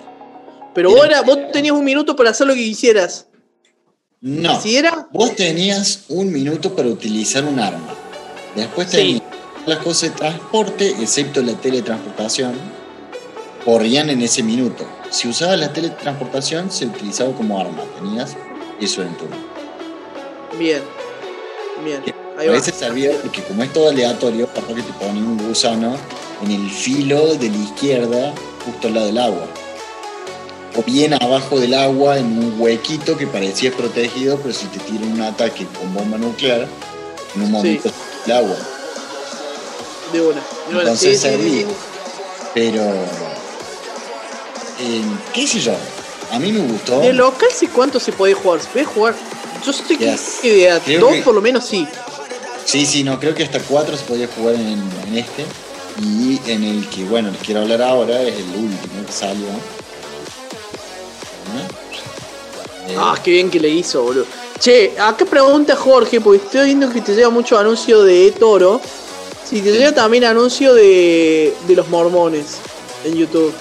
Pero 0.75 0.91
vos, 0.91 1.05
era, 1.05 1.23
vos 1.23 1.39
tenías 1.53 1.75
un 1.75 1.85
minuto 1.85 2.15
para 2.17 2.31
hacer 2.31 2.47
lo 2.47 2.55
que 2.55 2.61
quisieras. 2.61 3.27
No. 4.21 4.51
¿Así 4.53 4.77
era? 4.77 5.09
Vos 5.13 5.35
tenías 5.35 6.05
un 6.09 6.31
minuto 6.31 6.75
para 6.75 6.89
utilizar 6.89 7.45
un 7.45 7.59
arma. 7.59 7.95
Después 8.55 8.89
Sí. 8.91 8.97
tenías 8.97 9.23
las 9.67 9.79
cosas 9.79 10.11
de 10.11 10.17
transporte, 10.17 10.89
excepto 11.01 11.43
la 11.43 11.55
teletransportación, 11.55 12.53
corrían 13.65 14.11
en 14.11 14.23
ese 14.23 14.43
minuto. 14.43 14.85
Si 15.11 15.29
usabas 15.29 15.59
la 15.59 15.73
teletransportación, 15.73 16.71
se 16.71 16.87
utilizaba 16.87 17.33
como 17.33 17.59
arma. 17.59 17.83
Tenías 17.99 18.37
eso 18.81 19.03
en 19.03 19.17
turno. 19.17 19.37
Bien. 20.59 20.83
Bien. 21.85 22.03
Ahí 22.39 22.47
a 22.47 22.51
va. 22.51 22.57
veces 22.57 22.75
servía 22.75 23.13
porque 23.23 23.43
como 23.43 23.63
es 23.63 23.73
todo 23.73 23.89
aleatorio, 23.91 24.47
capaz 24.49 24.75
que 24.75 24.83
te 24.83 24.93
ponía 24.95 25.23
un 25.23 25.37
gusano 25.39 25.97
en 26.45 26.51
el 26.51 26.71
filo 26.71 27.35
de 27.35 27.51
la 27.51 27.57
izquierda, 27.57 28.35
justo 28.65 28.89
al 28.89 28.95
lado 28.95 29.07
del 29.07 29.19
agua. 29.19 29.47
O 30.77 30.83
bien 30.85 31.15
abajo 31.15 31.59
del 31.59 31.75
agua, 31.75 32.19
en 32.19 32.27
un 32.39 32.55
huequito 32.61 33.17
que 33.17 33.27
parecía 33.27 33.73
protegido, 33.73 34.39
pero 34.39 34.55
si 34.55 34.67
te 34.67 34.79
tiran 34.79 35.13
un 35.13 35.23
ataque 35.23 35.67
con 35.67 35.93
bomba 35.93 36.17
nuclear, 36.17 36.69
en 37.35 37.43
un 37.43 37.51
momento 37.51 37.91
el 38.27 38.33
agua. 38.33 38.57
De 40.13 40.21
una. 40.21 40.41
De 40.69 40.71
una. 40.71 40.81
Entonces 40.83 41.21
Sí, 41.21 41.29
sí, 41.29 41.37
sí, 41.43 41.51
sí. 41.61 41.67
Pero, 42.55 42.83
eh, 44.81 45.03
qué 45.33 45.47
sé 45.47 45.61
yo, 45.61 45.73
a 46.33 46.39
mí 46.39 46.53
me 46.53 46.61
gustó. 46.61 47.01
De 47.01 47.13
local, 47.13 47.49
sí, 47.55 47.67
¿cuánto 47.69 48.01
se 48.01 48.13
puede 48.13 48.35
jugar? 48.35 48.61
¿Se 48.61 48.69
puede 48.69 48.85
jugar? 48.85 49.15
Yo 49.65 49.73
que 49.87 49.97
Yes. 49.99 50.39
que 50.41 50.53
de 50.55 50.71
a 50.71 50.81
Creo 50.81 51.01
dos 51.01 51.13
que- 51.15 51.23
por 51.23 51.35
lo 51.35 51.41
menos 51.41 51.65
sí. 51.67 51.87
Sí, 52.65 52.87
sí, 52.87 53.03
no, 53.05 53.19
creo 53.19 53.35
que 53.35 53.43
hasta 53.43 53.59
cuatro 53.61 53.97
se 53.97 54.05
podía 54.05 54.29
jugar 54.29 54.55
en, 54.55 54.83
en 55.09 55.19
este. 55.19 55.45
Y 56.03 56.41
en 56.47 56.65
el 56.65 56.89
que, 56.89 57.05
bueno, 57.05 57.31
les 57.31 57.41
quiero 57.43 57.61
hablar 57.61 57.83
ahora 57.83 58.23
es 58.23 58.35
el 58.37 58.49
último 58.49 59.07
que 59.07 59.13
salió. 59.13 59.47
¿No? 61.53 62.93
Eh, 62.93 62.97
Ah, 62.99 63.19
qué 63.23 63.33
bien 63.33 63.51
que 63.51 63.61
le 63.61 63.69
hizo, 63.69 64.03
boludo. 64.03 64.25
Che, 64.59 64.95
acá 64.99 65.25
pregunta 65.25 65.77
Jorge, 65.77 66.21
porque 66.21 66.45
estoy 66.45 66.67
viendo 66.67 66.91
que 66.91 67.01
te 67.01 67.15
llega 67.15 67.31
mucho 67.31 67.59
anuncio 67.59 68.03
de 68.03 68.31
Toro. 68.33 68.81
Si 69.45 69.61
te 69.61 69.73
llega 69.73 69.93
también 69.93 70.25
anuncio 70.25 70.75
de, 70.75 71.55
de 71.67 71.75
los 71.77 71.89
mormones 71.89 72.59
en 73.05 73.15
YouTube. 73.17 73.53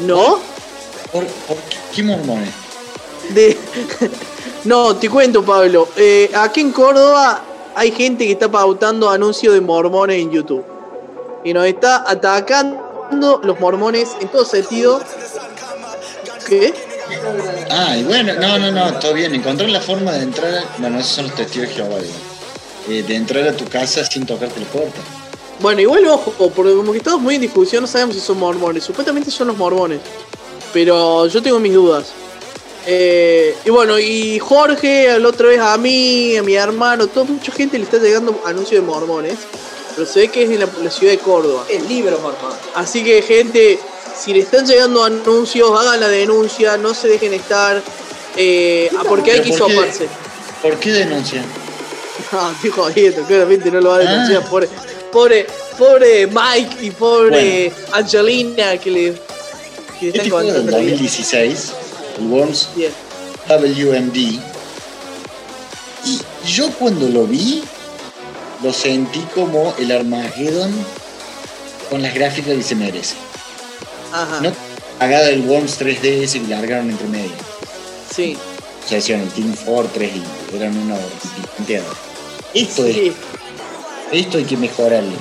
¿No? 0.00 0.40
¿Por, 1.12 1.24
por 1.26 1.56
qué, 1.68 1.76
qué 1.94 2.02
mormones? 2.02 2.50
De... 3.30 3.56
no, 4.64 4.96
te 4.96 5.08
cuento, 5.08 5.42
Pablo. 5.44 5.88
Eh, 5.96 6.30
aquí 6.34 6.60
en 6.60 6.72
Córdoba 6.72 7.42
hay 7.76 7.92
gente 7.92 8.24
que 8.24 8.32
está 8.32 8.50
pautando 8.50 9.10
anuncios 9.10 9.52
de 9.52 9.60
mormones 9.60 10.22
en 10.22 10.30
YouTube. 10.30 10.64
Y 11.44 11.52
nos 11.52 11.66
está 11.66 12.10
atacando 12.10 13.40
los 13.44 13.60
mormones 13.60 14.16
en 14.18 14.28
todo 14.28 14.46
sentido. 14.46 14.98
¿Qué? 16.48 16.72
Ah, 17.70 17.94
y 17.98 18.04
bueno, 18.04 18.32
no, 18.40 18.58
no, 18.58 18.72
no, 18.72 18.94
todo 18.94 19.12
bien. 19.12 19.34
Encontrar 19.34 19.68
la 19.68 19.82
forma 19.82 20.12
de 20.12 20.22
entrar. 20.22 20.64
Bueno, 20.78 20.98
esos 20.98 21.12
son 21.12 21.26
los 21.26 21.34
testigos 21.34 21.68
de 21.68 21.74
Jehová. 21.74 21.96
Eh, 22.88 23.02
de 23.02 23.14
entrar 23.14 23.46
a 23.46 23.52
tu 23.52 23.66
casa 23.66 24.02
sin 24.06 24.24
tocarte 24.24 24.58
la 24.58 24.66
puerta. 24.66 25.00
Bueno, 25.60 25.82
igual 25.82 26.06
ojo, 26.06 26.32
porque 26.56 26.74
como 26.74 26.92
que 26.92 26.98
estamos 26.98 27.20
muy 27.20 27.34
en 27.34 27.42
discusión, 27.42 27.82
no 27.82 27.86
sabemos 27.86 28.14
si 28.14 28.22
son 28.22 28.38
mormones. 28.38 28.84
Supuestamente 28.84 29.30
son 29.30 29.48
los 29.48 29.56
mormones. 29.58 30.00
Pero 30.72 31.26
yo 31.26 31.42
tengo 31.42 31.60
mis 31.60 31.74
dudas. 31.74 32.06
Eh, 32.86 33.56
y 33.64 33.70
bueno, 33.70 33.98
y 33.98 34.38
Jorge, 34.38 35.18
la 35.18 35.28
otra 35.28 35.48
vez 35.48 35.60
a 35.60 35.76
mí, 35.76 36.36
a 36.36 36.42
mi 36.42 36.54
hermano, 36.54 37.08
toda 37.08 37.26
mucha 37.26 37.50
gente 37.52 37.78
le 37.78 37.84
está 37.84 37.98
llegando 37.98 38.40
anuncios 38.44 38.80
de 38.80 38.86
mormones. 38.86 39.34
Pero 39.94 40.06
se 40.06 40.20
ve 40.20 40.28
que 40.28 40.44
es 40.44 40.50
en 40.50 40.60
la, 40.60 40.68
la 40.82 40.90
ciudad 40.90 41.12
de 41.12 41.18
Córdoba. 41.18 41.64
El 41.70 41.88
libro, 41.88 42.18
mormón. 42.20 42.52
Así 42.74 43.02
que 43.02 43.22
gente, 43.22 43.78
si 44.16 44.32
le 44.32 44.40
están 44.40 44.66
llegando 44.66 45.02
anuncios, 45.02 45.70
hagan 45.78 46.00
la 46.00 46.08
denuncia, 46.08 46.76
no 46.76 46.94
se 46.94 47.08
dejen 47.08 47.32
estar. 47.34 47.82
Eh, 48.36 48.90
porque 49.08 49.32
hay 49.32 49.40
que 49.40 49.50
¿Pero 49.50 49.58
por 49.58 49.66
qué? 49.68 49.72
hisoparse. 49.74 50.08
¿Por 50.62 50.76
qué 50.78 50.92
denuncian? 50.92 51.44
No, 52.32 52.50
estoy 52.50 52.70
jodiendo, 52.70 53.22
claramente 53.22 53.70
no 53.70 53.80
lo 53.80 53.90
va 53.90 53.96
a 53.96 53.98
denunciar. 54.00 54.42
Ah. 54.44 54.48
Pobre, 54.50 54.68
pobre, 55.10 55.46
pobre 55.78 56.26
Mike 56.26 56.76
y 56.84 56.90
pobre 56.90 57.72
Angelina 57.92 58.76
que 58.78 58.90
le, 58.90 59.12
que 59.98 60.06
le 60.06 60.08
Este 60.08 60.22
están 60.28 60.46
la 60.46 60.52
vida. 60.52 60.72
2016, 60.72 61.72
el 62.18 62.26
Worms. 62.26 62.68
WMD. 63.48 64.16
Y 66.04 66.20
yo 66.46 66.70
cuando 66.72 67.08
lo 67.08 67.26
vi, 67.26 67.62
lo 68.62 68.72
sentí 68.72 69.20
como 69.34 69.74
el 69.78 69.92
Armageddon 69.92 70.72
con 71.90 72.02
las 72.02 72.14
gráficas 72.14 72.54
que 72.54 72.62
se 72.62 72.74
merece. 72.74 73.14
Ajá. 74.12 74.40
No 74.40 74.52
cagada 74.98 75.26
del 75.26 75.42
Worms 75.42 75.78
3D 75.78 76.22
ese 76.22 76.40
que 76.40 76.48
largaron 76.48 76.90
entre 76.90 77.06
medio. 77.08 77.30
Sí. 78.14 78.36
O 78.84 78.88
sea, 78.88 78.98
hacían 78.98 79.20
el 79.20 79.28
Team 79.30 79.52
Fortress 79.54 80.10
y 80.14 80.56
eran 80.56 80.76
una 80.76 80.94
horripilante. 80.94 81.82
Esto 82.54 82.84
Sí. 82.84 83.12
es, 84.12 84.20
esto 84.24 84.38
hay 84.38 84.44
que 84.44 84.56
mejorarle. 84.56 85.16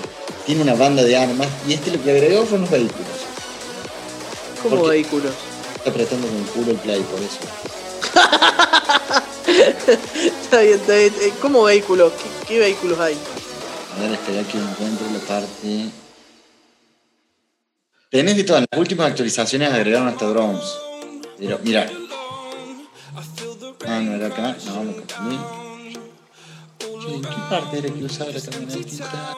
Tiene 0.45 0.61
una 0.61 0.75
banda 0.75 1.03
de 1.03 1.17
armas 1.17 1.47
y 1.67 1.73
este 1.73 1.91
lo 1.91 2.01
que 2.03 2.11
agregó 2.11 2.43
fueron 2.45 2.61
los 2.61 2.69
vehículos. 2.71 3.07
Como 4.63 4.75
¿Por 4.77 4.83
qué? 4.85 4.89
vehículos. 4.91 5.33
Apretando 5.85 6.27
con 6.27 6.37
el 6.37 6.45
culo 6.45 6.71
el 6.71 6.77
play 6.77 7.01
por 7.03 7.19
eso. 7.21 7.39
Está 9.47 10.61
bien, 10.61 10.79
está 10.79 10.93
bien. 10.95 11.13
Eh, 11.21 11.33
¿Cómo 11.41 11.63
vehículos? 11.63 12.11
¿Qué, 12.13 12.47
qué 12.47 12.59
vehículos 12.59 12.99
hay? 12.99 13.15
A 13.95 14.01
ver, 14.01 14.11
espera 14.13 14.43
que 14.43 14.57
encuentre 14.57 15.11
la 15.11 15.19
parte. 15.19 15.89
Tenés 18.09 18.35
de 18.37 18.43
todas 18.43 18.65
las 18.69 18.79
últimas 18.79 19.07
actualizaciones 19.11 19.71
agregaron 19.71 20.07
hasta 20.07 20.25
drones. 20.25 20.63
Pero 21.37 21.59
mira. 21.63 21.89
Ah, 23.87 23.99
no 24.01 24.15
era 24.15 24.27
acá. 24.27 24.55
No, 24.65 24.83
me 24.83 24.93
confundí. 24.93 25.39
Che, 26.79 27.13
¿En 27.13 27.21
qué 27.21 27.35
parte 27.49 27.77
era 27.77 27.89
que 27.93 28.03
usaba 28.03 28.31
la 28.31 28.41
camionetita? 28.41 29.35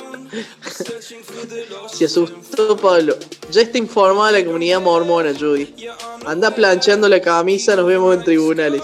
Se 1.92 2.06
asustó 2.06 2.78
Pablo. 2.78 3.16
Ya 3.52 3.62
está 3.62 3.78
informada 3.78 4.32
la 4.32 4.44
comunidad 4.46 4.82
mormona, 4.82 5.34
Judy. 5.38 5.74
Anda 6.26 6.54
planchando 6.54 7.08
la 7.10 7.22
camisa, 7.22 7.76
nos 7.76 7.88
vemos 7.88 8.16
en 8.16 8.24
tribunales. 8.24 8.82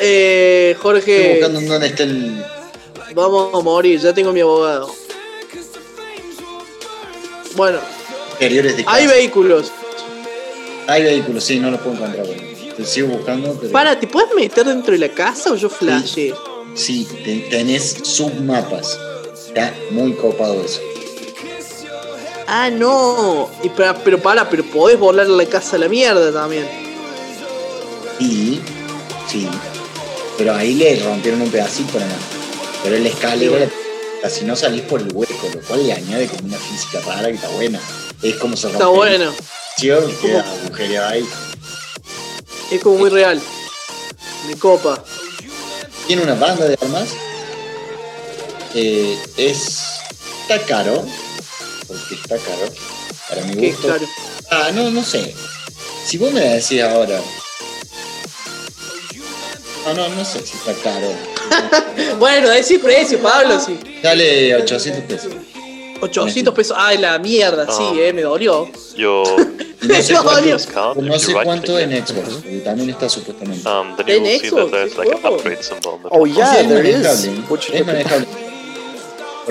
Eh, 0.00 0.72
Estoy 0.76 0.82
Jorge, 0.82 1.30
buscando 1.32 1.60
en 1.60 1.68
dónde 1.68 1.86
está 1.88 2.02
el. 2.04 2.44
vamos 3.14 3.54
a 3.54 3.60
morir, 3.60 4.00
ya 4.00 4.14
tengo 4.14 4.32
mi 4.32 4.40
abogado. 4.40 4.90
Bueno, 7.56 7.78
de 8.38 8.84
hay 8.86 9.06
vehículos. 9.06 9.70
Hay 10.86 11.02
vehículos, 11.02 11.44
sí, 11.44 11.58
no 11.60 11.70
los 11.70 11.80
puedo 11.80 11.96
encontrar. 11.96 12.26
Bueno. 12.26 12.42
Te 12.76 12.84
sigo 12.86 13.08
buscando, 13.08 13.56
pero. 13.60 13.72
Para, 13.72 13.98
¿te 14.00 14.06
puedes 14.06 14.34
meter 14.34 14.64
dentro 14.64 14.92
de 14.92 14.98
la 14.98 15.08
casa 15.10 15.52
o 15.52 15.56
yo 15.56 15.68
flashe? 15.68 16.32
Sí, 16.74 17.06
te- 17.24 17.46
tenés 17.50 17.96
submapas. 18.04 18.98
Está 19.54 19.74
muy 19.90 20.12
copado 20.14 20.62
eso. 20.64 20.80
Ah, 22.46 22.70
no. 22.70 23.50
Y 23.62 23.68
para- 23.68 23.94
pero 24.02 24.18
para, 24.20 24.48
pero 24.48 24.64
podés 24.64 24.98
volar 24.98 25.26
la 25.28 25.44
casa 25.46 25.76
a 25.76 25.78
la 25.80 25.88
mierda 25.88 26.32
también. 26.32 26.68
Y. 28.18 28.60
Sí. 29.28 29.48
Pero 30.38 30.54
ahí 30.54 30.74
le 30.74 31.00
rompieron 31.02 31.42
un 31.42 31.50
pedacito 31.50 31.98
nada 31.98 32.10
más. 32.12 32.20
Pero 32.82 32.96
el 32.96 33.06
escalera, 33.06 33.68
casi 34.22 34.44
no 34.44 34.56
salís 34.56 34.82
por 34.82 35.00
el 35.00 35.12
hueco, 35.12 35.48
lo 35.54 35.60
cual 35.62 35.86
le 35.86 35.92
añade 35.92 36.26
como 36.28 36.46
una 36.48 36.58
física 36.58 37.00
rara 37.06 37.28
que 37.28 37.34
está 37.34 37.48
buena. 37.50 37.80
Es 38.22 38.36
como 38.36 38.56
se 38.56 38.68
Está 38.68 38.84
rompe 38.84 39.00
el 39.14 39.18
bueno. 39.18 39.34
y 39.78 40.12
queda 40.20 40.44
agujereado 40.64 41.08
ahí. 41.08 41.28
Es 42.70 42.80
como 42.82 42.98
muy 42.98 43.10
real. 43.10 43.40
Me 44.48 44.56
copa. 44.56 45.02
Tiene 46.06 46.22
una 46.22 46.34
banda 46.34 46.66
de 46.66 46.78
armas. 46.80 47.08
Eh, 48.74 49.18
es. 49.36 49.80
Está 50.42 50.58
caro. 50.66 51.04
Porque 51.86 52.14
está 52.14 52.36
caro. 52.38 52.72
Para 53.28 53.42
mi 53.44 53.68
gusto. 53.70 53.88
caro. 53.88 54.06
Ah, 54.50 54.70
no, 54.72 54.90
no 54.90 55.02
sé. 55.02 55.34
Si 56.06 56.18
vos 56.18 56.32
me 56.32 56.40
decís 56.40 56.82
ahora. 56.82 57.20
No, 59.86 59.94
no, 59.94 60.08
no 60.08 60.24
sé 60.24 60.40
si 60.46 60.56
está 60.56 60.74
caro. 60.82 61.12
Bueno, 62.18 62.48
decí 62.50 62.78
precio, 62.78 63.18
Pablo, 63.20 63.58
sí. 63.58 63.78
Dale 64.02 64.54
800 64.56 65.04
pesos. 65.04 65.32
800 66.00 66.54
pesos. 66.54 66.76
Ay, 66.78 66.98
la 66.98 67.18
mierda, 67.18 67.66
sí, 67.66 67.82
Ah. 67.82 67.92
eh, 67.96 68.12
me 68.12 68.22
dolió. 68.22 68.70
Your 68.96 69.26
Y 69.82 69.86
No 69.88 70.02
sé 70.02 70.14
cuánto, 70.22 71.00
no 71.02 71.18
sé 71.18 71.32
cuánto 71.32 71.78
en 71.78 72.06
Xbox, 72.06 72.62
también 72.64 72.90
está 72.90 73.08
supuestamente. 73.08 73.66
um, 73.66 73.96
En 74.06 74.22
you 74.22 74.22
will 74.22 74.40
see 74.40 74.50
that 74.50 74.52
Xbox, 74.52 74.70
there's 74.70 74.96
like 74.98 75.12
an 75.12 75.80
oh. 75.86 76.00
Oh 76.10 76.26
yeah, 76.26 76.62
there 76.68 76.86
is. 76.86 77.24
Es 77.72 77.86
manejable. 77.86 78.26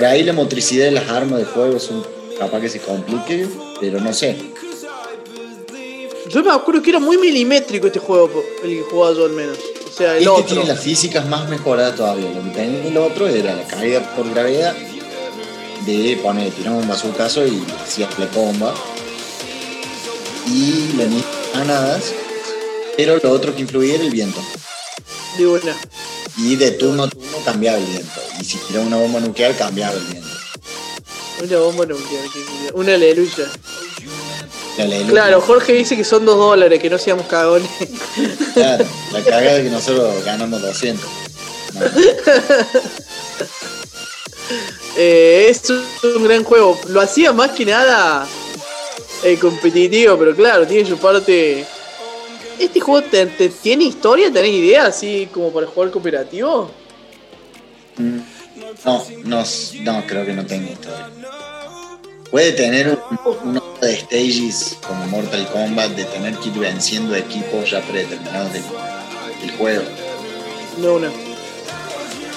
Por 0.00 0.08
ahí 0.08 0.22
la 0.22 0.32
motricidad 0.32 0.86
de 0.86 0.92
las 0.92 1.10
armas 1.10 1.40
de 1.40 1.44
fuego 1.44 1.78
son 1.78 2.02
capaz 2.38 2.62
que 2.62 2.70
se 2.70 2.80
complique, 2.80 3.46
pero 3.82 4.00
no 4.00 4.14
sé. 4.14 4.34
Yo 6.30 6.42
me 6.42 6.50
acuerdo 6.50 6.80
que 6.80 6.88
era 6.88 6.98
muy 6.98 7.18
milimétrico 7.18 7.86
este 7.86 7.98
juego, 7.98 8.42
el 8.64 8.70
que 8.70 8.82
jugaba 8.90 9.14
yo 9.14 9.26
al 9.26 9.32
menos. 9.32 9.58
O 9.58 9.92
sea, 9.92 10.12
el 10.12 10.20
Este 10.20 10.28
otro. 10.30 10.44
tiene 10.46 10.64
las 10.64 10.80
físicas 10.80 11.28
más 11.28 11.50
mejoradas 11.50 11.96
todavía. 11.96 12.30
Lo 12.30 12.42
que 12.44 12.48
tenía 12.48 12.86
el 12.86 12.96
otro 12.96 13.28
era 13.28 13.54
la 13.54 13.66
caída 13.66 14.16
por 14.16 14.30
gravedad 14.30 14.74
de 15.84 16.18
poner, 16.22 16.50
tirar 16.52 16.72
un 16.72 16.88
bazucazo 16.88 17.46
y 17.46 17.62
hacías 17.84 18.18
la 18.18 18.24
bomba. 18.28 18.74
Y 20.46 20.96
las 20.96 21.08
mismas 21.08 21.24
granadas. 21.52 22.14
Pero 22.96 23.18
lo 23.22 23.30
otro 23.32 23.54
que 23.54 23.60
influía 23.60 23.96
era 23.96 24.04
el 24.04 24.10
viento. 24.10 24.40
De 25.38 25.46
buena. 25.46 25.76
Y 26.36 26.56
de 26.56 26.70
turno 26.72 27.04
a 27.04 27.08
turno 27.08 27.38
cambiaba 27.44 27.78
el 27.78 27.84
viento. 27.84 28.20
Y 28.40 28.44
si 28.44 28.58
tiraba 28.58 28.86
una 28.86 28.96
bomba 28.96 29.20
nuclear, 29.20 29.54
cambiaba 29.56 29.94
el 29.94 30.04
viento. 30.04 30.28
Una 31.42 31.58
bomba 31.58 31.86
nuclear. 31.86 32.24
Una 32.74 32.94
aleluya. 32.94 33.50
La 34.78 34.84
ley- 34.86 35.04
Claro, 35.06 35.40
Jorge 35.40 35.72
dice 35.72 35.96
que 35.96 36.04
son 36.04 36.24
dos 36.24 36.36
dólares, 36.36 36.80
que 36.80 36.88
no 36.90 36.98
seamos 36.98 37.26
cagones. 37.26 37.68
Claro, 38.54 38.84
la 39.12 39.22
cagada 39.22 39.56
es 39.58 39.64
que 39.64 39.70
nosotros 39.70 40.24
ganamos 40.24 40.60
200. 40.62 41.08
No. 41.74 41.80
Eh, 44.96 45.46
es 45.48 45.62
un 45.70 46.24
gran 46.24 46.42
juego. 46.42 46.78
Lo 46.88 47.00
hacía 47.00 47.32
más 47.32 47.52
que 47.52 47.64
nada 47.64 48.26
eh, 49.22 49.38
competitivo, 49.38 50.18
pero 50.18 50.34
claro, 50.34 50.66
tiene 50.66 50.88
su 50.88 50.98
parte. 50.98 51.64
¿Este 52.60 52.78
juego 52.80 53.02
te- 53.08 53.26
te- 53.26 53.48
tiene 53.48 53.84
historia? 53.84 54.30
¿Tenés 54.32 54.52
idea? 54.52 54.86
Así 54.86 55.28
como 55.32 55.50
para 55.52 55.66
jugar 55.66 55.90
cooperativo. 55.90 56.70
No, 57.96 59.04
no, 59.24 59.44
no, 59.82 60.06
creo 60.06 60.24
que 60.26 60.32
no 60.32 60.46
tengo 60.46 60.70
historia. 60.72 61.08
Puede 62.30 62.52
tener 62.52 62.88
un, 62.88 62.98
uno 63.44 63.62
de 63.80 63.96
stages 63.96 64.76
como 64.86 65.06
Mortal 65.08 65.48
Kombat 65.52 65.90
de 65.96 66.04
tener 66.04 66.34
que 66.36 66.48
ir 66.50 66.58
venciendo 66.58 67.14
equipos 67.16 67.70
ya 67.70 67.80
predeterminados 67.80 68.52
del, 68.52 68.62
del 69.40 69.50
juego. 69.56 69.82
No, 70.78 70.98
no. 71.00 71.08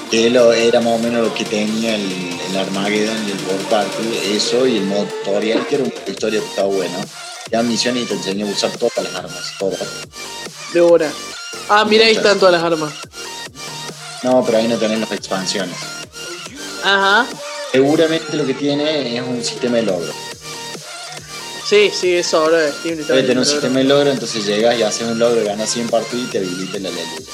Que 0.10 0.30
lo, 0.30 0.52
era 0.54 0.80
más 0.82 0.94
o 0.94 0.98
menos 1.04 1.28
lo 1.28 1.34
que 1.34 1.46
tenía 1.46 1.96
el, 1.96 2.02
el 2.50 2.58
Armageddon 2.58 3.18
y 3.28 3.32
el 3.32 3.38
World 3.48 3.68
Party, 3.70 4.36
eso 4.36 4.66
y 4.68 4.78
el 4.78 4.86
modo 4.86 5.06
tutorial, 5.06 5.66
que 5.68 5.76
era 5.76 5.84
una 5.84 5.94
historia 6.08 6.40
que 6.40 6.46
estaba 6.48 6.68
bueno. 7.50 7.64
Ya 7.64 7.64
misiones 7.64 8.04
y 8.04 8.06
te 8.06 8.14
enseñó 8.14 8.48
a 8.48 8.50
usar 8.50 8.72
todas 8.78 9.04
las 9.04 9.16
armas, 9.16 9.54
todas. 9.60 9.80
De 10.74 10.82
hora. 10.82 11.12
Ah, 11.70 11.86
mira, 11.86 12.06
ahí 12.06 12.16
están 12.16 12.40
todas 12.40 12.54
las 12.54 12.64
armas. 12.64 12.94
No, 14.24 14.44
pero 14.46 14.58
ahí 14.58 14.68
no 14.68 14.78
tenés 14.78 15.00
las 15.00 15.12
expansiones. 15.12 15.76
Ajá. 16.84 17.26
Seguramente 17.72 18.36
lo 18.38 18.46
que 18.46 18.54
tiene 18.54 19.18
es 19.18 19.22
un 19.22 19.44
sistema 19.44 19.78
de 19.78 19.84
logro. 19.84 20.14
Sí, 21.66 21.92
sí, 21.94 22.16
eso 22.16 22.38
ahora 22.38 22.58
de 22.58 22.72
Steam 22.72 22.98
Debe 22.98 23.22
tener 23.22 23.38
un 23.38 23.46
sistema 23.46 23.80
de 23.80 23.86
logro, 23.86 24.12
entonces 24.12 24.46
llegas 24.46 24.78
y 24.78 24.84
haces 24.84 25.08
un 25.08 25.18
logro, 25.18 25.44
ganas 25.44 25.70
100 25.70 25.90
partidos 25.90 26.28
y 26.28 26.32
te 26.32 26.38
habilita 26.40 26.80
la 26.80 26.90
aleluya. 26.90 27.32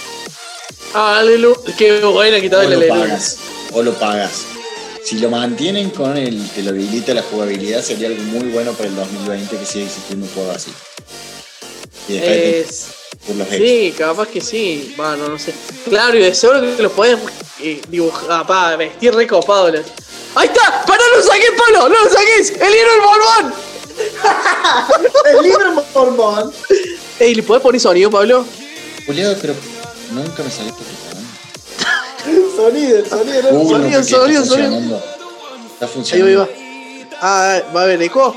Ah, 0.94 1.20
aleluya. 1.20 1.76
Qué 1.78 2.00
buena 2.02 2.38
el 2.38 2.50
lo 2.50 2.60
aleluya. 2.60 3.20
O 3.74 3.82
lo 3.82 3.94
pagas. 3.96 4.46
Si 5.04 5.18
lo 5.20 5.30
mantienen 5.30 5.90
con 5.92 6.18
el 6.18 6.50
que 6.54 6.62
lo 6.64 6.72
habilita 6.72 7.14
la 7.14 7.24
jugabilidad, 7.24 7.82
sería 7.84 8.08
algo 8.08 8.22
muy 8.24 8.50
bueno 8.50 8.74
para 8.74 8.90
el 8.90 8.96
2020 8.96 9.58
que 9.58 9.66
siga 9.66 9.86
existiendo 9.86 10.26
un 10.26 10.32
juego 10.34 10.52
así. 10.52 10.72
Y 12.08 12.18
Es- 12.18 12.86
por 13.26 13.36
los. 13.36 13.48
Sí, 13.48 13.94
capaz 13.98 14.28
que 14.28 14.42
sí. 14.42 14.94
Bueno, 14.98 15.30
no 15.30 15.40
sé. 15.40 15.54
Claro, 15.90 16.18
y 16.18 16.22
de 16.22 16.36
seguro 16.36 16.62
que 16.62 16.84
lo 16.84 16.92
podés 16.92 17.18
eh, 17.62 17.82
dibujar, 17.90 18.46
pa, 18.46 18.76
vestir 18.76 19.14
recopado. 19.14 19.68
¡Ahí 20.36 20.48
está! 20.48 20.84
¡Para, 20.86 21.04
no 21.12 21.18
lo 21.18 21.24
saques, 21.24 21.52
Pablo! 21.58 21.90
¡No 21.90 22.04
lo 22.04 22.10
saques! 22.10 22.52
¡El 22.52 22.72
libro 22.72 22.92
del 22.92 23.02
Borbón! 23.02 23.54
el 25.36 25.44
libro 25.44 25.84
Borbón. 25.94 26.54
Ey, 27.20 27.36
¿le 27.36 27.44
podés 27.44 27.64
poner 27.64 27.82
sonido, 27.82 28.12
Pablo? 28.12 28.46
Juliado, 29.06 29.36
pero 29.42 29.56
nunca 30.12 30.44
me 30.44 30.52
saliste 30.52 30.84
sonido, 32.56 33.06
sonido, 33.06 33.50
Uh, 33.52 33.64
no, 33.64 33.70
sonido, 33.70 34.00
porque 34.00 34.04
sonido, 34.04 34.44
está 34.44 34.56
sonido. 34.56 34.72
funcionando. 34.72 34.96
Está 35.74 35.86
Ahí 35.86 35.88
va, 35.88 35.88
funcionando. 35.88 36.28
ahí 36.28 36.36
va. 36.36 36.48
Ah, 37.22 37.62
¿va 37.76 37.82
a 37.82 37.84
haber 37.84 38.02
eco? 38.02 38.36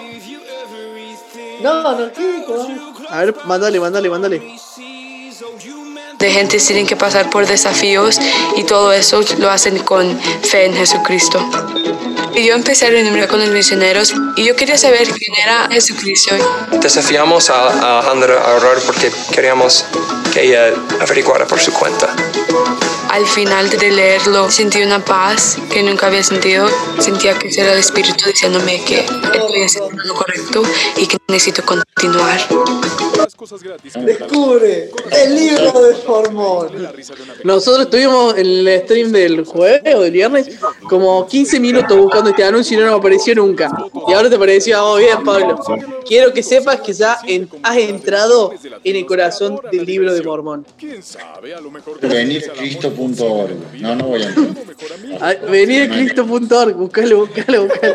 No, 1.61 1.83
no, 1.99 2.13
¿qué 2.13 2.39
eco? 2.39 2.67
A 3.09 3.19
ver, 3.21 3.35
mándale, 3.45 3.79
mándale, 3.81 4.09
mándale. 4.11 4.43
de 6.19 6.31
gente 6.31 6.59
tienen 6.59 6.87
que 6.87 6.95
pasar 6.97 7.31
por 7.31 7.47
desafíos 7.47 8.19
y 8.57 8.63
todo 8.65 8.93
eso 8.93 9.21
lo 9.39 9.51
hacen 9.51 9.79
con 9.81 10.19
fe 10.43 10.67
en 10.67 10.75
Jesucristo. 10.75 11.39
Y 12.35 12.47
yo 12.47 12.55
empecé 12.55 12.87
a 12.87 12.91
reunirme 12.91 13.27
con 13.29 13.41
los 13.41 13.51
misioneros 13.51 14.15
y 14.37 14.45
yo 14.45 14.55
quería 14.57 14.79
saber 14.79 15.07
quién 15.09 15.37
era 15.43 15.69
Jesucristo. 15.71 16.35
Desafiamos 16.81 17.51
a, 17.51 17.55
a 17.69 17.99
Alejandra 17.99 18.41
a 18.41 18.55
orar 18.55 18.79
porque 18.87 19.11
queríamos 19.35 19.85
que 20.33 20.45
ella 20.45 20.73
averiguara 21.01 21.47
por 21.47 21.59
su 21.61 21.73
cuenta. 21.73 22.09
Al 23.13 23.27
final 23.27 23.69
de 23.69 23.91
leerlo 23.91 24.51
sentí 24.51 24.83
una 24.83 25.05
paz 25.05 25.59
que 25.71 25.83
nunca 25.83 26.07
había 26.07 26.25
sentido. 26.25 26.67
Sentía 26.99 27.39
que 27.39 27.49
era 27.49 27.75
el 27.75 27.79
Espíritu 27.79 28.25
diciéndome 28.25 28.83
que 28.87 29.01
estoy 29.01 29.63
haciendo 29.63 30.03
lo 30.03 30.15
correcto 30.15 30.63
y 30.97 31.07
que 31.07 31.19
necesito 31.29 31.63
continuar. 31.63 32.41
Descubre 34.05 34.91
el 35.11 35.35
libro 35.35 35.83
de 35.83 35.95
Formón. 35.97 36.69
Nosotros 37.45 37.85
estuvimos 37.87 38.37
en 38.39 38.47
el 38.47 38.81
stream 38.85 39.13
del 39.13 39.45
jueves 39.45 39.95
o 39.95 40.01
del 40.01 40.13
viernes 40.13 40.49
como 40.89 41.27
15 41.27 41.61
minutos 41.61 41.97
buscando 41.97 42.31
este 42.31 42.45
anuncio 42.45 42.77
y 42.77 42.81
no 42.81 42.87
nos 42.91 42.99
apareció 42.99 43.35
nunca. 43.35 43.71
Y 44.09 44.13
ahora 44.13 44.29
te 44.29 44.37
apareció, 44.37 44.85
oh, 44.85 44.97
bien, 44.97 45.23
Pablo. 45.25 45.59
Quiero 46.07 46.33
que 46.33 46.43
sepas 46.43 46.81
que 46.81 46.93
ya 46.93 47.19
en- 47.27 47.49
has 47.63 47.77
entrado 47.77 48.53
en 48.85 48.97
el 48.97 49.07
corazón 49.07 49.61
del 49.71 49.85
libro 49.87 50.13
de 50.13 50.23
Mormón. 50.23 50.67
Venircristo.org. 52.01 53.51
No, 53.81 53.95
no 53.97 54.05
voy 54.07 54.23
a 54.23 54.27
entrar. 54.29 54.47
Ah, 55.21 55.35
Vení 55.49 55.79
a 55.81 55.89
Cristo.org, 55.89 56.75
buscalo, 56.75 57.19
buscalo, 57.27 57.65
buscalo. 57.67 57.95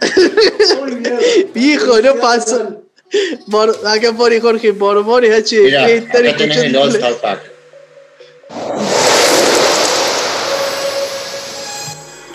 Viejo, 1.54 2.00
no 2.04 2.14
pasó. 2.20 2.80
Mor- 3.46 3.78
acá 3.86 4.12
pone 4.12 4.40
Jorge 4.40 4.72
Mormones 4.72 5.30
HD. 5.30 5.62
Mira, 5.64 5.84
acá 5.86 6.36
tenés 6.36 6.56
el 6.58 6.76
All 6.76 6.94
Star 6.94 7.14
Pack. 7.14 7.40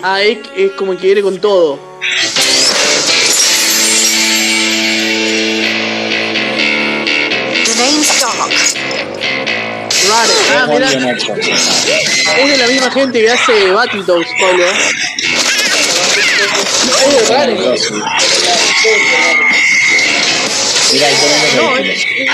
Ah, 0.02 0.22
es, 0.22 0.38
es 0.56 0.72
como 0.74 0.96
que 0.98 1.08
viene 1.08 1.22
con 1.22 1.40
todo. 1.42 1.78
Raro. 10.08 10.34
Ah, 10.52 10.66
mira. 10.68 10.88
Es 12.38 12.50
de 12.50 12.58
la 12.58 12.68
misma 12.68 12.92
gente 12.92 13.20
que 13.22 13.30
hace 13.30 13.72
Battletoads, 13.72 14.28
Pablo. 14.40 14.64
Es 17.06 17.28
de 17.28 17.34
raro. 17.34 17.76
Mira, 20.92 21.08
ahí 21.08 21.16
tenés 21.16 21.54
los 21.56 21.74
vehículos. 21.76 22.30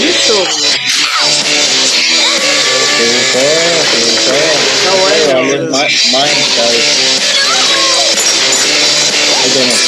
Listo. 0.00 0.44
¿Te 2.98 3.04
gustó? 3.06 3.38
¿Te 3.38 3.98
gustó? 4.04 4.34
Está 4.34 4.92
bueno. 5.00 5.34
Valió 5.34 5.70
ma- 5.70 5.78
más 5.78 5.90
cada 6.56 6.70
vez. 6.70 6.84
Ahí 9.42 9.50
tenés. 9.50 9.80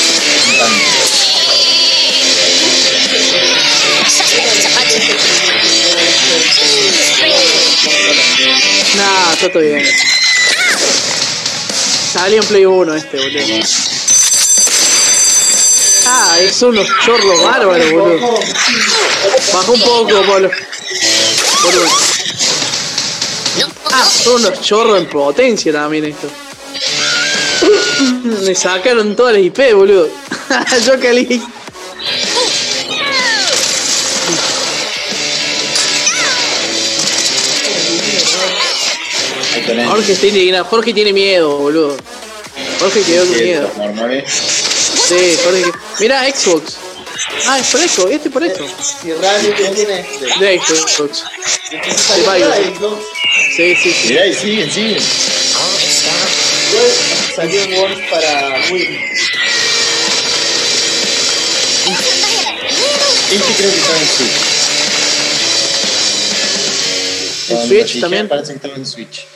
un 0.46 0.58
tanque. 0.58 0.84
Nah, 8.96 9.32
está 9.34 9.48
todo 9.50 9.62
bien. 9.62 9.82
Salió 12.16 12.40
en 12.40 12.48
Play 12.48 12.64
1 12.64 12.94
este, 12.94 13.18
boludo. 13.18 13.66
Ah, 16.06 16.38
es 16.40 16.62
unos 16.62 16.88
chorros 17.04 17.42
bárbaros, 17.42 17.92
boludo. 17.92 18.40
Baja 19.52 19.70
un 19.70 19.80
poco, 19.80 20.22
Pablo. 20.26 20.50
Boludo. 21.62 21.88
Ah, 23.92 24.08
son 24.24 24.36
unos 24.36 24.62
chorros 24.62 24.98
en 24.98 25.10
potencia 25.10 25.70
también 25.74 26.06
esto. 26.06 26.30
Me 28.44 28.54
sacaron 28.54 29.14
todas 29.14 29.34
las 29.34 29.42
IP, 29.42 29.74
boludo. 29.74 30.08
Yo 30.86 30.98
calí. 30.98 31.42
Jorge 39.96 40.12
está 40.12 40.26
indignado. 40.26 40.64
Jorge 40.66 40.92
tiene 40.92 41.10
miedo, 41.14 41.56
boludo. 41.56 41.96
Jorge 42.80 43.00
quedó 43.00 43.26
con 43.26 43.42
miedo. 43.42 43.70
mormones. 43.78 44.24
Sí, 44.28 45.38
Jorge. 45.42 45.72
Mira, 46.00 46.22
Xbox. 46.30 46.76
Ah, 47.46 47.58
es 47.58 47.66
por 47.68 47.80
eso, 47.80 48.06
este 48.08 48.28
por 48.28 48.44
eso. 48.44 48.62
Si 48.82 49.10
Radio 49.14 49.54
que 49.54 49.64
tiene 49.70 50.00
este. 50.00 50.26
De 50.38 50.60
Xbox. 50.60 51.24
Sí, 53.56 53.74
sí, 53.74 53.90
sí. 53.90 54.08
Mirá, 54.08 54.26
y 54.26 54.34
siguen, 54.34 54.70
siguen. 54.70 55.02
Salió 57.34 57.64
un 57.64 57.72
Worms 57.72 58.10
para 58.10 58.54
Wii. 58.70 59.00
Este 63.32 63.52
creo 63.56 63.70
que 63.70 63.78
está 63.78 63.98
en 63.98 64.08
Switch. 64.14 64.56
¿En 67.48 67.66
Switch 67.66 68.00
también? 68.00 68.28
Parece 68.28 68.52
que 68.52 68.56
estaba 68.56 68.74
en 68.74 68.84
Switch. 68.84 69.26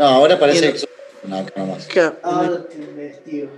No, 0.00 0.06
ahora 0.06 0.38
parece. 0.38 0.70
Xbox. 0.78 0.88
No, 1.24 1.36
acá 1.40 1.52
nomás. 1.60 1.86
Ahora 2.22 2.66
te 2.66 2.76
investigo. 2.76 3.50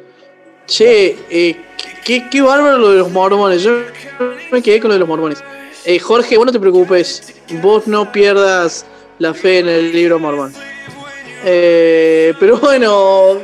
Che, 0.66 1.16
eh, 1.30 1.56
qué, 2.04 2.28
qué 2.28 2.40
bárbaro 2.42 2.78
lo 2.78 2.90
de 2.90 2.98
los 2.98 3.10
mormones. 3.12 3.62
Yo 3.62 3.78
me 4.50 4.60
quedé 4.60 4.80
con 4.80 4.88
lo 4.88 4.94
de 4.94 4.98
los 4.98 5.08
mormones. 5.08 5.38
Eh, 5.84 6.00
Jorge, 6.00 6.36
vos 6.36 6.46
no 6.46 6.52
te 6.52 6.58
preocupes. 6.58 7.32
Vos 7.62 7.86
no 7.86 8.10
pierdas 8.10 8.84
la 9.20 9.32
fe 9.34 9.60
en 9.60 9.68
el 9.68 9.92
libro 9.92 10.18
mormón. 10.18 10.52
Eh, 11.44 12.34
pero 12.40 12.56
bueno, 12.58 13.38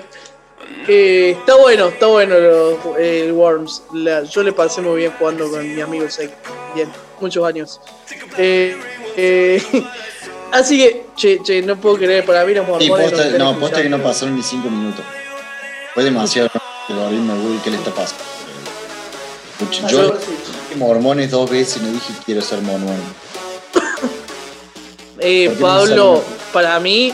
eh, 0.89 1.37
está 1.39 1.55
bueno, 1.57 1.87
está 1.89 2.07
bueno 2.07 2.37
lo- 2.39 2.97
el 2.97 3.31
Worms. 3.33 3.83
La- 3.95 4.25
yo 4.25 4.43
le 4.43 4.53
pasé 4.53 4.81
muy 4.81 4.97
bien 4.97 5.13
jugando 5.19 5.49
con 5.49 5.73
mi 5.73 5.81
amigo 5.81 6.11
Sek. 6.11 6.33
Bien, 6.75 6.89
muchos 7.21 7.47
años. 7.47 7.81
Eh, 8.37 8.77
eh, 9.17 9.63
así 10.53 10.79
que, 10.79 11.07
che, 11.17 11.41
che, 11.43 11.63
no 11.63 11.77
puedo 11.77 11.97
creer, 11.97 12.25
para 12.25 12.45
mí 12.45 12.55
los 12.55 12.65
Sí, 12.65 12.71
mormones. 12.89 13.11
posta, 13.11 13.25
están 13.27 13.39
no, 13.39 13.59
posta 13.59 13.83
que 13.83 13.89
no 13.89 14.03
pasaron 14.03 14.37
ni 14.37 14.43
5 14.43 14.69
minutos. 14.71 15.05
Fue 15.95 16.05
demasiado. 16.05 16.51
El 16.89 16.97
algoritmo 16.99 17.35
de 17.35 17.41
Google, 17.41 17.61
¿qué 17.65 17.71
le 17.71 17.77
está 17.77 17.91
pasando? 17.91 18.25
Escucha, 19.61 19.89
Yo 19.89 20.05
dije 20.13 20.77
mormones 20.77 21.31
dos 21.31 21.51
veces 21.51 21.79
y 21.83 21.85
no 21.85 21.93
dije 21.93 22.13
quiero 22.25 22.41
ser 22.41 22.61
mormón. 22.63 22.97
Eh, 25.21 25.47
¿Por 25.49 25.57
qué 25.57 25.61
no 25.63 25.67
Pablo, 25.67 26.25
para 26.53 26.79
mí, 26.79 27.13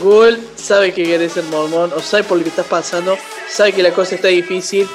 Google 0.00 0.38
sabe 0.54 0.92
que 0.94 1.02
querés 1.02 1.32
ser 1.32 1.42
mormón, 1.44 1.92
o 1.96 2.00
sabe 2.00 2.22
por 2.22 2.38
lo 2.38 2.44
que 2.44 2.50
estás 2.50 2.66
pasando, 2.66 3.18
sabe 3.50 3.72
que 3.72 3.82
la 3.82 3.90
cosa 3.90 4.14
está 4.14 4.28
difícil, 4.28 4.86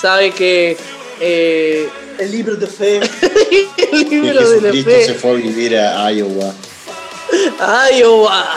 sabe 0.00 0.30
que 0.30 0.78
eh, 1.20 1.86
El 2.18 2.30
libro 2.32 2.56
de 2.56 2.66
fe. 2.66 2.96
el 3.92 4.08
Que 4.08 4.16
libro 4.16 4.48
de 4.48 4.60
la 4.62 4.72
Jesucristo 4.72 4.90
fe, 4.90 5.04
se 5.04 5.14
fue 5.14 5.30
a 5.32 5.34
vivir 5.34 5.76
a 5.76 6.10
Iowa. 6.10 6.54
Iowa. 7.98 8.54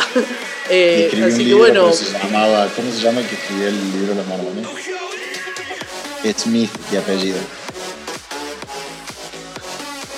Y 0.69 0.73
Eh, 0.73 1.05
escribió 1.05 1.27
así 1.27 1.41
un 1.43 1.47
que 1.47 1.53
bueno, 1.55 1.93
se 1.93 2.11
llamaba. 2.11 2.67
¿Cómo 2.75 2.91
se 2.91 2.99
llama 2.99 3.21
el 3.21 3.27
que 3.27 3.35
escribió 3.35 3.67
el 3.69 3.91
libro 3.91 4.09
de 4.09 4.15
los 4.15 4.27
mormones? 4.27 4.67
Smith 6.37 6.71
de 6.91 6.97
apellido. 6.97 7.37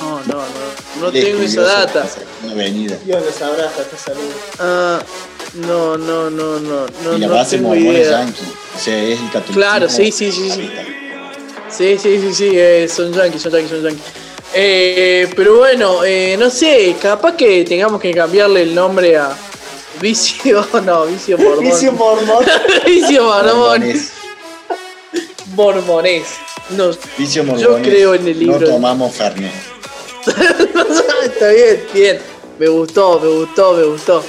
no, 0.02 0.20
no, 0.22 0.34
no, 0.36 1.02
no 1.02 1.12
Le 1.12 1.22
tengo 1.22 1.42
esa 1.44 1.62
data. 1.62 2.08
Una 2.44 2.54
avenida. 2.54 2.98
Dios 3.06 3.24
los 3.24 3.42
abraza, 3.42 3.84
te 3.84 3.98
saludo. 3.98 4.34
Ah, 4.60 5.00
no, 5.54 5.98
no, 5.98 6.30
no, 6.30 6.60
no, 6.60 6.86
no, 7.04 7.16
y 7.16 7.20
la 7.20 7.28
no 7.28 7.34
base 7.36 7.58
tengo 7.58 7.70
mormón 7.70 7.96
es 7.96 8.08
idea. 8.08 8.20
yankee. 8.22 8.42
O 8.76 8.80
sea, 8.80 8.98
es 9.04 9.20
el 9.20 9.26
catolicismo. 9.28 9.54
Claro, 9.56 9.90
sí, 9.90 10.12
sí, 10.12 10.32
sí, 10.32 10.50
sí. 10.50 10.70
Sí, 11.70 11.98
sí, 12.00 12.20
sí, 12.22 12.34
sí, 12.34 12.50
eh, 12.54 12.88
son 12.92 13.14
yankees, 13.14 13.42
son 13.44 13.52
yankees, 13.52 13.70
son 13.70 13.84
yankees. 13.84 14.04
Eh, 14.54 15.28
pero 15.36 15.58
bueno, 15.58 16.04
eh, 16.04 16.36
no 16.38 16.50
sé, 16.50 16.96
capaz 17.02 17.36
que 17.36 17.64
tengamos 17.66 18.02
que 18.02 18.14
cambiarle 18.14 18.64
el 18.64 18.74
nombre 18.74 19.16
a 19.16 19.36
Vicio, 20.02 20.66
no, 20.86 21.06
Vicio 21.06 21.38
Mormón. 21.38 21.66
Vicio 21.66 21.92
Mormón. 21.92 22.46
Vicio 22.86 23.24
Mormón. 23.24 23.54
Mormones. 23.56 24.12
Mormonés. 25.56 26.28
No, 26.72 26.92
Vicio 27.18 27.44
Yo 27.44 27.54
mormones. 27.54 27.88
creo 27.88 28.14
en 28.16 28.28
el 28.28 28.40
libro. 28.40 28.60
No 28.60 28.66
tomamos 28.68 29.16
Fernet. 29.16 29.52
está 31.26 31.50
bien, 31.50 31.84
bien. 31.94 32.20
Me 32.58 32.68
gustó, 32.68 33.20
me 33.20 33.28
gustó, 33.30 33.74
me 33.74 33.84
gustó. 33.84 34.24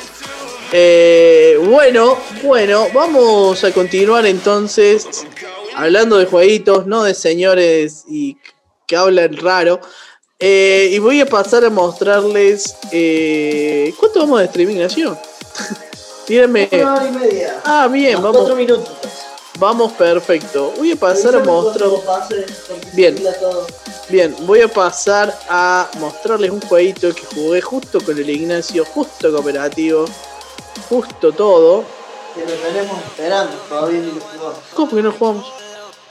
Eh, 0.73 1.59
bueno, 1.65 2.17
bueno, 2.45 2.87
vamos 2.95 3.65
a 3.65 3.73
continuar 3.73 4.25
entonces 4.27 5.27
hablando 5.75 6.17
de 6.17 6.27
jueguitos, 6.27 6.87
no 6.87 7.03
de 7.03 7.15
señores 7.15 8.05
y 8.09 8.37
que 8.87 8.97
hablan 8.97 9.37
raro. 9.37 9.81
Eh, 10.43 10.89
y 10.93 10.99
voy 10.99 11.21
a 11.21 11.27
pasar 11.27 11.67
a 11.67 11.71
mostrarles. 11.71 12.75
Eh, 12.91 13.93
¿Cuánto 13.99 14.21
vamos 14.21 14.41
de 14.41 14.47
streaming, 14.47 14.77
Nación? 14.77 15.19
Díganme. 16.29 16.67
Una 16.73 16.95
hora 16.95 17.07
y 17.07 17.11
media. 17.11 17.61
Ah, 17.65 17.89
bien, 17.89 18.15
vamos. 18.23 18.39
Cuatro 18.39 18.57
minutos. 18.57 18.89
Vamos, 19.59 19.93
perfecto. 19.93 20.73
Voy 20.79 20.93
a 20.93 20.97
pasar 20.97 21.37
a 21.37 21.41
mostrar. 21.41 21.91
Bien. 22.95 23.23
Bien, 24.09 24.35
voy 24.41 24.63
a 24.63 24.69
pasar 24.69 25.39
a 25.49 25.91
mostrarles 25.99 26.51
un 26.51 26.63
jueguito 26.63 27.15
que 27.15 27.23
jugué 27.23 27.61
justo 27.61 28.01
con 28.03 28.17
el 28.19 28.29
Ignacio, 28.29 28.87
justo 28.87 29.31
cooperativo, 29.31 30.07
justo 30.89 31.33
todo. 31.33 31.85
Que 32.35 32.41
lo 32.41 32.53
tenemos 32.53 32.99
esperando, 33.05 33.57
todavía 33.69 34.01
ni 34.01 34.13
lo 34.13 34.21
jugamos. 34.21 34.59
¿Cómo 34.75 34.91
que 34.97 35.03
no 35.03 35.13
jugamos? 35.13 35.60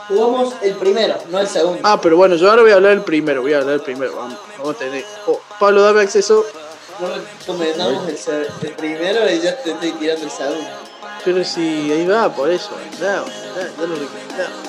Jugamos 0.09 0.55
el 0.63 0.73
primero, 0.73 1.15
no 1.29 1.39
el 1.39 1.47
segundo. 1.47 1.79
Ah, 1.83 2.01
pero 2.01 2.17
bueno, 2.17 2.35
yo 2.35 2.49
ahora 2.49 2.63
voy 2.63 2.71
a 2.71 2.75
hablar 2.75 2.93
del 2.93 3.03
primero, 3.03 3.43
voy 3.43 3.53
a 3.53 3.59
hablar 3.59 3.73
del 3.73 3.81
primero. 3.81 4.15
Vamos, 4.15 4.39
vamos 4.57 4.75
a 4.75 4.79
tener. 4.79 5.05
Oh, 5.27 5.39
Pablo, 5.59 5.83
dame 5.83 6.01
acceso. 6.01 6.43
No 6.99 7.07
recomendamos 7.07 8.07
el, 8.07 8.47
el 8.63 8.71
primero 8.73 9.29
y 9.29 9.39
ya 9.39 9.55
te 9.61 9.71
estoy 9.71 9.91
tirando 9.91 10.25
el 10.25 10.31
segundo. 10.31 10.67
Pero 11.23 11.43
si 11.43 11.91
ahí 11.91 12.07
va, 12.07 12.33
por 12.33 12.49
eso. 12.49 12.71
Ya, 12.99 13.23
ya, 13.23 13.69
ya 13.77 13.85
lo 13.85 13.95
recomendamos. 13.95 14.59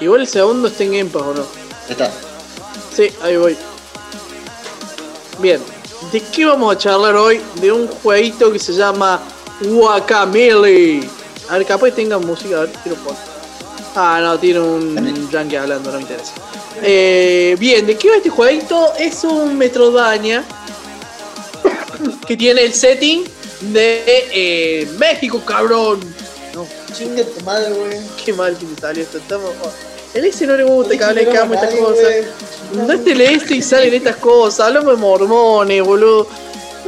Igual 0.00 0.20
el 0.20 0.28
segundo 0.28 0.68
está 0.68 0.84
en 0.84 0.92
Game 0.92 1.10
Pass, 1.10 1.22
¿o 1.22 1.34
no? 1.34 1.46
Está. 1.88 2.12
Sí, 2.94 3.12
ahí 3.22 3.36
voy. 3.36 3.56
Bien, 5.40 5.60
¿de 6.12 6.20
qué 6.20 6.46
vamos 6.46 6.76
a 6.76 6.78
charlar 6.78 7.16
hoy? 7.16 7.40
De 7.60 7.72
un 7.72 7.88
jueguito 7.88 8.52
que 8.52 8.60
se 8.60 8.72
llama 8.72 9.20
Guacamole. 9.60 11.17
A 11.48 11.58
ver, 11.58 11.66
capaz 11.66 11.86
que 11.86 11.92
tenga 11.92 12.18
música, 12.18 12.58
a 12.58 12.60
ver, 12.60 12.70
quiero 12.82 12.98
poner. 12.98 13.20
Ah, 13.94 14.20
no, 14.22 14.38
tiene 14.38 14.60
un 14.60 15.30
yankee 15.30 15.56
hablando, 15.56 15.90
no 15.90 15.96
me 15.96 16.02
interesa. 16.02 16.32
Eh, 16.82 17.56
bien, 17.58 17.86
¿de 17.86 17.96
qué 17.96 18.10
va 18.10 18.16
este 18.16 18.30
jueguito? 18.30 18.92
Es 18.98 19.24
un 19.24 19.56
Metroidvania 19.56 20.44
que 22.26 22.36
tiene 22.36 22.62
el 22.62 22.72
setting 22.72 23.24
de 23.60 24.04
eh, 24.06 24.88
México, 24.98 25.42
cabrón. 25.44 26.00
No, 26.54 26.66
Chinga 26.94 27.24
tu 27.24 27.44
madre, 27.44 27.72
güey. 27.72 27.98
qué 28.24 28.32
mal 28.32 28.56
que 28.56 28.66
me 28.66 28.76
salió 28.76 29.02
esto. 29.02 29.18
Estamos... 29.18 29.50
El 30.14 30.24
S 30.24 30.46
no 30.46 30.56
le 30.56 30.64
gusta 30.64 30.96
que 30.96 31.04
hable 31.04 31.26
cama 31.28 31.54
estas 31.56 31.74
cosas. 31.74 32.06
No 32.72 32.92
es 32.92 33.06
el 33.06 33.20
S 33.20 33.54
y 33.54 33.62
salen 33.62 33.94
estas 33.94 34.16
cosas. 34.16 34.66
Hablamos 34.66 34.94
de 34.94 34.96
mormones, 34.96 35.82
boludo. 35.82 36.26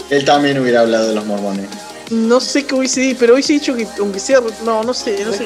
Él 0.09 0.25
también 0.25 0.59
hubiera 0.59 0.81
hablado 0.81 1.09
de 1.09 1.15
los 1.15 1.27
mormones. 1.27 1.69
No 2.11 2.41
sé 2.41 2.67
qué 2.67 2.75
hubiese 2.75 3.01
dicho, 3.01 3.17
pero 3.21 3.35
hubiese 3.35 3.53
dicho 3.55 3.75
que 3.77 3.87
aunque 4.01 4.19
sea. 4.19 4.41
No, 4.65 4.83
no 4.83 4.93
sé, 4.95 5.25
no 5.25 5.33
sé. 5.33 5.45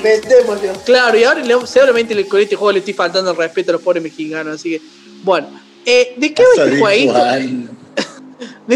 Claro, 0.84 1.18
y 1.18 1.24
ahora 1.24 1.40
le- 1.40 1.66
seguramente 1.66 2.26
con 2.26 2.40
este 2.40 2.56
juego 2.56 2.72
le 2.72 2.78
estoy 2.78 2.94
faltando 2.94 3.30
el 3.30 3.36
respeto 3.36 3.70
a 3.70 3.74
los 3.74 3.82
pobres 3.82 4.02
mexicanos, 4.02 4.54
así 4.56 4.70
que. 4.70 4.82
Bueno, 5.22 5.48
eh, 5.84 6.14
¿de 6.16 6.32
qué 6.32 6.42
va 6.42 6.64
este 6.64 6.78
jueguito? 6.80 7.14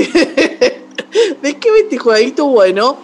¿De 1.42 1.58
qué 1.58 1.70
va 1.70 1.78
este 1.78 1.98
jueguito? 1.98 2.46
Bueno, 2.46 2.96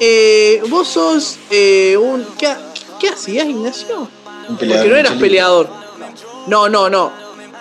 eh, 0.00 0.62
vos 0.68 0.88
sos 0.88 1.38
eh, 1.50 1.96
un. 1.96 2.24
¿Qué, 2.38 2.52
qué 3.00 3.08
hacías, 3.08 3.46
Ignacio? 3.46 4.08
Un 4.48 4.56
Porque 4.56 4.66
no 4.88 4.96
eras 4.96 5.14
peleador. 5.14 5.68
No, 6.46 6.68
no, 6.68 6.90
no. 6.90 7.12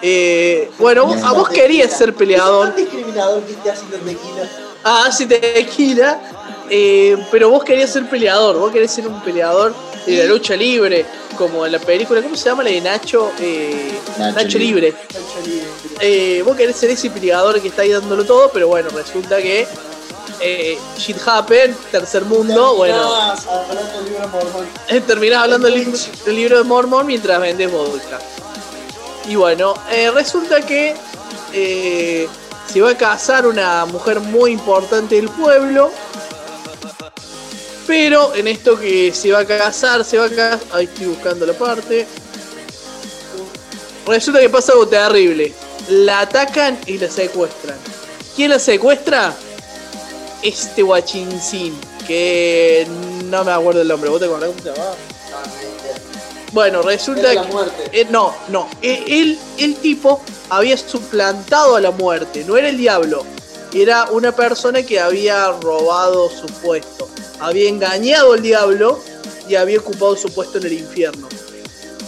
Eh, 0.02 0.69
bueno, 0.80 1.06
vos- 1.06 1.22
a 1.23 1.32
vos 1.34 1.49
querías 1.49 1.95
ser 1.95 2.14
peleador. 2.15 2.76
Discriminador 2.76 3.44
que 3.44 3.53
esté 3.53 3.72
haciendo 3.72 3.98
tequila. 3.98 4.49
Ah, 4.84 5.11
sí, 5.15 5.28
tequila. 5.28 6.19
Eh, 6.73 7.18
pero 7.30 7.49
vos 7.49 7.64
querías 7.65 7.89
ser 7.91 8.10
peleador, 8.10 8.57
vos 8.57 8.72
querés 8.72 8.91
ser 8.91 9.06
un 9.06 9.19
peleador 9.22 9.73
de 10.06 10.15
la 10.18 10.23
lucha 10.26 10.56
libre, 10.56 11.06
como 11.38 11.65
en 11.65 11.73
la 11.73 11.80
película, 11.80 12.22
¿cómo 12.22 12.35
se 12.38 12.45
llama 12.49 12.64
la 12.64 12.69
de 12.72 12.80
Nacho? 12.81 13.31
Eh, 13.39 13.91
Nacho 14.18 14.35
Nacho, 14.43 14.57
Libre. 14.57 14.95
Libre. 15.45 15.68
Eh, 15.99 16.41
vos 16.45 16.56
querés 16.56 16.77
ser 16.77 16.89
ese 16.91 17.10
peleador 17.10 17.61
que 17.61 17.68
está 17.68 17.81
ahí 17.81 17.89
dándolo 17.91 18.23
todo, 18.23 18.49
pero 18.53 18.69
bueno, 18.69 18.89
resulta 18.89 19.38
que 19.41 19.68
eh, 20.39 20.77
shit 20.98 21.18
happen, 21.26 21.76
tercer 21.91 22.23
mundo, 22.23 22.76
bueno, 22.76 22.95
Terminás 23.35 23.45
hablando 23.48 23.91
del 23.98 24.06
libro 24.06 24.27
mormón. 24.30 24.68
eh, 24.88 25.02
terminás 25.02 25.43
hablando 25.43 25.68
del, 25.68 26.35
libro- 26.35 26.57
de 26.57 26.64
Mormon 26.64 27.06
mientras 27.06 27.39
vendes 27.41 27.69
vodka. 27.72 28.19
Y 29.27 29.35
bueno, 29.35 29.73
eh, 29.91 30.10
resulta 30.10 30.61
que 30.65 30.95
eh, 31.53 32.27
se 32.72 32.81
va 32.81 32.91
a 32.91 32.98
casar 32.98 33.45
una 33.45 33.85
mujer 33.85 34.19
muy 34.22 34.52
importante 34.52 35.15
del 35.15 35.30
pueblo. 35.30 35.91
Pero 37.91 38.34
en 38.35 38.47
esto 38.47 38.80
que 38.80 39.11
se 39.13 39.34
va 39.34 39.39
a 39.39 39.45
casar, 39.45 40.05
se 40.05 40.18
va 40.18 40.27
a 40.27 40.30
casar. 40.30 40.59
Ahí 40.72 40.85
estoy 40.85 41.07
buscando 41.07 41.45
la 41.45 41.51
parte. 41.51 42.07
Resulta 44.07 44.39
que 44.39 44.47
pasa 44.47 44.72
algo 44.72 44.88
terrible. 44.88 45.51
La 45.89 46.22
atacan 46.22 46.80
y 46.85 46.97
la 46.97 47.09
secuestran. 47.09 47.76
¿Quién 48.34 48.51
la 48.51 48.59
secuestra? 48.59 49.34
Este 50.41 50.84
guachincín. 50.84 51.77
Que 52.07 52.88
no 53.26 53.43
me 53.43 53.51
acuerdo 53.51 53.81
el 53.81 53.89
nombre. 53.89 54.09
¿Vos 54.09 54.22
te 54.22 54.26
acordás 54.27 54.51
cómo 54.51 54.61
se 54.63 54.69
llamaba? 54.69 54.95
Bueno, 56.53 56.81
resulta 56.84 57.34
la 57.34 57.41
que. 57.45 57.99
eh, 57.99 58.07
no, 58.09 58.34
no. 58.47 58.69
eh, 58.81 59.03
Él, 59.05 59.38
el 59.57 59.76
tipo 59.76 60.22
había 60.49 60.77
suplantado 60.77 61.76
a 61.76 61.81
la 61.81 61.91
muerte. 61.91 62.45
No 62.47 62.55
era 62.55 62.69
el 62.69 62.77
diablo. 62.77 63.26
Era 63.73 64.05
una 64.11 64.34
persona 64.34 64.81
que 64.81 64.97
había 64.97 65.51
robado 65.61 66.30
su 66.30 66.45
puesto. 66.61 67.09
Había 67.41 67.69
engañado 67.69 68.34
al 68.34 68.41
diablo 68.41 68.99
y 69.49 69.55
había 69.55 69.80
ocupado 69.80 70.15
su 70.15 70.31
puesto 70.31 70.59
en 70.59 70.68
el 70.68 70.73
infierno. 70.73 71.27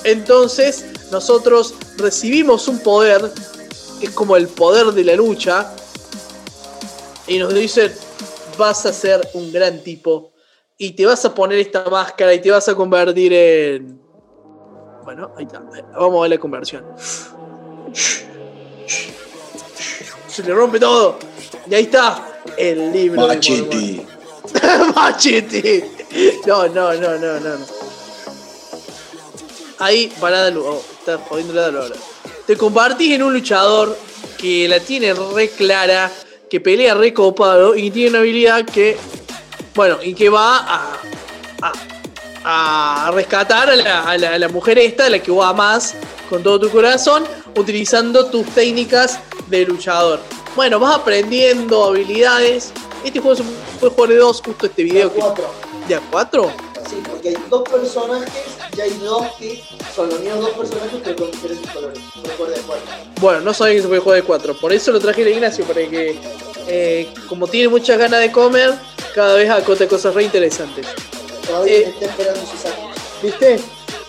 Entonces, 0.03 0.85
nosotros 1.11 1.73
recibimos 1.97 2.68
un 2.68 2.80
poder, 2.80 3.31
que 3.99 4.05
es 4.05 4.11
como 4.11 4.38
el 4.38 4.47
poder 4.47 4.88
de 4.93 5.03
la 5.03 5.15
lucha, 5.15 5.73
y 7.27 7.39
nos 7.39 7.53
dicen, 7.53 7.91
vas 8.57 8.85
a 8.85 8.93
ser 8.93 9.27
un 9.34 9.51
gran 9.51 9.80
tipo, 9.80 10.31
y 10.77 10.91
te 10.91 11.05
vas 11.05 11.26
a 11.26 11.34
poner 11.34 11.60
esta 11.60 11.84
máscara 11.89 12.34
y 12.34 12.41
te 12.41 12.51
vas 12.51 12.68
a 12.68 12.76
convertir 12.76 13.34
en... 13.34 13.99
Bueno, 15.03 15.31
ahí 15.38 15.45
está. 15.45 15.60
Vamos 15.95 16.19
a 16.19 16.22
ver 16.22 16.30
la 16.30 16.38
conversión. 16.38 16.85
Se 20.27 20.43
le 20.43 20.53
rompe 20.53 20.80
todo. 20.80 21.18
Y 21.69 21.76
ahí 21.76 21.84
está 21.84 22.41
el 22.57 22.91
libro. 22.91 23.27
Machete. 23.27 24.12
Machete. 24.96 25.90
No, 26.46 26.68
no, 26.68 26.94
no, 26.94 27.18
no, 27.18 27.40
no. 27.40 27.56
Ahí, 29.80 30.12
parada. 30.20 30.52
Oh, 30.58 30.82
está 31.00 31.18
jodiendo 31.18 31.54
la 31.54 31.66
ahora. 31.66 31.96
Te 32.46 32.58
convertís 32.58 33.14
en 33.14 33.24
un 33.24 33.34
luchador 33.34 33.98
que 34.38 34.68
la 34.68 34.80
tiene 34.80 35.14
re 35.14 35.50
clara, 35.50 36.12
que 36.50 36.60
pelea 36.60 36.94
re 36.94 37.14
copado 37.14 37.76
y 37.76 37.90
tiene 37.92 38.10
una 38.12 38.20
habilidad 38.20 38.66
que. 38.66 38.98
Bueno, 39.76 39.98
y 40.04 40.14
que 40.14 40.30
va 40.30 40.58
a. 40.58 41.00
a, 42.46 43.12
rescatar 43.12 43.70
a 43.70 43.76
la, 43.76 44.04
a 44.04 44.18
la- 44.18 44.34
a 44.34 44.40
la 44.40 44.48
mujer 44.50 44.78
esta, 44.78 45.10
la 45.10 45.20
que 45.20 45.32
vos 45.32 45.46
amás 45.46 45.96
con 46.30 46.44
todo 46.44 46.60
tu 46.60 46.70
corazón, 46.70 47.24
utilizando 47.58 48.26
tus 48.28 48.46
técnicas 48.48 49.20
de 49.48 49.66
luchador. 49.66 50.20
Bueno, 50.56 50.80
vas 50.80 50.96
aprendiendo 50.98 51.86
habilidades. 51.86 52.72
Este 53.04 53.20
juego 53.20 53.36
se 53.36 53.44
puede 53.80 53.94
jugar 53.94 54.10
de 54.10 54.18
dos, 54.18 54.42
justo 54.42 54.66
este 54.66 54.84
video. 54.84 55.10
De 55.10 55.16
a 55.22 55.24
cuatro. 55.26 55.46
que, 55.82 55.88
¿De 55.88 55.96
a 55.96 56.02
cuatro? 56.12 56.52
Sí, 56.90 56.96
porque 57.10 57.30
hay 57.30 57.38
dos 57.50 57.64
personajes 57.70 58.44
y 58.78 58.82
hay 58.82 58.92
dos 59.04 59.26
que 59.40 59.64
son 59.96 60.10
los 60.10 60.20
mismos 60.20 60.42
dos 60.42 60.50
personajes 60.52 61.00
pero 61.04 61.16
con 61.16 61.32
diferentes 61.32 61.72
colores. 61.72 62.00
Recuerda 62.24 62.56
de 62.56 62.62
cuatro. 62.62 62.86
Bueno, 63.22 63.42
no 63.42 63.54
sabía 63.54 63.76
que 63.76 63.82
se 63.82 63.88
puede 63.88 64.02
jugar 64.02 64.22
de 64.22 64.26
4. 64.28 64.58
Por 64.60 64.74
eso 64.74 64.92
lo 64.92 65.00
traje 65.00 65.24
a 65.24 65.30
Ignacio, 65.30 65.66
para 65.66 65.82
que, 65.88 66.18
eh, 66.68 67.08
como 67.28 67.48
tiene 67.48 67.70
muchas 67.70 67.98
ganas 67.98 68.20
de 68.20 68.32
comer, 68.32 68.74
cada 69.16 69.36
vez 69.36 69.50
acote 69.50 69.88
cosas 69.88 70.14
re 70.14 70.24
interesantes. 70.24 70.86
Todavía 71.48 71.74
Eh. 71.74 71.84
está 71.90 72.06
esperando 72.06 72.42
sus 72.42 72.66
años. 72.66 72.96
¿Viste? 73.22 73.60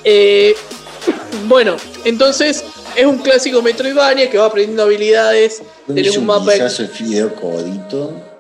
Eh, 0.05 0.55
bueno, 1.47 1.77
entonces 2.05 2.65
es 2.97 3.07
un 3.07 3.19
clásico 3.19 3.62
Metroidvania 3.62 4.31
que 4.31 4.39
va 4.39 4.47
aprendiendo 4.47 4.83
habilidades. 4.83 5.62
Tenés 5.87 6.16
un 6.16 6.27
mapa. 6.27 6.53
de 6.53 6.89
fideo 6.89 7.35
codito. 7.35 8.34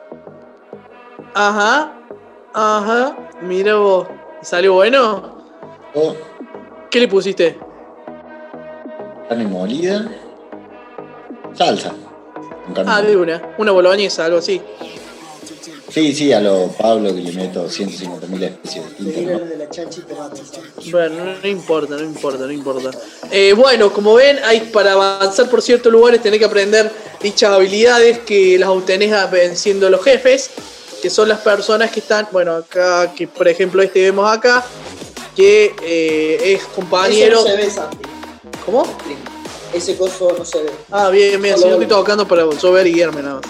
Ajá, 1.34 1.92
ajá. 2.52 3.16
Mira 3.42 3.76
vos. 3.76 4.06
¿Salió 4.42 4.74
bueno? 4.74 5.38
Oh, 5.94 6.14
¿Qué 6.90 7.00
le 7.00 7.08
pusiste? 7.08 7.58
carne 9.28 9.46
molida. 9.46 10.06
Salsa. 11.54 11.92
Ah, 12.86 13.00
de 13.02 13.16
una. 13.16 13.54
Una 13.58 13.72
boloñesa, 13.72 14.26
algo 14.26 14.38
así. 14.38 14.60
Sí, 15.90 16.12
sí, 16.12 16.32
a 16.32 16.40
lo 16.40 16.68
Pablo 16.78 17.14
que 17.14 17.20
le 17.20 17.32
meto 17.32 17.66
150.000 17.68 18.42
especies 18.42 18.98
distintas. 18.98 19.40
¿no? 19.40 20.90
Bueno, 20.90 21.24
no, 21.24 21.34
no 21.40 21.48
importa, 21.48 21.94
no 21.96 22.02
importa, 22.02 22.44
no 22.46 22.52
importa. 22.52 22.90
Eh, 23.30 23.52
bueno, 23.56 23.92
como 23.92 24.14
ven, 24.14 24.38
hay 24.44 24.60
para 24.72 24.92
avanzar 24.92 25.48
por 25.48 25.62
ciertos 25.62 25.92
lugares 25.92 26.20
tenés 26.20 26.40
que 26.40 26.44
aprender 26.46 26.90
dichas 27.22 27.50
habilidades 27.52 28.18
que 28.20 28.58
las 28.58 28.68
obtenés 28.70 29.12
a- 29.12 29.26
venciendo 29.26 29.88
los 29.88 30.02
jefes, 30.02 30.50
que 31.04 31.10
son 31.10 31.28
las 31.28 31.40
personas 31.40 31.90
que 31.90 32.00
están, 32.00 32.26
bueno, 32.32 32.54
acá, 32.54 33.12
que 33.14 33.28
por 33.28 33.46
ejemplo 33.46 33.82
este 33.82 34.00
vemos 34.00 34.26
acá, 34.26 34.64
que 35.36 35.76
eh, 35.82 36.54
es 36.54 36.64
compañero. 36.64 37.40
Eso 37.40 37.48
no 37.50 37.56
se 37.56 37.56
ve, 37.58 37.70
Santi. 37.70 37.98
¿Cómo? 38.64 38.86
Ese 39.74 39.98
coso 39.98 40.34
no 40.38 40.46
se 40.46 40.62
ve. 40.62 40.70
Ah, 40.90 41.10
bien, 41.10 41.42
bien, 41.42 41.58
si 41.58 41.64
yo 41.64 41.72
estoy 41.72 41.88
tocando 41.88 42.26
para 42.26 42.48
yo 42.50 42.72
ver 42.72 42.86
y 42.86 42.94
guiarme 42.94 43.20
nada 43.20 43.34
más. 43.34 43.44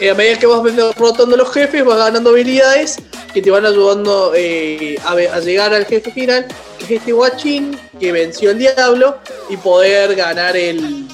Eh, 0.00 0.10
a 0.10 0.14
medida 0.14 0.38
que 0.38 0.44
vas 0.44 0.62
derrotando 0.62 1.34
los 1.34 1.50
jefes, 1.50 1.82
vas 1.82 1.96
ganando 1.96 2.28
habilidades 2.28 2.96
que 3.32 3.40
te 3.40 3.50
van 3.50 3.64
ayudando 3.64 4.32
eh, 4.36 4.98
a, 5.02 5.12
a 5.12 5.40
llegar 5.40 5.72
al 5.72 5.86
jefe 5.86 6.10
final, 6.10 6.46
que 6.76 6.84
es 6.84 6.90
este 6.90 7.12
guachín 7.12 7.80
que 7.98 8.12
venció 8.12 8.50
al 8.50 8.58
diablo, 8.58 9.16
y 9.48 9.56
poder 9.56 10.14
ganar 10.14 10.54
el. 10.58 11.06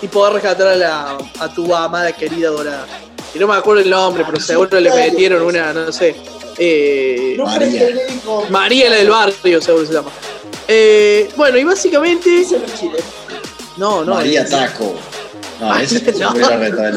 y 0.00 0.06
poder 0.06 0.34
rescatar 0.34 0.68
a, 0.68 0.76
la, 0.76 1.18
a 1.40 1.52
tu 1.52 1.74
amada 1.74 2.12
querida 2.12 2.50
dorada. 2.50 2.86
Y 3.38 3.40
no 3.40 3.46
me 3.46 3.54
acuerdo 3.54 3.82
el 3.82 3.88
nombre, 3.90 4.24
pero 4.26 4.40
seguro 4.40 4.80
le 4.80 4.92
metieron 4.92 5.42
una, 5.42 5.72
no 5.72 5.92
sé. 5.92 6.16
eh, 6.58 7.36
María. 7.38 7.88
María 8.50 8.90
la 8.90 8.96
del 8.96 9.10
barrio, 9.10 9.60
seguro 9.62 9.86
se 9.86 9.92
llama. 9.92 10.10
Eh, 10.66 11.28
bueno, 11.36 11.56
y 11.56 11.62
básicamente. 11.62 12.40
Ese 12.40 12.58
no. 13.76 14.04
No. 14.04 14.14
María 14.16 14.42
es- 14.42 14.50
Taco. 14.50 14.92
No, 15.60 15.76
ese 15.78 16.00
se 16.00 16.12
No. 16.18 16.34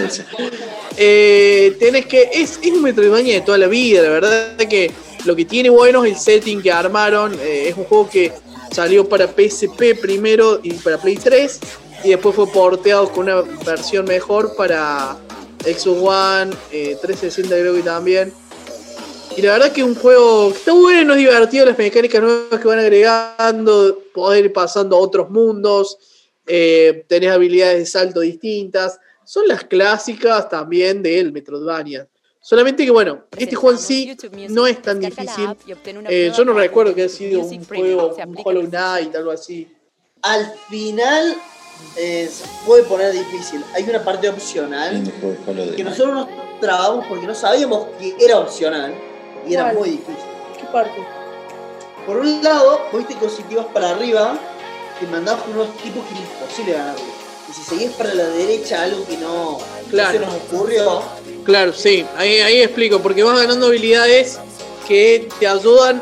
ese. 0.04 0.26
Eh, 0.98 1.78
tenés 1.80 2.06
que. 2.08 2.30
Es, 2.34 2.60
es 2.62 2.72
un 2.72 2.82
Metroidvania 2.82 3.36
de 3.36 3.42
toda 3.42 3.58
la 3.60 3.68
vida, 3.68 4.02
la 4.02 4.10
verdad 4.10 4.58
que 4.58 4.92
lo 5.26 5.36
que 5.36 5.46
tiene 5.46 5.70
bueno 5.70 6.04
es 6.04 6.12
el 6.14 6.18
setting 6.20 6.62
que 6.62 6.72
armaron. 6.72 7.34
eh, 7.40 7.68
es 7.70 7.78
un 7.78 7.86
juego 7.86 8.10
que 8.10 8.34
salió 8.72 9.08
para 9.08 9.28
PSP 9.28 9.96
primero 10.02 10.60
y 10.64 10.74
para 10.74 10.98
Play 10.98 11.18
3. 11.18 11.60
Y 12.04 12.10
después 12.10 12.36
fue 12.36 12.48
porteado 12.52 13.10
con 13.12 13.24
una 13.30 13.42
versión 13.66 14.06
mejor 14.06 14.56
para 14.58 15.16
Xbox 15.64 16.02
One, 16.02 16.52
eh, 16.72 16.98
360 17.02 17.50
creo 17.50 17.76
que 17.76 17.84
también. 17.84 18.34
Y 19.36 19.42
la 19.42 19.54
verdad 19.54 19.72
que 19.72 19.82
es 19.82 19.88
un 19.88 19.96
juego 19.96 20.52
que 20.52 20.58
está 20.58 20.74
bueno, 20.74 21.14
es 21.14 21.20
divertido, 21.20 21.66
las 21.66 21.78
mecánicas 21.78 22.22
nuevas 22.22 22.60
que 22.60 22.68
van 22.68 22.80
agregando, 22.80 24.04
poder 24.14 24.46
ir 24.46 24.54
pasando 24.54 24.98
a 24.98 25.00
otros 25.00 25.30
mundos, 25.30 25.98
eh, 26.46 27.06
tenés 27.08 27.32
habilidades 27.32 27.80
de 27.80 27.86
salto 27.86 28.20
distintas, 28.20 29.00
son 29.24 29.48
las 29.48 29.64
clásicas 29.64 30.50
también 30.50 31.02
del 31.02 31.32
Metroidvania. 31.32 32.08
Solamente 32.42 32.84
que 32.84 32.92
bueno, 32.92 33.26
este 33.38 33.56
juego 33.56 33.78
en 33.78 33.82
sí 33.82 34.18
no 34.50 34.66
es 34.68 34.82
tan 34.82 35.00
difícil. 35.00 35.48
Eh, 36.10 36.32
yo 36.36 36.44
no 36.44 36.54
recuerdo 36.54 36.94
que 36.94 37.04
haya 37.04 37.14
sido 37.14 37.42
un 37.42 37.64
juego, 37.66 38.16
un 38.16 38.38
Hollow 38.44 38.68
Knight, 38.68 39.16
algo 39.16 39.32
así. 39.32 39.68
Al 40.24 40.52
final 40.70 41.38
eh, 41.98 42.30
se 42.32 42.44
puede 42.66 42.84
poner 42.84 43.12
difícil. 43.12 43.64
Hay 43.74 43.84
una 43.90 44.04
parte 44.04 44.30
opcional 44.30 45.04
que 45.76 45.84
nosotros 45.84 46.16
nos 46.16 46.28
trabamos 46.60 47.06
porque 47.08 47.26
no 47.28 47.36
sabíamos 47.36 47.88
que 48.00 48.16
era 48.20 48.40
opcional 48.40 48.94
y 49.48 49.54
era 49.54 49.74
muy 49.74 49.90
difícil. 49.92 50.16
¿Qué 50.58 50.66
parte? 50.72 51.04
Por 52.06 52.18
un 52.18 52.44
lado, 52.44 52.82
vos 52.92 53.08
viste 53.08 53.16
que 53.24 53.30
si 53.30 53.44
te 53.44 53.54
ibas 53.54 53.68
para 53.68 53.92
arriba, 53.92 54.38
te 55.00 55.08
mandabas 55.08 55.44
con 55.44 55.54
unos 55.54 55.76
tipos 55.78 56.04
que 56.06 56.14
era 56.14 56.22
imposible 56.22 56.74
ganarle. 56.74 57.04
Y 57.50 57.54
si 57.54 57.64
seguías 57.64 57.94
para 57.94 58.14
la 58.14 58.28
derecha, 58.28 58.84
algo 58.84 59.06
que 59.06 59.18
no, 59.18 59.52
no 59.54 59.60
Claro. 59.90 60.12
se 60.20 60.26
nos 60.26 60.34
ocurrió, 60.36 61.04
Claro, 61.44 61.74
sí, 61.74 62.06
ahí, 62.18 62.40
ahí 62.40 62.62
explico, 62.62 63.00
porque 63.00 63.24
vas 63.24 63.38
ganando 63.40 63.68
habilidades 63.68 64.40
que 64.88 65.28
te 65.40 65.48
ayudan 65.48 66.00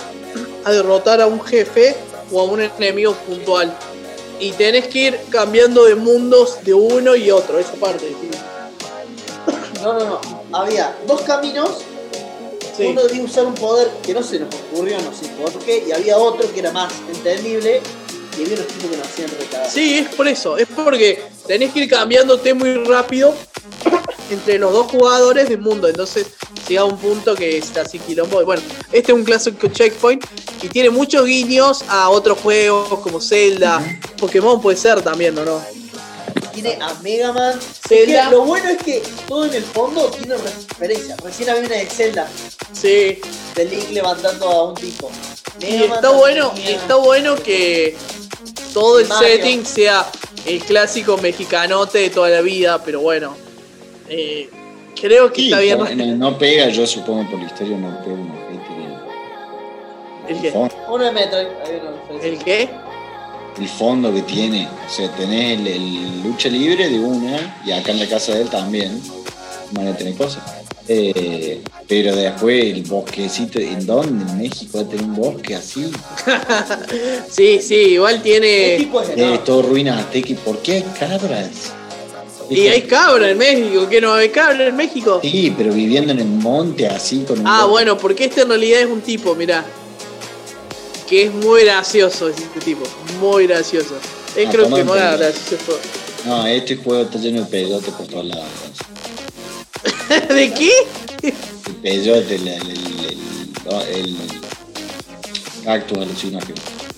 a 0.66 0.72
derrotar 0.72 1.22
a 1.22 1.28
un 1.28 1.42
jefe 1.42 1.96
o 2.32 2.42
a 2.42 2.44
un 2.44 2.62
enemigo 2.62 3.14
puntual. 3.14 3.76
Y 4.40 4.52
tenés 4.52 4.88
que 4.88 5.00
ir 5.00 5.20
cambiando 5.30 5.86
de 5.86 5.96
mundos 5.96 6.64
de 6.64 6.74
uno 6.74 7.16
y 7.16 7.30
otro, 7.30 7.60
esa 7.60 7.74
parte. 7.74 8.08
sí. 8.08 8.30
no, 9.84 9.94
no, 9.94 10.06
no. 10.06 10.22
Había 10.52 10.96
dos 11.08 11.22
caminos. 11.22 11.80
Sí. 12.78 12.88
Uno 12.88 13.04
debía 13.04 13.24
usar 13.24 13.46
un 13.46 13.56
poder 13.56 13.90
que 14.04 14.14
no 14.14 14.24
se 14.24 14.40
nos 14.40 14.56
ocurrió, 14.56 14.98
no 15.02 15.14
sé 15.14 15.28
por 15.30 15.52
qué, 15.66 15.84
y 15.86 15.92
había 15.92 16.18
otro 16.18 16.50
que 16.54 16.62
era 16.62 16.72
más 16.72 16.94
entendible, 17.14 17.82
y 18.40 18.44
había 18.44 18.56
unos 18.56 18.68
tipos 18.68 18.90
que 18.92 18.98
nos 18.98 19.08
hacían 19.08 19.30
recagar. 19.40 19.70
Sí, 19.70 19.98
es 19.98 20.16
por 20.16 20.28
eso, 20.28 20.58
es 20.58 20.68
porque 20.74 21.22
tenés 21.48 21.74
que 21.74 21.80
ir 21.82 21.90
cambiándote 21.90 22.54
muy 22.54 22.74
rápido 22.86 23.34
entre 24.32 24.58
los 24.60 24.72
dos 24.72 24.88
jugadores 24.92 25.50
del 25.50 25.60
mundo. 25.60 25.88
Entonces 25.88 26.28
llega 26.68 26.84
un 26.86 26.98
punto 26.98 27.36
que 27.36 27.58
está 27.58 27.82
así 27.82 28.00
quilombo. 28.00 28.44
Bueno, 28.46 28.62
este 28.92 29.12
es 29.12 29.18
un 29.18 29.24
clásico 29.24 29.68
checkpoint 29.68 30.24
y 30.62 30.68
tiene 30.70 30.90
muchos 30.90 31.26
guiños 31.26 31.84
a 31.88 32.10
otros 32.10 32.40
juegos 32.40 33.00
como 33.00 33.20
Zelda, 33.20 33.84
Pokémon 34.20 34.62
puede 34.62 34.78
ser 34.78 35.02
también, 35.02 35.38
¿o 35.38 35.46
no? 35.46 35.62
Tiene 36.54 36.78
a 36.82 36.94
Mega 37.02 37.32
Man. 37.32 37.58
Zelda. 37.88 38.26
Que 38.26 38.32
lo 38.36 38.42
bueno 38.44 38.70
es 38.70 38.78
que 38.84 39.02
todo 39.28 39.46
en 39.46 39.54
el 39.54 39.64
fondo 39.64 40.10
tiene 40.12 40.36
referencias. 40.36 41.20
Recién 41.22 41.50
había 41.50 41.66
una 41.66 41.76
de 41.76 41.86
Zelda, 41.86 42.28
Sí. 42.74 43.20
de 43.56 43.66
Link 43.66 43.90
levantando 43.92 44.48
a 44.48 44.70
un 44.70 44.76
tipo. 44.76 45.10
Y 45.62 45.84
está 45.84 46.10
bueno, 46.12 46.54
está 46.66 46.96
bueno 46.96 47.36
que 47.36 47.96
todo 48.74 49.00
el 49.00 49.08
Mario. 49.08 49.28
setting 49.28 49.66
sea 49.66 50.06
el 50.46 50.64
clásico 50.64 51.18
mexicanote 51.18 51.98
de 52.00 52.10
toda 52.10 52.30
la 52.30 52.42
vida, 52.42 52.82
pero 52.84 53.02
bueno. 53.02 53.36
eh, 54.10 54.50
creo 55.00 55.32
que 55.32 55.42
Sí, 55.42 55.48
está 55.48 55.60
bien. 55.60 55.78
no, 56.18 56.32
no- 56.32 56.38
pega, 56.38 56.68
yo 56.70 56.86
supongo 56.88 57.30
por 57.30 57.40
la 57.40 57.46
historia, 57.46 57.78
no 57.78 58.02
pega 58.04 58.14
un 58.16 58.32
ojete 58.32 58.60
¿El 60.28 60.36
el, 60.36 60.42
qué? 60.42 60.52
Uno 60.88 61.04
de 61.04 61.12
una. 61.12 62.24
¿El 62.24 62.38
qué? 62.44 62.70
el 63.60 63.68
fondo 63.68 64.14
que 64.14 64.22
tiene. 64.22 64.68
O 64.88 64.90
sea, 64.90 65.10
tenés 65.16 65.60
el, 65.60 65.68
el 65.68 66.24
lucha 66.24 66.48
libre 66.50 66.88
de 66.90 67.00
una, 67.00 67.62
y 67.66 67.72
acá 67.72 67.92
en 67.92 68.00
la 68.00 68.08
casa 68.08 68.34
de 68.34 68.44
él 68.44 68.50
también 68.50 69.02
van 69.72 69.88
a 69.90 69.98
tener 69.98 70.16
cosas. 70.16 70.42
Eh, 70.92 71.62
pero 71.88 72.16
después 72.16 72.66
el 72.66 72.82
bosquecito, 72.82 73.60
¿en 73.60 73.86
dónde? 73.86 74.26
En 74.32 74.38
México 74.40 74.80
va 74.80 74.82
a 74.84 74.90
tener 74.90 75.06
un 75.06 75.16
bosque 75.16 75.56
así. 75.56 75.92
Sí, 77.30 77.60
sí, 77.62 77.76
igual 77.76 78.22
tiene. 78.22 78.76
tipo 78.78 79.02
es 79.02 79.10
Eh, 79.16 79.40
todo 79.46 79.62
ruinas 79.62 80.00
aztecas. 80.00 80.32
¿Y 80.32 80.34
por 80.36 80.58
qué 80.60 80.74
hay 80.74 80.86
cabras? 81.00 81.50
Y 82.50 82.62
hay 82.68 82.82
cabra 82.82 83.30
en 83.30 83.38
México, 83.38 83.88
¿qué 83.88 84.02
no 84.02 84.12
hay 84.14 84.30
cabra 84.30 84.66
en 84.68 84.76
México? 84.76 85.20
Sí, 85.22 85.54
pero 85.56 85.72
viviendo 85.72 86.12
en 86.12 86.20
el 86.20 86.26
monte 86.28 86.88
así 86.88 87.24
con 87.28 87.40
un 87.40 87.46
Ah, 87.48 87.60
bosque. 87.62 87.70
bueno, 87.72 87.98
porque 88.00 88.26
este 88.26 88.42
en 88.42 88.50
realidad 88.50 88.82
es 88.82 88.88
un 88.88 89.02
tipo, 89.02 89.36
mirá. 89.36 89.64
Que 91.08 91.26
es 91.26 91.34
muy 91.34 91.64
gracioso 91.64 92.30
este 92.30 92.60
tipo, 92.62 92.84
muy 93.22 93.46
gracioso. 93.46 93.96
Es 94.36 94.48
Ah, 94.48 94.52
creo 94.52 94.74
que 94.74 94.84
más 94.84 95.18
gracioso. 95.20 95.80
No, 96.26 96.46
este 96.48 96.76
juego 96.78 97.04
está 97.04 97.20
lleno 97.20 97.42
de 97.42 97.46
peyote 97.46 97.92
por 97.92 98.08
todos 98.08 98.26
lados. 98.26 98.46
¿De 100.30 100.54
qué? 100.54 100.72
El 101.22 101.76
peyote, 101.82 102.36
el, 102.36 102.48
el, 102.48 102.58
el, 103.94 104.18
cactus 105.64 105.98
alucinógeno. 106.00 106.56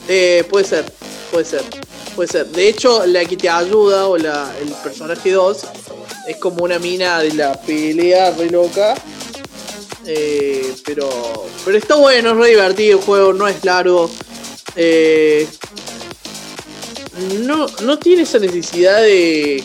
Eh, 0.07 0.45
puede 0.49 0.65
ser, 0.65 0.85
puede 1.29 1.45
ser, 1.45 1.63
puede 2.15 2.29
ser. 2.29 2.47
De 2.47 2.69
hecho, 2.69 3.05
la 3.05 3.25
que 3.25 3.35
te 3.35 3.49
ayuda, 3.49 4.07
o 4.07 4.17
la, 4.17 4.53
el 4.61 4.69
personaje 4.83 5.31
2, 5.31 5.57
es 6.27 6.37
como 6.37 6.63
una 6.63 6.79
mina 6.79 7.19
de 7.19 7.33
la 7.33 7.53
pelea 7.61 8.31
re 8.31 8.49
loca. 8.49 8.95
Eh, 10.05 10.73
pero, 10.85 11.09
pero 11.65 11.77
está 11.77 11.95
bueno, 11.95 12.31
es 12.31 12.37
re 12.37 12.49
divertido 12.49 12.99
el 12.99 13.05
juego, 13.05 13.33
no 13.33 13.47
es 13.47 13.63
largo. 13.65 14.09
Eh, 14.75 15.47
no, 17.41 17.67
no 17.83 17.99
tiene 17.99 18.23
esa 18.23 18.39
necesidad 18.39 19.01
de, 19.01 19.61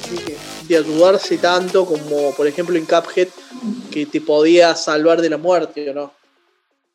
de 0.69 0.77
ayudarse 0.77 1.39
tanto 1.39 1.85
como, 1.85 2.33
por 2.37 2.47
ejemplo, 2.47 2.77
en 2.77 2.85
Cuphead, 2.87 3.29
que 3.91 4.07
te 4.07 4.21
podía 4.21 4.75
salvar 4.75 5.21
de 5.21 5.31
la 5.31 5.39
muerte, 5.39 5.91
¿o 5.91 5.95
no? 5.95 6.13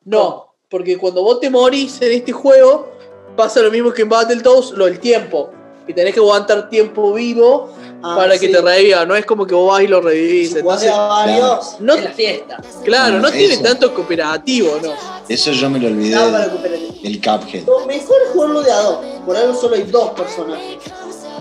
No, 0.05 0.53
porque 0.69 0.97
cuando 0.97 1.21
vos 1.23 1.39
te 1.39 1.49
morís 1.49 2.01
en 2.01 2.11
este 2.11 2.31
juego, 2.31 2.91
pasa 3.35 3.61
lo 3.61 3.71
mismo 3.71 3.91
que 3.93 4.01
en 4.03 4.09
Battletoads, 4.09 4.71
lo 4.71 4.85
del 4.85 4.99
tiempo. 4.99 5.51
Que 5.85 5.93
tenés 5.93 6.13
que 6.13 6.19
aguantar 6.19 6.69
tiempo 6.69 7.11
vivo 7.13 7.73
Ah, 8.03 8.15
para 8.15 8.37
que 8.39 8.47
te 8.49 8.59
reviva. 8.61 9.05
No 9.05 9.15
es 9.15 9.25
como 9.27 9.45
que 9.45 9.53
vos 9.53 9.71
vas 9.73 9.83
y 9.83 9.87
lo 9.87 10.01
revivís. 10.01 10.51
Si 10.53 10.57
Entonces, 10.59 10.91
varios, 10.91 11.75
no- 11.79 11.93
es 11.93 12.03
la 12.03 12.11
fiesta. 12.11 12.57
claro, 12.83 13.19
no 13.19 13.31
tiene 13.31 13.57
tanto 13.57 13.93
cooperativo, 13.93 14.79
¿no? 14.81 14.93
Eso 15.29 15.51
yo 15.51 15.69
me 15.69 15.79
lo 15.79 15.87
olvidé 15.87 16.15
del, 16.17 17.01
del 17.03 17.21
Cuphead. 17.21 17.65
Lo 17.67 17.85
mejor 17.85 18.15
es 18.25 18.29
jugarlo 18.33 18.61
de 18.63 18.71
a 18.71 18.77
dos. 18.81 18.97
Por 19.25 19.37
algo 19.37 19.53
solo 19.53 19.75
hay 19.75 19.83
dos 19.83 20.11
personajes. 20.11 20.77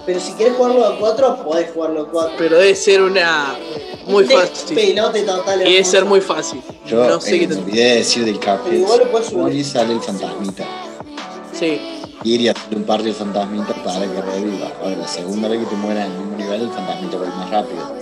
Pero 0.07 0.19
si 0.21 0.33
quieres 0.33 0.55
jugarlo 0.57 0.85
a 0.87 0.99
cuatro, 0.99 1.37
podés 1.45 1.71
jugarlo 1.73 2.03
a 2.03 2.09
cuatro. 2.11 2.35
Pero 2.39 2.59
debe 2.59 2.75
ser 2.75 3.03
una. 3.03 3.55
Muy 4.07 4.25
fácil. 4.25 4.75
Pelote 4.75 5.23
total. 5.23 5.61
Y 5.63 5.73
debe 5.73 5.85
ser 5.85 6.05
muy 6.05 6.21
fácil. 6.21 6.63
Yo 6.87 7.07
No 7.09 7.21
sé 7.21 7.39
qué 7.39 7.47
me 7.49 7.55
te. 7.55 7.61
olvidé 7.61 7.85
de 7.85 7.95
decir 7.97 8.25
del 8.25 8.37
Cuphead. 8.37 8.59
Pero 8.65 8.77
igual 8.77 8.99
lo 9.01 9.11
puedes 9.11 9.27
subir. 9.29 9.43
Morí 9.43 9.65
sale 9.65 9.93
el 9.93 10.01
fantasmita. 10.01 10.65
Sí. 11.59 11.81
Ir 12.25 12.41
y 12.41 12.49
hacer 12.49 12.77
un 12.77 12.85
par 12.85 13.03
de 13.03 13.13
fantasmitas 13.15 13.77
para 13.79 14.01
que 14.01 14.21
reviva. 14.21 14.73
Ahora, 14.83 14.97
la 14.97 15.09
segunda 15.09 15.49
vez 15.49 15.61
que 15.61 15.67
te 15.67 15.77
mueras 15.77 16.07
en 16.07 16.13
el 16.13 16.19
mismo 16.19 16.37
nivel, 16.37 16.61
el 16.63 16.71
fantasmita 16.71 17.17
va 17.17 17.25
a 17.25 17.29
ir 17.29 17.35
más 17.35 17.51
rápido. 17.51 17.95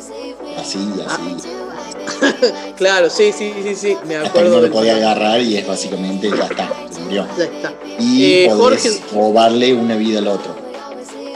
Así, 0.58 0.78
así. 1.06 1.48
Claro, 2.76 3.10
sí, 3.10 3.32
sí, 3.36 3.52
sí, 3.62 3.74
sí. 3.74 3.96
Me 4.06 4.16
Hasta 4.16 4.28
acuerdo 4.30 4.56
no 4.56 4.66
lo 4.66 4.72
podía 4.72 4.96
agarrar 4.96 5.40
y 5.40 5.56
es 5.56 5.66
básicamente 5.66 6.30
ya 6.30 6.44
está, 6.46 6.70
se 6.90 7.00
murió. 7.00 7.26
Ya 7.36 7.44
está. 7.44 7.74
Y 7.98 8.24
Eh, 8.24 8.52
podés 8.56 8.82
Jorge- 8.82 9.00
robarle 9.14 9.74
una 9.74 9.96
vida 9.96 10.18
al 10.20 10.28
otro. 10.28 10.54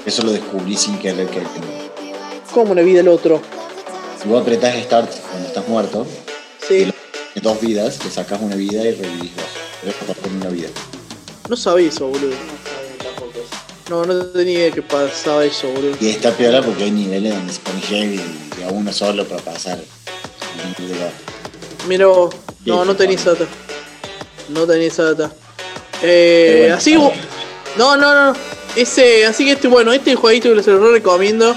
Eso 0.04 0.22
lo 0.22 0.32
descubrí 0.32 0.76
sin 0.76 0.98
querer 0.98 1.28
que 1.28 1.42
¿Cómo 2.52 2.72
una 2.72 2.82
vida 2.82 3.00
el 3.00 3.08
otro? 3.08 3.40
Si 4.20 4.28
vos 4.28 4.42
apretás 4.42 4.74
Start 4.84 5.10
cuando 5.30 5.48
estás 5.48 5.68
muerto, 5.68 6.06
Sí. 6.66 6.92
de 7.34 7.40
dos 7.40 7.60
vidas, 7.60 8.04
le 8.04 8.10
sacas 8.10 8.40
una 8.40 8.56
vida 8.56 8.82
y 8.82 8.92
revivís 8.92 9.34
dos. 9.36 9.44
Pero 9.80 10.12
es 10.12 10.18
con 10.18 10.36
una 10.36 10.48
vida. 10.48 10.68
No 11.48 11.56
sabía 11.56 11.88
eso, 11.88 12.08
boludo. 12.08 12.34
No, 13.90 14.04
no 14.04 14.26
tenía 14.26 14.58
idea 14.60 14.70
que 14.70 14.82
pasaba 14.82 15.44
eso, 15.44 15.68
boludo. 15.68 15.96
Y 16.00 16.10
está 16.10 16.30
peor 16.32 16.64
porque 16.64 16.84
hay 16.84 16.90
niveles 16.90 17.34
donde 17.34 17.52
se 17.52 17.60
pone 17.60 17.80
heavy 17.80 18.20
y 18.58 18.62
a 18.62 18.68
uno 18.68 18.92
solo 18.92 19.26
para 19.26 19.42
pasar. 19.42 19.78
Mira 21.88 22.06
vos. 22.06 22.34
No, 22.64 22.84
no 22.84 22.94
tenía 22.94 23.16
esa 23.16 23.30
data. 23.32 23.46
No 24.48 24.66
tenía 24.66 24.88
esa 24.88 25.14
data. 25.14 25.34
Eh, 26.02 26.72
así 26.74 26.94
No, 26.94 27.96
no, 27.96 27.96
no. 27.96 28.32
Ese, 28.76 29.26
así 29.26 29.44
que 29.44 29.52
este, 29.52 29.68
bueno, 29.68 29.92
este 29.92 30.14
jueguito 30.14 30.54
que 30.54 30.62
se 30.62 30.70
lo 30.70 30.92
recomiendo. 30.92 31.54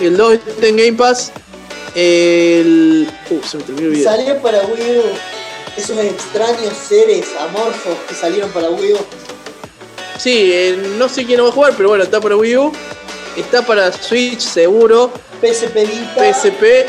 El 0.00 0.16
2 0.16 0.32
está 0.34 0.66
en 0.66 0.76
Game 0.76 0.92
Pass. 0.94 1.32
El. 1.94 3.08
Uh, 3.30 3.42
se 3.42 3.56
me 3.56 3.62
terminó 3.64 3.88
el 3.88 3.94
video. 3.94 4.10
Salió 4.10 4.42
para 4.42 4.60
Wii 4.66 4.98
U. 4.98 5.02
Esos 5.76 5.98
extraños 5.98 6.72
seres 6.88 7.26
amorfos 7.38 7.96
que 8.08 8.14
salieron 8.14 8.50
para 8.50 8.70
Wii 8.70 8.92
U. 8.94 8.98
Sí, 10.18 10.50
eh, 10.52 10.94
no 10.98 11.08
sé 11.08 11.26
quién 11.26 11.38
lo 11.38 11.44
va 11.44 11.50
a 11.50 11.52
jugar, 11.52 11.74
pero 11.76 11.90
bueno, 11.90 12.04
está 12.04 12.20
para 12.20 12.36
Wii 12.36 12.56
U. 12.56 12.72
Está 13.36 13.60
para 13.64 13.92
Switch, 13.92 14.40
seguro. 14.40 15.10
PSP 15.42 15.74
Vita. 15.86 16.32
PSP, 16.32 16.86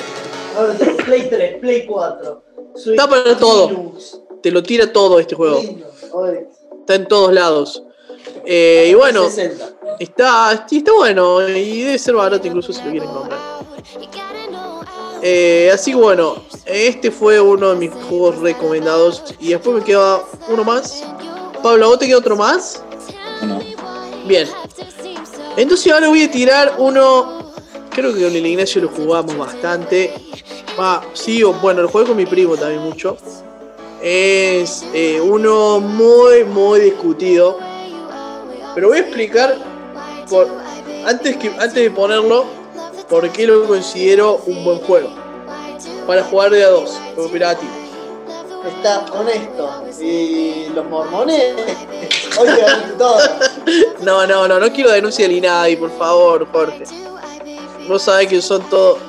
Play 1.05 1.29
3, 1.29 1.59
Play 1.59 1.85
4. 1.85 2.43
Switch, 2.75 2.87
Está 2.97 3.09
para 3.09 3.37
todo. 3.37 3.69
Linux. 3.69 4.21
te 4.41 4.51
lo 4.51 4.63
tira 4.63 4.91
todo 4.93 5.19
este 5.19 5.35
juego. 5.35 5.61
Está 6.79 6.95
en 6.95 7.07
todos 7.07 7.33
lados. 7.33 7.83
Eh, 8.45 8.89
y 8.91 8.93
bueno, 8.93 9.29
60. 9.29 9.73
está, 9.99 10.65
está 10.69 10.93
bueno 10.93 11.47
y 11.47 11.81
debe 11.81 11.97
ser 11.99 12.15
barato 12.15 12.47
incluso 12.47 12.71
si 12.71 12.83
lo 12.83 12.91
quieren 12.91 13.09
comprar. 13.09 13.39
Eh, 15.21 15.71
así 15.73 15.91
que 15.91 15.97
bueno, 15.97 16.43
este 16.65 17.11
fue 17.11 17.39
uno 17.41 17.71
de 17.71 17.75
mis 17.75 17.91
juegos 17.91 18.37
recomendados. 18.39 19.23
Y 19.39 19.49
después 19.49 19.77
me 19.77 19.83
queda 19.83 20.21
uno 20.47 20.63
más. 20.63 21.03
Pablo, 21.63 21.85
¿a 21.85 21.89
¿vos 21.89 21.99
te 21.99 22.07
queda 22.07 22.17
otro 22.17 22.35
más? 22.35 22.83
No. 23.41 23.59
Bien. 24.27 24.47
Entonces 25.55 25.91
ahora 25.91 26.09
voy 26.09 26.23
a 26.23 26.31
tirar 26.31 26.75
uno. 26.77 27.51
Creo 27.89 28.13
que 28.13 28.23
con 28.23 28.35
el 28.35 28.45
Ignacio 28.45 28.81
lo 28.81 28.89
jugamos 28.89 29.35
bastante. 29.37 30.13
Ah, 30.77 31.01
sí, 31.13 31.41
bueno, 31.43 31.81
lo 31.81 31.89
jugué 31.89 32.05
con 32.05 32.15
mi 32.15 32.25
primo 32.27 32.55
también 32.55 32.83
mucho. 32.83 33.17
Es 34.01 34.85
eh, 34.93 35.19
uno 35.19 35.79
muy, 35.79 36.43
muy 36.43 36.79
discutido. 36.79 37.57
Pero 38.77 38.89
voy 38.89 38.99
a 38.99 39.01
explicar 39.01 39.57
por, 40.29 40.47
antes, 41.03 41.35
que, 41.37 41.47
antes 41.47 41.73
de 41.73 41.89
ponerlo 41.89 42.45
por 43.09 43.27
qué 43.31 43.47
lo 43.47 43.65
considero 43.65 44.39
un 44.45 44.63
buen 44.63 44.77
juego. 44.81 45.09
Para 46.05 46.23
jugar 46.23 46.51
de 46.51 46.63
a 46.63 46.69
dos, 46.69 46.95
cooperativo. 47.15 47.71
Está 48.67 49.03
honesto. 49.11 49.83
Y 49.99 50.67
los 50.75 50.85
mormones. 50.85 51.55
Ganaste 52.37 52.91
todo. 52.99 53.17
No, 54.03 54.27
no, 54.27 54.47
no, 54.47 54.59
no 54.59 54.71
quiero 54.71 54.91
denunciar 54.91 55.31
ni 55.31 55.41
nadie, 55.41 55.75
por 55.75 55.89
favor, 55.97 56.47
Jorge. 56.51 56.83
Vos 57.87 58.03
sabés 58.03 58.27
que 58.27 58.39
son 58.43 58.61
todos. 58.69 58.99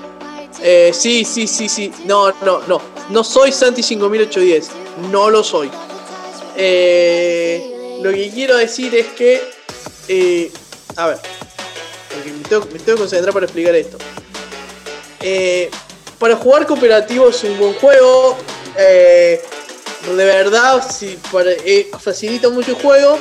Eh, 0.62 0.92
sí, 0.94 1.26
sí, 1.26 1.46
sí, 1.46 1.68
sí. 1.68 1.92
No, 2.06 2.32
no, 2.40 2.62
no. 2.66 2.80
No 3.10 3.22
soy 3.22 3.52
Santi 3.52 3.82
5810. 3.82 4.70
No 5.12 5.28
lo 5.28 5.44
soy. 5.44 5.70
Eh, 6.56 7.77
lo 8.02 8.10
que 8.12 8.30
quiero 8.30 8.56
decir 8.56 8.94
es 8.94 9.06
que. 9.08 9.42
eh, 10.08 10.50
a 10.96 11.08
ver. 11.08 11.18
Porque 12.12 12.30
me 12.32 12.44
tengo, 12.48 12.66
me 12.72 12.78
que 12.78 12.94
concentrar 12.94 13.32
para 13.34 13.46
explicar 13.46 13.74
esto. 13.74 13.98
Eh, 15.20 15.70
para 16.18 16.36
jugar 16.36 16.66
cooperativo 16.66 17.28
es 17.28 17.42
un 17.44 17.58
buen 17.58 17.74
juego. 17.74 18.36
eh, 18.76 19.42
de 20.06 20.24
verdad, 20.24 20.82
si 20.88 21.18
para- 21.32 21.50
eh, 21.50 21.90
facilita 22.00 22.48
mucho 22.48 22.70
el 22.70 22.76
juego. 22.76 23.18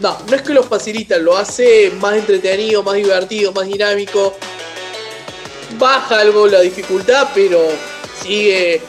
No, 0.00 0.18
no 0.28 0.36
es 0.36 0.42
que 0.42 0.52
lo 0.52 0.62
facilita, 0.62 1.16
lo 1.16 1.36
hace 1.36 1.90
más 2.00 2.16
entretenido, 2.16 2.82
más 2.82 2.94
divertido, 2.96 3.52
más 3.52 3.66
dinámico. 3.66 4.34
Baja 5.78 6.20
algo 6.20 6.46
la 6.48 6.60
dificultad, 6.60 7.28
pero 7.34 7.60
sigue, 8.22 8.82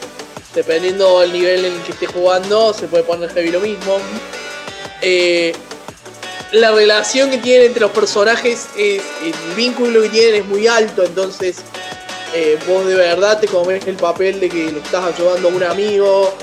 dependiendo 0.54 1.20
del 1.20 1.32
nivel 1.32 1.64
en 1.64 1.72
el 1.74 1.82
que 1.82 1.92
esté 1.92 2.06
jugando, 2.06 2.74
se 2.74 2.86
puede 2.88 3.04
poner 3.04 3.30
heavy 3.30 3.50
lo 3.50 3.60
mismo. 3.60 3.98
Eh, 5.10 5.54
la 6.52 6.70
relación 6.70 7.30
que 7.30 7.38
tienen 7.38 7.68
entre 7.68 7.80
los 7.80 7.92
personajes, 7.92 8.68
es, 8.76 9.02
el 9.22 9.54
vínculo 9.56 10.02
que 10.02 10.10
tienen 10.10 10.42
es 10.42 10.46
muy 10.46 10.66
alto, 10.66 11.02
entonces 11.02 11.62
eh, 12.34 12.58
vos 12.68 12.86
de 12.86 12.94
verdad 12.94 13.40
te 13.40 13.46
comes 13.46 13.86
el 13.86 13.96
papel 13.96 14.38
de 14.38 14.50
que 14.50 14.70
le 14.70 14.78
estás 14.80 15.14
ayudando 15.14 15.48
a 15.48 15.52
un 15.52 15.62
amigo 15.62 16.34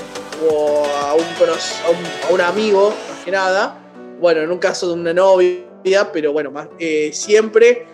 o 0.50 0.84
a 0.84 1.14
un, 1.14 1.22
a 1.22 2.28
a 2.28 2.32
un 2.32 2.40
amigo, 2.40 2.92
más 3.08 3.24
que 3.24 3.30
nada. 3.30 3.78
Bueno, 4.20 4.40
en 4.40 4.50
un 4.50 4.58
caso 4.58 4.88
de 4.88 4.94
una 4.94 5.12
novia, 5.12 6.10
pero 6.12 6.32
bueno, 6.32 6.52
eh, 6.80 7.10
siempre 7.12 7.86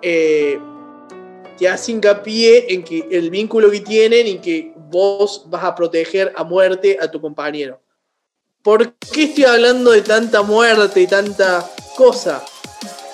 te 0.00 1.68
hace 1.68 1.90
hincapié 1.90 2.72
en 2.72 2.84
que 2.84 3.04
el 3.10 3.30
vínculo 3.30 3.68
que 3.68 3.80
tienen 3.80 4.28
y 4.28 4.38
que 4.38 4.72
vos 4.76 5.44
vas 5.48 5.64
a 5.64 5.74
proteger 5.74 6.32
a 6.36 6.44
muerte 6.44 6.98
a 7.00 7.10
tu 7.10 7.20
compañero. 7.20 7.80
¿Por 8.62 8.92
qué 8.92 9.24
estoy 9.24 9.44
hablando 9.44 9.90
de 9.90 10.02
tanta 10.02 10.42
muerte 10.42 11.00
y 11.00 11.06
tanta 11.06 11.66
cosa? 11.96 12.44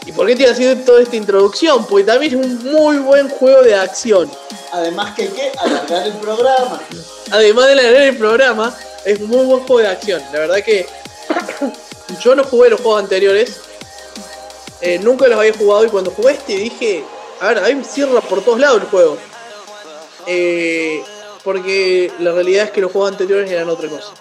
¿Y 0.04 0.10
por 0.10 0.26
qué 0.26 0.32
estoy 0.32 0.46
haciendo 0.46 0.84
toda 0.84 1.00
esta 1.02 1.14
introducción? 1.14 1.86
Porque 1.86 2.02
también 2.02 2.34
es 2.34 2.46
un 2.46 2.72
muy 2.72 2.96
buen 2.98 3.28
juego 3.28 3.62
de 3.62 3.76
acción. 3.76 4.28
Además 4.72 5.14
que 5.14 5.28
que 5.28 5.52
alargar 5.56 6.04
el 6.04 6.14
programa. 6.14 6.80
Además 7.30 7.68
de 7.68 7.74
leer 7.76 7.96
el 8.08 8.16
programa, 8.16 8.76
es 9.04 9.20
un 9.20 9.28
muy 9.28 9.46
buen 9.46 9.60
juego 9.60 9.82
de 9.82 9.86
acción. 9.86 10.20
La 10.32 10.40
verdad 10.40 10.56
que 10.64 10.84
yo 12.20 12.34
no 12.34 12.42
jugué 12.42 12.70
los 12.70 12.80
juegos 12.80 13.04
anteriores. 13.04 13.60
eh, 14.80 14.98
nunca 14.98 15.28
los 15.28 15.38
había 15.38 15.54
jugado 15.54 15.84
y 15.84 15.90
cuando 15.90 16.10
jugué 16.10 16.32
este 16.32 16.56
dije, 16.56 17.04
a 17.40 17.48
ver, 17.48 17.58
a 17.58 17.68
mí 17.68 17.76
me 17.76 17.84
cierra 17.84 18.20
por 18.20 18.42
todos 18.42 18.58
lados 18.58 18.82
el 18.82 18.88
juego. 18.88 19.16
Eh, 20.26 21.04
porque 21.44 22.10
la 22.18 22.32
realidad 22.32 22.64
es 22.64 22.70
que 22.72 22.80
los 22.80 22.90
juegos 22.90 23.12
anteriores 23.12 23.48
eran 23.48 23.68
otra 23.68 23.88
cosa. 23.88 24.12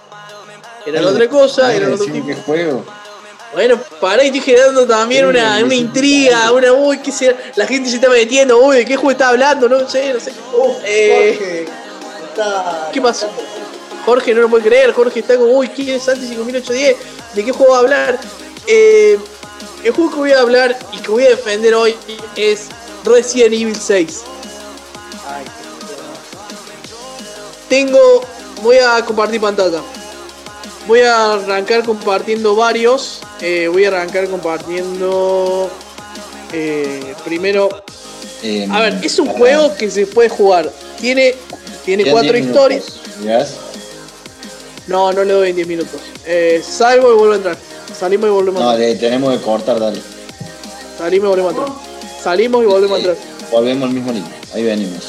Eran 0.85 1.05
otra 1.05 1.27
cosa, 1.29 1.73
eran 1.73 1.93
otro 1.93 2.05
tipo. 2.05 2.27
¿Qué 2.27 2.35
juego? 2.35 2.83
Bueno, 3.53 3.79
para 4.01 4.21
y 4.23 4.27
estoy 4.27 4.41
generando 4.41 4.85
también 4.85 5.25
una, 5.25 5.63
una 5.63 5.73
intriga, 5.75 6.51
una 6.51 6.73
uy, 6.73 6.97
¿qué 6.99 7.11
será? 7.11 7.37
La 7.55 7.65
gente 7.65 7.89
se 7.89 7.95
está 7.95 8.09
metiendo, 8.09 8.59
uy, 8.59 8.77
¿de 8.77 8.85
qué 8.85 8.95
juego 8.97 9.11
está 9.11 9.29
hablando? 9.29 9.69
No 9.69 9.87
sé, 9.89 10.13
no 10.13 10.19
sé. 10.19 10.33
Eh, 10.83 11.35
Jorge, 11.37 11.65
está- 12.29 12.89
¿Qué 12.91 13.01
pasó? 13.01 13.27
Jorge 14.05 14.33
no 14.35 14.41
lo 14.41 14.49
puede 14.49 14.65
creer, 14.65 14.91
Jorge 14.91 15.21
está 15.21 15.37
como, 15.37 15.51
uy, 15.53 15.69
¿quién 15.69 15.89
es 15.95 16.03
Santi 16.03 16.27
5810? 16.27 16.97
¿De 17.33 17.45
qué 17.45 17.51
juego 17.53 17.71
va 17.71 17.77
a 17.77 17.81
hablar? 17.81 18.19
Eh, 18.67 19.17
el 19.85 19.91
juego 19.93 20.11
que 20.11 20.17
voy 20.17 20.31
a 20.33 20.41
hablar 20.41 20.77
y 20.91 20.97
que 20.97 21.11
voy 21.11 21.23
a 21.23 21.29
defender 21.29 21.73
hoy 21.75 21.95
es 22.35 22.65
Resident 23.05 23.53
Evil 23.53 23.75
6. 23.75 24.21
Tengo, 27.69 28.21
voy 28.61 28.77
a 28.77 29.03
compartir 29.05 29.41
pantalla. 29.41 29.79
Voy 30.87 31.01
a 31.01 31.33
arrancar 31.33 31.83
compartiendo 31.83 32.55
varios. 32.55 33.21
Eh, 33.41 33.67
voy 33.71 33.85
a 33.85 33.87
arrancar 33.89 34.27
compartiendo 34.29 35.69
eh, 36.53 37.13
primero 37.25 37.69
Eh, 38.43 38.67
a 38.71 38.79
ver, 38.81 38.99
es 39.03 39.17
un 39.17 39.27
juego 39.27 39.75
que 39.75 39.89
se 39.89 40.05
puede 40.05 40.29
jugar. 40.29 40.71
Tiene, 41.01 41.33
tiene 41.83 42.09
cuatro 42.11 42.33
10 42.33 42.45
historias. 42.45 42.83
¿Mirás? 43.21 43.55
No, 44.87 45.11
no 45.11 45.23
le 45.23 45.33
doy 45.33 45.49
en 45.49 45.55
10 45.55 45.67
minutos. 45.67 45.99
Eh, 46.25 46.61
salgo 46.63 47.11
y 47.11 47.15
vuelvo 47.15 47.33
a 47.33 47.37
entrar. 47.37 47.57
Salimos 47.97 48.27
y 48.27 48.31
volvemos 48.31 48.61
a 48.61 48.65
No, 48.65 48.71
entrar. 48.73 48.89
le 48.89 48.95
tenemos 48.95 49.35
que 49.37 49.43
cortar, 49.43 49.79
dale. 49.79 49.99
Salimos 50.99 51.25
y 51.25 51.29
volvemos 51.41 51.53
a 51.53 51.57
entrar. 51.57 51.77
Salimos 52.23 52.63
y 52.63 52.65
volvemos 52.67 52.95
a 52.95 52.99
entrar. 52.99 53.17
Volvemos 53.51 53.89
al 53.89 53.95
mismo 53.95 54.11
link. 54.11 54.25
Ahí 54.53 54.63
venimos. 54.63 55.03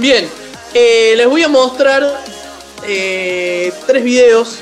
Bien, 0.00 0.28
eh, 0.74 1.14
les 1.16 1.26
voy 1.28 1.42
a 1.42 1.48
mostrar 1.48 2.24
eh, 2.86 3.72
tres 3.86 4.04
videos 4.04 4.58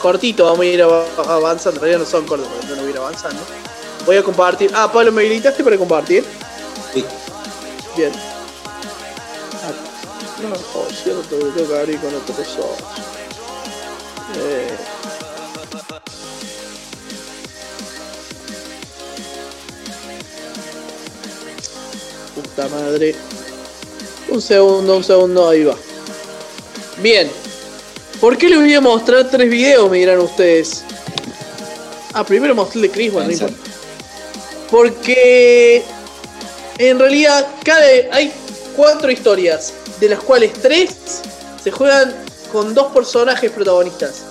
cortitos. 0.00 0.46
Vamos 0.48 0.60
a 0.60 0.64
ir 0.66 0.82
av- 0.82 1.06
avanzando. 1.28 1.78
En 1.78 1.82
realidad 1.82 1.98
no 2.00 2.06
son 2.10 2.24
cortos, 2.26 2.48
pero 2.62 2.76
no 2.76 2.82
voy 2.82 2.88
a 2.90 2.94
ir 2.94 2.98
avanzando. 2.98 3.40
Voy 4.06 4.16
a 4.16 4.22
compartir. 4.22 4.70
Ah, 4.74 4.90
Pablo, 4.90 5.12
¿me 5.12 5.22
habilitaste 5.22 5.62
para 5.62 5.76
compartir? 5.76 6.24
Sí. 6.94 7.04
Bien. 7.96 8.12
Ah, 9.64 9.72
No, 10.42 10.54
oh, 10.74 10.86
cierto, 11.02 11.22
tengo 11.36 11.52
que 11.68 11.78
abrir 11.78 11.98
con 12.00 12.14
otro 12.14 12.34
cosa. 12.34 12.60
Eh. 14.36 14.76
Puta 22.34 22.68
madre. 22.68 23.14
Un 24.28 24.42
segundo, 24.42 24.96
un 24.96 25.04
segundo, 25.04 25.48
ahí 25.48 25.64
va. 25.64 25.76
Bien. 26.98 27.30
¿Por 28.20 28.36
qué 28.36 28.48
les 28.48 28.58
voy 28.58 28.74
a 28.74 28.80
mostrar 28.80 29.30
tres 29.30 29.48
videos? 29.48 29.90
Me 29.90 29.98
dirán 29.98 30.18
ustedes. 30.18 30.82
Ah, 32.12 32.24
primero 32.24 32.54
mostré 32.54 32.80
el 32.80 32.88
de 32.88 32.90
Chris, 32.90 33.12
bueno, 33.12 33.32
no. 33.40 33.46
Porque 34.70 35.84
en 36.78 36.98
realidad 36.98 37.46
cada, 37.64 37.86
hay 38.12 38.32
cuatro 38.76 39.10
historias, 39.10 39.72
de 40.00 40.08
las 40.08 40.20
cuales 40.20 40.52
tres 40.54 40.90
se 41.62 41.70
juegan 41.70 42.14
con 42.52 42.74
dos 42.74 42.92
personajes 42.92 43.50
protagonistas. 43.50 44.22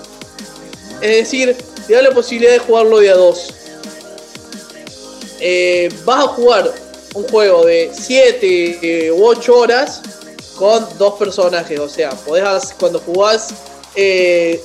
Es 1.00 1.16
decir, 1.16 1.56
te 1.86 1.94
da 1.94 2.02
la 2.02 2.10
posibilidad 2.10 2.52
de 2.52 2.58
jugarlo 2.58 2.98
de 2.98 3.10
a 3.10 3.14
dos. 3.14 3.54
Eh, 5.40 5.88
vas 6.04 6.24
a 6.24 6.28
jugar 6.28 6.72
un 7.14 7.24
juego 7.28 7.64
de 7.64 7.90
7 7.92 9.10
u 9.12 9.24
8 9.24 9.56
horas 9.56 10.02
con 10.56 10.86
dos 10.98 11.14
personajes. 11.14 11.78
O 11.78 11.88
sea, 11.88 12.10
podés 12.10 12.74
cuando 12.78 12.98
jugás, 13.00 13.54
eh, 13.94 14.60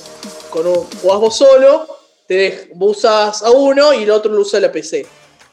con 0.50 0.66
un- 0.66 0.86
jugás 1.02 1.20
vos 1.20 1.36
solo, 1.36 1.86
te 2.26 2.70
usas 2.78 3.42
a 3.42 3.50
uno 3.50 3.92
y 3.94 4.02
el 4.04 4.10
otro 4.10 4.32
lo 4.32 4.40
usa 4.40 4.60
la 4.60 4.70
PC. 4.72 5.06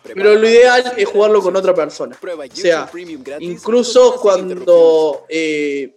Pero 0.03 0.35
lo 0.35 0.47
ideal 0.49 0.93
es 0.97 1.07
jugarlo 1.07 1.41
con 1.41 1.55
otra 1.55 1.75
persona. 1.75 2.17
O 2.51 2.55
sea, 2.61 2.89
incluso 3.43 4.15
cuando 4.19 5.25
eh, 5.29 5.95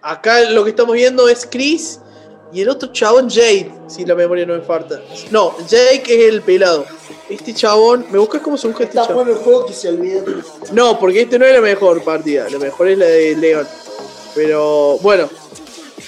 acá 0.00 0.40
lo 0.50 0.64
que 0.64 0.70
estamos 0.70 0.94
viendo 0.94 1.28
es 1.28 1.46
Chris 1.50 2.00
y 2.52 2.62
el 2.62 2.68
otro 2.68 2.92
chabón 2.92 3.28
Jade. 3.30 3.70
si 3.86 4.04
la 4.04 4.14
memoria 4.14 4.46
no 4.46 4.54
me 4.54 4.62
falta. 4.62 5.00
No, 5.30 5.56
Jake 5.68 6.02
es 6.06 6.32
el 6.32 6.42
pelado. 6.42 6.84
Este 7.28 7.54
chabón, 7.54 8.06
¿me 8.10 8.18
buscas 8.18 8.40
cómo 8.42 8.56
se 8.56 8.66
busca 8.66 8.84
este 8.84 8.96
chabón? 8.96 9.28
el 9.28 9.36
juego 9.36 9.66
que 9.66 9.72
se 9.72 9.88
olvida. 9.88 10.22
No, 10.72 10.98
porque 10.98 11.22
este 11.22 11.38
no 11.38 11.44
es 11.46 11.54
la 11.54 11.60
mejor 11.60 12.02
partida, 12.02 12.48
la 12.50 12.58
mejor 12.58 12.88
es 12.88 12.98
la 12.98 13.06
de 13.06 13.36
Leon. 13.36 13.66
Pero 14.34 14.98
bueno, 14.98 15.28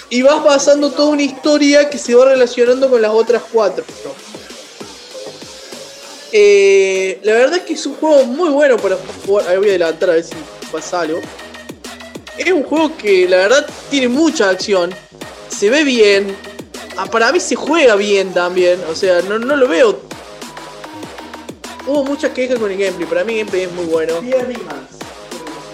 y 0.09 0.21
vas 0.21 0.43
pasando 0.43 0.91
toda 0.91 1.09
una 1.09 1.23
historia 1.23 1.89
que 1.89 1.97
se 1.97 2.13
va 2.13 2.25
relacionando 2.25 2.89
con 2.89 3.01
las 3.01 3.11
otras 3.11 3.43
cuatro. 3.51 3.83
Eh, 6.31 7.19
la 7.23 7.33
verdad 7.33 7.57
es 7.57 7.63
que 7.63 7.73
es 7.73 7.85
un 7.85 7.95
juego 7.95 8.25
muy 8.25 8.49
bueno 8.49 8.77
para 8.77 8.97
jugar. 9.25 9.47
Ahí 9.47 9.57
voy 9.57 9.67
a 9.67 9.69
adelantar 9.71 10.09
a 10.09 10.13
ver 10.13 10.23
si 10.23 10.35
pasa 10.71 11.01
algo. 11.01 11.19
Es 12.37 12.51
un 12.51 12.63
juego 12.63 12.97
que 12.97 13.29
la 13.29 13.37
verdad 13.37 13.67
tiene 13.89 14.07
mucha 14.07 14.49
acción. 14.49 14.93
Se 15.55 15.69
ve 15.69 15.83
bien. 15.83 16.35
Ah, 16.97 17.05
para 17.05 17.31
mí 17.31 17.39
se 17.39 17.55
juega 17.55 17.95
bien 17.95 18.33
también. 18.33 18.79
O 18.89 18.95
sea, 18.95 19.21
no, 19.21 19.39
no 19.39 19.55
lo 19.55 19.67
veo. 19.67 19.99
Hubo 21.85 22.03
muchas 22.03 22.31
quejas 22.31 22.59
con 22.59 22.71
el 22.71 22.77
gameplay. 22.77 23.07
Para 23.07 23.23
mí 23.23 23.33
el 23.33 23.39
gameplay 23.39 23.63
es 23.63 23.71
muy 23.71 23.85
bueno. 23.85 24.19
Pierre. 24.21 24.55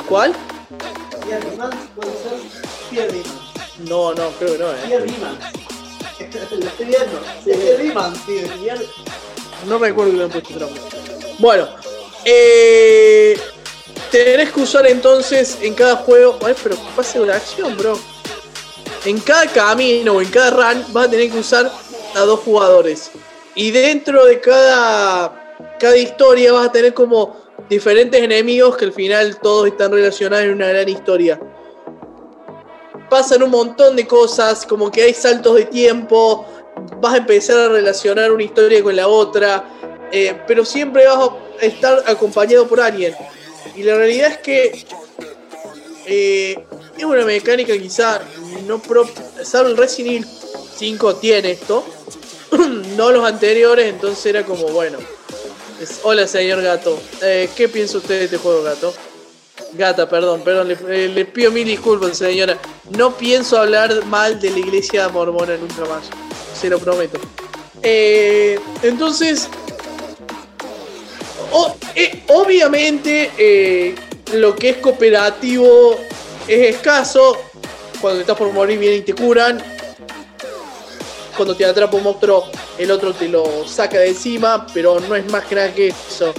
¿Cuál? 0.07 0.34
Pierre 1.26 1.41
Riemann 1.49 1.69
puede 1.95 2.11
ser. 2.11 2.64
Pierre 2.89 3.11
Riemann. 3.11 3.39
No, 3.88 4.14
no, 4.14 4.30
creo 4.31 4.53
que 4.53 4.57
no, 4.60 4.72
eh. 4.72 4.76
Pierre. 4.88 5.07
Lo 6.51 6.65
estoy 6.68 6.85
viendo. 6.85 7.22
Pierre. 7.45 8.56
Pierre- 8.61 8.85
No 9.68 9.77
recuerdo 9.77 10.11
que 10.11 10.18
le 10.18 10.23
han 10.26 10.30
puesto 10.31 10.53
otro 10.53 10.65
nombre. 10.65 10.81
Bueno, 11.38 11.68
eh, 12.26 13.39
tenés 14.11 14.51
que 14.51 14.60
usar 14.61 14.85
entonces 14.88 15.57
en 15.61 15.73
cada 15.76 15.95
juego. 15.97 16.38
Ay, 16.45 16.56
pero 16.61 16.76
pase 16.95 17.19
la 17.19 17.35
acción, 17.35 17.77
bro. 17.77 17.97
En 19.05 19.19
cada 19.19 19.47
camino 19.47 20.15
o 20.15 20.21
en 20.21 20.30
cada 20.30 20.51
run 20.51 20.84
vas 20.93 21.07
a 21.07 21.09
tener 21.09 21.31
que 21.31 21.39
usar 21.39 21.71
a 22.15 22.19
dos 22.21 22.41
jugadores. 22.41 23.11
Y 23.55 23.71
dentro 23.71 24.26
de 24.26 24.39
cada, 24.39 25.55
cada 25.80 25.97
historia 25.97 26.51
vas 26.51 26.67
a 26.67 26.71
tener 26.71 26.93
como 26.93 27.38
diferentes 27.69 28.21
enemigos 28.21 28.76
que 28.77 28.85
al 28.85 28.93
final 28.93 29.39
todos 29.39 29.67
están 29.67 29.91
relacionados 29.91 30.45
en 30.45 30.51
una 30.53 30.67
gran 30.67 30.89
historia. 30.89 31.39
Pasan 33.09 33.43
un 33.43 33.51
montón 33.51 33.95
de 33.95 34.05
cosas, 34.05 34.65
como 34.65 34.91
que 34.91 35.03
hay 35.03 35.13
saltos 35.13 35.55
de 35.55 35.65
tiempo, 35.65 36.45
vas 37.01 37.13
a 37.13 37.17
empezar 37.17 37.57
a 37.57 37.69
relacionar 37.69 38.31
una 38.31 38.43
historia 38.43 38.84
con 38.84 38.95
la 38.95 39.07
otra, 39.07 39.65
eh, 40.11 40.39
pero 40.47 40.63
siempre 40.65 41.07
vas 41.07 41.30
a 41.61 41.65
estar 41.65 42.03
acompañado 42.05 42.67
por 42.67 42.81
alguien. 42.81 43.15
Y 43.76 43.84
la 43.84 43.95
realidad 43.95 44.31
es 44.31 44.38
que 44.39 44.85
eh, 46.05 46.65
es 46.99 47.05
una 47.05 47.23
mecánica 47.23 47.77
quizá 47.77 48.21
no 48.67 48.81
propia, 48.81 49.23
el 49.38 49.77
Resident 49.77 50.26
Evil 50.26 50.27
5 50.77 51.15
tiene 51.15 51.51
esto, 51.51 51.85
no 52.97 53.11
los 53.11 53.26
anteriores, 53.26 53.88
entonces 53.88 54.26
era 54.26 54.45
como, 54.45 54.67
bueno, 54.67 54.97
hola 56.03 56.27
señor 56.27 56.61
gato, 56.61 56.99
Eh, 57.21 57.49
¿qué 57.55 57.69
piensa 57.69 57.97
usted 57.97 58.19
de 58.19 58.26
este 58.26 58.38
juego 58.38 58.63
gato? 58.63 58.93
Gata, 59.73 60.09
perdón, 60.09 60.41
perdón, 60.41 60.67
le, 60.67 60.77
eh, 60.89 61.07
le 61.07 61.26
pido 61.26 61.51
mil 61.51 61.65
disculpas 61.65 62.17
señora, 62.17 62.57
no 62.97 63.15
pienso 63.15 63.57
hablar 63.57 64.05
mal 64.05 64.39
de 64.39 64.51
la 64.51 64.59
iglesia 64.59 65.07
mormona 65.07 65.55
nunca 65.55 65.85
más, 65.85 66.03
se 66.59 66.69
lo 66.69 66.80
prometo. 66.80 67.17
Eh, 67.81 68.59
entonces, 68.84 69.47
obviamente 72.27 73.95
lo 74.34 74.55
que 74.55 74.69
es 74.69 74.77
cooperativo 74.77 75.97
es 76.47 76.75
escaso. 76.75 77.37
Cuando 78.01 78.21
estás 78.21 78.37
por 78.37 78.51
morir 78.53 78.79
vienen 78.79 78.99
y 78.99 79.03
te 79.03 79.13
curan. 79.13 79.61
Cuando 81.35 81.55
te 81.55 81.65
atrapa 81.65 81.95
un 81.95 82.03
monstruo, 82.03 82.45
el 82.77 82.91
otro 82.91 83.13
te 83.13 83.27
lo 83.29 83.65
saca 83.67 83.99
de 83.99 84.09
encima, 84.09 84.65
pero 84.73 84.99
no 84.99 85.15
es 85.15 85.29
más 85.31 85.45
que 85.45 85.55
nada 85.55 85.73
que 85.73 85.87
eso. 85.89 86.33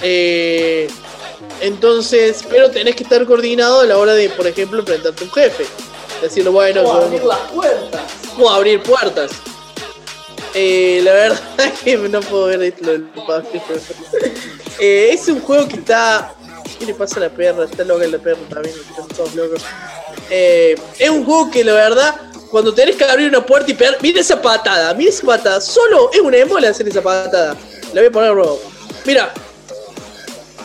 Eh, 0.00 0.88
entonces, 1.60 2.44
pero 2.48 2.70
tenés 2.70 2.94
que 2.94 3.02
estar 3.04 3.24
coordinado 3.26 3.80
a 3.80 3.84
la 3.84 3.98
hora 3.98 4.12
de, 4.14 4.28
por 4.28 4.46
ejemplo, 4.46 4.80
enfrentarte 4.80 5.24
a 5.24 5.26
un 5.26 5.32
jefe. 5.32 5.66
Decirlo, 6.22 6.52
bueno, 6.52 6.82
O 6.82 6.92
abrir 6.92 7.24
las 7.24 7.38
puertas. 7.50 8.02
o 8.38 8.50
abrir 8.50 8.82
puertas. 8.82 9.30
Eh, 10.54 11.00
la 11.02 11.12
verdad 11.12 11.40
es 11.58 11.80
que 11.80 11.96
no 11.96 12.20
puedo 12.20 12.46
ver 12.46 12.62
esto. 12.62 12.90
Eh, 14.80 15.10
es 15.12 15.28
un 15.28 15.40
juego 15.40 15.68
que 15.68 15.76
está. 15.76 16.34
¿Qué 16.78 16.86
le 16.86 16.94
pasa 16.94 17.16
a 17.16 17.20
la 17.20 17.30
perra? 17.30 17.64
Está 17.64 17.84
loca 17.84 18.06
la 18.06 18.18
perra 18.18 18.40
también, 18.48 18.74
están 18.76 19.08
todos 19.08 19.34
locos. 19.34 19.62
Eh, 20.30 20.74
es 20.98 21.10
un 21.10 21.24
juego 21.24 21.50
que 21.50 21.62
la 21.64 21.72
verdad, 21.74 22.14
cuando 22.50 22.74
tenés 22.74 22.96
que 22.96 23.04
abrir 23.04 23.28
una 23.28 23.44
puerta 23.44 23.70
y 23.70 23.74
pegar. 23.74 23.96
Mira 24.00 24.20
esa 24.20 24.40
patada, 24.40 24.92
mira 24.94 25.10
esa 25.10 25.24
patada. 25.26 25.60
Solo 25.60 26.10
es 26.12 26.20
una 26.20 26.36
embola 26.36 26.68
hacer 26.68 26.88
esa 26.88 27.02
patada. 27.02 27.56
La 27.92 28.00
voy 28.00 28.08
a 28.08 28.10
poner 28.10 28.32
luego. 28.32 28.60
Mira. 29.04 29.32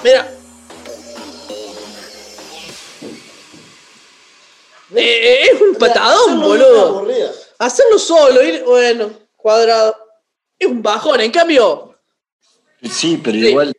Mira. 0.03 0.31
Eh, 4.95 5.01
eh, 5.01 5.43
es 5.53 5.61
un 5.61 5.75
patadón, 5.75 6.41
boludo. 6.41 7.07
Hacerlo 7.59 7.99
solo, 7.99 8.41
ir, 8.41 8.63
bueno, 8.63 9.11
cuadrado. 9.35 9.95
Es 10.57 10.67
un 10.67 10.81
bajón, 10.81 11.21
en 11.21 11.31
cambio, 11.31 11.85
Sí, 12.81 13.19
pero 13.21 13.37
Sí. 13.37 13.47
igual. 13.49 13.75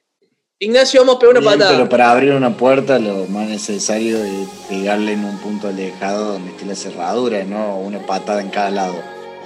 Ignacio, 0.63 1.01
vamos 1.01 1.17
a 1.17 1.19
pegar 1.21 1.39
una 1.39 1.41
bien, 1.41 1.53
patada. 1.59 1.71
pero 1.75 1.89
para 1.89 2.11
abrir 2.11 2.33
una 2.35 2.55
puerta 2.55 2.99
lo 2.99 3.25
más 3.29 3.49
necesario 3.49 4.23
es 4.23 4.47
pegarle 4.69 5.13
en 5.15 5.25
un 5.25 5.39
punto 5.39 5.69
alejado 5.69 6.35
donde 6.35 6.51
esté 6.51 6.67
la 6.67 6.75
cerradura, 6.77 7.43
no 7.45 7.79
una 7.79 8.05
patada 8.05 8.43
en 8.43 8.51
cada 8.51 8.71
lado. 8.71 8.95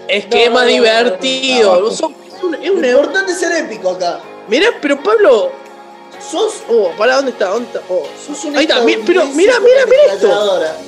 Es 0.09 0.27
que 0.27 0.47
es 0.47 0.51
más 0.51 0.67
divertido. 0.67 1.89
Son- 1.93 2.13
es 2.27 2.43
una- 2.43 2.59
es 2.59 2.69
una- 2.69 2.89
importante 2.89 3.33
ser 3.33 3.53
épico 3.65 3.91
acá. 3.91 4.19
Mirá, 4.49 4.67
pero 4.83 5.01
Pablo. 5.05 5.53
Sos. 6.19 6.65
Oh, 6.69 6.91
para 6.99 7.15
¿dónde 7.15 7.31
está? 7.31 7.51
¿Dónde 7.51 7.67
está? 7.69 7.81
Oh. 7.89 8.03
Sos 8.27 8.45
un 8.47 8.57
Ahí 8.57 8.65
está, 8.65 8.81
mi- 8.81 8.97
pero 9.07 9.25
mira, 9.27 9.61
mira, 9.61 9.87
mira 9.87 10.15
esto. 10.15 10.27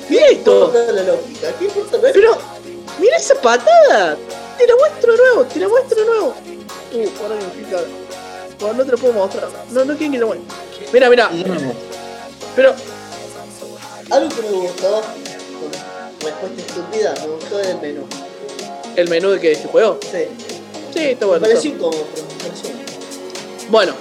Mira 0.09 0.25
¿Qué 0.27 0.33
esto. 0.33 0.51
importa 0.65 0.91
la 0.91 1.03
lógica? 1.03 1.47
¿Qué 1.57 1.65
importa 1.67 1.97
la 1.99 2.11
Pero, 2.11 2.37
mira 2.99 3.15
esa 3.15 3.35
patada. 3.35 4.17
Te 4.57 4.67
la 4.67 4.75
muestro 4.75 5.11
de 5.13 5.17
nuevo, 5.19 5.43
te 5.45 5.57
la 5.61 5.69
muestro 5.69 5.99
de 6.01 6.05
nuevo. 6.05 6.33
Uh, 6.91 6.97
me 6.97 7.63
pica. 7.63 7.77
No, 8.59 8.73
no 8.73 8.85
te 8.85 8.91
lo 8.91 8.97
puedo 8.97 9.13
mostrar. 9.13 9.49
No, 9.71 9.85
no 9.85 9.93
quieren 9.95 10.11
que 10.13 10.17
lo 10.17 10.27
muestre. 10.27 10.47
Mira, 10.93 11.09
mira. 11.09 11.29
Pero, 12.55 12.73
Algo 14.09 14.29
que 14.29 14.41
me 14.41 14.49
gustó, 14.51 15.01
respuesta 16.21 16.61
estúpida, 16.65 17.13
me 17.21 17.27
gustó 17.27 17.59
el 17.59 17.77
menú. 17.79 18.03
¿el 18.95 19.09
menú 19.09 19.29
de 19.29 19.39
qué? 19.39 19.47
¿De 19.49 19.53
este 19.53 19.67
juego? 19.67 19.99
Sí. 20.01 20.17
Sí, 20.93 20.99
está 21.09 21.25
Me 21.25 21.31
bueno. 21.31 21.41
pareció 21.45 21.71
está- 21.71 21.77
incómodo, 21.85 22.07
pero 22.15 22.27
me 22.27 22.43
pareció. 22.43 22.69
Bueno, 23.69 23.93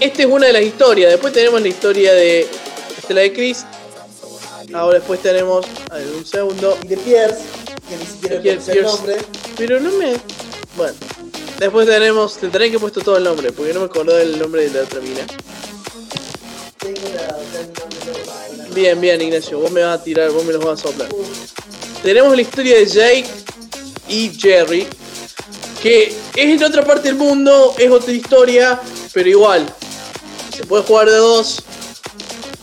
esta 0.00 0.22
es 0.22 0.28
una 0.28 0.46
de 0.46 0.52
las 0.54 0.62
historias. 0.62 1.10
Después 1.12 1.32
tenemos 1.32 1.60
la 1.60 1.68
historia 1.68 2.12
de. 2.14 2.40
Esta 2.40 3.08
es 3.08 3.14
la 3.14 3.20
de 3.20 3.32
Chris. 3.32 3.64
Ahora 4.72 4.98
después 4.98 5.20
tenemos. 5.22 5.64
A 5.90 5.96
ver, 5.96 6.06
un 6.08 6.24
segundo. 6.26 6.76
Y 6.82 6.88
de 6.88 6.96
Pierce, 6.96 7.42
que 7.88 7.96
ni 7.96 8.06
siquiera 8.06 8.36
el 8.72 8.82
nombre. 8.82 9.16
Pero 9.56 9.78
no 9.78 9.90
me. 9.92 10.14
Bueno. 10.76 10.94
Después 11.58 11.86
tenemos. 11.86 12.34
Te 12.34 12.40
tendré 12.40 12.70
que 12.70 12.78
puesto 12.78 13.00
todo 13.00 13.16
el 13.16 13.24
nombre, 13.24 13.52
porque 13.52 13.72
no 13.72 13.80
me 13.80 13.86
acordé 13.86 14.18
del 14.18 14.38
nombre 14.38 14.68
de 14.68 14.78
la 14.78 14.84
otra 14.84 15.00
mina. 15.00 15.24
Bien, 18.74 19.00
bien, 19.00 19.20
Ignacio. 19.20 19.58
Vos 19.58 19.70
me 19.70 19.82
vas 19.82 20.00
a 20.00 20.02
tirar, 20.02 20.30
vos 20.30 20.44
me 20.44 20.52
los 20.52 20.64
vas 20.64 20.80
a 20.80 20.88
soplar. 20.88 21.08
Tenemos 22.02 22.34
la 22.34 22.42
historia 22.42 22.76
de 22.76 22.86
Jake 22.86 23.26
y 24.08 24.30
Jerry. 24.30 24.86
Que 25.80 26.08
es 26.08 26.16
en 26.36 26.64
otra 26.64 26.82
parte 26.84 27.08
del 27.08 27.16
mundo, 27.16 27.74
es 27.78 27.90
otra 27.90 28.12
historia, 28.12 28.80
pero 29.12 29.28
igual. 29.28 29.66
Se 30.56 30.64
puede 30.64 30.82
jugar 30.82 31.08
de 31.08 31.16
dos. 31.16 31.62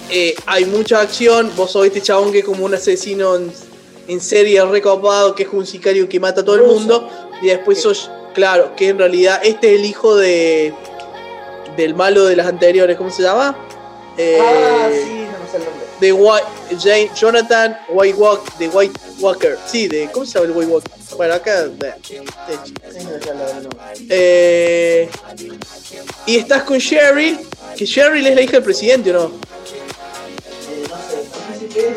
Eh, 0.09 0.35
hay 0.45 0.65
mucha 0.65 0.99
acción. 0.99 1.51
Vos 1.55 1.71
sos 1.71 1.85
este 1.85 2.01
chabón 2.01 2.31
que 2.31 2.39
es 2.39 2.45
como 2.45 2.65
un 2.65 2.73
asesino 2.73 3.35
en, 3.35 3.53
en 4.07 4.19
serie 4.21 4.65
recopado, 4.65 5.33
que 5.35 5.43
es 5.43 5.49
un 5.51 5.65
sicario 5.65 6.09
que 6.09 6.19
mata 6.19 6.41
a 6.41 6.45
todo 6.45 6.55
el 6.55 6.63
mundo. 6.63 7.07
Y 7.41 7.47
después 7.47 7.81
sos, 7.81 8.09
claro, 8.33 8.75
que 8.75 8.89
en 8.89 8.97
realidad 8.99 9.39
este 9.43 9.73
es 9.73 9.79
el 9.79 9.85
hijo 9.85 10.15
de 10.15 10.73
del 11.77 11.95
malo 11.95 12.25
de 12.25 12.35
las 12.35 12.47
anteriores. 12.47 12.97
¿Cómo 12.97 13.09
se 13.11 13.23
llama? 13.23 13.55
Eh, 14.17 14.37
Ah, 14.41 14.89
sí, 14.91 15.25
no 15.31 15.39
me 15.43 15.49
sé 15.49 15.57
el 15.57 15.63
nombre. 15.63 15.85
de 16.01 16.11
White, 16.13 16.45
Jane- 16.79 17.09
Jonathan 17.15 17.77
White 17.89 18.17
Walk, 18.17 18.57
de 18.57 18.67
White 18.67 18.99
Walker. 19.19 19.57
Sí, 19.65 19.87
de 19.87 20.09
¿cómo 20.11 20.25
se 20.25 20.33
llama 20.33 20.45
el 20.51 20.57
White 20.57 20.71
Walker? 20.71 20.91
Bueno, 21.17 21.33
acá 21.35 21.63
de- 21.67 21.93
eh, 24.09 25.09
y 26.25 26.37
estás 26.37 26.63
con 26.63 26.79
Cheryl, 26.79 27.39
que 27.77 27.85
Cheryl 27.85 28.25
es 28.27 28.35
la 28.35 28.41
hija 28.41 28.53
del 28.53 28.63
presidente, 28.63 29.11
¿o 29.11 29.13
no? 29.13 29.25
Eh, 29.25 30.87
no 30.89 30.97
sé. 31.09 31.95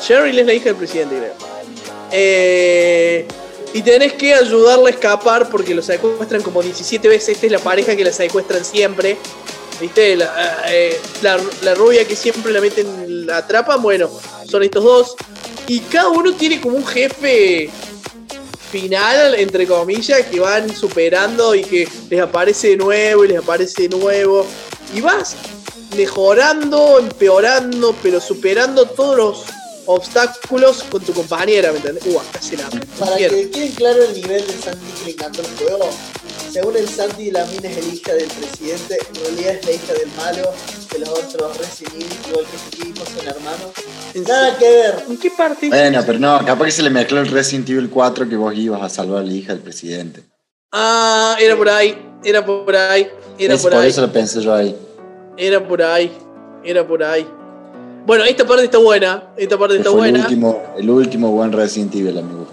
Cheryl 0.00 0.38
es 0.38 0.46
la 0.46 0.52
hija 0.52 0.64
del 0.66 0.76
presidente, 0.76 1.16
creo. 1.18 1.32
Eh, 2.12 3.26
y 3.76 3.82
tenés 3.82 4.14
que 4.14 4.34
ayudarla 4.34 4.86
a 4.88 4.90
escapar 4.90 5.50
porque 5.50 5.74
lo 5.74 5.82
secuestran 5.82 6.40
como 6.42 6.62
17 6.62 7.08
veces. 7.08 7.28
Esta 7.30 7.46
es 7.46 7.52
la 7.52 7.58
pareja 7.58 7.94
que 7.94 8.04
la 8.04 8.12
secuestran 8.12 8.64
siempre. 8.64 9.18
¿Viste? 9.78 10.16
La, 10.16 10.64
eh, 10.68 10.98
la- 11.20 11.74
rubia 11.74 12.06
que 12.08 12.16
siempre 12.16 12.50
la 12.52 12.62
meten, 12.62 13.26
la 13.26 13.38
atrapan. 13.38 13.82
Bueno, 13.82 14.08
son 14.50 14.62
estos 14.62 14.82
dos. 14.82 15.14
Y 15.66 15.80
cada 15.80 16.08
uno 16.08 16.32
tiene 16.32 16.58
como 16.60 16.76
un 16.78 16.86
jefe 16.86 17.68
final, 18.70 19.34
entre 19.34 19.66
comillas, 19.66 20.22
que 20.26 20.40
van 20.40 20.74
superando 20.74 21.54
y 21.54 21.62
que 21.62 21.88
les 22.08 22.20
aparece 22.20 22.68
de 22.68 22.76
nuevo 22.78 23.24
y 23.24 23.28
les 23.28 23.38
aparece 23.38 23.88
de 23.88 23.88
nuevo. 23.90 24.46
Y 24.94 25.02
vas 25.02 25.36
mejorando, 25.96 26.98
empeorando, 26.98 27.94
pero 28.02 28.20
superando 28.20 28.86
todos 28.86 29.16
los 29.16 29.44
obstáculos 29.86 30.82
con 30.84 31.02
tu 31.02 31.12
compañera, 31.12 31.70
¿me 31.72 31.78
entendés? 31.78 32.04
Uh, 32.06 32.20
acá 32.20 32.40
se 32.40 32.56
la 32.56 32.68
Para 32.98 33.16
que 33.16 33.50
quede 33.50 33.70
claro 33.70 34.02
el 34.02 34.14
nivel 34.14 34.46
del 34.46 34.60
Santi 34.60 34.86
que 34.98 35.04
le 35.06 35.10
encantó 35.12 35.40
el 35.42 35.48
juego, 35.56 35.90
según 36.50 36.76
el 36.76 36.88
Santi, 36.88 37.30
la 37.30 37.44
mina 37.46 37.68
es 37.68 37.76
el 37.76 37.94
hija 37.94 38.14
del 38.14 38.28
presidente, 38.28 38.98
en 39.08 39.14
realidad 39.22 39.54
es 39.54 39.66
la 39.66 39.72
hija 39.72 39.92
del 39.92 40.08
malo, 40.16 40.52
de 40.92 40.98
los 41.00 41.08
otros 41.08 41.58
Resident 41.58 41.94
Evil, 41.94 42.08
igual 42.28 42.46
que 42.46 42.56
este 42.56 42.84
tipo, 42.84 43.04
son 43.04 43.28
hermanos. 43.28 43.70
Nada 44.26 44.58
que 44.58 44.68
ver. 44.68 45.04
¿En 45.08 45.18
qué 45.18 45.30
parte? 45.30 45.68
Bueno, 45.68 46.02
pero 46.06 46.18
no, 46.18 46.44
capaz 46.44 46.64
que 46.66 46.70
se 46.70 46.82
le 46.82 46.90
mezcló 46.90 47.20
el 47.20 47.28
Resident 47.28 47.68
Evil 47.68 47.90
4 47.90 48.28
que 48.28 48.36
vos 48.36 48.54
ibas 48.54 48.82
a 48.82 48.88
salvar 48.88 49.22
a 49.22 49.26
la 49.26 49.32
hija 49.32 49.52
del 49.52 49.62
presidente. 49.62 50.22
Ah, 50.72 51.36
era 51.40 51.56
por 51.56 51.68
ahí, 51.68 51.96
era 52.24 52.44
por 52.44 52.74
ahí, 52.74 53.08
era 53.38 53.54
Es 53.54 53.62
por 53.62 53.72
por 53.72 53.82
ahí, 53.82 53.90
eso 53.90 54.00
lo 54.00 54.12
pensé 54.12 54.40
yo 54.40 54.54
ahí. 54.54 54.74
era 55.36 55.66
por 55.66 55.82
ahí, 55.82 56.10
era 56.64 56.86
por 56.86 57.02
ahí. 57.02 57.26
Bueno, 58.06 58.24
esta 58.24 58.46
parte 58.46 58.64
está 58.64 58.78
buena, 58.78 59.24
esta 59.36 59.58
parte 59.58 59.76
está 59.78 59.90
Fue 59.90 60.06
el 60.06 60.12
buena. 60.12 60.20
último, 60.26 60.62
el 60.78 60.90
último 60.90 61.30
buen 61.32 61.52
Resident 61.52 61.94
Evil, 61.94 62.18
amigo. 62.18 62.46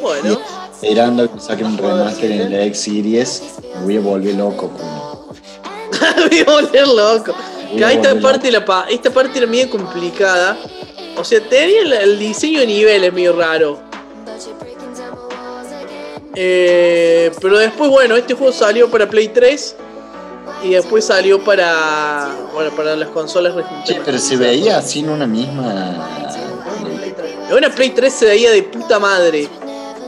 Bueno, 0.00 0.38
Esperando 0.82 1.32
que 1.32 1.40
saquen 1.40 1.66
un 1.68 1.78
remaster 1.78 2.30
en 2.32 2.52
la 2.52 2.64
X 2.64 2.80
Series, 2.80 3.42
me 3.78 3.84
voy 3.84 3.96
a 3.96 4.00
volver 4.00 4.34
loco. 4.34 4.70
coño. 4.70 5.26
me 6.30 6.44
voy 6.44 6.54
a 6.54 6.60
volver 6.60 6.86
loco. 6.88 7.34
Voy 7.72 7.82
a 7.82 7.92
esta 7.92 8.08
volver 8.10 8.22
parte, 8.22 8.50
la 8.52 8.64
pa- 8.64 8.86
esta 8.90 9.10
parte 9.10 9.38
era 9.38 9.46
medio 9.46 9.70
complicada. 9.70 10.58
O 11.16 11.24
sea, 11.24 11.40
tenía 11.48 11.80
el, 11.80 11.92
el 11.94 12.18
diseño 12.18 12.60
de 12.60 12.66
niveles 12.66 13.12
medio 13.12 13.34
raro. 13.34 13.78
Eh, 16.34 17.32
pero 17.40 17.58
después, 17.58 17.90
bueno, 17.90 18.14
este 18.16 18.34
juego 18.34 18.52
salió 18.52 18.90
para 18.90 19.08
Play 19.08 19.28
3 19.28 19.76
y 20.62 20.70
después 20.70 21.04
salió 21.04 21.42
para, 21.44 22.28
bueno, 22.52 22.70
para 22.74 22.96
las 22.96 23.08
consolas 23.10 23.54
Che, 23.84 24.00
pero 24.04 24.18
se 24.18 24.36
veía 24.36 24.78
así 24.78 25.00
en 25.00 25.10
una 25.10 25.26
misma. 25.26 26.08
En 27.48 27.54
una 27.56 27.70
Play 27.70 27.90
3 27.90 28.12
se 28.12 28.24
veía 28.26 28.50
de 28.50 28.62
puta 28.64 28.98
madre. 28.98 29.48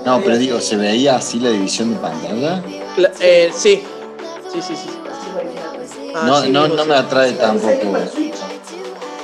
No, 0.04 0.20
pero 0.22 0.36
digo, 0.38 0.60
se 0.60 0.76
veía 0.76 1.16
así 1.16 1.38
la 1.38 1.50
división 1.50 1.92
de 1.94 2.00
pantalla. 2.00 2.62
Cla- 2.96 3.12
eh, 3.20 3.50
sí. 3.56 3.82
Sí, 4.52 4.62
sí, 4.62 4.74
sí. 4.74 4.88
Ah, 6.14 6.22
No, 6.26 6.42
sí, 6.42 6.50
no, 6.50 6.66
no 6.68 6.82
sí. 6.82 6.88
me 6.88 6.94
atrae 6.96 7.32
tampoco. 7.32 7.98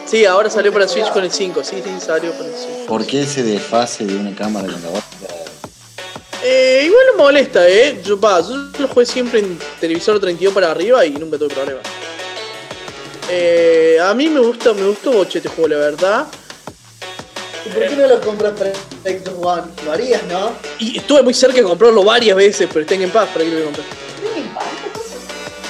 Sí, 0.06 0.26
ahora 0.26 0.50
salió 0.50 0.72
para 0.72 0.86
Switch 0.86 1.10
con 1.10 1.24
el 1.24 1.32
5. 1.32 1.64
Sí, 1.64 1.76
sí, 1.82 1.90
salió 2.04 2.30
para 2.32 2.44
el 2.48 2.54
Switch. 2.54 2.86
¿Por 2.86 3.04
qué 3.06 3.22
ese 3.22 3.42
desfase 3.42 4.04
de 4.04 4.16
una 4.16 4.34
cámara 4.34 4.68
con 4.70 4.82
la 4.82 4.88
otra? 4.90 5.43
Eh, 6.46 6.82
igual 6.84 7.06
no 7.12 7.22
molesta, 7.22 7.66
¿eh? 7.66 8.02
Yo, 8.04 8.20
pa, 8.20 8.38
yo 8.42 8.54
lo 8.78 8.86
jugué 8.88 9.06
siempre 9.06 9.38
en 9.38 9.58
televisor 9.80 10.20
32 10.20 10.52
para 10.52 10.72
arriba 10.72 11.06
y 11.06 11.12
nunca 11.12 11.38
tuve 11.38 11.54
problema. 11.54 11.80
Eh, 13.30 13.96
a 14.02 14.12
mí 14.12 14.28
me 14.28 14.40
gusta, 14.40 14.74
me 14.74 14.86
gustó 14.86 15.12
mucho 15.12 15.38
este 15.38 15.48
juego, 15.48 15.68
la 15.68 15.78
verdad. 15.78 16.26
¿Y 17.64 17.70
por 17.70 17.88
qué 17.88 17.96
no 17.96 18.06
lo 18.06 18.20
compras 18.20 18.52
para 18.58 18.74
Xbox 18.74 19.38
One? 19.42 19.62
Lo 19.86 19.92
harías, 19.92 20.22
¿no? 20.24 20.52
Y 20.78 20.98
estuve 20.98 21.22
muy 21.22 21.32
cerca 21.32 21.56
de 21.56 21.62
comprarlo 21.62 22.04
varias 22.04 22.36
veces, 22.36 22.68
pero 22.70 22.82
está 22.82 22.94
en 22.94 23.08
Pass, 23.08 23.30
¿para 23.30 23.42
qué 23.42 23.50
lo 23.50 23.56
voy 23.56 23.62
a 23.62 23.64
comprar? 23.64 23.86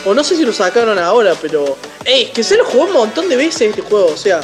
O 0.07 0.13
no 0.13 0.25
sé 0.25 0.37
si 0.37 0.45
lo 0.45 0.53
sacaron 0.53 0.99
ahora, 0.99 1.37
pero... 1.41 1.77
Ey, 2.05 2.25
es 2.25 2.31
que 2.31 2.43
se 2.43 2.57
lo 2.57 2.65
jugó 2.65 2.85
un 2.85 2.93
montón 2.93 3.29
de 3.29 3.37
veces 3.37 3.63
este 3.63 3.81
juego, 3.81 4.07
o 4.07 4.17
sea... 4.17 4.41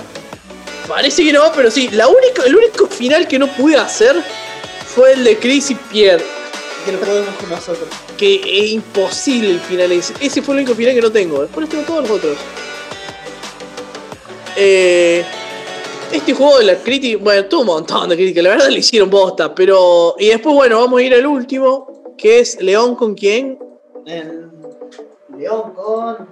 Parece 0.86 1.24
que 1.24 1.32
no, 1.32 1.50
pero 1.52 1.72
sí, 1.72 1.88
la 1.88 2.06
única, 2.06 2.44
el 2.44 2.54
único 2.54 2.86
final 2.86 3.26
que 3.26 3.38
no 3.38 3.48
pude 3.48 3.76
hacer 3.76 4.16
fue 4.94 5.12
el 5.12 5.24
de 5.24 5.38
Chris 5.38 5.70
y 5.70 5.74
Pierre. 5.74 6.24
Que 6.84 6.92
lo 6.92 6.98
podemos 6.98 7.34
con 7.36 7.50
nosotros. 7.50 7.88
Que 8.16 8.36
es 8.36 8.72
imposible 8.72 9.50
el 9.50 9.60
final 9.60 9.92
ese. 9.92 10.14
Ese 10.20 10.42
fue 10.42 10.54
el 10.54 10.62
único 10.62 10.74
final 10.74 10.94
que 10.94 11.00
no 11.00 11.12
tengo. 11.12 11.42
Después 11.42 11.68
tengo 11.68 11.84
todos 11.84 12.08
los 12.08 12.10
otros. 12.18 12.36
Eh, 14.56 15.24
este 16.12 16.34
juego 16.34 16.58
de 16.58 16.64
la 16.64 16.76
crítica, 16.76 17.22
bueno, 17.22 17.46
tuvo 17.46 17.60
un 17.60 17.66
montón 17.68 18.08
de 18.08 18.16
críticas, 18.16 18.42
la 18.42 18.50
verdad 18.50 18.68
le 18.68 18.80
hicieron 18.80 19.08
bosta, 19.08 19.54
pero... 19.54 20.16
Y 20.18 20.28
después, 20.28 20.54
bueno, 20.54 20.80
vamos 20.80 21.00
a 21.00 21.02
ir 21.02 21.14
al 21.14 21.24
último, 21.24 22.14
que 22.18 22.40
es 22.40 22.60
León 22.60 22.96
con 22.96 23.14
quién. 23.14 23.58
León 25.38 25.72
con. 25.74 26.28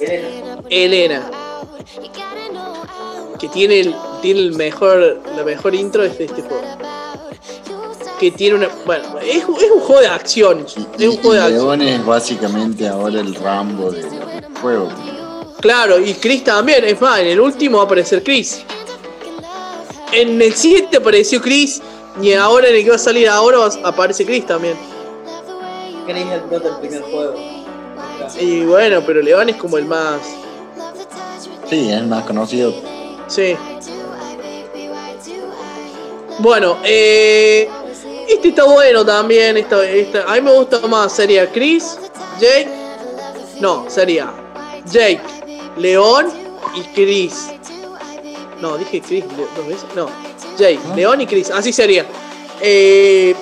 Elena. 0.00 0.58
Elena. 0.68 1.30
Que 3.38 3.48
tiene 3.48 3.80
el, 3.80 3.94
tiene 4.22 4.40
el 4.40 4.52
mejor, 4.54 5.20
la 5.36 5.44
mejor 5.44 5.74
intro 5.74 6.02
de 6.02 6.08
este, 6.08 6.26
juego. 6.42 6.60
Que 8.18 8.30
tiene 8.30 8.56
una... 8.56 8.68
Bueno, 8.86 9.18
es, 9.20 9.36
es 9.42 9.44
un 9.44 9.80
juego 9.80 10.00
de 10.00 10.06
acción. 10.08 10.64
Es 10.98 11.08
un 11.08 11.16
juego 11.18 11.32
de 11.34 11.40
acción. 11.40 11.78
León 11.78 11.82
es 11.82 12.04
básicamente 12.06 12.88
ahora 12.88 13.20
el 13.20 13.34
Rambo 13.34 13.90
del 13.90 14.06
juego. 14.62 14.88
Claro, 15.60 15.98
y 15.98 16.14
Chris 16.14 16.44
también, 16.44 16.84
es 16.84 17.00
más, 17.00 17.18
en 17.20 17.26
el 17.28 17.40
último 17.40 17.78
va 17.78 17.84
a 17.84 17.86
aparecer 17.86 18.22
Chris. 18.22 18.62
En 20.12 20.40
el 20.40 20.54
7 20.54 20.96
apareció 20.96 21.40
Chris 21.42 21.82
y 22.22 22.32
ahora 22.32 22.68
en 22.68 22.76
el 22.76 22.84
que 22.84 22.90
va 22.90 22.96
a 22.96 22.98
salir 22.98 23.28
ahora 23.28 23.58
va- 23.58 23.88
aparece 23.88 24.24
Chris 24.24 24.46
también. 24.46 24.74
Chris 26.06 26.24
es 26.24 26.32
el 26.32 26.40
prota 26.42 26.68
del 26.70 26.78
primer 26.78 27.02
juego. 27.02 27.34
Y 28.40 28.64
bueno, 28.64 29.02
pero 29.06 29.20
León 29.20 29.48
es 29.50 29.56
como 29.56 29.76
el 29.78 29.84
más... 29.86 30.20
Sí, 31.68 31.90
es 31.90 31.96
el 31.96 32.06
más 32.06 32.24
conocido. 32.24 32.74
Sí. 33.28 33.56
Bueno, 36.38 36.78
eh, 36.84 37.68
este 38.28 38.48
está 38.48 38.64
bueno 38.64 39.04
también. 39.04 39.56
Esta, 39.56 39.84
esta- 39.88 40.24
a 40.30 40.34
mí 40.34 40.40
me 40.42 40.52
gusta 40.52 40.80
más. 40.86 41.12
Sería 41.12 41.50
Chris, 41.50 41.98
Jake. 42.40 42.68
No, 43.60 43.86
sería 43.88 44.32
Jake, 44.90 45.20
León 45.78 46.26
y 46.74 46.82
Chris. 46.94 47.46
No, 48.60 48.76
dije 48.78 49.00
Chris 49.00 49.24
dos 49.56 49.66
veces. 49.66 49.84
No, 49.94 50.08
Jake, 50.58 50.78
León 50.94 51.20
y 51.22 51.26
Chris. 51.26 51.50
Así 51.50 51.72
sería. 51.72 52.04
Eh, 52.60 53.34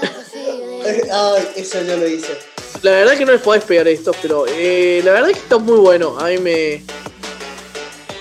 Ay, 1.12 1.48
eso 1.56 1.82
yo 1.82 1.96
lo 1.96 2.06
hice. 2.06 2.36
la 2.82 2.90
verdad 2.92 3.16
que 3.18 3.24
no 3.24 3.32
les 3.32 3.40
podés 3.40 3.64
pegar 3.64 3.88
esto, 3.88 4.12
pero 4.22 4.44
eh, 4.48 5.00
la 5.04 5.12
verdad 5.12 5.28
que 5.28 5.34
está 5.38 5.58
muy 5.58 5.78
bueno. 5.78 6.16
A 6.18 6.24
mí 6.28 6.38
me. 6.38 6.82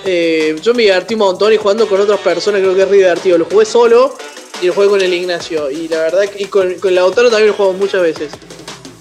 Eh, 0.06 0.56
yo 0.62 0.74
me 0.74 0.84
divertí 0.84 1.14
un 1.14 1.22
montón 1.22 1.54
y 1.54 1.58
jugando 1.58 1.88
con 1.88 2.00
otras 2.00 2.20
personas 2.20 2.62
creo 2.62 2.76
que 2.76 2.82
es 2.84 2.90
re 2.90 2.98
divertido. 2.98 3.38
Lo 3.38 3.46
jugué 3.46 3.66
solo 3.66 4.16
y 4.62 4.68
lo 4.68 4.74
jugué 4.74 4.88
con 4.88 5.02
el 5.02 5.14
Ignacio. 5.14 5.70
Y 5.70 5.88
la 5.88 6.00
verdad. 6.00 6.24
Y 6.38 6.46
con, 6.46 6.74
con 6.76 6.94
Lautaro 6.94 7.30
también 7.30 7.50
lo 7.50 7.54
jugamos 7.54 7.80
muchas 7.80 8.02
veces. 8.02 8.32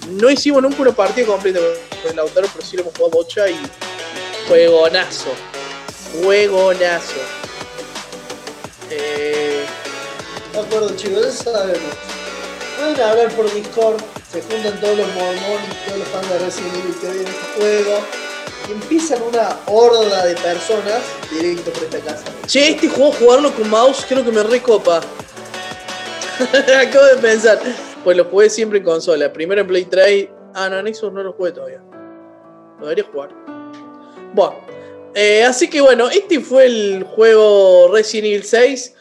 No 0.09 0.29
hicimos 0.29 0.61
nunca 0.61 0.81
una 0.81 0.91
partida 0.91 1.25
completa 1.25 1.59
con 2.01 2.11
el 2.11 2.15
Lautaro, 2.17 2.47
pero 2.53 2.65
sí 2.65 2.75
lo 2.77 2.83
hemos 2.83 2.95
jugado 2.95 3.17
bocha 3.17 3.49
y. 3.49 3.57
Juegonazo. 4.47 5.29
Juegonazo. 6.21 7.21
Eh, 8.89 9.63
De 10.53 10.59
acuerdo, 10.59 10.95
chicos, 10.95 11.21
ya 11.23 11.31
sabemos. 11.31 11.79
Pueden 12.77 13.01
hablar 13.01 13.31
por 13.35 13.51
Discord, 13.53 14.01
se 14.31 14.41
juntan 14.41 14.79
todos 14.81 14.97
los 14.97 15.07
mormones 15.13 15.69
y 15.71 15.87
todos 15.87 15.99
los 15.99 16.07
fans 16.09 16.29
de 16.29 16.39
Resident 16.39 16.75
Evil 16.75 16.95
que 16.99 17.07
ven 17.07 17.27
este 17.27 17.59
juego. 17.59 17.99
Y 18.67 18.71
empiezan 18.71 19.21
una 19.23 19.57
horda 19.67 20.25
de 20.25 20.35
personas 20.35 21.01
directo 21.31 21.71
por 21.71 21.83
esta 21.83 21.99
casa. 21.99 22.23
Che, 22.45 22.69
este 22.69 22.87
juego 22.87 23.11
jugarlo 23.11 23.53
con 23.53 23.69
mouse 23.69 24.05
creo 24.07 24.23
que 24.23 24.31
me 24.31 24.43
recopa. 24.43 25.01
Acabo 26.81 27.05
de 27.05 27.17
pensar. 27.21 27.59
Pues 28.03 28.17
lo 28.17 28.25
jugué 28.25 28.49
siempre 28.49 28.79
en 28.79 28.85
consola. 28.85 29.31
Primero 29.31 29.61
en 29.61 29.67
Play 29.67 29.85
3. 29.85 30.29
Ah, 30.55 30.69
no, 30.69 30.79
en 30.79 30.93
Xbox 30.93 31.13
no 31.13 31.23
lo 31.23 31.33
jugué 31.33 31.51
todavía. 31.51 31.81
Lo 32.79 32.87
debería 32.87 33.05
jugar. 33.11 33.29
Bueno. 34.33 34.55
eh, 35.13 35.43
así 35.43 35.69
que 35.69 35.79
bueno, 35.81 36.09
este 36.09 36.39
fue 36.39 36.65
el 36.65 37.03
juego 37.03 37.89
Resident 37.93 38.27
Evil 38.27 38.43
6. 38.43 38.92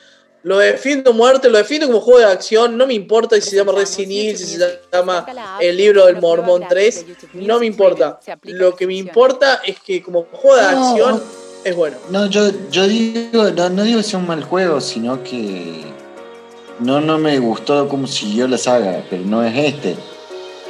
Lo 0.44 0.59
defiendo 0.59 1.12
muerte, 1.12 1.48
lo 1.48 1.59
defiendo 1.59 1.86
como 1.86 2.01
juego 2.01 2.19
de 2.20 2.27
acción. 2.27 2.77
No 2.77 2.86
me 2.86 2.94
importa 2.94 3.36
si 3.36 3.51
se 3.51 3.56
llama 3.56 3.73
Resident 3.73 4.12
Evil, 4.12 4.39
si 4.39 4.44
se 4.47 4.81
llama 4.93 5.24
El 5.60 5.77
libro 5.77 6.06
del 6.06 6.20
Mormón 6.20 6.64
3. 6.69 7.06
No 7.35 7.60
me 7.60 7.66
importa. 7.66 8.19
Lo 8.43 8.74
que 8.74 8.86
me 8.86 8.94
importa 8.94 9.60
es 9.64 9.78
que 9.81 10.02
como 10.02 10.27
juego 10.32 10.56
de 10.56 10.62
No. 10.74 10.89
acción 10.89 11.23
es 11.64 11.77
bueno. 11.77 11.97
No, 12.10 12.27
yo, 12.27 12.51
yo 12.70 12.89
digo, 12.89 13.51
no, 13.51 13.70
no 13.70 13.85
digo 13.85 13.98
que 13.98 14.05
sea 14.05 14.19
un 14.19 14.27
mal 14.27 14.43
juego, 14.43 14.81
sino 14.81 15.23
que 15.23 15.85
no, 16.81 17.01
no 17.01 17.19
me 17.19 17.39
gustó 17.39 17.89
cómo 17.89 18.09
siguió 18.09 18.48
la 18.48 18.59
saga, 18.59 19.05
pero 19.09 19.23
no 19.24 19.44
es 19.44 19.56
este. 19.56 19.94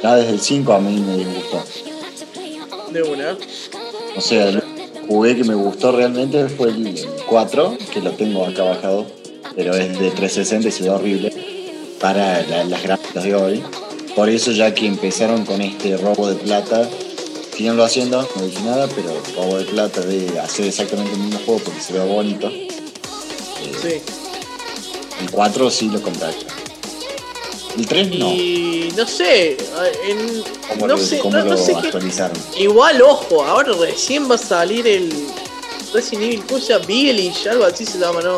Ya 0.03 0.15
desde 0.15 0.33
el 0.33 0.39
5 0.41 0.71
a 0.73 0.79
mí 0.79 0.99
me 0.99 1.17
disgustó. 1.17 1.63
De 2.91 3.01
una. 3.01 3.37
O 4.15 4.21
sea, 4.21 4.49
el 4.49 4.63
jugué 5.07 5.35
que 5.35 5.43
me 5.43 5.55
gustó 5.55 5.91
realmente 5.93 6.47
fue 6.49 6.69
el 6.69 7.07
4, 7.27 7.77
que 7.91 8.01
lo 8.01 8.11
tengo 8.11 8.45
acá 8.45 8.63
bajado, 8.63 9.07
pero 9.55 9.73
es 9.75 9.97
de 9.99 10.11
360 10.11 10.67
y 10.67 10.71
se 10.71 10.83
ve 10.83 10.89
horrible 10.89 11.33
para 11.99 12.41
la- 12.43 12.63
las 12.65 12.83
gráficas 12.83 13.23
de 13.23 13.35
hoy. 13.35 13.63
Por 14.15 14.29
eso 14.29 14.51
ya 14.51 14.73
que 14.73 14.85
empezaron 14.85 15.45
con 15.45 15.61
este 15.61 15.97
robo 15.97 16.27
de 16.29 16.35
plata, 16.35 16.87
lo 17.59 17.83
haciendo, 17.83 18.27
no 18.35 18.41
dije 18.45 18.61
nada, 18.63 18.87
pero 18.95 19.09
robo 19.35 19.57
de 19.57 19.65
plata 19.65 20.01
de 20.01 20.39
hacer 20.39 20.65
exactamente 20.65 21.13
el 21.13 21.19
mismo 21.19 21.39
juego 21.45 21.61
porque 21.63 21.79
se 21.81 21.93
ve 21.93 21.99
bonito. 22.05 22.49
Sí. 22.49 24.01
El 25.21 25.31
4 25.31 25.69
sí 25.71 25.87
lo 25.89 26.01
compraría. 26.01 26.37
El 27.77 27.87
3 27.87 28.09
no. 28.19 28.31
Y 28.33 28.93
no 28.95 29.07
sé, 29.07 29.57
en- 30.07 30.43
¿Cómo 30.69 30.87
no 30.87 30.95
lo, 30.95 31.03
sé, 31.03 31.19
cómo 31.19 31.37
no, 31.37 31.43
no 31.45 31.51
lo 31.51 31.57
sé 31.57 31.73
actualizaron? 31.75 32.37
Igual, 32.57 33.01
ojo, 33.01 33.43
ahora 33.43 33.73
recién 33.79 34.29
va 34.29 34.35
a 34.35 34.37
salir 34.37 34.85
el 34.85 35.11
Resident 35.93 36.23
Evil, 36.23 36.43
¿cómo 36.45 36.59
se 36.59 36.73
llama? 36.73 36.85
Village, 36.85 37.49
algo 37.49 37.65
así 37.65 37.85
se 37.85 37.97
llama, 37.99 38.21
¿no? 38.21 38.37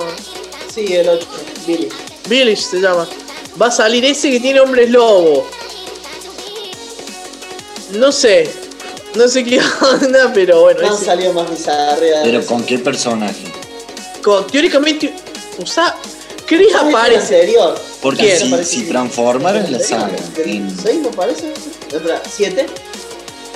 Sí, 0.75 0.93
el 0.93 1.07
8, 1.09 1.27
Billy. 1.65 1.89
Village 2.27 2.57
se 2.61 2.77
llama. 2.81 3.07
Va 3.61 3.67
a 3.67 3.71
salir 3.71 4.03
ese 4.05 4.29
que 4.29 4.39
tiene 4.41 4.59
hombres 4.59 4.89
lobo. 4.89 5.47
No 7.93 8.11
sé, 8.11 8.49
no 9.15 9.27
sé 9.27 9.43
qué 9.45 9.61
onda, 9.81 10.31
pero 10.33 10.61
bueno. 10.61 10.81
No 10.81 10.87
han 10.89 10.95
ese- 10.95 11.05
salido 11.05 11.33
más 11.33 11.49
bizarreas. 11.49 12.21
Pero 12.23 12.45
con 12.45 12.63
qué 12.65 12.77
personaje? 12.79 13.43
con- 14.21 14.45
teóricamente, 14.47 15.13
usa. 15.59 15.95
Chris 16.47 16.71
¿Sabes 16.73 16.89
el 16.89 16.95
aparece. 16.95 17.35
anterior? 17.35 17.79
Porque 18.03 18.37
si, 18.37 18.63
si 18.65 18.83
transformaran 18.87 19.71
la 19.71 19.79
saga 19.79 20.11
¿Del 20.35 20.47
en 20.49 20.77
6 20.79 20.99
me 20.99 21.07
parece? 21.07 21.51
Espera, 21.91 22.21
¿7? 22.23 22.67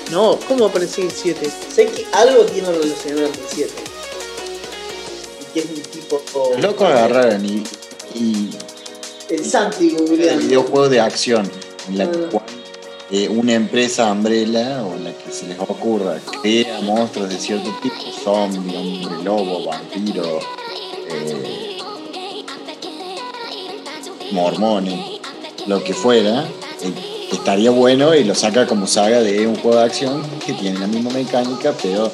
No, 0.09 0.39
¿cómo 0.47 0.65
aparece 0.65 1.03
el 1.03 1.11
7? 1.11 1.51
Sé 1.75 1.85
que 1.85 2.07
algo 2.13 2.45
tiene 2.45 2.71
relacionado 2.71 3.27
entre 3.27 3.41
el 3.43 3.47
7. 3.53 3.71
Y 5.41 5.53
que 5.53 5.59
es 5.59 5.65
un 5.65 5.83
locos 6.59 6.87
agarraron 6.87 7.45
y, 7.45 7.63
y 8.15 8.49
El 9.29 9.45
Santi, 9.45 9.89
el 9.89 10.07
Julián. 10.07 10.39
videojuego 10.39 10.89
de 10.89 10.99
acción 11.01 11.49
en 11.87 11.97
la 11.97 12.03
Ah. 12.05 12.29
cual 12.31 12.43
eh, 13.11 13.27
una 13.27 13.53
empresa 13.53 14.11
Umbrella 14.11 14.83
o 14.83 14.95
la 14.97 15.11
que 15.11 15.31
se 15.31 15.47
les 15.47 15.59
ocurra 15.59 16.19
crea 16.41 16.79
monstruos 16.81 17.29
de 17.29 17.37
cierto 17.39 17.71
tipo, 17.81 17.95
zombie, 18.23 18.75
hombre 19.05 19.23
lobo, 19.23 19.65
vampiro, 19.65 20.39
eh, 21.09 21.77
mormones, 24.31 25.19
lo 25.65 25.83
que 25.83 25.93
fuera, 25.93 26.43
eh, 26.81 27.27
estaría 27.31 27.71
bueno 27.71 28.13
y 28.13 28.23
lo 28.23 28.35
saca 28.35 28.67
como 28.67 28.85
saga 28.85 29.21
de 29.21 29.47
un 29.47 29.55
juego 29.55 29.77
de 29.77 29.85
acción 29.85 30.21
que 30.45 30.53
tiene 30.53 30.79
la 30.79 30.87
misma 30.87 31.09
mecánica, 31.11 31.73
pero 31.81 32.11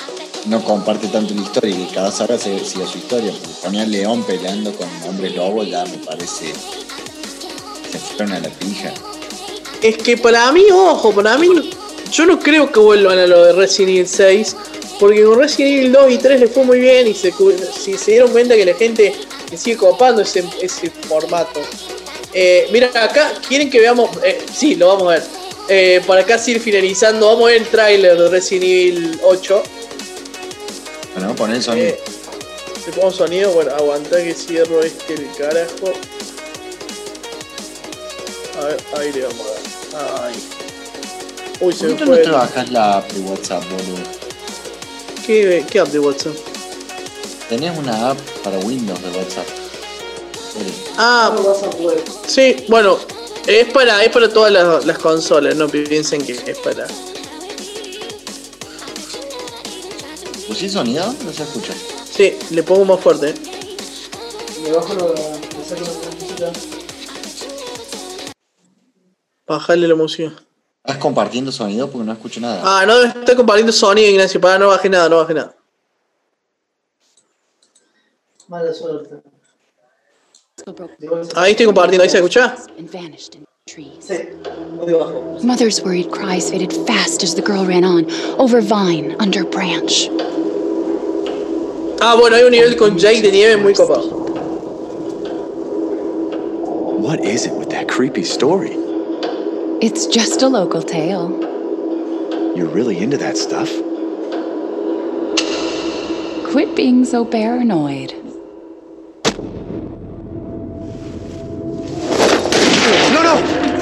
no 0.48 0.64
comparte 0.64 1.08
tanto 1.08 1.34
la 1.34 1.42
historia 1.42 1.76
y 1.76 1.86
cada 1.94 2.12
saga 2.12 2.38
se- 2.38 2.64
siga 2.64 2.86
su 2.88 2.98
historia. 3.00 3.32
Porque 3.62 3.86
León 3.86 4.24
peleando 4.24 4.72
con 4.74 4.88
hombres 5.08 5.36
lobo 5.36 5.64
ya 5.64 5.84
me 5.86 5.98
parece. 6.00 6.54
Se 7.92 7.98
fueron 8.00 8.34
a 8.34 8.40
la 8.40 8.50
pija. 8.50 8.94
Es 9.82 9.98
que 9.98 10.18
para 10.18 10.52
mí, 10.52 10.66
ojo, 10.72 11.12
para 11.14 11.38
mí, 11.38 11.48
yo 12.12 12.26
no 12.26 12.40
creo 12.40 12.72
que 12.72 12.80
vuelvan 12.80 13.18
a 13.20 13.28
lo 13.28 13.44
de 13.46 13.54
Resident 13.54 13.90
Evil 13.92 14.08
6, 14.08 14.56
porque 15.00 15.24
con 15.24 15.40
Resident 15.40 15.72
Evil 15.78 15.92
2 15.92 16.12
y 16.12 16.18
3 16.18 16.40
le 16.40 16.48
fue 16.48 16.64
muy 16.64 16.80
bien 16.80 17.08
y 17.08 17.14
se, 17.14 17.34
si 17.78 17.98
se 17.98 18.12
dieron 18.12 18.32
cuenta 18.32 18.56
que 18.56 18.66
la 18.66 18.74
gente 18.74 19.14
sigue 19.56 19.78
copando 19.78 20.22
ese, 20.22 20.44
ese 20.62 20.90
formato. 20.90 21.62
Eh, 22.34 22.68
mira, 22.72 22.88
acá 22.88 23.34
quieren 23.48 23.70
que 23.70 23.80
veamos, 23.80 24.10
eh, 24.24 24.44
sí, 24.54 24.76
lo 24.76 24.88
vamos 24.88 25.04
a 25.08 25.10
ver. 25.12 25.24
Eh, 25.68 26.02
para 26.06 26.22
acá 26.22 26.40
ir 26.48 26.60
finalizando, 26.60 27.28
vamos 27.28 27.44
a 27.44 27.48
ver 27.48 27.62
el 27.62 27.68
tráiler 27.68 28.18
de 28.18 28.30
Resident 28.30 28.64
Evil 28.64 29.20
8. 29.24 29.64
Bueno, 31.16 31.36
poner 31.36 31.58
el 31.58 31.64
sonido. 31.64 31.88
Eh, 31.88 32.00
le 32.86 32.92
pongo 32.94 33.12
sonido, 33.12 33.52
bueno, 33.52 33.74
aguanta 33.76 34.18
que 34.18 34.34
cierro 34.34 34.82
este 34.84 35.14
el 35.16 35.28
carajo. 35.38 35.94
A 38.62 38.66
ver, 38.66 38.78
ahí 38.98 39.12
le 39.14 39.22
vamos 39.24 39.46
a 39.94 39.98
dar. 39.98 40.24
Ay. 40.26 40.36
Uy, 41.62 41.74
se 41.74 41.80
¿Por 41.80 41.90
me 41.90 41.94
qué 41.98 42.00
tú 42.04 42.06
no 42.06 42.12
fue. 42.16 42.18
te 42.22 42.24
el- 42.28 42.32
bajas 42.32 42.72
la 42.72 42.98
app 42.98 43.12
de 43.12 43.20
WhatsApp, 43.22 43.64
boludo? 43.70 44.04
¿Qué, 45.26 45.66
¿Qué 45.70 45.80
app 45.80 45.88
de 45.90 46.00
WhatsApp? 46.00 46.34
Tenés 47.50 47.78
una 47.78 48.12
app 48.12 48.20
para 48.44 48.58
Windows 48.60 49.02
de 49.02 49.10
WhatsApp. 49.18 49.46
Ah, 50.98 51.32
No 51.36 51.44
vas 51.44 51.64
a 51.64 51.70
poder. 51.70 52.02
sí, 52.28 52.66
bueno, 52.70 52.98
es 53.46 53.66
para, 53.74 54.04
es 54.04 54.10
para 54.10 54.30
todas 54.30 54.52
las, 54.52 54.86
las 54.86 54.98
consolas, 55.00 55.56
no 55.56 55.68
piensen 55.68 56.26
que 56.26 56.34
es 56.34 56.58
para. 56.60 56.88
¿Pusiste 60.48 60.70
sonido? 60.70 61.06
No 61.24 61.32
se 61.34 61.44
escucha. 61.44 61.74
Sí, 62.06 62.38
le 62.52 62.64
pongo 62.64 62.86
más 62.86 63.00
fuerte. 63.00 63.30
eh. 63.30 63.34
Me 64.64 64.72
bajo 64.72 64.94
lo. 64.94 65.14
Me 65.14 65.66
saco 65.66 65.82
la 65.82 65.92
música. 66.20 66.52
Bajarle 69.48 69.88
la 69.88 69.96
música. 69.96 70.34
¿Estás 70.84 70.98
compartiendo 71.00 71.52
sonido? 71.52 71.90
Porque 71.90 72.06
no 72.06 72.14
escucho 72.14 72.40
nada. 72.40 72.62
Ah, 72.64 72.86
no 72.86 73.02
estoy 73.02 73.36
compartiendo 73.36 73.72
sonido, 73.74 74.10
Ignacio. 74.10 74.40
Para, 74.40 74.60
no 74.60 74.68
baje 74.68 74.90
nada, 74.90 75.10
no 75.10 75.18
baje 75.18 75.34
nada. 75.34 75.56
Mala 78.48 78.74
suerte. 78.74 79.16
Ahí 81.36 81.52
estoy 81.52 81.66
compartiendo, 81.66 82.04
ahí 82.04 82.10
se 82.10 82.18
escucha. 82.18 82.56
And 83.68 83.86
vanished 83.86 84.10
in 84.10 84.28
the 84.28 84.44
trees. 84.44 84.46
Sí, 84.46 84.76
muy 84.76 84.94
bajo. 84.94 85.44
Mother's 85.44 85.82
worried 85.82 86.12
cries 86.12 86.50
faded 86.52 86.72
fast 86.86 87.24
as 87.24 87.36
the 87.36 87.42
girl 87.42 87.66
ran 87.66 87.84
on, 87.84 88.10
over 88.40 88.62
vine, 88.62 89.16
under 89.20 89.44
branch. 89.44 90.08
Ah, 92.02 92.16
bueno, 92.20 92.36
hay 92.36 92.44
un 92.44 92.52
nivel 92.52 92.78
con 92.78 92.98
Jake 92.98 93.22
de 93.22 93.32
nieve 93.32 93.62
muy 93.62 93.74
copado. 93.74 94.24
What 97.00 97.24
is 97.24 97.46
it 97.46 97.54
with 97.54 97.70
that 97.70 97.88
creepy 97.88 98.24
story? 98.24 98.74
It's 99.82 100.08
just 100.08 100.42
a 100.42 100.48
local 100.48 100.82
tale. 100.82 101.30
You're 102.56 102.70
really 102.70 102.98
into 102.98 103.18
that 103.18 103.38
stuff? 103.38 103.70
Quit 106.52 106.76
being 106.76 107.06
so 107.06 107.26
paranoid. 107.26 108.25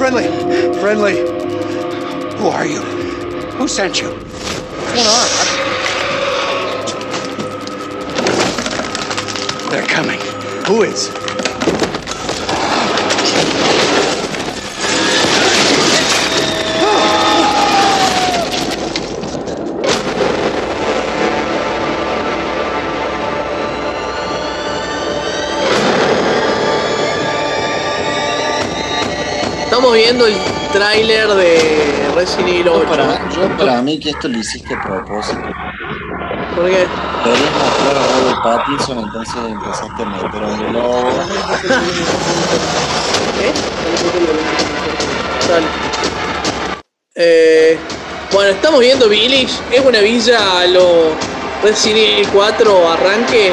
Friendly! 0.04 0.28
Friendly! 0.80 1.16
Who 2.36 2.48
are 2.48 2.66
you? 2.66 2.82
Who 3.52 3.66
sent 3.66 4.02
you? 4.02 4.10
What's 4.10 4.92
going 4.92 5.06
on? 5.06 5.28
They're 9.70 9.86
coming. 9.86 10.20
Who 10.66 10.82
is? 10.82 11.23
Estamos 29.84 30.02
viendo 30.02 30.26
el 30.26 30.34
tráiler 30.72 31.28
de 31.28 32.10
Resident 32.14 32.48
Evil 32.48 32.68
8. 32.70 32.88
Para, 32.88 33.28
yo 33.28 33.54
para 33.58 33.82
mí 33.82 34.00
que 34.00 34.08
esto 34.08 34.28
lo 34.28 34.38
hiciste 34.38 34.72
a 34.72 34.82
propósito. 34.82 35.42
¿Por 36.56 36.70
qué? 36.70 36.86
Querés 37.22 37.40
mostrar 37.52 37.96
a 37.98 38.06
Robert 38.16 38.42
Pattinson, 38.42 38.98
entonces 39.00 39.34
empezaste 39.46 40.02
a 40.02 40.06
meter 40.06 40.42
un 40.42 40.72
globo. 40.72 41.02
Dale. 45.50 45.66
Eh, 47.16 47.78
bueno, 48.32 48.50
estamos 48.52 48.80
viendo 48.80 49.06
Village. 49.10 49.52
Es 49.70 49.84
una 49.84 50.00
villa 50.00 50.60
a 50.60 50.66
lo 50.66 51.10
Resident 51.62 51.98
Evil 51.98 52.28
4 52.32 52.90
arranque. 52.90 53.52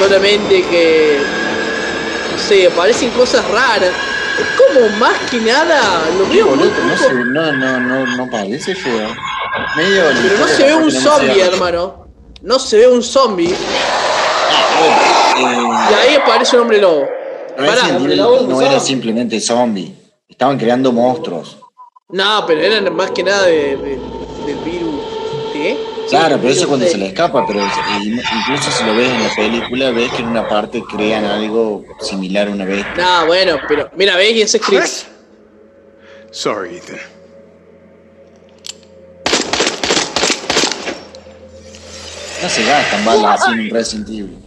Solamente 0.00 0.64
que. 0.64 1.20
No 2.32 2.38
sé, 2.42 2.66
aparecen 2.66 3.10
cosas 3.10 3.48
raras. 3.48 3.92
Como 4.56 4.88
más 4.98 5.18
que 5.30 5.38
nada. 5.40 6.04
Lo 6.18 6.28
veo 6.28 6.56
muy 6.56 6.68
no, 6.68 6.96
se, 6.96 7.14
no, 7.14 7.52
no, 7.52 7.80
no, 7.80 8.16
no 8.16 8.30
parece 8.30 8.74
feo. 8.74 9.08
Medio 9.76 10.02
Pero 10.22 10.38
no 10.38 10.48
se 10.48 10.64
ve 10.64 10.74
un 10.74 10.90
zombie, 10.90 11.40
hermano. 11.40 12.06
No 12.42 12.58
se 12.58 12.78
ve 12.78 12.88
un 12.88 13.02
zombie. 13.02 13.54
Y 15.38 15.94
ahí 15.94 16.14
aparece 16.16 16.56
un 16.56 16.62
hombre 16.62 16.80
lobo. 16.80 17.06
No 17.56 18.60
era 18.60 18.80
simplemente 18.80 19.40
zombie. 19.40 19.94
Estaban 20.28 20.58
creando 20.58 20.90
monstruos. 20.92 21.58
No, 22.08 22.44
pero 22.46 22.60
eran 22.60 22.94
más 22.94 23.10
que 23.12 23.22
nada 23.22 23.44
de, 23.44 23.76
de- 23.76 23.98
del. 24.46 24.58
Claro, 26.18 26.36
pero 26.40 26.48
eso 26.52 26.60
es 26.62 26.66
cuando 26.66 26.86
se 26.86 26.98
le 26.98 27.06
escapa, 27.06 27.44
pero 27.46 27.60
es- 27.60 27.72
incluso 28.02 28.70
si 28.70 28.84
lo 28.84 28.94
ves 28.94 29.10
en 29.10 29.22
la 29.22 29.34
película, 29.34 29.90
ves 29.90 30.12
que 30.12 30.22
en 30.22 30.28
una 30.28 30.48
parte 30.48 30.82
crean 30.90 31.24
algo 31.24 31.84
similar 32.00 32.48
una 32.48 32.64
vez. 32.64 32.84
No, 32.96 33.26
bueno, 33.26 33.58
pero 33.68 33.90
mira, 33.96 34.16
ves 34.16 34.32
y 34.32 34.42
ese 34.42 34.56
es 34.58 34.62
Chris. 34.62 35.06
Sorry, 36.30 36.76
Ethan. 36.76 36.98
No 42.42 42.48
se 42.48 42.64
gastan 42.64 43.04
balas 43.04 43.40
así 43.42 43.52
en 43.52 43.60
un 43.60 43.70
Resident 43.70 44.08
Evil. 44.08 44.38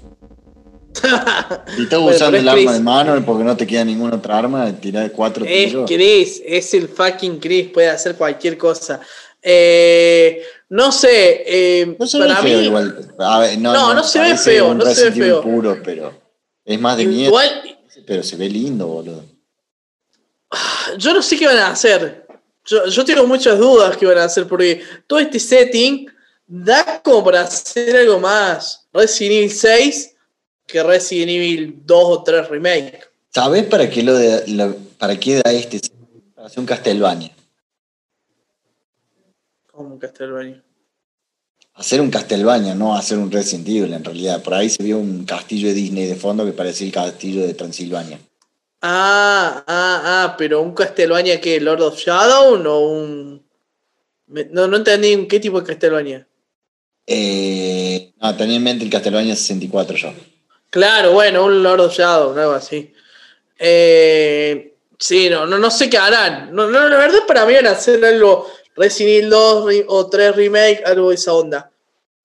Si 1.76 1.84
estás 1.84 2.00
Bueno, 2.00 2.16
usando 2.16 2.38
el 2.38 2.48
es 2.48 2.54
arma 2.54 2.74
de 2.74 2.80
mano 2.80 3.24
porque 3.26 3.44
no 3.44 3.56
te 3.56 3.68
queda 3.68 3.86
ninguna 3.86 4.16
otra 4.16 4.40
arma, 4.40 4.66
de 4.72 5.12
cuatro 5.12 5.46
Es 5.46 5.68
tiros. 5.70 5.86
Chris, 5.90 6.42
es 6.44 6.74
el 6.74 6.88
fucking 6.88 7.40
Chris, 7.40 7.68
puede 7.70 7.90
hacer 7.90 8.16
cualquier 8.16 8.58
cosa. 8.58 9.00
Eh, 9.42 10.42
no 10.70 10.92
sé, 10.92 11.44
eh, 11.46 11.96
No 12.00 12.06
se 12.08 12.18
ve 12.20 12.28
para 12.28 12.42
feo 12.42 12.60
mí, 12.60 12.66
igual. 12.66 13.08
A 13.20 13.40
ver, 13.40 13.58
no, 13.60 13.72
No, 13.74 13.94
no 13.94 14.04
se 14.04 14.20
ve 14.20 14.38
feo, 14.38 14.74
no 14.74 14.86
se 14.86 15.06
ve 15.10 15.12
feo. 15.12 15.42
puro, 15.42 15.78
pero 15.84 16.14
es 16.66 16.80
más 16.80 16.98
de 16.98 17.06
miedo. 17.06 17.28
igual 17.30 17.64
pero 18.06 18.24
se 18.24 18.36
ve 18.38 18.50
lindo, 18.50 18.88
boludo. 18.88 19.24
Yo 20.98 21.14
no 21.14 21.22
sé 21.22 21.38
qué 21.38 21.46
van 21.46 21.58
a 21.58 21.68
hacer. 21.72 22.26
Yo, 22.66 22.86
yo 22.88 23.04
tengo 23.06 23.26
muchas 23.28 23.58
dudas 23.60 23.98
que 23.98 24.06
van 24.06 24.18
a 24.18 24.24
hacer 24.26 24.48
porque 24.48 24.82
todo 25.08 25.20
este 25.20 25.40
setting 25.40 26.08
da 26.46 27.02
como 27.04 27.24
para 27.26 27.42
hacer 27.42 27.96
algo 27.98 28.20
más 28.20 28.88
Resident 28.94 29.34
Evil 29.36 29.52
6 29.52 30.16
que 30.66 30.84
Resident 30.84 31.30
Evil 31.32 31.80
2 31.86 32.04
o 32.06 32.24
3 32.24 32.48
Remake. 32.50 33.02
¿Sabés 33.34 33.66
para 33.66 33.90
qué 33.90 34.04
lo 34.04 34.14
de 34.16 34.48
la- 34.48 34.74
para 34.98 35.18
qué 35.20 35.42
da 35.44 35.52
este? 35.52 35.82
Para 36.34 36.48
hacer 36.48 36.60
un 36.60 36.66
Castlevania. 36.66 37.32
Como 39.78 40.00
Castlevania. 40.00 40.64
Hacer 41.76 42.02
un 42.02 42.10
Castlevania, 42.10 42.74
no 42.74 42.96
hacer 42.96 43.20
un 43.20 43.32
Resident 43.32 43.68
Evil 43.68 43.94
en 43.94 44.04
realidad. 44.04 44.42
Por 44.42 44.56
ahí 44.56 44.72
se 44.72 44.82
vio 44.82 44.98
un 44.98 45.24
castillo 45.24 45.68
de 45.68 45.76
Disney 45.76 46.08
de 46.08 46.16
fondo 46.16 46.44
que 46.46 46.52
parecía 46.52 46.88
el 46.88 46.94
castillo 46.94 47.46
de 47.46 47.54
Transilvania. 47.54 48.20
Ah, 48.82 49.64
ah, 49.68 50.02
ah, 50.04 50.36
pero 50.36 50.64
un 50.64 50.74
Castlevania 50.74 51.40
que 51.40 51.62
Lord 51.62 51.84
of 51.84 51.96
Shadow 52.00 52.56
o 52.56 52.80
un. 52.90 53.46
No, 54.26 54.68
no 54.68 54.78
entendí 54.78 55.14
en 55.14 55.28
qué 55.28 55.40
tipo 55.40 55.62
de 55.62 55.68
Castlevania. 55.68 56.28
Eh, 57.06 58.14
no, 58.20 58.36
tenía 58.36 58.56
en 58.56 58.64
mente 58.64 58.84
el 58.84 58.90
Castlevania 58.90 59.36
64 59.36 59.96
yo. 59.96 60.12
Re 60.72 61.08
bueno, 61.10 61.46
un 61.46 61.62
Lord 61.62 61.82
of 61.82 61.96
Shadow, 61.96 62.36
algo 62.36 62.54
así. 62.54 62.92
Eh, 63.60 64.74
sí, 64.98 65.30
no, 65.30 65.46
no, 65.46 65.60
no 65.60 65.70
sé 65.70 65.88
qué 65.88 66.00
harán. 66.00 66.56
No, 66.56 66.68
no, 66.68 66.90
la 66.90 66.98
verdad 66.98 67.20
para 67.28 67.46
mí 67.46 67.54
van 67.54 67.68
a 67.68 67.72
hacer 67.72 68.04
algo 68.04 68.48
Resident 68.78 69.18
Evil 69.18 69.30
2 69.30 69.66
re- 69.66 69.86
o 69.88 70.08
3 70.08 70.36
Remake, 70.36 70.84
algo 70.86 71.10
de 71.10 71.16
esa 71.16 71.34
onda. 71.34 71.72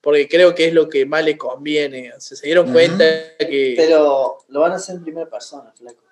Porque 0.01 0.29
creo 0.29 0.55
que 0.55 0.69
es 0.69 0.75
lo 0.75 0.89
que 0.89 1.07
más 1.07 1.25
le 1.25 1.37
conviene. 1.39 2.13
Se, 2.19 2.37
se 2.37 2.47
dieron 2.47 2.73
cuenta 2.73 3.05
que. 3.39 3.75
Pero 3.77 4.39
lo 4.49 4.61
van 4.61 4.73
a 4.73 4.77
hacer 4.77 4.97
en 4.97 5.03
primera 5.05 5.29
persona, 5.31 5.73
flaco. 5.77 6.03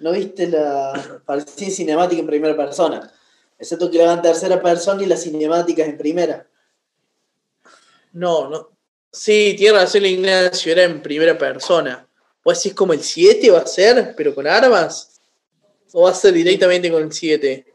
¿No 0.00 0.12
viste 0.12 0.48
la 0.48 1.20
parecía 1.24 1.70
cinemática 1.70 2.20
en 2.20 2.26
primera 2.26 2.56
persona? 2.56 3.12
Excepto 3.58 3.90
que 3.90 3.98
la 3.98 4.04
hagan 4.04 4.16
en 4.18 4.22
tercera 4.22 4.60
persona 4.60 5.02
y 5.02 5.06
la 5.06 5.16
cinemática 5.16 5.82
es 5.82 5.88
en 5.88 5.98
primera. 5.98 6.46
No, 8.12 8.48
no. 8.48 8.70
Sí, 9.10 9.54
tiene 9.56 9.78
razón 9.78 10.04
Ignacio, 10.04 10.72
era 10.72 10.82
en 10.84 11.00
primera 11.02 11.36
persona. 11.38 12.08
¿O 12.42 12.50
así 12.50 12.70
es 12.70 12.74
como 12.74 12.92
el 12.92 13.02
7 13.02 13.50
va 13.50 13.60
a 13.60 13.66
ser, 13.66 14.14
pero 14.16 14.34
con 14.34 14.46
armas? 14.46 15.20
¿O 15.92 16.02
va 16.02 16.10
a 16.10 16.14
ser 16.14 16.32
directamente 16.34 16.90
con 16.90 17.02
el 17.02 17.12
7? 17.12 17.73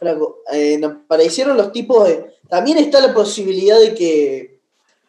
Flaco, 0.00 0.42
eh, 0.50 0.78
nos 0.78 0.96
parecieron 1.06 1.56
los 1.56 1.70
tipos 1.70 2.08
de. 2.08 2.34
También 2.48 2.78
está 2.78 3.00
la 3.00 3.14
posibilidad 3.14 3.78
de 3.78 3.94
que 3.94 4.60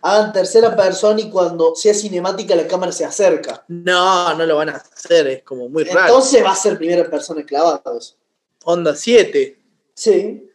hagan 0.01 0.34
tercera 0.34 0.76
persona 0.76 1.22
y 1.22 1.30
cuando 1.30 1.76
sea 1.76 1.93
cinemática 1.93 2.55
la 2.55 2.68
cámara 2.68 2.91
se 2.91 3.05
acerca. 3.05 3.63
No, 3.68 4.35
no 4.35 4.45
lo 4.45 4.57
van 4.57 4.69
a 4.69 4.73
hacer, 4.73 5.27
es 5.27 5.43
como 5.43 5.69
muy 5.69 5.85
raro. 5.85 6.07
Entonces 6.07 6.43
va 6.43 6.51
a 6.51 6.55
ser 6.55 6.77
primera 6.77 7.09
persona 7.09 7.43
clavados. 7.45 8.18
Onda 8.65 8.95
7. 8.95 9.57
Sí. 9.93 10.49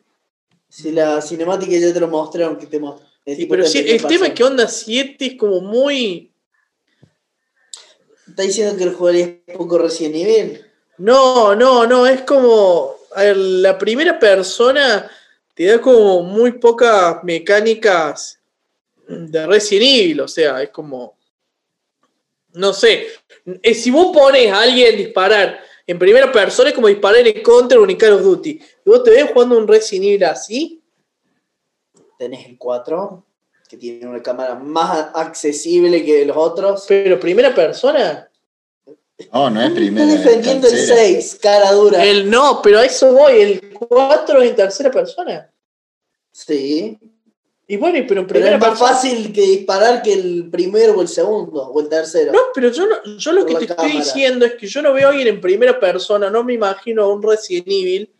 Si 0.68 0.92
la 0.92 1.22
cinemática 1.22 1.72
ya 1.72 1.92
te 1.92 2.00
lo 2.00 2.08
mostraron 2.08 2.56
que 2.56 2.66
te 2.66 2.78
mostraron. 2.78 3.06
Sí, 3.24 3.46
pero 3.46 3.66
sí, 3.66 3.78
el 3.78 4.06
tema 4.06 4.26
es 4.28 4.34
que 4.34 4.44
Onda 4.44 4.68
7 4.68 5.26
es 5.26 5.34
como 5.36 5.60
muy. 5.60 6.32
¿Está 8.28 8.42
diciendo 8.42 8.76
que 8.76 8.84
el 8.84 8.94
jugaría 8.94 9.40
poco 9.56 9.78
recién 9.78 10.12
nivel? 10.12 10.64
No, 10.98 11.54
no, 11.56 11.86
no, 11.86 12.06
es 12.06 12.22
como. 12.22 12.95
A 13.16 13.22
ver, 13.22 13.36
la 13.36 13.78
primera 13.78 14.18
persona 14.18 15.10
te 15.54 15.64
da 15.64 15.80
como 15.80 16.22
muy 16.22 16.52
pocas 16.52 17.24
mecánicas 17.24 18.38
de 19.08 19.46
Resident 19.46 19.86
Evil, 19.86 20.20
o 20.20 20.28
sea, 20.28 20.62
es 20.62 20.68
como. 20.68 21.16
No 22.52 22.74
sé. 22.74 23.06
eh, 23.62 23.74
Si 23.74 23.90
vos 23.90 24.14
pones 24.14 24.52
a 24.52 24.60
alguien 24.60 24.98
disparar 24.98 25.60
en 25.86 25.98
primera 25.98 26.30
persona, 26.30 26.68
es 26.68 26.74
como 26.74 26.88
disparar 26.88 27.26
en 27.26 27.42
Counter 27.42 27.78
o 27.78 27.88
en 27.88 27.96
Call 27.96 28.12
of 28.12 28.22
Duty. 28.22 28.50
Y 28.50 28.90
vos 28.90 29.02
te 29.02 29.10
ves 29.10 29.30
jugando 29.32 29.56
un 29.56 29.66
Resident 29.66 30.04
Evil 30.04 30.24
así. 30.24 30.82
Tenés 32.18 32.46
el 32.46 32.58
4, 32.58 33.24
que 33.66 33.78
tiene 33.78 34.06
una 34.06 34.22
cámara 34.22 34.56
más 34.56 35.08
accesible 35.14 36.04
que 36.04 36.26
los 36.26 36.36
otros. 36.36 36.84
Pero 36.86 37.18
primera 37.18 37.54
persona. 37.54 38.25
No, 39.32 39.48
no 39.50 39.62
es 39.62 39.70
primera. 39.72 40.06
Está 40.12 40.28
defendiendo 40.28 40.66
el 40.68 40.72
tercera. 40.74 40.96
6, 41.00 41.38
cara 41.40 41.72
dura. 41.72 42.04
El 42.04 42.28
no, 42.30 42.60
pero 42.62 42.78
a 42.80 42.84
eso 42.84 43.12
voy. 43.12 43.40
El 43.40 43.70
4 43.78 44.42
es 44.42 44.50
en 44.50 44.56
tercera 44.56 44.90
persona. 44.90 45.50
Sí. 46.32 46.98
Y 47.68 47.76
bueno, 47.78 47.98
pero 48.06 48.20
en 48.20 48.26
Pero 48.26 48.40
primera 48.40 48.54
es 48.56 48.60
más 48.60 48.68
persona. 48.70 48.90
fácil 48.92 49.32
que 49.32 49.40
disparar 49.40 50.02
que 50.02 50.12
el 50.12 50.48
primero 50.50 50.92
o 50.94 51.02
el 51.02 51.08
segundo 51.08 51.62
o 51.66 51.80
el 51.80 51.88
tercero. 51.88 52.30
No, 52.32 52.38
pero 52.54 52.70
yo, 52.70 52.86
no- 52.86 53.16
yo 53.18 53.32
lo 53.32 53.40
Por 53.44 53.48
que 53.58 53.66
te 53.66 53.72
estoy 53.72 53.76
cámara. 53.90 54.04
diciendo 54.04 54.46
es 54.46 54.54
que 54.54 54.66
yo 54.68 54.82
no 54.82 54.92
veo 54.92 55.08
a 55.08 55.10
alguien 55.10 55.28
en 55.28 55.40
primera 55.40 55.80
persona, 55.80 56.30
no 56.30 56.44
me 56.44 56.52
imagino 56.54 57.02
a 57.04 57.08
un 57.12 57.22
Resident 57.22 57.66
Evil 57.68 58.12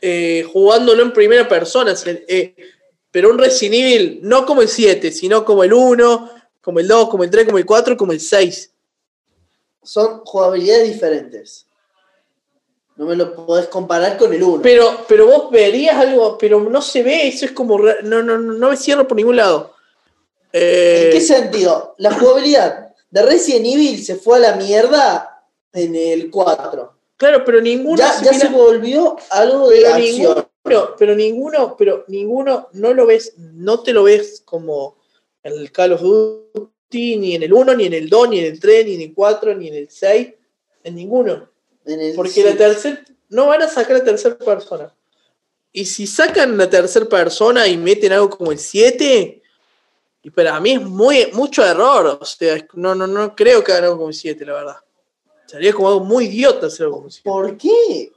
eh, 0.00 0.44
jugándolo 0.52 1.02
en 1.02 1.12
primera 1.12 1.46
persona. 1.48 1.94
eh, 2.06 2.54
pero 3.12 3.30
un 3.30 3.38
Resident 3.38 3.74
Evil 3.74 4.18
no 4.22 4.44
como 4.44 4.60
el 4.62 4.68
7, 4.68 5.12
sino 5.12 5.44
como 5.44 5.62
el 5.62 5.72
1, 5.72 6.30
como 6.60 6.80
el 6.80 6.88
2, 6.88 7.08
como 7.10 7.22
el 7.22 7.30
3, 7.30 7.44
como 7.46 7.58
el 7.58 7.66
4, 7.66 7.96
como 7.96 8.10
el 8.12 8.18
6. 8.20 8.72
Son 9.84 10.24
jugabilidades 10.24 10.92
diferentes. 10.92 11.66
No 12.96 13.06
me 13.06 13.16
lo 13.16 13.34
podés 13.34 13.66
comparar 13.66 14.16
con 14.16 14.32
el 14.32 14.42
1. 14.42 14.62
Pero, 14.62 15.04
pero 15.08 15.26
vos 15.26 15.50
verías 15.50 15.96
algo, 15.96 16.38
pero 16.38 16.60
no 16.60 16.80
se 16.80 17.02
ve, 17.02 17.28
eso 17.28 17.44
es 17.44 17.52
como. 17.52 17.78
No, 17.78 18.22
no, 18.22 18.38
no, 18.38 18.70
me 18.70 18.76
cierro 18.76 19.06
por 19.06 19.16
ningún 19.16 19.36
lado. 19.36 19.74
Eh, 20.52 21.06
¿En 21.06 21.12
qué 21.12 21.20
sentido? 21.20 21.94
La 21.98 22.14
jugabilidad 22.14 22.94
de 23.10 23.22
Resident 23.22 23.66
Evil 23.66 24.04
se 24.04 24.14
fue 24.16 24.38
a 24.38 24.40
la 24.40 24.56
mierda 24.56 25.44
en 25.72 25.96
el 25.96 26.30
4. 26.30 26.94
Claro, 27.16 27.44
pero 27.44 27.60
ninguno. 27.60 27.96
Ya, 27.96 28.22
ya 28.22 28.32
se 28.32 28.48
volvió 28.48 29.16
algo 29.30 29.68
de 29.68 29.80
pero 29.80 29.94
acción. 29.94 30.16
ninguno, 30.16 30.50
pero, 30.62 30.96
pero 30.96 31.14
ninguno, 31.16 31.76
pero 31.76 32.04
ninguno 32.08 32.68
no 32.72 32.94
lo 32.94 33.06
ves, 33.06 33.34
no 33.36 33.80
te 33.80 33.92
lo 33.92 34.04
ves 34.04 34.42
como 34.44 34.96
en 35.42 35.52
el 35.52 35.72
Call 35.72 35.92
of 35.92 36.00
Duty, 36.00 36.68
ni 36.90 37.34
en 37.34 37.42
el 37.42 37.52
1, 37.52 37.74
ni 37.74 37.86
en 37.86 37.94
el 37.94 38.08
2, 38.08 38.28
ni 38.28 38.38
en 38.38 38.44
el 38.46 38.60
3, 38.60 38.86
ni 38.86 38.94
en 38.94 39.00
el 39.02 39.14
4, 39.14 39.54
ni 39.54 39.68
en 39.68 39.74
el 39.74 39.90
6, 39.90 40.28
en 40.84 40.94
ninguno. 40.94 41.48
En 41.84 42.00
el 42.00 42.14
Porque 42.14 42.44
la 42.44 42.56
tercera, 42.56 43.02
no 43.28 43.46
van 43.46 43.62
a 43.62 43.68
sacar 43.68 43.98
la 43.98 44.04
tercera 44.04 44.36
persona. 44.38 44.94
Y 45.72 45.86
si 45.86 46.06
sacan 46.06 46.56
la 46.56 46.70
tercera 46.70 47.06
persona 47.06 47.66
y 47.66 47.76
meten 47.76 48.12
algo 48.12 48.30
como 48.30 48.52
el 48.52 48.58
7, 48.58 49.42
y 50.22 50.30
para 50.30 50.58
mí 50.60 50.72
es 50.72 50.80
muy, 50.80 51.30
mucho 51.32 51.64
error. 51.64 52.18
O 52.20 52.24
sea, 52.24 52.64
no, 52.74 52.94
no, 52.94 53.06
no 53.06 53.34
creo 53.34 53.62
que 53.62 53.72
hagan 53.72 53.84
algo 53.84 53.96
como 53.96 54.08
el 54.08 54.14
7, 54.14 54.44
la 54.46 54.52
verdad. 54.54 54.76
Sería 55.46 55.72
como 55.72 55.88
algo 55.88 56.00
muy 56.00 56.26
idiota 56.26 56.68
hacer 56.68 56.84
algo 56.84 56.96
como 56.96 57.08
el 57.08 57.12
7. 57.12 57.28
¿Por 57.28 57.58
qué? 57.58 58.12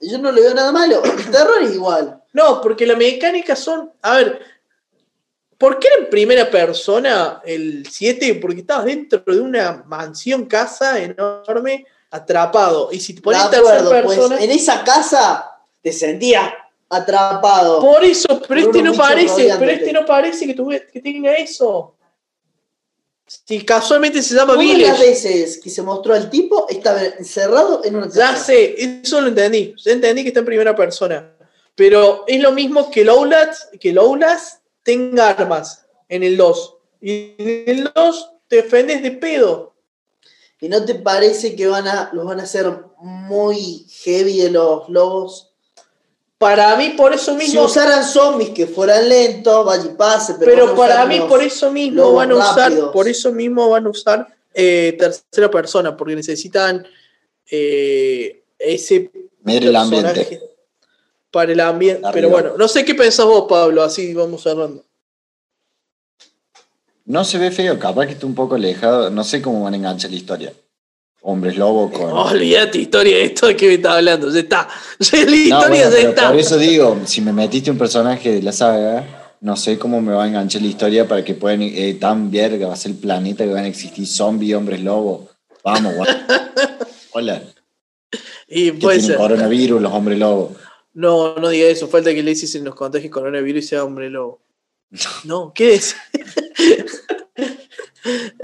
Yo 0.00 0.18
no 0.18 0.30
le 0.30 0.40
veo 0.40 0.54
nada 0.54 0.72
malo. 0.72 1.02
El 1.04 1.30
terror 1.30 1.62
es 1.62 1.74
igual. 1.74 2.22
No, 2.32 2.60
porque 2.60 2.86
las 2.86 2.96
mecánicas 2.96 3.58
son. 3.58 3.92
A 4.02 4.16
ver, 4.16 4.40
¿por 5.58 5.78
qué 5.78 5.88
era 5.88 6.04
en 6.04 6.10
primera 6.10 6.50
persona 6.50 7.40
el 7.44 7.86
7? 7.90 8.34
Porque 8.36 8.60
estabas 8.60 8.86
dentro 8.86 9.22
de 9.26 9.40
una 9.40 9.84
mansión, 9.86 10.46
casa 10.46 11.00
enorme, 11.00 11.86
atrapado. 12.10 12.90
Y 12.92 13.00
si 13.00 13.14
te 13.14 13.20
pones 13.22 13.42
De 13.44 13.56
tercera 13.56 13.82
pues, 13.82 14.18
persona. 14.18 14.42
en 14.42 14.50
esa 14.50 14.84
casa 14.84 15.50
te 15.82 15.92
sentías 15.92 16.52
atrapado. 16.88 17.80
Por 17.80 18.04
eso, 18.04 18.40
pero 18.46 18.60
este 18.60 18.78
unos 18.78 18.96
no 18.96 19.02
parece, 19.02 19.54
pero 19.58 19.70
este 19.70 19.92
no 19.92 20.06
parece 20.06 20.46
que, 20.46 21.00
tenga 21.00 21.34
eso. 21.34 21.94
Si 23.26 23.64
casualmente 23.64 24.22
se 24.22 24.34
llama 24.34 24.54
las 24.54 24.62
Village. 24.62 25.04
veces 25.04 25.58
que 25.58 25.68
se 25.68 25.82
mostró 25.82 26.14
al 26.14 26.30
tipo, 26.30 26.66
estaba 26.68 27.02
encerrado 27.02 27.82
en 27.84 27.96
una 27.96 28.08
Ya 28.08 28.30
casa. 28.30 28.44
sé, 28.44 29.00
eso 29.02 29.20
lo 29.20 29.28
entendí. 29.28 29.74
Ya 29.84 29.92
entendí 29.92 30.22
que 30.22 30.28
está 30.28 30.40
en 30.40 30.46
primera 30.46 30.76
persona. 30.76 31.32
Pero 31.74 32.24
es 32.28 32.40
lo 32.40 32.52
mismo 32.52 32.88
que 32.90 33.02
el 33.02 33.08
Outlast, 33.08 33.74
que 33.80 33.90
el 33.90 33.98
Outlast 33.98 34.60
tenga 34.86 35.30
armas 35.30 35.84
en 36.08 36.22
el 36.22 36.36
2. 36.36 36.74
Y 37.02 37.34
en 37.38 37.68
el 37.78 37.92
2 37.94 38.30
te 38.48 38.56
defendes 38.56 39.02
de 39.02 39.10
pedo. 39.10 39.74
¿Y 40.60 40.68
no 40.68 40.82
te 40.84 40.94
parece 40.94 41.54
que 41.54 41.66
van 41.66 41.86
a, 41.86 42.08
los 42.14 42.24
van 42.24 42.40
a 42.40 42.44
hacer 42.44 42.72
muy 43.00 43.84
heavy 44.04 44.40
de 44.40 44.50
los 44.50 44.88
lobos? 44.88 45.52
Para 46.38 46.76
mí, 46.76 46.90
por 46.96 47.12
eso 47.12 47.32
Si 47.32 47.38
mismo. 47.38 47.64
usaran 47.64 48.04
zombies 48.04 48.50
que 48.50 48.66
fueran 48.66 49.08
lentos, 49.08 49.66
vaya 49.66 49.84
y 49.86 49.94
pase, 49.94 50.34
pero, 50.38 50.52
pero 50.52 50.76
para 50.76 51.04
mí, 51.06 51.20
por 51.28 51.42
eso 51.42 51.70
mismo 51.72 52.12
van 52.12 52.30
a 52.30 52.36
usar. 52.36 52.70
rápidos. 52.70 52.92
Por 52.92 53.08
eso 53.08 53.32
mismo 53.32 53.68
van 53.68 53.86
a 53.86 53.90
usar 53.90 54.26
eh, 54.54 54.96
tercera 54.98 55.50
persona. 55.50 55.96
Porque 55.96 56.14
necesitan 56.14 56.86
eh, 57.50 58.44
ese 58.58 59.10
Mira 59.42 59.66
el 59.66 59.76
ambiente. 59.76 60.55
Para 61.36 61.52
el 61.52 61.60
ambiente. 61.60 62.00
Arriba. 62.06 62.12
Pero 62.12 62.30
bueno, 62.30 62.56
no 62.58 62.66
sé 62.66 62.84
qué 62.86 62.94
pensás 62.94 63.26
vos, 63.26 63.44
Pablo. 63.46 63.82
Así 63.82 64.14
vamos 64.14 64.42
cerrando. 64.42 64.82
No 67.04 67.24
se 67.24 67.38
ve 67.38 67.50
feo, 67.50 67.78
capaz 67.78 68.06
que 68.06 68.12
está 68.14 68.26
un 68.26 68.34
poco 68.34 68.54
alejado. 68.56 69.10
No 69.10 69.22
sé 69.22 69.40
cómo 69.42 69.62
van 69.62 69.74
a 69.74 69.76
enganchar 69.76 70.10
la 70.10 70.16
historia. 70.16 70.52
Hombres 71.20 71.56
lobo 71.56 71.90
con. 71.92 72.10
Olvídate 72.10 72.78
historia 72.78 73.16
de 73.16 73.24
esto 73.26 73.46
de 73.48 73.56
que 73.56 73.66
me 73.68 73.74
estás 73.74 73.96
hablando. 73.96 74.30
Ya 74.32 74.40
está. 74.40 74.68
Ya 74.98 75.18
la 75.18 75.24
No, 75.26 75.34
historia 75.34 75.68
bueno, 75.88 75.90
ya 76.02 76.08
está. 76.08 76.28
por 76.30 76.38
eso 76.40 76.56
digo, 76.56 76.98
si 77.04 77.20
me 77.20 77.32
metiste 77.32 77.70
un 77.70 77.78
personaje 77.78 78.32
de 78.32 78.42
la 78.42 78.52
saga, 78.52 79.34
no 79.40 79.56
sé 79.56 79.78
cómo 79.78 80.00
me 80.00 80.14
va 80.14 80.24
a 80.24 80.28
enganchar 80.28 80.62
la 80.62 80.68
historia 80.68 81.06
para 81.06 81.22
que 81.22 81.34
puedan, 81.34 81.62
eh, 81.62 81.96
tan 82.00 82.30
verga 82.30 82.68
va 82.68 82.74
a 82.74 82.76
ser 82.76 82.92
el 82.92 82.98
planeta 82.98 83.44
que 83.44 83.52
van 83.52 83.64
a 83.64 83.68
existir 83.68 84.06
zombies, 84.06 84.54
hombres 84.56 84.80
lobo. 84.80 85.28
Vamos, 85.62 85.94
guay. 85.94 86.08
Hola. 87.12 87.42
Y 88.48 88.70
puede 88.72 89.00
ser. 89.00 89.16
coronavirus, 89.16 89.82
los 89.82 89.92
hombres 89.92 90.18
lobos. 90.18 90.52
No, 90.96 91.34
no 91.36 91.50
diga 91.50 91.68
eso. 91.68 91.88
Falta 91.88 92.14
que 92.14 92.22
Lacey 92.22 92.48
se 92.48 92.58
nos 92.60 92.74
contagie 92.74 93.10
coronavirus 93.10 93.64
y 93.64 93.68
sea 93.68 93.84
hombre 93.84 94.08
lobo. 94.08 94.40
No, 95.24 95.52
¿qué 95.54 95.74
es? 95.74 95.94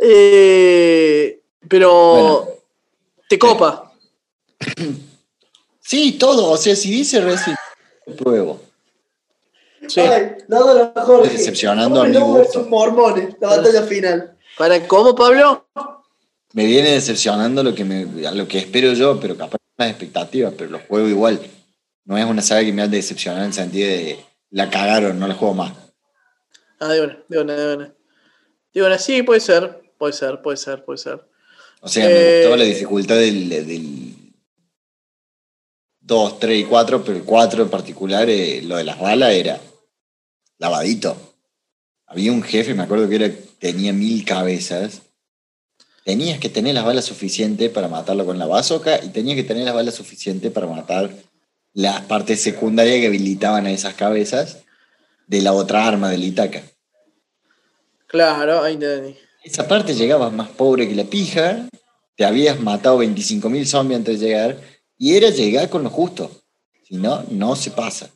Eh, 0.05 1.41
pero 1.69 2.59
te 3.29 3.39
copa. 3.39 3.93
Sí, 5.81 6.13
todo. 6.13 6.51
O 6.51 6.57
sea, 6.57 6.75
si 6.75 6.91
dice 6.91 7.21
Resident 7.21 7.59
pruebo. 8.17 8.61
Sí. 9.87 10.01
Ay, 10.01 10.37
dándolo 10.49 10.93
a 10.95 11.05
Jorge. 11.05 11.33
Decepcionando 11.35 12.03
a 12.03 12.07
mi 12.07 12.19
gusto. 12.19 12.65
mormones, 12.65 13.37
la 13.41 13.49
batalla 13.49 13.83
final. 13.83 14.37
¿Para 14.57 14.87
cómo, 14.89 15.15
Pablo? 15.15 15.67
Me 16.55 16.65
viene 16.65 16.93
decepcionando 16.93 17.63
lo 17.63 17.75
que, 17.75 17.85
me, 17.85 18.27
a 18.27 18.33
lo 18.33 18.49
que 18.49 18.59
espero 18.59 18.95
yo, 18.95 19.21
pero 19.21 19.37
capaz 19.37 19.59
las 19.77 19.91
expectativas, 19.91 20.55
pero 20.57 20.71
lo 20.71 20.79
juego 20.81 21.09
igual. 21.09 21.41
No 22.05 22.19
es 22.19 22.25
una 22.25 22.43
saga 22.43 22.65
que 22.65 22.73
me 22.73 22.83
ha 22.83 22.89
decepcionado 22.89 23.43
en 23.43 23.49
el 23.49 23.55
sentido 23.55 23.89
de 23.89 24.19
la 24.51 24.69
cagaron, 24.71 25.19
no 25.19 25.29
la 25.29 25.35
juego 25.35 25.55
más. 25.55 25.73
Ah, 26.81 26.89
de 26.89 27.01
una, 27.03 27.19
de 27.29 27.39
una, 27.39 27.55
de 27.55 27.77
una. 27.77 27.95
De 28.75 28.83
una, 28.83 28.99
sí, 28.99 29.23
puede 29.23 29.41
ser. 29.41 29.81
Puede 29.99 30.13
ser, 30.13 30.43
puede 30.43 30.57
ser, 30.57 30.85
puede 30.85 30.99
ser. 30.99 31.21
O 31.81 31.89
sea, 31.89 32.07
me 32.07 32.13
Eh, 32.13 32.43
gustó 32.43 32.57
la 32.57 32.65
dificultad 32.65 33.17
del, 33.17 33.49
del 33.49 34.15
2, 36.01 36.41
3 36.41 36.61
y 36.61 36.65
4, 36.65 37.05
pero 37.05 37.19
el 37.19 37.25
4 37.25 37.63
en 37.63 37.69
particular, 37.71 38.29
eh, 38.29 38.63
lo 38.63 38.77
de 38.77 38.85
las 38.85 38.99
balas 38.99 39.33
era 39.33 39.61
lavadito. 40.59 41.17
Había 42.07 42.33
un 42.33 42.43
jefe, 42.43 42.75
me 42.75 42.83
acuerdo 42.83 43.09
que 43.09 43.15
era, 43.17 43.31
tenía 43.59 43.93
mil 43.93 44.25
cabezas. 44.25 45.03
Tenías 46.05 46.41
que 46.41 46.49
tener 46.49 46.75
las 46.75 46.85
balas 46.85 47.05
suficientes 47.05 47.71
para 47.71 47.87
matarlo 47.87 48.27
con 48.27 48.39
la 48.39 48.47
bazooka 48.47 49.03
y 49.05 49.11
tenías 49.11 49.37
que 49.37 49.45
tener 49.45 49.65
las 49.65 49.75
balas 49.75 49.95
suficientes 49.95 50.51
para 50.51 50.67
matar 50.67 51.11
las 51.75 52.03
partes 52.03 52.43
secundarias 52.43 53.01
que 53.01 53.07
habilitaban 53.07 53.67
a 53.67 53.71
esas 53.71 53.95
cabezas 53.95 54.59
de 55.27 55.41
la 55.41 55.53
otra 55.53 55.87
arma 55.87 56.11
del 56.11 56.25
Itaca. 56.25 56.63
Claro, 58.07 58.63
ahí 58.63 58.77
te 58.77 59.17
Esa 59.43 59.67
parte 59.67 59.95
llegabas 59.95 60.33
más 60.33 60.49
pobre 60.51 60.87
que 60.89 60.95
la 60.95 61.05
pija, 61.05 61.69
te 62.15 62.25
habías 62.25 62.61
matado 62.61 63.03
25.000 63.03 63.65
zombies 63.65 63.99
antes 63.99 64.21
de 64.21 64.27
llegar, 64.27 64.61
y 64.99 65.17
era 65.17 65.31
llegar 65.31 65.71
con 65.71 65.83
lo 65.83 65.91
justo. 65.91 66.31
Si 66.87 66.97
no, 66.97 67.25
no 67.31 67.57
se 67.57 67.71
pasa. 67.71 68.11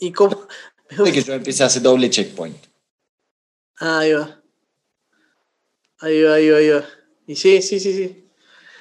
¿Y 0.00 0.12
cómo? 0.12 0.46
De 1.04 1.12
que 1.12 1.22
yo 1.22 1.34
empecé 1.34 1.62
a 1.62 1.66
hacer 1.66 1.82
doble 1.82 2.08
checkpoint. 2.08 2.56
Ah, 3.78 3.98
ahí 3.98 4.12
va. 4.12 4.42
Ahí 5.98 6.22
va, 6.22 6.34
ahí 6.34 6.48
va, 6.50 6.58
ahí 6.58 6.68
va. 6.70 6.84
Y 7.26 7.36
sí, 7.36 7.60
sí, 7.62 7.80
sí, 7.80 7.92
sí. 7.92 8.23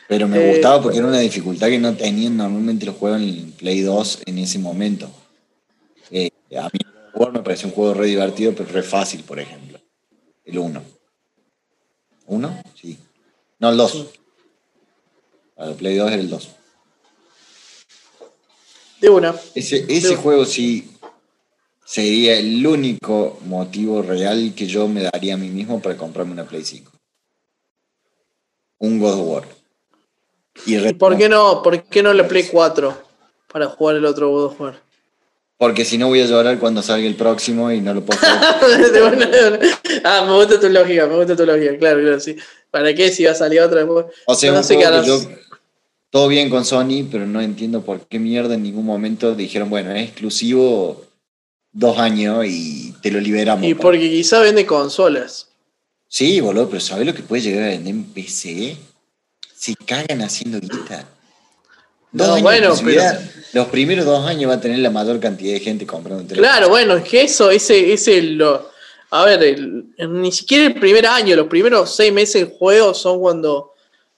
Pero 0.08 0.28
me 0.28 0.38
Eh, 0.38 0.52
gustaba 0.54 0.82
porque 0.82 0.98
era 0.98 1.08
una 1.08 1.20
dificultad 1.20 1.68
que 1.68 1.80
no 1.80 1.96
tenían 1.96 2.38
normalmente 2.38 2.86
los 2.86 2.96
juegos 2.96 3.22
en 3.22 3.52
Play 3.54 3.82
2 3.82 4.20
en 4.26 4.38
ese 4.38 4.60
momento. 4.60 5.10
Eh, 6.12 6.30
a 6.58 6.70
mí 6.72 6.80
me 7.32 7.40
pareció 7.42 7.68
un 7.70 7.74
juego 7.74 7.94
re 7.94 8.08
divertido, 8.08 8.54
pero 8.56 8.70
re 8.70 8.84
fácil, 8.84 9.24
por 9.24 9.40
ejemplo. 9.40 9.80
El 10.46 10.60
1. 10.60 10.84
¿Uno? 12.28 12.62
Sí. 12.80 12.98
No, 13.60 13.70
el 13.70 13.78
2. 13.78 14.06
Para 15.56 15.70
el 15.70 15.76
Play 15.76 15.96
2 15.96 16.12
era 16.12 16.22
el 16.22 16.30
2. 16.30 16.50
De 19.02 19.10
una. 19.10 19.36
Ese, 19.56 19.86
ese 19.90 20.16
juego 20.16 20.46
sí 20.46 20.90
sería 21.86 22.38
el 22.38 22.66
único 22.66 23.40
motivo 23.46 24.02
real 24.02 24.54
que 24.56 24.66
yo 24.66 24.88
me 24.88 25.04
daría 25.04 25.34
a 25.36 25.38
mí 25.38 25.50
mismo 25.50 25.82
para 25.82 25.98
comprarme 25.98 26.32
una 26.34 26.46
Play 26.46 26.64
5. 26.64 26.92
Un 28.80 29.00
God 29.00 29.14
of 29.20 29.28
War. 29.28 29.63
Y 30.66 30.78
re- 30.78 30.90
¿Y 30.90 30.94
por 30.94 31.18
qué 31.18 31.30
no, 31.30 31.62
por 31.64 31.84
qué 31.84 32.04
no 32.04 32.14
le 32.14 32.24
Play 32.26 32.44
4 32.52 32.98
para 33.52 33.68
jugar 33.68 33.96
el 33.98 34.06
otro 34.06 34.30
God 34.30 34.46
of 34.46 34.62
War? 34.62 34.82
Porque 35.58 35.86
si 35.86 35.98
no 35.98 36.08
voy 36.08 36.20
a 36.22 36.26
llorar 36.26 36.60
cuando 36.60 36.82
salga 36.82 37.08
el 37.08 37.16
próximo 37.16 37.72
y 37.72 37.80
no 37.80 37.94
lo 37.94 38.04
puedo 38.04 38.20
jugar. 38.20 39.60
Ah, 40.04 40.26
me 40.28 40.34
gusta 40.34 40.60
tu 40.60 40.68
lógica, 40.70 41.08
me 41.08 41.16
gusta 41.16 41.36
tu 41.36 41.46
lógica, 41.46 41.78
claro, 41.78 42.02
claro, 42.02 42.20
sí. 42.20 42.36
¿Para 42.70 42.94
qué 42.94 43.12
si 43.12 43.24
va 43.24 43.32
a 43.32 43.36
salir 43.36 43.62
otro 43.62 43.78
después? 43.78 44.06
O 44.26 44.36
sea, 44.36 44.52
no 44.52 44.58
un 44.58 44.64
sé 44.64 44.76
qué 44.78 44.86
juego 44.86 44.92
que 45.04 45.10
harás. 45.12 45.24
yo- 45.30 45.36
todo 46.10 46.28
bien 46.28 46.50
con 46.50 46.64
Sony, 46.66 47.08
pero 47.10 47.26
no 47.26 47.42
entiendo 47.42 47.82
por 47.82 48.02
qué 48.08 48.20
mierda 48.20 48.54
en 48.56 48.64
ningún 48.64 48.86
momento 48.86 49.34
dijeron, 49.36 49.70
bueno, 49.70 49.92
es 49.92 50.10
exclusivo 50.10 51.06
dos 51.72 51.98
años 51.98 52.46
y 52.48 52.94
te 53.02 53.10
lo 53.12 53.20
liberamos. 53.20 53.66
Y 53.66 53.74
porque 53.76 54.10
quizá 54.10 54.40
vende 54.42 54.66
consolas. 54.66 55.48
Sí, 56.08 56.40
boludo, 56.42 56.68
pero 56.70 56.82
¿sabes 56.82 57.08
lo 57.08 57.14
que 57.16 57.24
puede 57.24 57.42
llegar 57.42 57.64
a 57.64 57.68
vender 57.70 57.96
en 57.96 58.04
PC? 58.04 58.78
Se 59.64 59.76
cagan 59.76 60.22
haciendo 60.22 60.60
guita. 60.60 61.06
Dos 62.12 62.28
No, 62.28 62.34
años 62.50 62.80
de 62.84 62.84
bueno, 62.84 63.20
Los 63.54 63.68
primeros 63.70 64.04
dos 64.06 64.28
años 64.28 64.52
va 64.52 64.56
a 64.56 64.60
tener 64.60 64.80
la 64.80 64.90
mayor 64.90 65.22
cantidad 65.22 65.54
de 65.54 65.62
gente 65.62 65.86
comprando 65.88 66.22
un 66.24 66.28
teléfono. 66.28 66.52
Claro, 66.52 66.68
bueno, 66.68 66.98
es 66.98 67.06
que 67.06 67.22
eso, 67.22 67.50
ese, 67.50 67.94
ese 67.94 68.22
lo. 68.24 68.70
A 69.12 69.24
ver, 69.24 69.42
el- 69.42 69.86
ni 70.10 70.34
siquiera 70.34 70.66
el 70.66 70.74
primer 70.74 71.08
año, 71.08 71.34
los 71.38 71.48
primeros 71.48 71.96
seis 71.96 72.12
meses 72.12 72.42
del 72.42 72.58
juego 72.58 72.94
son 72.94 73.22
cuando 73.22 73.72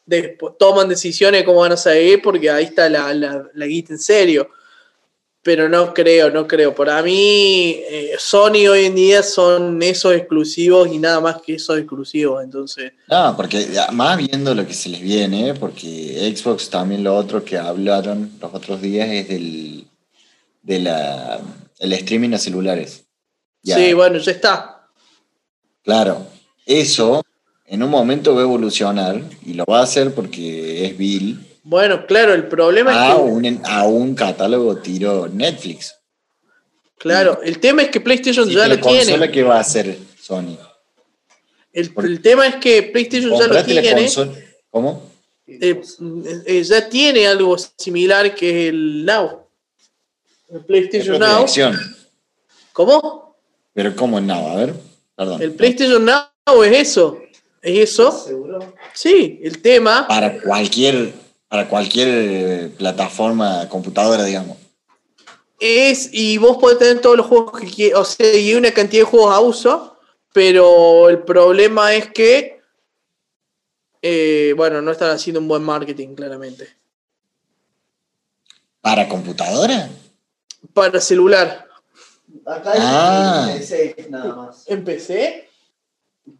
después 0.03 0.55
toman 0.57 0.89
decisiones 0.89 1.41
de 1.41 1.45
cómo 1.45 1.59
van 1.59 1.73
a 1.73 1.77
seguir, 1.77 2.23
porque 2.23 2.49
ahí 2.49 2.63
está 2.63 2.89
la, 2.89 3.13
la, 3.13 3.47
la 3.53 3.65
guita 3.67 3.93
en 3.93 3.99
serio. 3.99 4.49
Pero 5.45 5.69
no 5.69 5.93
creo, 5.93 6.31
no 6.31 6.47
creo. 6.47 6.73
Para 6.73 7.03
mí, 7.03 7.75
eh, 7.87 8.15
Sony 8.17 8.65
hoy 8.67 8.85
en 8.85 8.95
día 8.95 9.21
son 9.21 9.79
esos 9.83 10.15
exclusivos 10.15 10.89
y 10.91 10.97
nada 10.97 11.19
más 11.19 11.39
que 11.39 11.53
esos 11.53 11.77
exclusivos. 11.77 12.43
Entonces, 12.43 12.93
No, 13.07 13.35
porque 13.37 13.67
más 13.91 14.17
viendo 14.17 14.55
lo 14.55 14.65
que 14.65 14.73
se 14.73 14.89
les 14.89 15.01
viene, 15.01 15.53
porque 15.53 16.33
Xbox 16.35 16.71
también 16.71 17.03
lo 17.03 17.15
otro 17.15 17.45
que 17.45 17.59
hablaron 17.59 18.31
los 18.41 18.55
otros 18.55 18.81
días 18.81 19.07
es 19.07 19.27
del 19.29 19.85
de 20.63 20.79
la, 20.79 21.39
el 21.77 21.93
streaming 21.93 22.33
a 22.33 22.39
celulares. 22.39 23.03
Ya, 23.61 23.75
sí, 23.75 23.93
bueno, 23.93 24.17
ya 24.17 24.31
está. 24.31 24.87
Claro, 25.83 26.25
eso 26.65 27.23
en 27.67 27.83
un 27.83 27.91
momento 27.91 28.33
va 28.33 28.41
a 28.41 28.45
evolucionar 28.45 29.21
y 29.45 29.53
lo 29.53 29.63
va 29.65 29.81
a 29.81 29.83
hacer 29.83 30.11
porque 30.15 30.87
es 30.87 30.97
Bill 30.97 31.39
Bueno, 31.67 32.05
claro, 32.05 32.35
el 32.35 32.47
problema 32.47 32.91
es 32.91 32.97
a 33.11 33.15
que. 33.15 33.21
un, 33.23 33.61
a 33.65 33.83
un 33.87 34.13
catálogo 34.13 34.77
tiro 34.77 35.27
Netflix. 35.27 35.95
Claro, 36.99 37.41
el 37.43 37.59
tema 37.59 37.81
es 37.81 37.89
que 37.89 37.99
PlayStation 38.01 38.47
Sí, 38.47 38.53
ya 38.53 38.61
pero 38.63 38.69
lo 38.69 38.75
la 38.75 38.81
consola 38.81 39.03
tiene. 39.05 39.31
que 39.31 39.43
va 39.43 39.57
a 39.57 39.59
hacer 39.61 39.97
Sony. 40.21 40.57
El, 41.73 41.91
el 42.03 42.21
tema 42.21 42.47
es 42.47 42.55
que 42.57 42.83
PlayStation 42.83 43.31
ya 43.37 43.47
lo 43.47 43.63
tiene. 43.65 44.07
¿Cómo? 44.69 45.11
eh, 45.47 45.81
eh, 46.45 46.63
ya 46.63 46.87
tiene 46.89 47.27
algo 47.27 47.55
similar 47.77 48.33
que 48.35 48.49
es 48.67 48.69
el 48.69 49.03
Now. 49.05 49.41
El 50.49 50.61
PlayStation 50.65 51.19
Now. 51.19 51.37
dirección. 51.37 51.95
¿Cómo? 52.73 53.35
Pero 53.73 53.95
¿cómo 53.95 54.21
no? 54.21 54.33
A 54.51 54.55
ver, 54.55 54.73
perdón. 55.15 55.41
El 55.41 55.53
PlayStation 55.53 56.05
Now 56.05 56.63
es 56.63 56.77
eso. 56.89 57.19
¿Es 57.61 57.89
eso? 57.91 58.25
Sí, 58.93 59.39
el 59.43 59.61
tema. 59.61 60.07
Para 60.07 60.39
cualquier, 60.39 61.11
para 61.55 61.69
cualquier 61.69 62.07
eh, 62.11 62.69
plataforma 62.77 63.69
computadora, 63.69 64.25
digamos. 64.25 64.57
Es, 65.57 66.09
y 66.11 66.37
vos 66.37 66.57
podés 66.57 66.79
tener 66.79 66.99
todos 66.99 67.15
los 67.15 67.27
juegos 67.27 67.61
que 67.61 67.67
quieras, 67.67 67.99
o 68.01 68.03
sea, 68.03 68.35
y 68.35 68.53
una 68.55 68.73
cantidad 68.73 69.03
de 69.03 69.09
juegos 69.09 69.33
a 69.33 69.39
uso, 69.39 69.97
pero 70.33 71.07
el 71.07 71.19
problema 71.19 71.93
es 71.93 72.11
que, 72.11 72.59
eh, 74.01 74.53
bueno, 74.57 74.81
no 74.81 74.91
están 74.91 75.11
haciendo 75.11 75.39
un 75.39 75.47
buen 75.47 75.63
marketing, 75.63 76.13
claramente. 76.13 76.75
¿Para 78.81 79.07
computadora? 79.07 79.89
Para 80.73 80.99
celular. 80.99 81.69
Acá 82.45 82.73
hay 82.73 82.79
Ah. 82.81 83.47
en 83.49 83.57
PC 83.59 84.07
nada 84.09 84.35
más. 84.35 84.63
¿En 84.67 84.83
PC? 84.83 85.49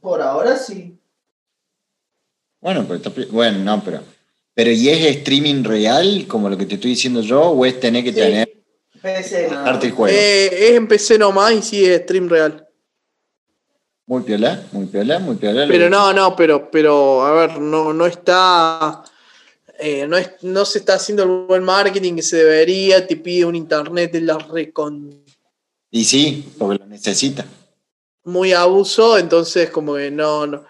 Por 0.01 0.21
ahora 0.21 0.57
sí. 0.57 0.99
Bueno, 2.59 2.85
pero 2.85 2.99
bueno, 3.31 3.59
no, 3.59 3.81
pero. 3.81 4.14
Pero 4.55 4.71
¿y 4.71 4.89
es 4.89 5.05
streaming 5.17 5.63
real, 5.63 6.25
como 6.27 6.49
lo 6.49 6.57
que 6.57 6.65
te 6.65 6.75
estoy 6.75 6.91
diciendo 6.91 7.21
yo, 7.21 7.41
o 7.41 7.65
es 7.65 7.77
tener 7.79 8.03
que 8.03 8.11
Sí. 8.11 8.15
tener 8.15 8.49
PC 9.01 9.47
el 9.47 9.91
juego? 9.91 10.07
Eh, 10.17 10.69
es 10.69 10.71
en 10.75 10.87
PC 10.87 11.17
nomás 11.19 11.51
y 11.53 11.61
sí 11.61 11.85
es 11.85 12.01
stream 12.03 12.29
real. 12.29 12.65
Muy 14.07 14.21
piola, 14.23 14.63
muy 14.71 14.85
piola, 14.85 15.19
muy 15.19 15.35
piola. 15.35 15.65
Pero 15.67 15.89
no, 15.89 16.13
no, 16.13 16.35
pero, 16.35 16.69
pero, 16.71 17.23
a 17.25 17.33
ver, 17.33 17.59
no, 17.59 17.91
no 17.93 18.05
está. 18.05 19.03
eh, 19.79 20.07
no, 20.07 20.15
es, 20.15 20.31
no 20.43 20.63
se 20.63 20.79
está 20.79 20.93
haciendo 20.93 21.23
el 21.23 21.29
buen 21.47 21.63
marketing 21.63 22.15
que 22.15 22.21
se 22.21 22.37
debería. 22.37 23.05
Te 23.05 23.17
pide 23.17 23.43
un 23.45 23.55
internet 23.55 24.11
de 24.13 24.21
la 24.21 24.37
recon 24.37 25.21
Y 25.91 26.05
sí, 26.05 26.45
porque 26.57 26.79
lo 26.79 26.85
necesita. 26.85 27.45
muy 28.23 28.53
abuso, 28.53 29.17
entonces 29.17 29.69
como 29.69 29.95
que 29.95 30.11
no, 30.11 30.47
no, 30.47 30.63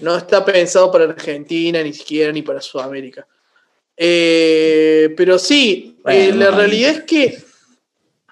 no 0.00 0.16
está 0.16 0.44
pensado 0.44 0.90
para 0.90 1.04
Argentina, 1.04 1.82
ni 1.82 1.92
siquiera 1.92 2.32
ni 2.32 2.42
para 2.42 2.60
Sudamérica. 2.60 3.26
Eh, 3.96 5.14
pero 5.16 5.38
sí, 5.38 5.98
Bueno, 6.02 6.20
eh, 6.20 6.32
la 6.36 6.50
realidad 6.50 6.90
es 6.92 7.02
que 7.04 7.42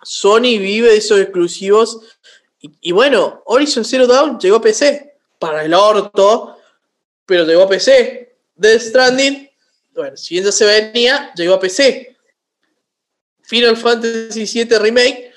Sony 0.02 0.58
vive 0.58 0.90
de 0.90 0.96
esos 0.96 1.20
exclusivos. 1.20 2.00
Y, 2.60 2.70
y 2.80 2.92
bueno, 2.92 3.42
Horizon 3.46 3.84
Zero 3.84 4.06
Dawn 4.06 4.38
llegó 4.38 4.56
a 4.56 4.60
PC 4.62 5.14
para 5.38 5.64
el 5.64 5.72
orto, 5.74 6.58
pero 7.26 7.44
llegó 7.44 7.62
a 7.62 7.68
PC. 7.68 8.36
Death 8.56 8.82
Stranding, 8.82 9.50
bueno, 9.94 10.16
si 10.16 10.34
bien 10.34 10.44
ya 10.44 10.52
se 10.52 10.64
venía, 10.64 11.32
llegó 11.34 11.54
a 11.54 11.60
PC. 11.60 12.16
Final 13.42 13.76
Fantasy 13.76 14.44
VII 14.44 14.78
Remake 14.78 15.32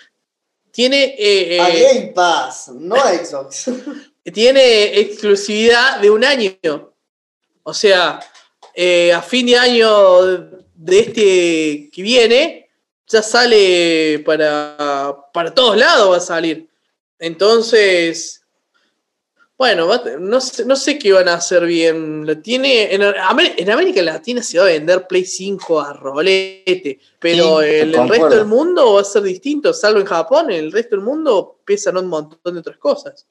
tiene. 0.72 1.16
eh, 1.18 1.60
A 1.60 1.70
eh, 1.70 1.84
Game 1.94 2.08
Pass, 2.14 2.70
no 2.74 2.96
a 2.96 3.14
Xbox. 3.14 3.70
tiene 4.32 5.00
exclusividad 5.00 6.00
de 6.00 6.10
un 6.10 6.24
año. 6.24 6.54
O 7.64 7.74
sea, 7.74 8.20
eh, 8.74 9.12
a 9.14 9.22
fin 9.22 9.46
de 9.46 9.58
año 9.58 10.22
de 10.76 11.00
este 11.00 11.90
que 11.92 12.02
viene, 12.02 12.70
ya 13.08 13.22
sale 13.22 14.20
para, 14.26 15.16
para 15.34 15.54
todos 15.54 15.78
lados, 15.78 16.12
va 16.12 16.18
a 16.18 16.22
salir. 16.22 16.68
Entonces, 17.20 18.42
bueno, 19.58 19.90
no 20.20 20.40
sé, 20.40 20.66
no 20.66 20.76
sé 20.76 21.00
qué 21.00 21.12
van 21.14 21.28
a 21.30 21.34
hacer 21.36 21.66
bien. 21.66 22.26
La 22.28 22.40
tiene, 22.42 22.94
en, 22.94 23.02
Amé- 23.02 23.56
en 23.58 23.72
América 23.72 24.02
Latina 24.04 24.44
se 24.44 24.60
va 24.60 24.66
a 24.66 24.68
vender 24.68 25.08
Play 25.08 25.26
5 25.26 25.80
a 25.82 25.94
rolete, 25.94 27.00
pero 27.18 27.60
Sí, 27.62 27.66
el, 27.66 27.96
el 27.96 28.10
resto 28.10 28.30
del 28.30 28.46
mundo 28.46 28.94
va 28.94 29.02
a 29.02 29.04
ser 29.04 29.24
distinto, 29.24 29.74
salvo 29.74 30.00
en 30.00 30.06
Japón, 30.06 30.52
en 30.52 30.58
el 30.66 30.72
resto 30.72 30.96
del 30.96 31.04
mundo 31.06 31.60
pesan 31.66 31.98
un 31.98 32.08
montón 32.08 32.54
de 32.54 32.60
otras 32.60 32.78
cosas. 32.78 33.26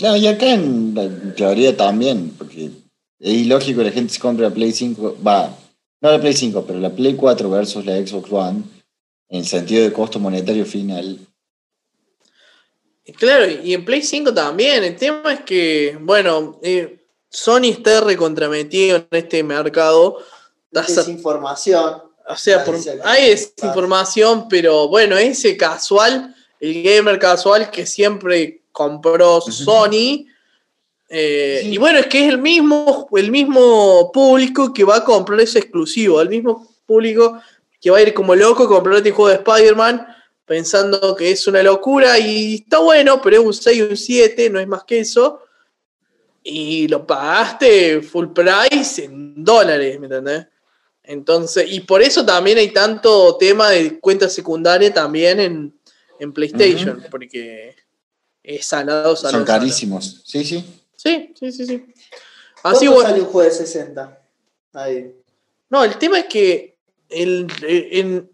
No, 0.00 0.16
y 0.16 0.26
acá 0.26 0.46
en, 0.52 0.94
en 0.96 1.34
teoría 1.34 1.76
también, 1.76 2.34
porque 2.38 2.70
es 3.18 3.32
ilógico 3.34 3.78
que 3.80 3.84
la 3.86 3.92
gente 3.92 4.14
se 4.14 4.20
compre 4.20 4.48
la 4.48 4.54
Play 4.54 4.72
5, 4.72 5.18
va, 5.26 5.54
no 6.00 6.10
la 6.10 6.20
Play 6.20 6.32
5, 6.32 6.64
pero 6.66 6.78
la 6.78 6.90
Play 6.90 7.14
4 7.14 7.50
versus 7.50 7.84
la 7.84 7.96
Xbox 7.96 8.32
One, 8.32 8.62
en 9.28 9.44
sentido 9.44 9.84
de 9.84 9.92
costo 9.92 10.18
monetario 10.18 10.64
final. 10.64 11.18
Claro, 13.18 13.46
y 13.50 13.74
en 13.74 13.84
Play 13.84 14.02
5 14.02 14.32
también. 14.32 14.84
El 14.84 14.96
tema 14.96 15.32
es 15.34 15.40
que, 15.40 15.98
bueno, 16.00 16.58
eh, 16.62 17.04
Sony 17.28 17.64
está 17.70 18.00
recontrametido 18.00 18.96
en 18.98 19.06
este 19.10 19.42
mercado. 19.42 20.18
Desinformación. 20.70 22.02
O 22.28 22.36
sea, 22.36 22.64
por- 22.64 22.76
hay 23.04 23.30
desinformación, 23.30 24.48
pero 24.48 24.86
bueno, 24.88 25.18
ese 25.18 25.56
casual, 25.56 26.34
el 26.60 26.82
gamer 26.82 27.18
casual 27.18 27.70
que 27.72 27.84
siempre 27.86 28.59
compró 28.80 29.42
Sony. 29.42 30.26
eh, 31.10 31.60
Y 31.64 31.76
bueno, 31.76 31.98
es 31.98 32.06
que 32.06 32.24
es 32.24 32.32
el 32.32 32.38
mismo, 32.38 33.08
el 33.12 33.30
mismo 33.30 34.10
público 34.10 34.72
que 34.72 34.84
va 34.84 34.96
a 34.96 35.04
comprar 35.04 35.38
ese 35.40 35.58
exclusivo, 35.58 36.18
el 36.20 36.30
mismo 36.30 36.66
público 36.86 37.38
que 37.78 37.90
va 37.90 37.98
a 37.98 38.02
ir 38.02 38.14
como 38.14 38.34
loco 38.34 38.64
a 38.64 38.68
comprar 38.68 38.96
este 38.96 39.10
juego 39.10 39.28
de 39.28 39.36
Spider-Man 39.36 40.06
pensando 40.46 41.14
que 41.14 41.30
es 41.30 41.46
una 41.46 41.62
locura 41.62 42.18
y 42.18 42.54
está 42.54 42.78
bueno, 42.78 43.20
pero 43.20 43.36
es 43.36 43.44
un 43.44 43.52
6 43.54 43.76
y 43.76 43.82
un 43.82 43.96
7, 43.96 44.50
no 44.50 44.58
es 44.58 44.66
más 44.66 44.84
que 44.84 45.00
eso. 45.00 45.40
Y 46.42 46.88
lo 46.88 47.06
pagaste 47.06 48.00
full 48.00 48.28
price 48.28 49.04
en 49.04 49.44
dólares, 49.44 50.00
¿me 50.00 50.06
entendés? 50.06 50.46
Entonces, 51.02 51.70
y 51.70 51.80
por 51.80 52.00
eso 52.00 52.24
también 52.24 52.56
hay 52.56 52.70
tanto 52.72 53.36
tema 53.36 53.68
de 53.70 54.00
cuenta 54.00 54.28
secundaria 54.28 54.92
también 54.92 55.38
en, 55.38 55.74
en 56.18 56.32
PlayStation, 56.32 57.04
porque 57.10 57.76
es 58.56 58.66
salado, 58.66 59.14
salado. 59.16 59.38
Son 59.38 59.46
salado. 59.46 59.46
carísimos. 59.46 60.22
Sí, 60.24 60.44
sí. 60.44 60.64
Sí, 60.96 61.32
sí, 61.38 61.52
sí, 61.52 61.66
sí. 61.66 61.84
¿Cuánto 62.60 62.78
Así 62.78 62.86
bueno. 62.88 63.02
sale 63.08 63.20
un 63.22 63.26
juego 63.26 63.48
de 63.50 63.54
60? 63.56 64.20
Ahí. 64.74 65.14
No, 65.70 65.84
el 65.84 65.96
tema 65.98 66.18
es 66.20 66.26
que 66.26 66.76
el- 67.08 67.46
en- 67.62 68.30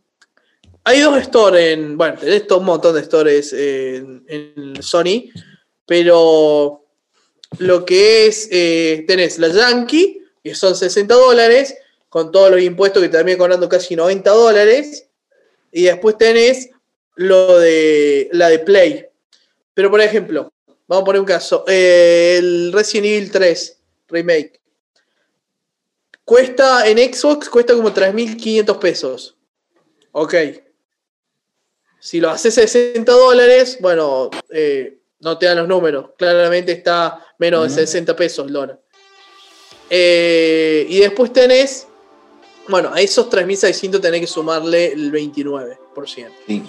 hay 0.84 1.01
dos 1.01 1.22
stores 1.24 1.74
en. 1.74 1.97
Bueno, 1.97 2.16
tenés 2.18 2.51
un 2.51 2.64
montón 2.64 2.94
de 2.94 3.02
stores 3.05 3.52
en, 3.52 4.24
en 4.28 4.82
Sony, 4.82 5.30
pero 5.86 6.84
lo 7.59 7.84
que 7.84 8.26
es. 8.26 8.48
eh, 8.51 9.05
tenés 9.06 9.38
la 9.38 9.48
Yankee, 9.48 10.22
que 10.43 10.55
son 10.55 10.74
60 10.76 11.14
dólares, 11.14 11.74
con 12.09 12.30
todos 12.32 12.51
los 12.51 12.60
impuestos 12.60 13.02
que 13.02 13.09
termina 13.09 13.38
cobrando 13.38 13.68
casi 13.68 13.97
90 13.97 14.30
dólares, 14.30 15.06
y 15.72 15.82
después 15.84 16.16
tenés 16.18 16.70
lo 17.16 17.59
de 17.59 18.28
la 18.32 18.48
de 18.48 18.59
Play. 18.60 19.06
Pero 19.77 19.90
por 19.90 20.01
ejemplo, 20.01 20.51
vamos 20.89 21.03
a 21.03 21.05
poner 21.05 21.20
un 21.20 21.27
caso: 21.27 21.62
eh, 21.69 22.36
el 22.39 22.73
Resident 22.73 23.07
Evil 23.09 23.31
3 23.31 23.78
Remake. 24.09 24.59
Cuesta 26.24 26.89
en 26.89 26.97
Xbox, 26.97 27.51
cuesta 27.51 27.74
como 27.74 27.93
3.500 27.93 28.78
pesos. 28.78 29.36
Ok. 30.12 30.35
Si 32.01 32.20
lo 32.20 32.31
haces 32.31 32.55
60 32.55 33.12
dólares, 33.12 33.77
bueno, 33.81 34.31
eh, 34.48 34.98
no 35.20 35.36
te 35.36 35.44
dan 35.44 35.59
los 35.59 35.69
números. 35.69 36.12
Claramente 36.16 36.73
está 36.73 37.23
menos 37.39 37.61
de 37.61 37.66
Ujú. 37.66 37.86
60 37.86 38.16
pesos 38.16 38.51
dólar. 38.51 38.81
Eh, 39.90 40.86
y 40.89 41.01
después 41.01 41.35
tenés, 41.35 41.86
bueno, 42.66 42.93
a 42.94 43.01
esos 43.03 43.28
3.600 43.28 44.01
tenés 44.01 44.23
que 44.23 44.27
sumarle 44.27 44.86
el 44.86 45.12
29%. 45.12 46.32
Sí. 46.47 46.62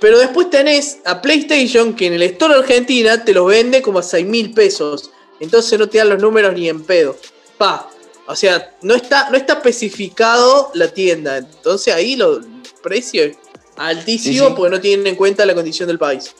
Pero 0.00 0.18
después 0.18 0.50
tenés 0.50 0.98
a 1.04 1.22
PlayStation 1.22 1.94
que 1.94 2.06
en 2.06 2.14
el 2.14 2.22
Store 2.22 2.54
Argentina 2.54 3.24
te 3.24 3.32
los 3.32 3.46
vende 3.46 3.80
como 3.82 4.00
a 4.00 4.02
6 4.02 4.26
mil 4.26 4.52
pesos. 4.52 5.10
Entonces 5.40 5.78
no 5.78 5.88
te 5.88 5.98
dan 5.98 6.08
los 6.10 6.20
números 6.20 6.52
ni 6.54 6.68
en 6.68 6.82
pedo. 6.84 7.16
Pa. 7.58 7.88
O 8.26 8.34
sea, 8.36 8.74
no 8.82 8.94
está, 8.94 9.30
no 9.30 9.36
está 9.36 9.54
especificado 9.54 10.70
la 10.74 10.88
tienda. 10.88 11.36
Entonces 11.38 11.94
ahí 11.94 12.16
lo, 12.16 12.38
el 12.38 12.46
precio 12.82 13.24
es 13.24 13.36
altísimo 13.76 14.44
Sí, 14.44 14.48
sí. 14.50 14.54
porque 14.56 14.70
no 14.76 14.80
tienen 14.80 15.06
en 15.06 15.16
cuenta 15.16 15.44
la 15.46 15.54
condición 15.54 15.86
del 15.88 15.98
país. 15.98 16.34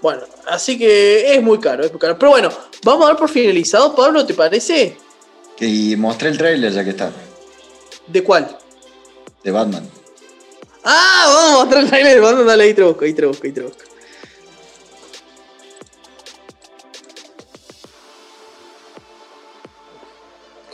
Bueno, 0.00 0.22
así 0.46 0.78
que 0.78 1.34
es 1.34 1.42
muy 1.42 1.58
caro, 1.58 1.84
es 1.84 1.90
muy 1.90 1.98
caro. 2.00 2.18
Pero 2.18 2.30
bueno, 2.30 2.50
vamos 2.84 3.04
a 3.04 3.08
dar 3.08 3.16
por 3.16 3.28
finalizado, 3.28 3.94
Pablo, 3.94 4.24
¿te 4.24 4.34
parece? 4.34 4.96
Y 5.60 5.96
mostré 5.96 6.28
el 6.28 6.38
trailer 6.38 6.72
ya 6.72 6.84
que 6.84 6.90
está, 6.90 7.12
¿De 8.06 8.22
cuál? 8.22 8.56
de 9.42 9.50
Batman. 9.50 9.88
Ah, 10.84 11.24
vamos 11.26 11.50
a 11.52 11.58
mostrar 11.64 11.82
el 11.84 11.90
trailer 11.90 12.20
Batman, 12.20 12.46
dale, 12.46 12.64
ahí 12.64 12.74
te 12.74 12.82
busco, 12.82 13.04
ahí 13.04 13.12
te 13.12 13.26
busco, 13.26 13.46
ahí 13.46 13.52
te 13.52 13.60
busco. 13.62 13.84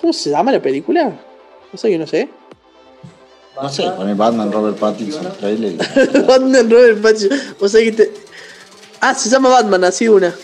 ¿Cómo 0.01 0.12
se 0.12 0.31
llama 0.31 0.52
la 0.52 0.60
película? 0.60 1.18
No 1.72 1.78
sé, 1.78 1.90
yo 1.90 1.98
no 1.98 2.06
sé. 2.06 2.28
No 3.60 3.68
sé, 3.68 3.85
pone 3.97 4.14
Batman, 4.14 4.52
Robert 4.52 4.78
Pattinson, 4.78 5.32
trailer. 5.39 5.74
Batman 6.26 6.70
Robert 6.70 7.01
Pattinson. 7.01 7.40
O 7.60 7.68
sea 7.68 7.81
que 7.82 7.93
te... 7.93 8.12
Ah, 9.01 9.14
se 9.14 9.28
llama 9.28 9.48
Batman, 9.48 9.85
así 9.85 10.09
una. 10.09 10.35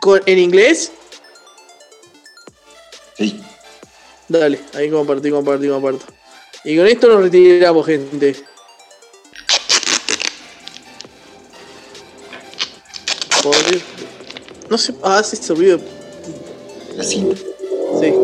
Con- 0.00 0.22
¿En 0.26 0.38
inglés? 0.38 0.92
Sí. 3.16 3.40
Dale, 4.28 4.60
ahí 4.74 4.88
compartí, 4.90 5.30
compartí, 5.30 5.68
comparto. 5.68 6.06
Y 6.64 6.76
con 6.76 6.86
esto 6.86 7.08
nos 7.08 7.22
retiramos, 7.22 7.84
gente. 7.84 8.36
Joder. 13.42 13.82
No 14.70 14.78
sé. 14.78 14.94
Ah, 15.02 15.22
sí, 15.22 15.36
se 15.36 15.52
olvidó. 15.52 15.78
Así. 16.98 17.28
Sí. 18.00 18.14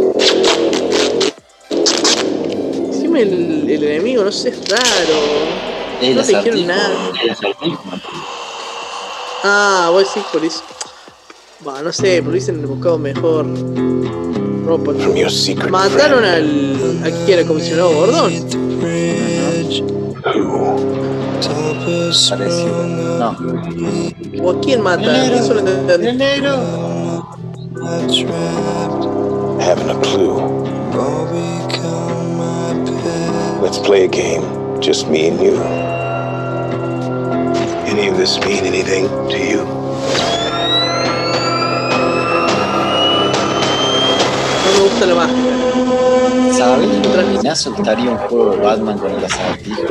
Encima 2.86 3.20
el, 3.20 3.69
el 3.69 3.82
enemigo, 3.82 4.24
no 4.24 4.32
sé, 4.32 4.51
es 4.51 4.69
raro. 4.69 5.19
El 6.01 6.16
no 6.16 6.23
te 6.23 6.36
dijeron 6.36 6.66
nada. 6.66 7.12
El. 7.23 7.36
Ah, 9.45 9.89
vos 9.90 10.03
decís 10.03 10.28
por 10.32 10.45
eso. 10.45 10.62
Va, 11.66 11.82
no 11.82 11.93
sé, 11.93 12.23
por 12.23 12.36
eso 12.36 12.53
en 12.53 12.61
el 12.61 12.66
buscado 12.66 12.99
mejor. 12.99 13.47
Ropa. 14.65 14.93
Mataron 15.70 16.24
al. 16.24 17.03
¿A 17.05 17.11
quién 17.11 17.39
era 17.39 17.47
comisionado 17.47 17.93
Gordon? 17.93 18.32
Parecido. 22.31 22.86
No. 23.19 23.36
¿O 24.43 24.51
a 24.51 24.60
quién 24.60 24.82
mata? 24.82 25.35
Eso 25.35 25.55
lo 25.55 25.60
entendí. 25.60 26.24
Haven't 29.60 29.90
a 29.90 30.01
clue. 30.01 30.59
Let's 33.60 33.78
play 33.78 34.05
a 34.05 34.09
game. 34.09 34.43
Just 34.81 35.09
me 35.09 35.28
and 35.28 35.40
you. 35.40 35.56
Any 37.86 38.09
of 38.09 38.16
this 38.16 38.39
mean 38.40 38.65
anything 38.65 39.09
to 39.28 39.39
you? 39.39 39.65
No 44.65 44.73
me 44.73 44.81
gusta 44.89 45.06
la 45.06 45.15
máscara. 45.15 46.52
¿Sabes? 46.52 46.98
Me 47.43 47.51
asustaría 47.51 48.10
un 48.10 48.16
juego 48.18 48.51
de 48.51 48.56
Batman 48.59 48.98
con 48.98 49.10
el 49.12 49.24
acertijo. 49.24 49.82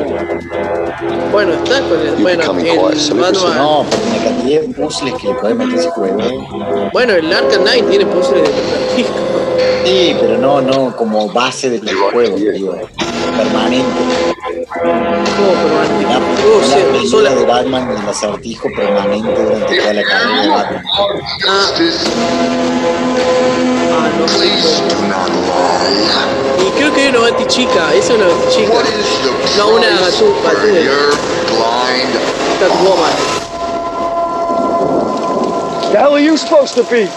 Bueno, 1.31 1.53
está 1.53 1.79
con 1.81 1.99
el. 1.99 2.15
Bueno, 2.21 2.43
el 2.43 3.19
Batman. 3.19 3.57
No, 3.57 3.85
porque 3.89 4.09
la 4.17 4.23
cantidad 4.23 4.61
de 4.61 4.67
puzzles 4.69 5.13
que 5.15 5.27
le 5.27 5.33
podés 5.35 5.55
meter 5.55 5.79
ese 5.79 5.89
juego. 5.91 6.17
Bueno, 6.93 7.13
el 7.13 7.33
Arkham 7.33 7.61
Knight 7.63 7.89
tiene 7.89 8.05
puzzles 8.05 8.43
de 8.43 8.49
acertijo. 8.49 9.09
Sí, 9.85 10.15
pero 10.19 10.37
no, 10.37 10.61
no 10.61 10.95
como 10.95 11.27
base 11.29 11.69
del 11.69 11.89
juego, 11.93 12.35
digo, 12.35 12.75
permanente. 13.37 13.87
¿Cómo 14.73 15.53
permanente? 15.63 16.03
La, 16.07 16.17
O 16.17 16.59
la 16.61 16.67
sea, 16.67 16.85
pelea 16.85 17.09
sola- 17.09 17.35
de 17.35 17.45
Batman 17.45 17.89
y 17.97 18.01
el 18.03 18.09
acertijo 18.09 18.67
permanente 18.75 19.43
durante 19.43 19.77
toda 19.79 19.93
la 19.93 20.03
carrera 20.03 20.41
de 20.41 20.49
Batman. 20.49 20.83
Ah. 21.47 21.71
Ah, 23.99 24.09
no 24.19 24.27
sé 24.27 24.49
cómo. 24.93 26.67
Y 26.67 26.71
creo 26.71 26.93
que 26.93 27.01
hay 27.01 27.07
una 27.07 27.19
batichica, 27.19 27.93
esa 27.95 28.13
es 28.13 28.19
una 28.19 28.27
batichica. 28.27 28.73
No, 29.57 29.69
una 29.69 29.89
gatú, 29.89 30.35
gatú. 30.43 30.67
Catwoman. 32.59 33.13
The 35.91 35.97
hell 35.99 36.13
are 36.13 36.19
you 36.19 36.37
supposed 36.37 36.75
to 36.75 36.83
be? 36.83 37.07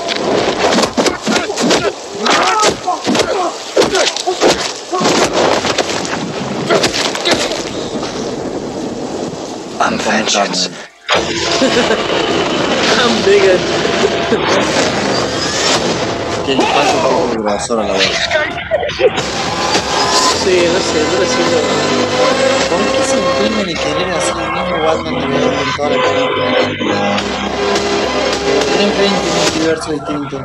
I'm 9.81 9.99
vengeance. 9.99 10.69
I'm 13.01 13.25
bigger. 13.25 14.99
Que 16.51 16.57
un 16.57 16.63
poco 16.63 17.29
de 17.31 17.37
grosor 17.37 17.79
a 17.79 17.83
la. 17.85 17.95
Sí, 17.95 18.07
no 20.67 20.81
sé, 20.81 20.99
no 21.07 21.15
lo 21.21 21.27
siento. 21.31 21.59
¿Por 22.69 22.81
qué 22.91 23.03
se 23.07 23.17
empeñan 23.19 23.69
en 23.69 23.77
querer 23.77 24.11
hacer 24.11 24.35
el 24.37 24.51
mismo 24.51 24.77
Batman 24.85 25.15
de 25.21 25.27
verdad 25.29 25.63
en 25.63 25.71
toda 25.77 25.89
la 25.91 25.97
película? 26.03 26.99
Tienen 28.67 28.93
20 28.99 29.15
multiversos 29.39 29.93
distintos. 29.93 30.41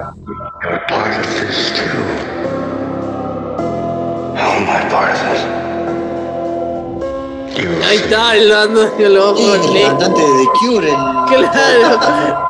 How 4.36 4.50
am 4.52 4.70
I 4.70 4.72
part 4.92 5.16
of 5.16 5.20
it? 5.34 5.42
Ahí 7.84 7.98
está, 7.98 8.36
el 8.36 8.52
El 8.52 9.18
cantante 9.88 10.22
de 10.22 10.28
The 10.28 10.46
Cure, 10.60 10.90
el... 10.90 10.96
Claro. 11.50 12.45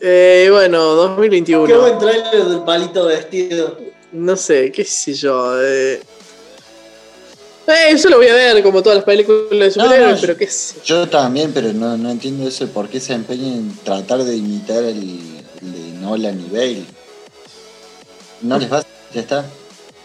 Eh, 0.00 0.48
bueno, 0.50 0.78
2021. 0.94 1.66
Qué 1.66 1.76
buen 1.76 1.98
trailer 1.98 2.44
del 2.44 2.60
palito 2.60 3.06
vestido. 3.06 3.78
No 4.12 4.36
sé, 4.36 4.70
qué 4.70 4.84
sé 4.84 5.14
yo. 5.14 5.60
Eh... 5.62 6.00
eh, 7.66 7.86
eso 7.88 8.08
lo 8.08 8.18
voy 8.18 8.28
a 8.28 8.34
ver 8.34 8.62
como 8.62 8.82
todas 8.82 8.96
las 8.96 9.04
películas 9.04 9.48
de 9.50 9.70
superhéroes, 9.70 10.14
no, 10.14 10.20
pero 10.20 10.36
qué 10.36 10.46
sé. 10.46 10.76
Yo 10.84 11.08
también, 11.08 11.52
pero 11.52 11.72
no, 11.72 11.96
no 11.96 12.10
entiendo 12.10 12.46
eso 12.46 12.66
de 12.66 12.72
por 12.72 12.88
qué 12.88 13.00
se 13.00 13.14
empeñan 13.14 13.52
en 13.52 13.76
tratar 13.84 14.22
de 14.22 14.36
imitar 14.36 14.84
el, 14.84 14.98
el 15.62 15.72
de 15.72 15.98
Nolan 16.00 16.40
y 16.40 16.50
Bale. 16.50 16.84
No 18.42 18.58
les 18.58 18.72
va, 18.72 18.84
ya 19.12 19.20
está. 19.20 19.46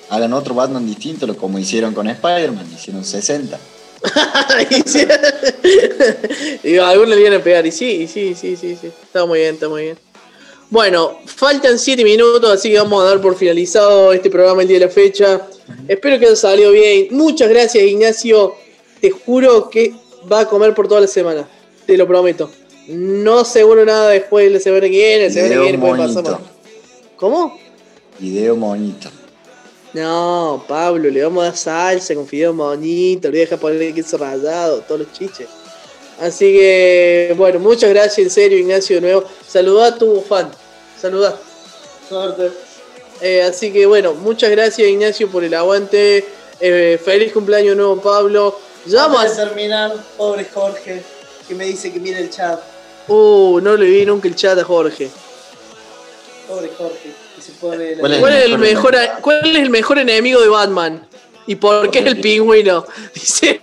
Hagan 0.09 0.33
otro 0.33 0.55
Batman 0.55 0.85
distinto, 0.85 1.27
lo 1.27 1.37
como 1.37 1.59
hicieron 1.59 1.93
con 1.93 2.07
Spider-Man, 2.07 2.67
hicieron 2.73 3.05
60. 3.05 3.57
Y 6.63 6.77
algunos 6.77 7.15
le 7.15 7.21
iban 7.21 7.33
a 7.33 7.43
pegar. 7.43 7.65
Y 7.65 7.71
sí, 7.71 8.03
y 8.03 8.07
sí, 8.07 8.35
sí, 8.35 8.55
sí, 8.55 8.77
sí. 8.79 8.87
Está 9.03 9.25
muy 9.25 9.39
bien, 9.39 9.55
está 9.55 9.69
muy 9.69 9.83
bien. 9.83 9.97
Bueno, 10.69 11.19
faltan 11.25 11.77
7 11.77 12.03
minutos, 12.03 12.49
así 12.49 12.71
que 12.71 12.77
vamos 12.77 13.03
a 13.03 13.07
dar 13.07 13.21
por 13.21 13.35
finalizado 13.35 14.13
este 14.13 14.29
programa 14.29 14.61
el 14.61 14.67
día 14.69 14.79
de 14.79 14.85
la 14.85 14.91
fecha. 14.91 15.41
Espero 15.87 16.17
que 16.17 16.27
haya 16.27 16.35
salido 16.35 16.71
bien. 16.71 17.07
Muchas 17.11 17.49
gracias, 17.49 17.83
Ignacio. 17.83 18.55
Te 19.01 19.11
juro 19.11 19.69
que 19.69 19.93
va 20.31 20.41
a 20.41 20.45
comer 20.47 20.73
por 20.73 20.87
toda 20.87 21.01
la 21.01 21.07
semana. 21.07 21.47
Te 21.85 21.97
lo 21.97 22.07
prometo. 22.07 22.49
No 22.87 23.39
aseguro 23.39 23.83
nada 23.83 24.09
después 24.09 24.45
de 24.45 24.51
la 24.51 24.59
semana 24.59 24.83
que 24.83 24.89
viene. 24.89 25.25
La 25.25 25.31
semana 25.31 25.55
que 25.55 25.61
viene 25.61 25.77
puede 25.77 25.97
pasar 25.97 26.23
monito. 26.23 26.31
más. 26.31 26.41
¿Cómo? 27.17 27.59
Video 28.19 28.55
monito. 28.55 29.09
No, 29.93 30.63
Pablo, 30.67 31.09
le 31.09 31.21
vamos 31.21 31.43
a 31.43 31.47
dar 31.47 31.57
salsa 31.57 32.15
con 32.15 32.25
fideo 32.25 32.53
monito, 32.53 33.27
le 33.27 33.31
voy 33.31 33.39
a 33.39 33.41
dejar 33.41 33.59
poner 33.59 33.93
queso 33.93 34.17
rallado, 34.17 34.81
todos 34.81 35.01
los 35.01 35.11
chiches. 35.11 35.47
Así 36.19 36.53
que, 36.53 37.33
bueno, 37.35 37.59
muchas 37.59 37.89
gracias, 37.89 38.19
en 38.19 38.29
serio, 38.29 38.57
Ignacio, 38.57 38.97
de 38.97 39.01
nuevo. 39.01 39.23
Saludá 39.45 39.87
a 39.87 39.97
tu 39.97 40.21
fan. 40.21 40.51
Saludá. 41.01 41.37
Suerte. 42.07 42.51
Eh, 43.21 43.41
así 43.41 43.73
que, 43.73 43.85
bueno, 43.85 44.13
muchas 44.13 44.51
gracias, 44.51 44.87
Ignacio, 44.87 45.29
por 45.31 45.43
el 45.43 45.53
aguante. 45.53 46.23
Eh, 46.59 46.99
feliz 47.03 47.33
cumpleaños 47.33 47.75
nuevo, 47.75 47.99
Pablo. 47.99 48.57
Ya 48.85 49.07
vamos 49.07 49.25
a... 49.25 49.35
terminar, 49.35 49.93
pobre 50.15 50.45
Jorge, 50.45 51.01
que 51.47 51.55
me 51.55 51.65
dice 51.65 51.91
que 51.91 51.99
mire 51.99 52.19
el 52.19 52.29
chat. 52.29 52.59
Uh, 53.07 53.59
no 53.59 53.75
le 53.75 53.85
vi 53.87 54.05
nunca 54.05 54.27
el 54.27 54.35
chat 54.35 54.57
a 54.57 54.63
Jorge. 54.63 55.09
Pobre 56.47 56.69
Jorge, 56.77 57.13
¿Cuál 57.61 57.81
es, 57.81 58.45
el 58.45 58.57
mejor, 58.57 58.95
¿Cuál 59.21 59.39
es 59.43 59.55
el 59.57 59.69
mejor 59.69 59.99
enemigo 59.99 60.41
de 60.41 60.49
Batman? 60.49 61.07
¿Y 61.45 61.55
por 61.55 61.91
qué 61.91 61.99
el 61.99 62.19
pingüino? 62.21 62.85
Dice. 63.13 63.61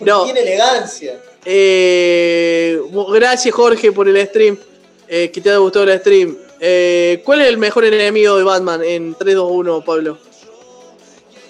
No. 0.00 0.24
Tiene 0.24 0.40
elegancia. 0.40 1.18
Eh, 1.44 2.80
gracias 3.12 3.54
Jorge 3.54 3.92
por 3.92 4.08
el 4.08 4.26
stream. 4.26 4.58
Eh, 5.06 5.30
que 5.30 5.40
te 5.40 5.50
haya 5.50 5.58
gustado 5.58 5.84
el 5.84 6.00
stream. 6.00 6.36
Eh, 6.58 7.22
¿Cuál 7.24 7.42
es 7.42 7.48
el 7.48 7.58
mejor 7.58 7.84
enemigo 7.84 8.36
de 8.36 8.42
Batman 8.42 8.82
en 8.82 9.14
3, 9.14 9.34
2, 9.34 9.48
1, 9.50 9.84
Pablo? 9.84 10.18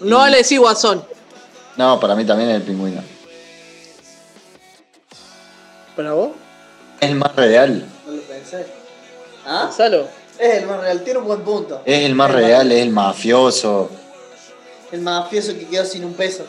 No 0.01 0.19
vale 0.19 0.39
decir 0.39 0.59
Guasón. 0.61 1.05
No, 1.77 1.99
para 1.99 2.15
mí 2.15 2.27
también 2.27 2.51
es 2.51 2.57
el 2.57 2.63
pingüino. 2.63 3.03
¿Para 5.97 6.13
vos? 6.13 6.31
Es 7.01 7.09
el 7.09 7.15
más 7.15 7.35
real. 7.37 7.87
No 8.07 8.13
lo 8.13 8.23
pensé. 8.23 8.67
¿Ah? 9.47 9.71
Salo. 9.75 10.22
Es 10.43 10.55
el 10.59 10.67
más 10.67 10.81
real, 10.81 11.05
tiene 11.05 11.19
un 11.21 11.27
buen 11.27 11.41
punto. 11.43 11.83
Es 11.85 12.01
el 12.05 12.15
más 12.17 12.31
real, 12.33 12.73
es 12.73 12.83
el 12.83 12.91
mafioso. 12.91 13.89
El 14.91 15.01
mafioso 15.03 15.53
que 15.57 15.67
quedó 15.69 15.85
sin 15.85 16.05
un 16.05 16.15
peso. 16.15 16.45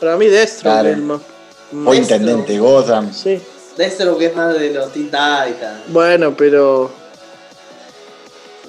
Para 0.00 0.16
mí 0.18 0.26
Destro. 0.26 0.70
Claro. 0.70 0.88
el 0.90 0.98
más- 1.02 1.20
O 1.86 1.94
intendente 1.94 2.58
Gotham. 2.58 3.12
Sí. 3.14 3.40
De 3.78 4.04
lo 4.04 4.18
que 4.18 4.26
es 4.26 4.36
más 4.36 4.52
de 4.58 4.70
los 4.74 4.92
Teen 4.92 5.06
Titans. 5.06 5.84
Bueno, 5.88 6.34
pero. 6.36 6.90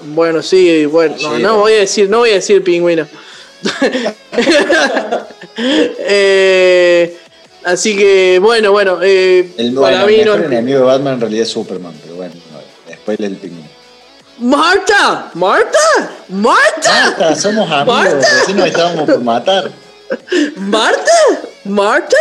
Bueno, 0.06 0.42
sí, 0.42 0.86
bueno. 0.86 1.14
No, 1.16 1.20
Sí, 1.20 1.26
no 1.26 1.32
bueno. 1.32 1.58
voy 1.58 1.74
a 1.74 1.80
decir, 1.80 2.10
no 2.10 2.20
voy 2.20 2.30
a 2.30 2.34
decir 2.36 2.64
pingüino. 2.64 3.06
Eh, 5.56 7.18
así 7.64 7.96
que, 7.96 8.40
bueno, 8.42 8.72
bueno. 8.72 9.00
eh, 9.04 9.52
El, 9.58 9.74
para 9.76 10.04
bueno, 10.04 10.08
mí 10.08 10.16
el 10.16 10.26
no 10.26 10.36
mejor 10.38 10.54
enemigo 10.54 10.80
de 10.80 10.86
Batman 10.86 11.14
en 11.16 11.22
realidad 11.22 11.44
es 11.44 11.50
Superman, 11.50 11.94
pero 12.02 12.16
bueno, 12.16 12.34
no, 12.52 12.60
después 12.88 13.20
el 13.20 13.36
pingüino. 13.38 13.70
¡Marta! 14.44 15.32
¿Marta? 15.36 15.78
¿Marta? 16.30 16.92
Marta, 17.18 17.36
somos 17.36 17.70
amigos, 17.72 17.96
Marta. 17.96 18.28
recién 18.40 18.58
nos 18.58 18.68
estábamos 18.68 19.06
por 19.10 19.22
matar. 19.22 19.72
¿Marta? 20.58 21.12
¿Marta? 21.64 22.18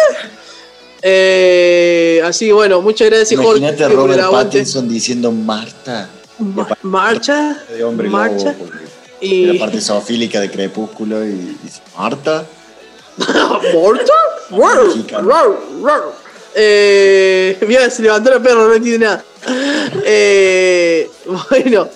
Eh, 1.03 2.23
así 2.25 2.53
bueno, 2.53 2.81
muchas 2.81 3.11
gracias 3.11 3.33
Imagínate 3.33 3.83
a 3.85 3.89
Jorge 3.89 4.01
por 4.01 4.11
el 4.13 4.23
Robert. 4.25 4.45
Pattinson 4.45 4.89
diciendo 4.89 5.33
Marta. 5.33 6.09
Marcha. 6.83 7.57
De 7.69 7.83
hombre 7.83 8.09
Marcha. 8.09 8.53
lobo, 8.57 8.71
Y- 9.21 9.47
La 9.59 9.59
parte 9.67 9.81
zoofílica 9.81 10.41
de 10.41 10.51
Crepúsculo 10.51 11.25
y 11.25 11.57
dice, 11.63 11.81
Marta. 11.99 12.45
¿Marta? 13.19 14.13
Rar. 15.83 16.03
Eh, 16.55 17.57
mira, 17.67 17.89
se 17.91 18.03
levantó 18.03 18.31
la 18.31 18.43
perra, 18.43 18.67
no 18.67 18.75
entiende 18.75 19.07
nada. 19.07 19.25
Eh, 20.05 21.11
bueno, 21.51 21.89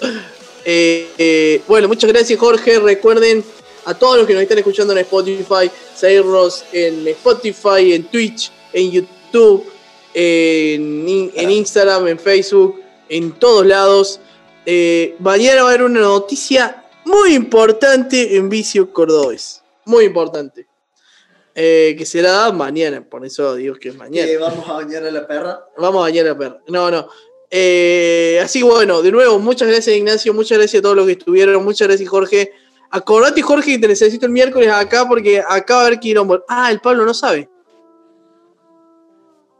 eh, 0.64 1.62
bueno, 1.66 1.88
muchas 1.88 2.10
gracias 2.10 2.38
Jorge. 2.38 2.78
Recuerden 2.78 3.44
a 3.84 3.94
todos 3.94 4.18
los 4.18 4.26
que 4.26 4.34
nos 4.34 4.42
están 4.42 4.58
escuchando 4.58 4.92
en 4.92 5.00
Spotify, 5.00 5.70
seguirnos 5.94 6.64
en 6.72 7.06
Spotify, 7.08 7.92
en 7.92 8.04
Twitch, 8.04 8.50
en 8.72 8.90
YouTube, 8.90 9.64
en, 10.12 11.30
en 11.34 11.50
Instagram, 11.50 12.08
en 12.08 12.18
Facebook, 12.18 12.80
en 13.08 13.32
todos 13.32 13.64
lados. 13.66 14.20
Mañana 15.20 15.62
va 15.62 15.68
a 15.68 15.72
haber 15.72 15.82
una 15.84 16.00
noticia 16.00 16.84
muy 17.04 17.34
importante 17.34 18.36
en 18.36 18.48
Vicio 18.48 18.92
Cordobés. 18.92 19.62
Muy 19.84 20.06
importante. 20.06 20.66
Eh, 21.58 21.94
que 21.96 22.04
será 22.04 22.52
mañana, 22.52 23.02
por 23.08 23.24
eso 23.24 23.54
digo 23.54 23.76
que 23.76 23.88
es 23.88 23.96
mañana. 23.96 24.30
Vamos 24.38 24.68
a 24.68 24.74
bañar 24.74 25.06
a 25.06 25.10
la 25.10 25.26
perra. 25.26 25.64
Vamos 25.78 26.00
a 26.00 26.02
bañar 26.02 26.28
a 26.28 26.36
perra. 26.36 26.60
No, 26.68 26.90
no. 26.90 27.08
Eh, 27.50 28.38
así 28.44 28.62
bueno, 28.62 29.00
de 29.00 29.10
nuevo, 29.10 29.38
muchas 29.38 29.66
gracias 29.66 29.96
Ignacio, 29.96 30.34
muchas 30.34 30.58
gracias 30.58 30.80
a 30.80 30.82
todos 30.82 30.96
los 30.96 31.06
que 31.06 31.12
estuvieron, 31.12 31.64
muchas 31.64 31.88
gracias 31.88 32.10
Jorge. 32.10 32.52
Acordate 32.90 33.40
Jorge 33.40 33.72
que 33.72 33.78
te 33.78 33.88
necesito 33.88 34.26
el 34.26 34.32
miércoles 34.32 34.68
acá 34.68 35.08
porque 35.08 35.40
acá 35.40 35.76
va 35.76 35.80
a 35.80 35.86
haber 35.86 35.98
quilombo. 35.98 36.44
Ah, 36.46 36.70
el 36.70 36.80
Pablo 36.80 37.06
no 37.06 37.14
sabe. 37.14 37.48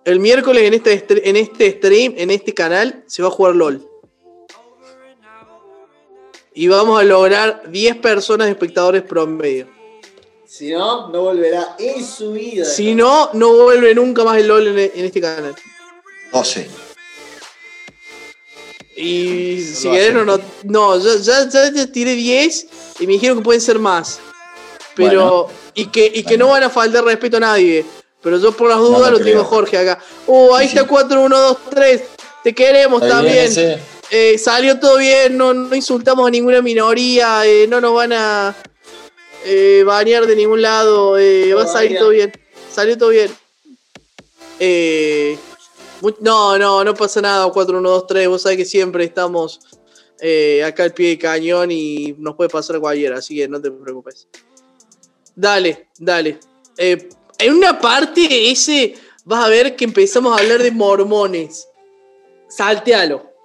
El 0.04 0.20
miércoles 0.20 0.64
en 0.64 0.74
este, 0.74 1.30
en 1.30 1.36
este 1.36 1.70
stream, 1.78 2.12
en 2.18 2.30
este 2.30 2.52
canal, 2.52 3.04
se 3.06 3.22
va 3.22 3.28
a 3.28 3.30
jugar 3.30 3.56
LOL. 3.56 3.88
Y 6.52 6.68
vamos 6.68 7.00
a 7.00 7.04
lograr 7.04 7.70
10 7.70 7.96
personas 7.96 8.48
espectadores 8.48 9.02
promedio. 9.02 9.75
Si 10.46 10.70
no, 10.70 11.08
no 11.08 11.22
volverá 11.22 11.74
en 11.78 12.04
su 12.04 12.32
vida. 12.32 12.64
Si 12.64 12.94
no, 12.94 13.30
no 13.32 13.52
vuelve 13.64 13.94
nunca 13.94 14.24
más 14.24 14.38
el 14.38 14.46
LOL 14.46 14.68
en, 14.68 14.78
en 14.94 15.04
este 15.04 15.20
canal. 15.20 15.54
12. 16.32 16.68
Y 18.96 19.60
si 19.60 19.86
lo 19.86 19.92
querés, 19.92 20.14
no, 20.14 20.24
no, 20.24 20.40
no, 20.64 20.98
ya, 20.98 21.16
ya, 21.20 21.48
ya 21.50 21.72
te 21.72 21.86
tiré 21.88 22.14
10 22.14 22.66
y 23.00 23.06
me 23.06 23.14
dijeron 23.14 23.38
que 23.38 23.44
pueden 23.44 23.60
ser 23.60 23.78
más. 23.78 24.20
Pero, 24.94 25.48
y 25.74 25.86
que, 25.86 26.10
y 26.14 26.22
que 26.22 26.38
no 26.38 26.48
van 26.48 26.62
a 26.62 26.70
faltar 26.70 27.04
respeto 27.04 27.36
a 27.36 27.40
nadie. 27.40 27.84
Pero 28.22 28.38
yo 28.38 28.52
por 28.52 28.70
las 28.70 28.78
dudas 28.78 29.00
No, 29.00 29.06
no 29.06 29.10
lo 29.12 29.18
creo. 29.18 29.32
tengo 29.32 29.44
Jorge 29.44 29.76
acá. 29.76 29.98
Uh, 30.26 30.54
ahí 30.54 30.66
está 30.68 30.86
4, 30.86 31.20
1, 31.20 31.38
2, 31.38 31.58
3. 31.70 32.02
Te 32.42 32.54
queremos 32.54 33.00
bien 33.00 33.12
también. 33.12 33.80
Eh, 34.10 34.38
salió 34.38 34.78
todo 34.78 34.98
bien, 34.98 35.36
no, 35.36 35.52
no 35.52 35.74
insultamos 35.74 36.26
a 36.26 36.30
ninguna 36.30 36.62
minoría, 36.62 37.44
eh, 37.44 37.66
no 37.68 37.80
nos 37.80 37.92
van 37.92 38.12
a 38.12 38.56
eh, 39.46 39.84
banear 39.84 40.26
de 40.26 40.36
ningún 40.36 40.60
lado, 40.60 41.16
eh, 41.18 41.54
va 41.54 41.62
a 41.62 41.66
salir 41.66 41.98
todo 41.98 42.10
bien. 42.10 42.32
Salió 42.70 42.98
todo 42.98 43.10
bien. 43.10 43.30
Eh, 44.58 45.38
no, 46.20 46.58
no, 46.58 46.84
no 46.84 46.94
pasa 46.94 47.20
nada, 47.20 47.50
4, 47.50 47.78
1, 47.78 47.88
2, 47.88 48.06
3. 48.06 48.28
Vos 48.28 48.42
sabés 48.42 48.58
que 48.58 48.64
siempre 48.64 49.04
estamos 49.04 49.60
eh, 50.20 50.64
acá 50.64 50.84
al 50.84 50.94
pie 50.94 51.10
del 51.10 51.18
cañón 51.18 51.70
y 51.70 52.14
nos 52.18 52.36
puede 52.36 52.48
pasar 52.50 52.80
cualquiera, 52.80 53.18
así 53.18 53.36
que 53.36 53.48
no 53.48 53.60
te 53.60 53.70
preocupes. 53.70 54.28
Dale, 55.34 55.88
dale. 55.98 56.38
Eh, 56.78 57.08
en 57.38 57.54
una 57.54 57.78
parte 57.78 58.50
ese 58.50 58.94
vas 59.24 59.44
a 59.44 59.48
ver 59.48 59.76
que 59.76 59.84
empezamos 59.84 60.36
a 60.36 60.42
hablar 60.42 60.62
de 60.62 60.70
mormones. 60.70 61.68
Saltealo. 62.48 63.35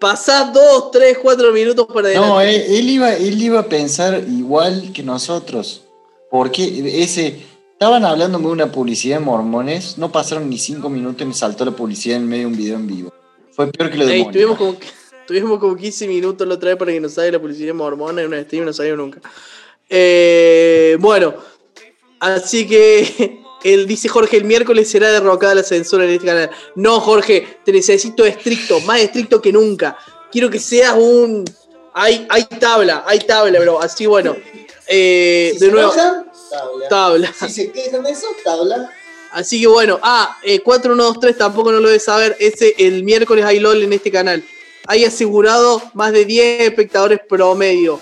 Pasás 0.00 0.52
2, 0.52 0.90
3, 0.90 1.18
4 1.18 1.52
minutos 1.52 1.86
para 1.86 2.08
adelante. 2.08 2.28
No, 2.28 2.40
él, 2.40 2.64
él 2.68 2.88
iba, 2.88 3.14
él 3.14 3.40
iba 3.40 3.60
a 3.60 3.68
pensar 3.68 4.24
igual 4.28 4.92
que 4.92 5.02
nosotros. 5.02 5.84
Porque 6.30 7.02
ese. 7.02 7.48
Estaban 7.72 8.04
hablando 8.04 8.38
de 8.38 8.46
una 8.46 8.70
publicidad 8.70 9.18
de 9.18 9.24
mormones, 9.24 9.96
no 9.96 10.12
pasaron 10.12 10.50
ni 10.50 10.58
cinco 10.58 10.90
minutos 10.90 11.22
y 11.22 11.24
me 11.24 11.32
saltó 11.32 11.64
la 11.64 11.70
publicidad 11.70 12.18
en 12.18 12.28
medio 12.28 12.42
de 12.42 12.46
un 12.52 12.56
video 12.58 12.76
en 12.76 12.86
vivo. 12.86 13.12
Fue 13.52 13.72
peor 13.72 13.90
que 13.90 13.96
lo 13.96 14.04
de 14.04 14.16
Ey, 14.16 14.30
tuvimos, 14.30 14.58
como, 14.58 14.76
tuvimos 15.26 15.58
como 15.58 15.76
15 15.76 16.06
minutos 16.06 16.46
la 16.46 16.56
otra 16.56 16.68
vez 16.68 16.78
para 16.78 16.92
que 16.92 17.00
nos 17.00 17.14
salga 17.14 17.32
la 17.32 17.38
publicidad 17.38 17.72
mormona 17.72 18.20
en 18.20 18.28
una 18.28 18.42
stream, 18.42 18.66
no 18.66 18.74
salió 18.74 18.98
nunca. 18.98 19.22
Eh, 19.88 20.98
bueno, 21.00 21.34
así 22.20 22.66
que 22.66 23.40
él 23.64 23.86
dice 23.86 24.08
Jorge, 24.08 24.36
el 24.36 24.44
miércoles 24.44 24.90
será 24.90 25.10
derrocada 25.10 25.54
la 25.56 25.62
censura 25.62 26.04
en 26.04 26.10
este 26.10 26.26
canal. 26.26 26.50
No, 26.74 27.00
Jorge, 27.00 27.58
te 27.64 27.72
necesito 27.72 28.24
estricto, 28.24 28.80
más 28.80 29.00
estricto 29.00 29.40
que 29.40 29.52
nunca. 29.52 29.96
Quiero 30.30 30.48
que 30.50 30.58
seas 30.58 30.94
un... 30.96 31.44
Hay, 31.92 32.26
hay 32.30 32.44
tabla, 32.44 33.04
hay 33.06 33.18
tabla, 33.20 33.58
bro. 33.60 33.80
Así 33.80 34.06
bueno. 34.06 34.36
Eh, 34.86 35.50
Si 35.54 35.58
de 35.58 35.66
se 35.66 35.72
nuevo, 35.72 35.92
enojan, 35.92 36.30
tabla. 36.50 36.88
tabla. 36.88 37.32
Si 37.38 37.48
se 37.50 37.72
quejan 37.72 38.02
de 38.04 38.10
eso, 38.12 38.26
tabla. 38.44 38.90
Así 39.32 39.60
que 39.60 39.66
bueno, 39.66 39.98
ah, 40.02 40.36
eh, 40.42 40.60
4123 40.60 41.36
tampoco 41.38 41.70
no 41.72 41.80
lo 41.80 41.88
debes 41.88 42.04
saber. 42.04 42.36
Ese 42.40 42.74
el 42.78 43.04
miércoles 43.04 43.44
hay 43.44 43.60
LOL 43.60 43.82
en 43.82 43.92
este 43.92 44.10
canal. 44.10 44.42
Hay 44.86 45.04
asegurado 45.04 45.82
más 45.94 46.12
de 46.12 46.24
10 46.24 46.62
espectadores 46.62 47.20
promedio. 47.28 48.00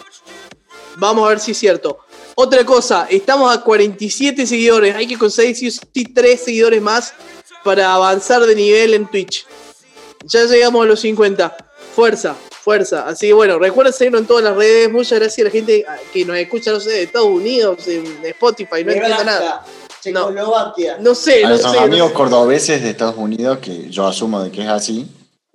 Vamos 0.97 1.27
a 1.27 1.29
ver 1.31 1.41
si 1.41 1.53
es 1.53 1.59
cierto. 1.59 1.99
Otra 2.41 2.65
cosa, 2.65 3.09
estamos 3.11 3.53
a 3.53 3.61
47 3.61 4.47
seguidores. 4.47 4.95
Hay 4.95 5.09
que 5.09 5.19
conseguir 5.19 5.57
sí 5.57 5.73
sí 5.73 6.05
3 6.05 6.41
seguidores 6.41 6.81
más 6.81 7.13
para 7.65 7.93
avanzar 7.93 8.47
de 8.47 8.55
nivel 8.55 8.95
en 8.95 9.09
Twitch. 9.09 9.45
Ya 10.23 10.45
llegamos 10.45 10.85
a 10.85 10.87
los 10.87 11.01
50. 11.01 11.57
Fuerza, 11.97 12.37
fuerza. 12.63 13.09
Así 13.09 13.27
que 13.27 13.33
bueno, 13.33 13.59
recuerden 13.59 13.93
seguirnos 13.93 14.21
en 14.21 14.29
todas 14.29 14.45
las 14.45 14.55
redes. 14.55 14.89
Muchas 14.89 15.19
gracias 15.19 15.45
a 15.45 15.49
la 15.49 15.51
gente 15.51 15.85
que 16.13 16.25
nos 16.25 16.37
escucha, 16.37 16.71
no 16.71 16.79
sé, 16.79 16.91
de 16.91 17.03
Estados 17.03 17.27
Unidos, 17.27 17.89
en 17.89 18.05
Spotify, 18.27 18.85
no 18.85 18.93
entiendo 18.93 19.25
nada. 19.25 19.65
Checoslovaquia. 20.01 20.99
No 21.01 21.17
sé, 21.17 21.41
a 21.41 21.43
no 21.43 21.49
nuestros 21.49 21.73
sé. 21.73 21.79
no 21.81 21.85
amigos 21.87 22.09
sé. 22.11 22.15
cordobeses 22.15 22.83
de 22.85 22.91
Estados 22.91 23.17
Unidos, 23.17 23.59
que 23.59 23.91
yo 23.91 24.07
asumo 24.07 24.45
de 24.45 24.53
que 24.53 24.63
es 24.63 24.69
así, 24.69 25.09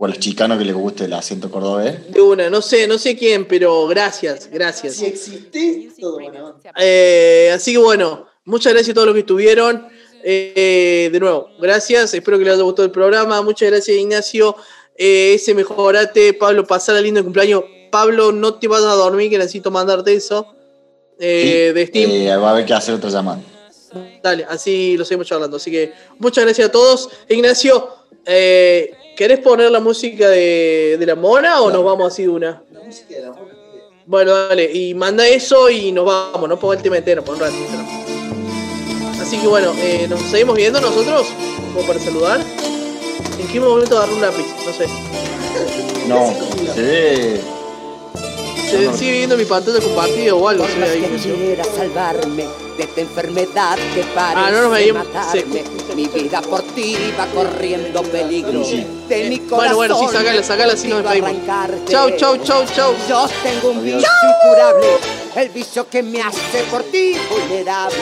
o 0.03 0.06
a 0.06 0.09
los 0.09 0.19
chicanos 0.19 0.57
que 0.57 0.65
les 0.65 0.75
guste 0.75 1.06
el 1.06 1.14
acento 1.14 1.49
cordobés. 1.49 2.11
De 2.11 2.22
una, 2.22 2.49
no 2.49 2.61
sé, 2.61 2.88
no 2.88 2.98
sé 2.98 3.15
quién, 3.17 3.48
pero 3.48 3.88
gracias, 3.88 4.49
gracias. 4.51 4.95
Si 4.95 5.06
existe, 5.06 5.90
todo 5.98 6.19
bueno. 6.19 6.59
Eh, 6.77 7.49
así 7.56 7.72
que 7.72 7.77
bueno, 7.77 8.27
muchas 8.43 8.73
gracias 8.73 8.91
a 8.91 8.95
todos 8.95 9.07
los 9.07 9.14
que 9.14 9.22
estuvieron. 9.22 9.88
Eh, 10.22 11.09
de 11.09 11.19
nuevo, 11.22 11.51
gracias. 11.57 12.14
Espero 12.14 12.38
que 12.38 12.43
les 12.43 12.53
haya 12.56 12.64
gustado 12.64 12.85
el 12.85 12.91
programa. 12.91 13.41
Muchas 13.41 13.69
gracias, 13.69 13.95
Ignacio. 13.95 14.57
Eh, 14.98 15.35
ese 15.35 15.53
mejorate, 15.53 16.33
Pablo, 16.33 16.67
pasar 16.67 16.98
el 16.98 17.06
lindo 17.06 17.23
cumpleaños. 17.23 17.64
Pablo, 17.90 18.33
no 18.33 18.56
te 18.56 18.67
vas 18.67 18.83
a 18.83 18.95
dormir, 18.95 19.30
que 19.30 19.38
necesito 19.38 19.72
mandarte 19.72 20.14
eso. 20.14 20.53
Eh, 21.17 21.72
de 21.73 21.88
Steam. 21.88 22.11
Eh, 22.11 22.35
va 22.35 22.49
a 22.49 22.51
haber 22.51 22.65
que 22.65 22.73
hacer 22.73 22.93
otra 22.93 23.09
llamada. 23.09 23.41
Dale, 24.22 24.45
así 24.49 24.98
lo 24.98 25.06
seguimos 25.06 25.27
charlando. 25.27 25.56
Así 25.56 25.72
que 25.72 25.93
muchas 26.19 26.43
gracias 26.43 26.67
a 26.67 26.72
todos. 26.73 27.09
Ignacio, 27.30 27.88
eh, 28.25 28.91
¿querés 29.16 29.40
poner 29.40 29.72
la 29.72 29.80
música 29.80 30.30
de, 30.30 30.98
de 31.00 31.06
la 31.06 31.16
mona 31.16 31.61
o 31.61 31.72
nos 31.72 31.83
vamos 31.83 32.11
así 32.14 32.24
de 32.24 32.30
una? 32.30 32.64
La 32.72 32.82
música 32.82 33.16
de 33.16 33.22
la 33.22 33.32
mona. 33.32 33.53
Bueno, 34.06 34.32
dale, 34.33 34.69
y 34.72 34.93
manda 34.93 35.25
eso 35.27 35.69
y 35.69 35.92
nos 35.92 36.06
vamos, 36.06 36.50
no 36.50 36.59
ponga 36.59 36.75
el 36.75 36.82
tema 36.82 36.98
entero, 36.98 37.24
por 37.24 37.35
un 37.35 37.42
rato. 37.42 37.56
Así 39.22 39.38
que 39.38 39.48
bueno, 39.48 39.74
eh, 39.77 40.08
nos 40.09 40.22
seguimos 40.24 40.56
viendo 40.58 40.82
nosotros, 40.82 41.27
como 41.74 41.88
para 41.88 42.00
saludar. 42.00 42.42
¿En 43.40 43.48
qué 43.48 43.59
momento 43.59 43.98
agarré 43.98 44.14
un 44.14 44.22
lápiz? 44.22 44.45
No 44.66 44.74
sé. 44.74 44.88
No, 46.08 46.74
se 46.74 46.82
ve. 46.82 47.42
Se 48.69 48.93
sigue 48.98 49.11
viendo 49.11 49.38
mi 49.38 49.45
pantalla 49.45 49.80
compartida 49.80 50.35
o 50.35 50.48
algo. 50.48 50.66
Por 50.66 50.83
ahí, 50.83 51.01
quiera 51.24 51.64
salvarme 51.64 52.62
de 52.77 52.83
esta 52.83 53.01
enfermedad 53.01 53.77
que 53.93 54.03
parece 54.15 54.47
Ah, 54.47 54.51
no 54.51 54.69
veíamos. 54.69 55.07
matarme. 55.07 55.63
Mi 55.95 56.07
vida 56.07 56.41
por 56.41 56.61
ti 56.73 56.97
va 57.19 57.25
corriendo 57.27 58.01
peligro. 58.03 58.63
De 59.07 59.29
mi 59.29 59.39
Bueno, 59.39 59.75
bueno, 59.75 59.95
sí, 59.95 60.05
corazón 60.05 60.23
sacala, 60.25 60.43
sacala, 60.43 60.73
nos 60.73 60.81
quiero 60.81 60.97
despedimos. 61.01 61.29
arrancarte. 61.29 61.91
Chau, 61.91 62.09
chau, 62.17 62.37
chau, 62.37 62.65
chau. 62.75 62.93
Yo 63.07 63.27
tengo 63.43 63.69
un 63.69 63.83
vicio 63.83 64.09
incurable, 64.43 64.87
el 65.35 65.49
vicio 65.49 65.87
que 65.89 66.03
me 66.03 66.21
hace 66.21 66.63
por 66.71 66.83
ti 66.83 67.15
vulnerable. 67.29 67.97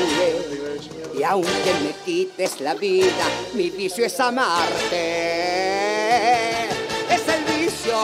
Y 1.18 1.24
aunque 1.24 1.74
me 1.84 1.92
quites 2.06 2.62
la 2.62 2.74
vida, 2.74 3.26
mi 3.54 3.70
vicio 3.70 4.06
es 4.06 4.20
amarte. 4.20 5.02
Es 7.10 7.22
el 7.28 7.44
vicio, 7.60 7.98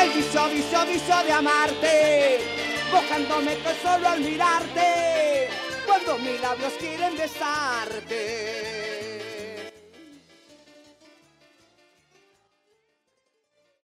el 0.00 0.10
vicio, 0.10 0.44
vicio, 0.48 0.86
vicio 0.86 1.14
de 1.26 1.32
amarte. 1.32 2.63
Buscándome 2.92 3.56
tan 3.56 3.76
solo 3.82 4.08
al 4.08 4.20
mirarte, 4.20 5.48
cuando 5.86 6.18
mis 6.18 6.40
labios 6.40 6.72
quieren 6.78 7.16
besarte. 7.16 9.13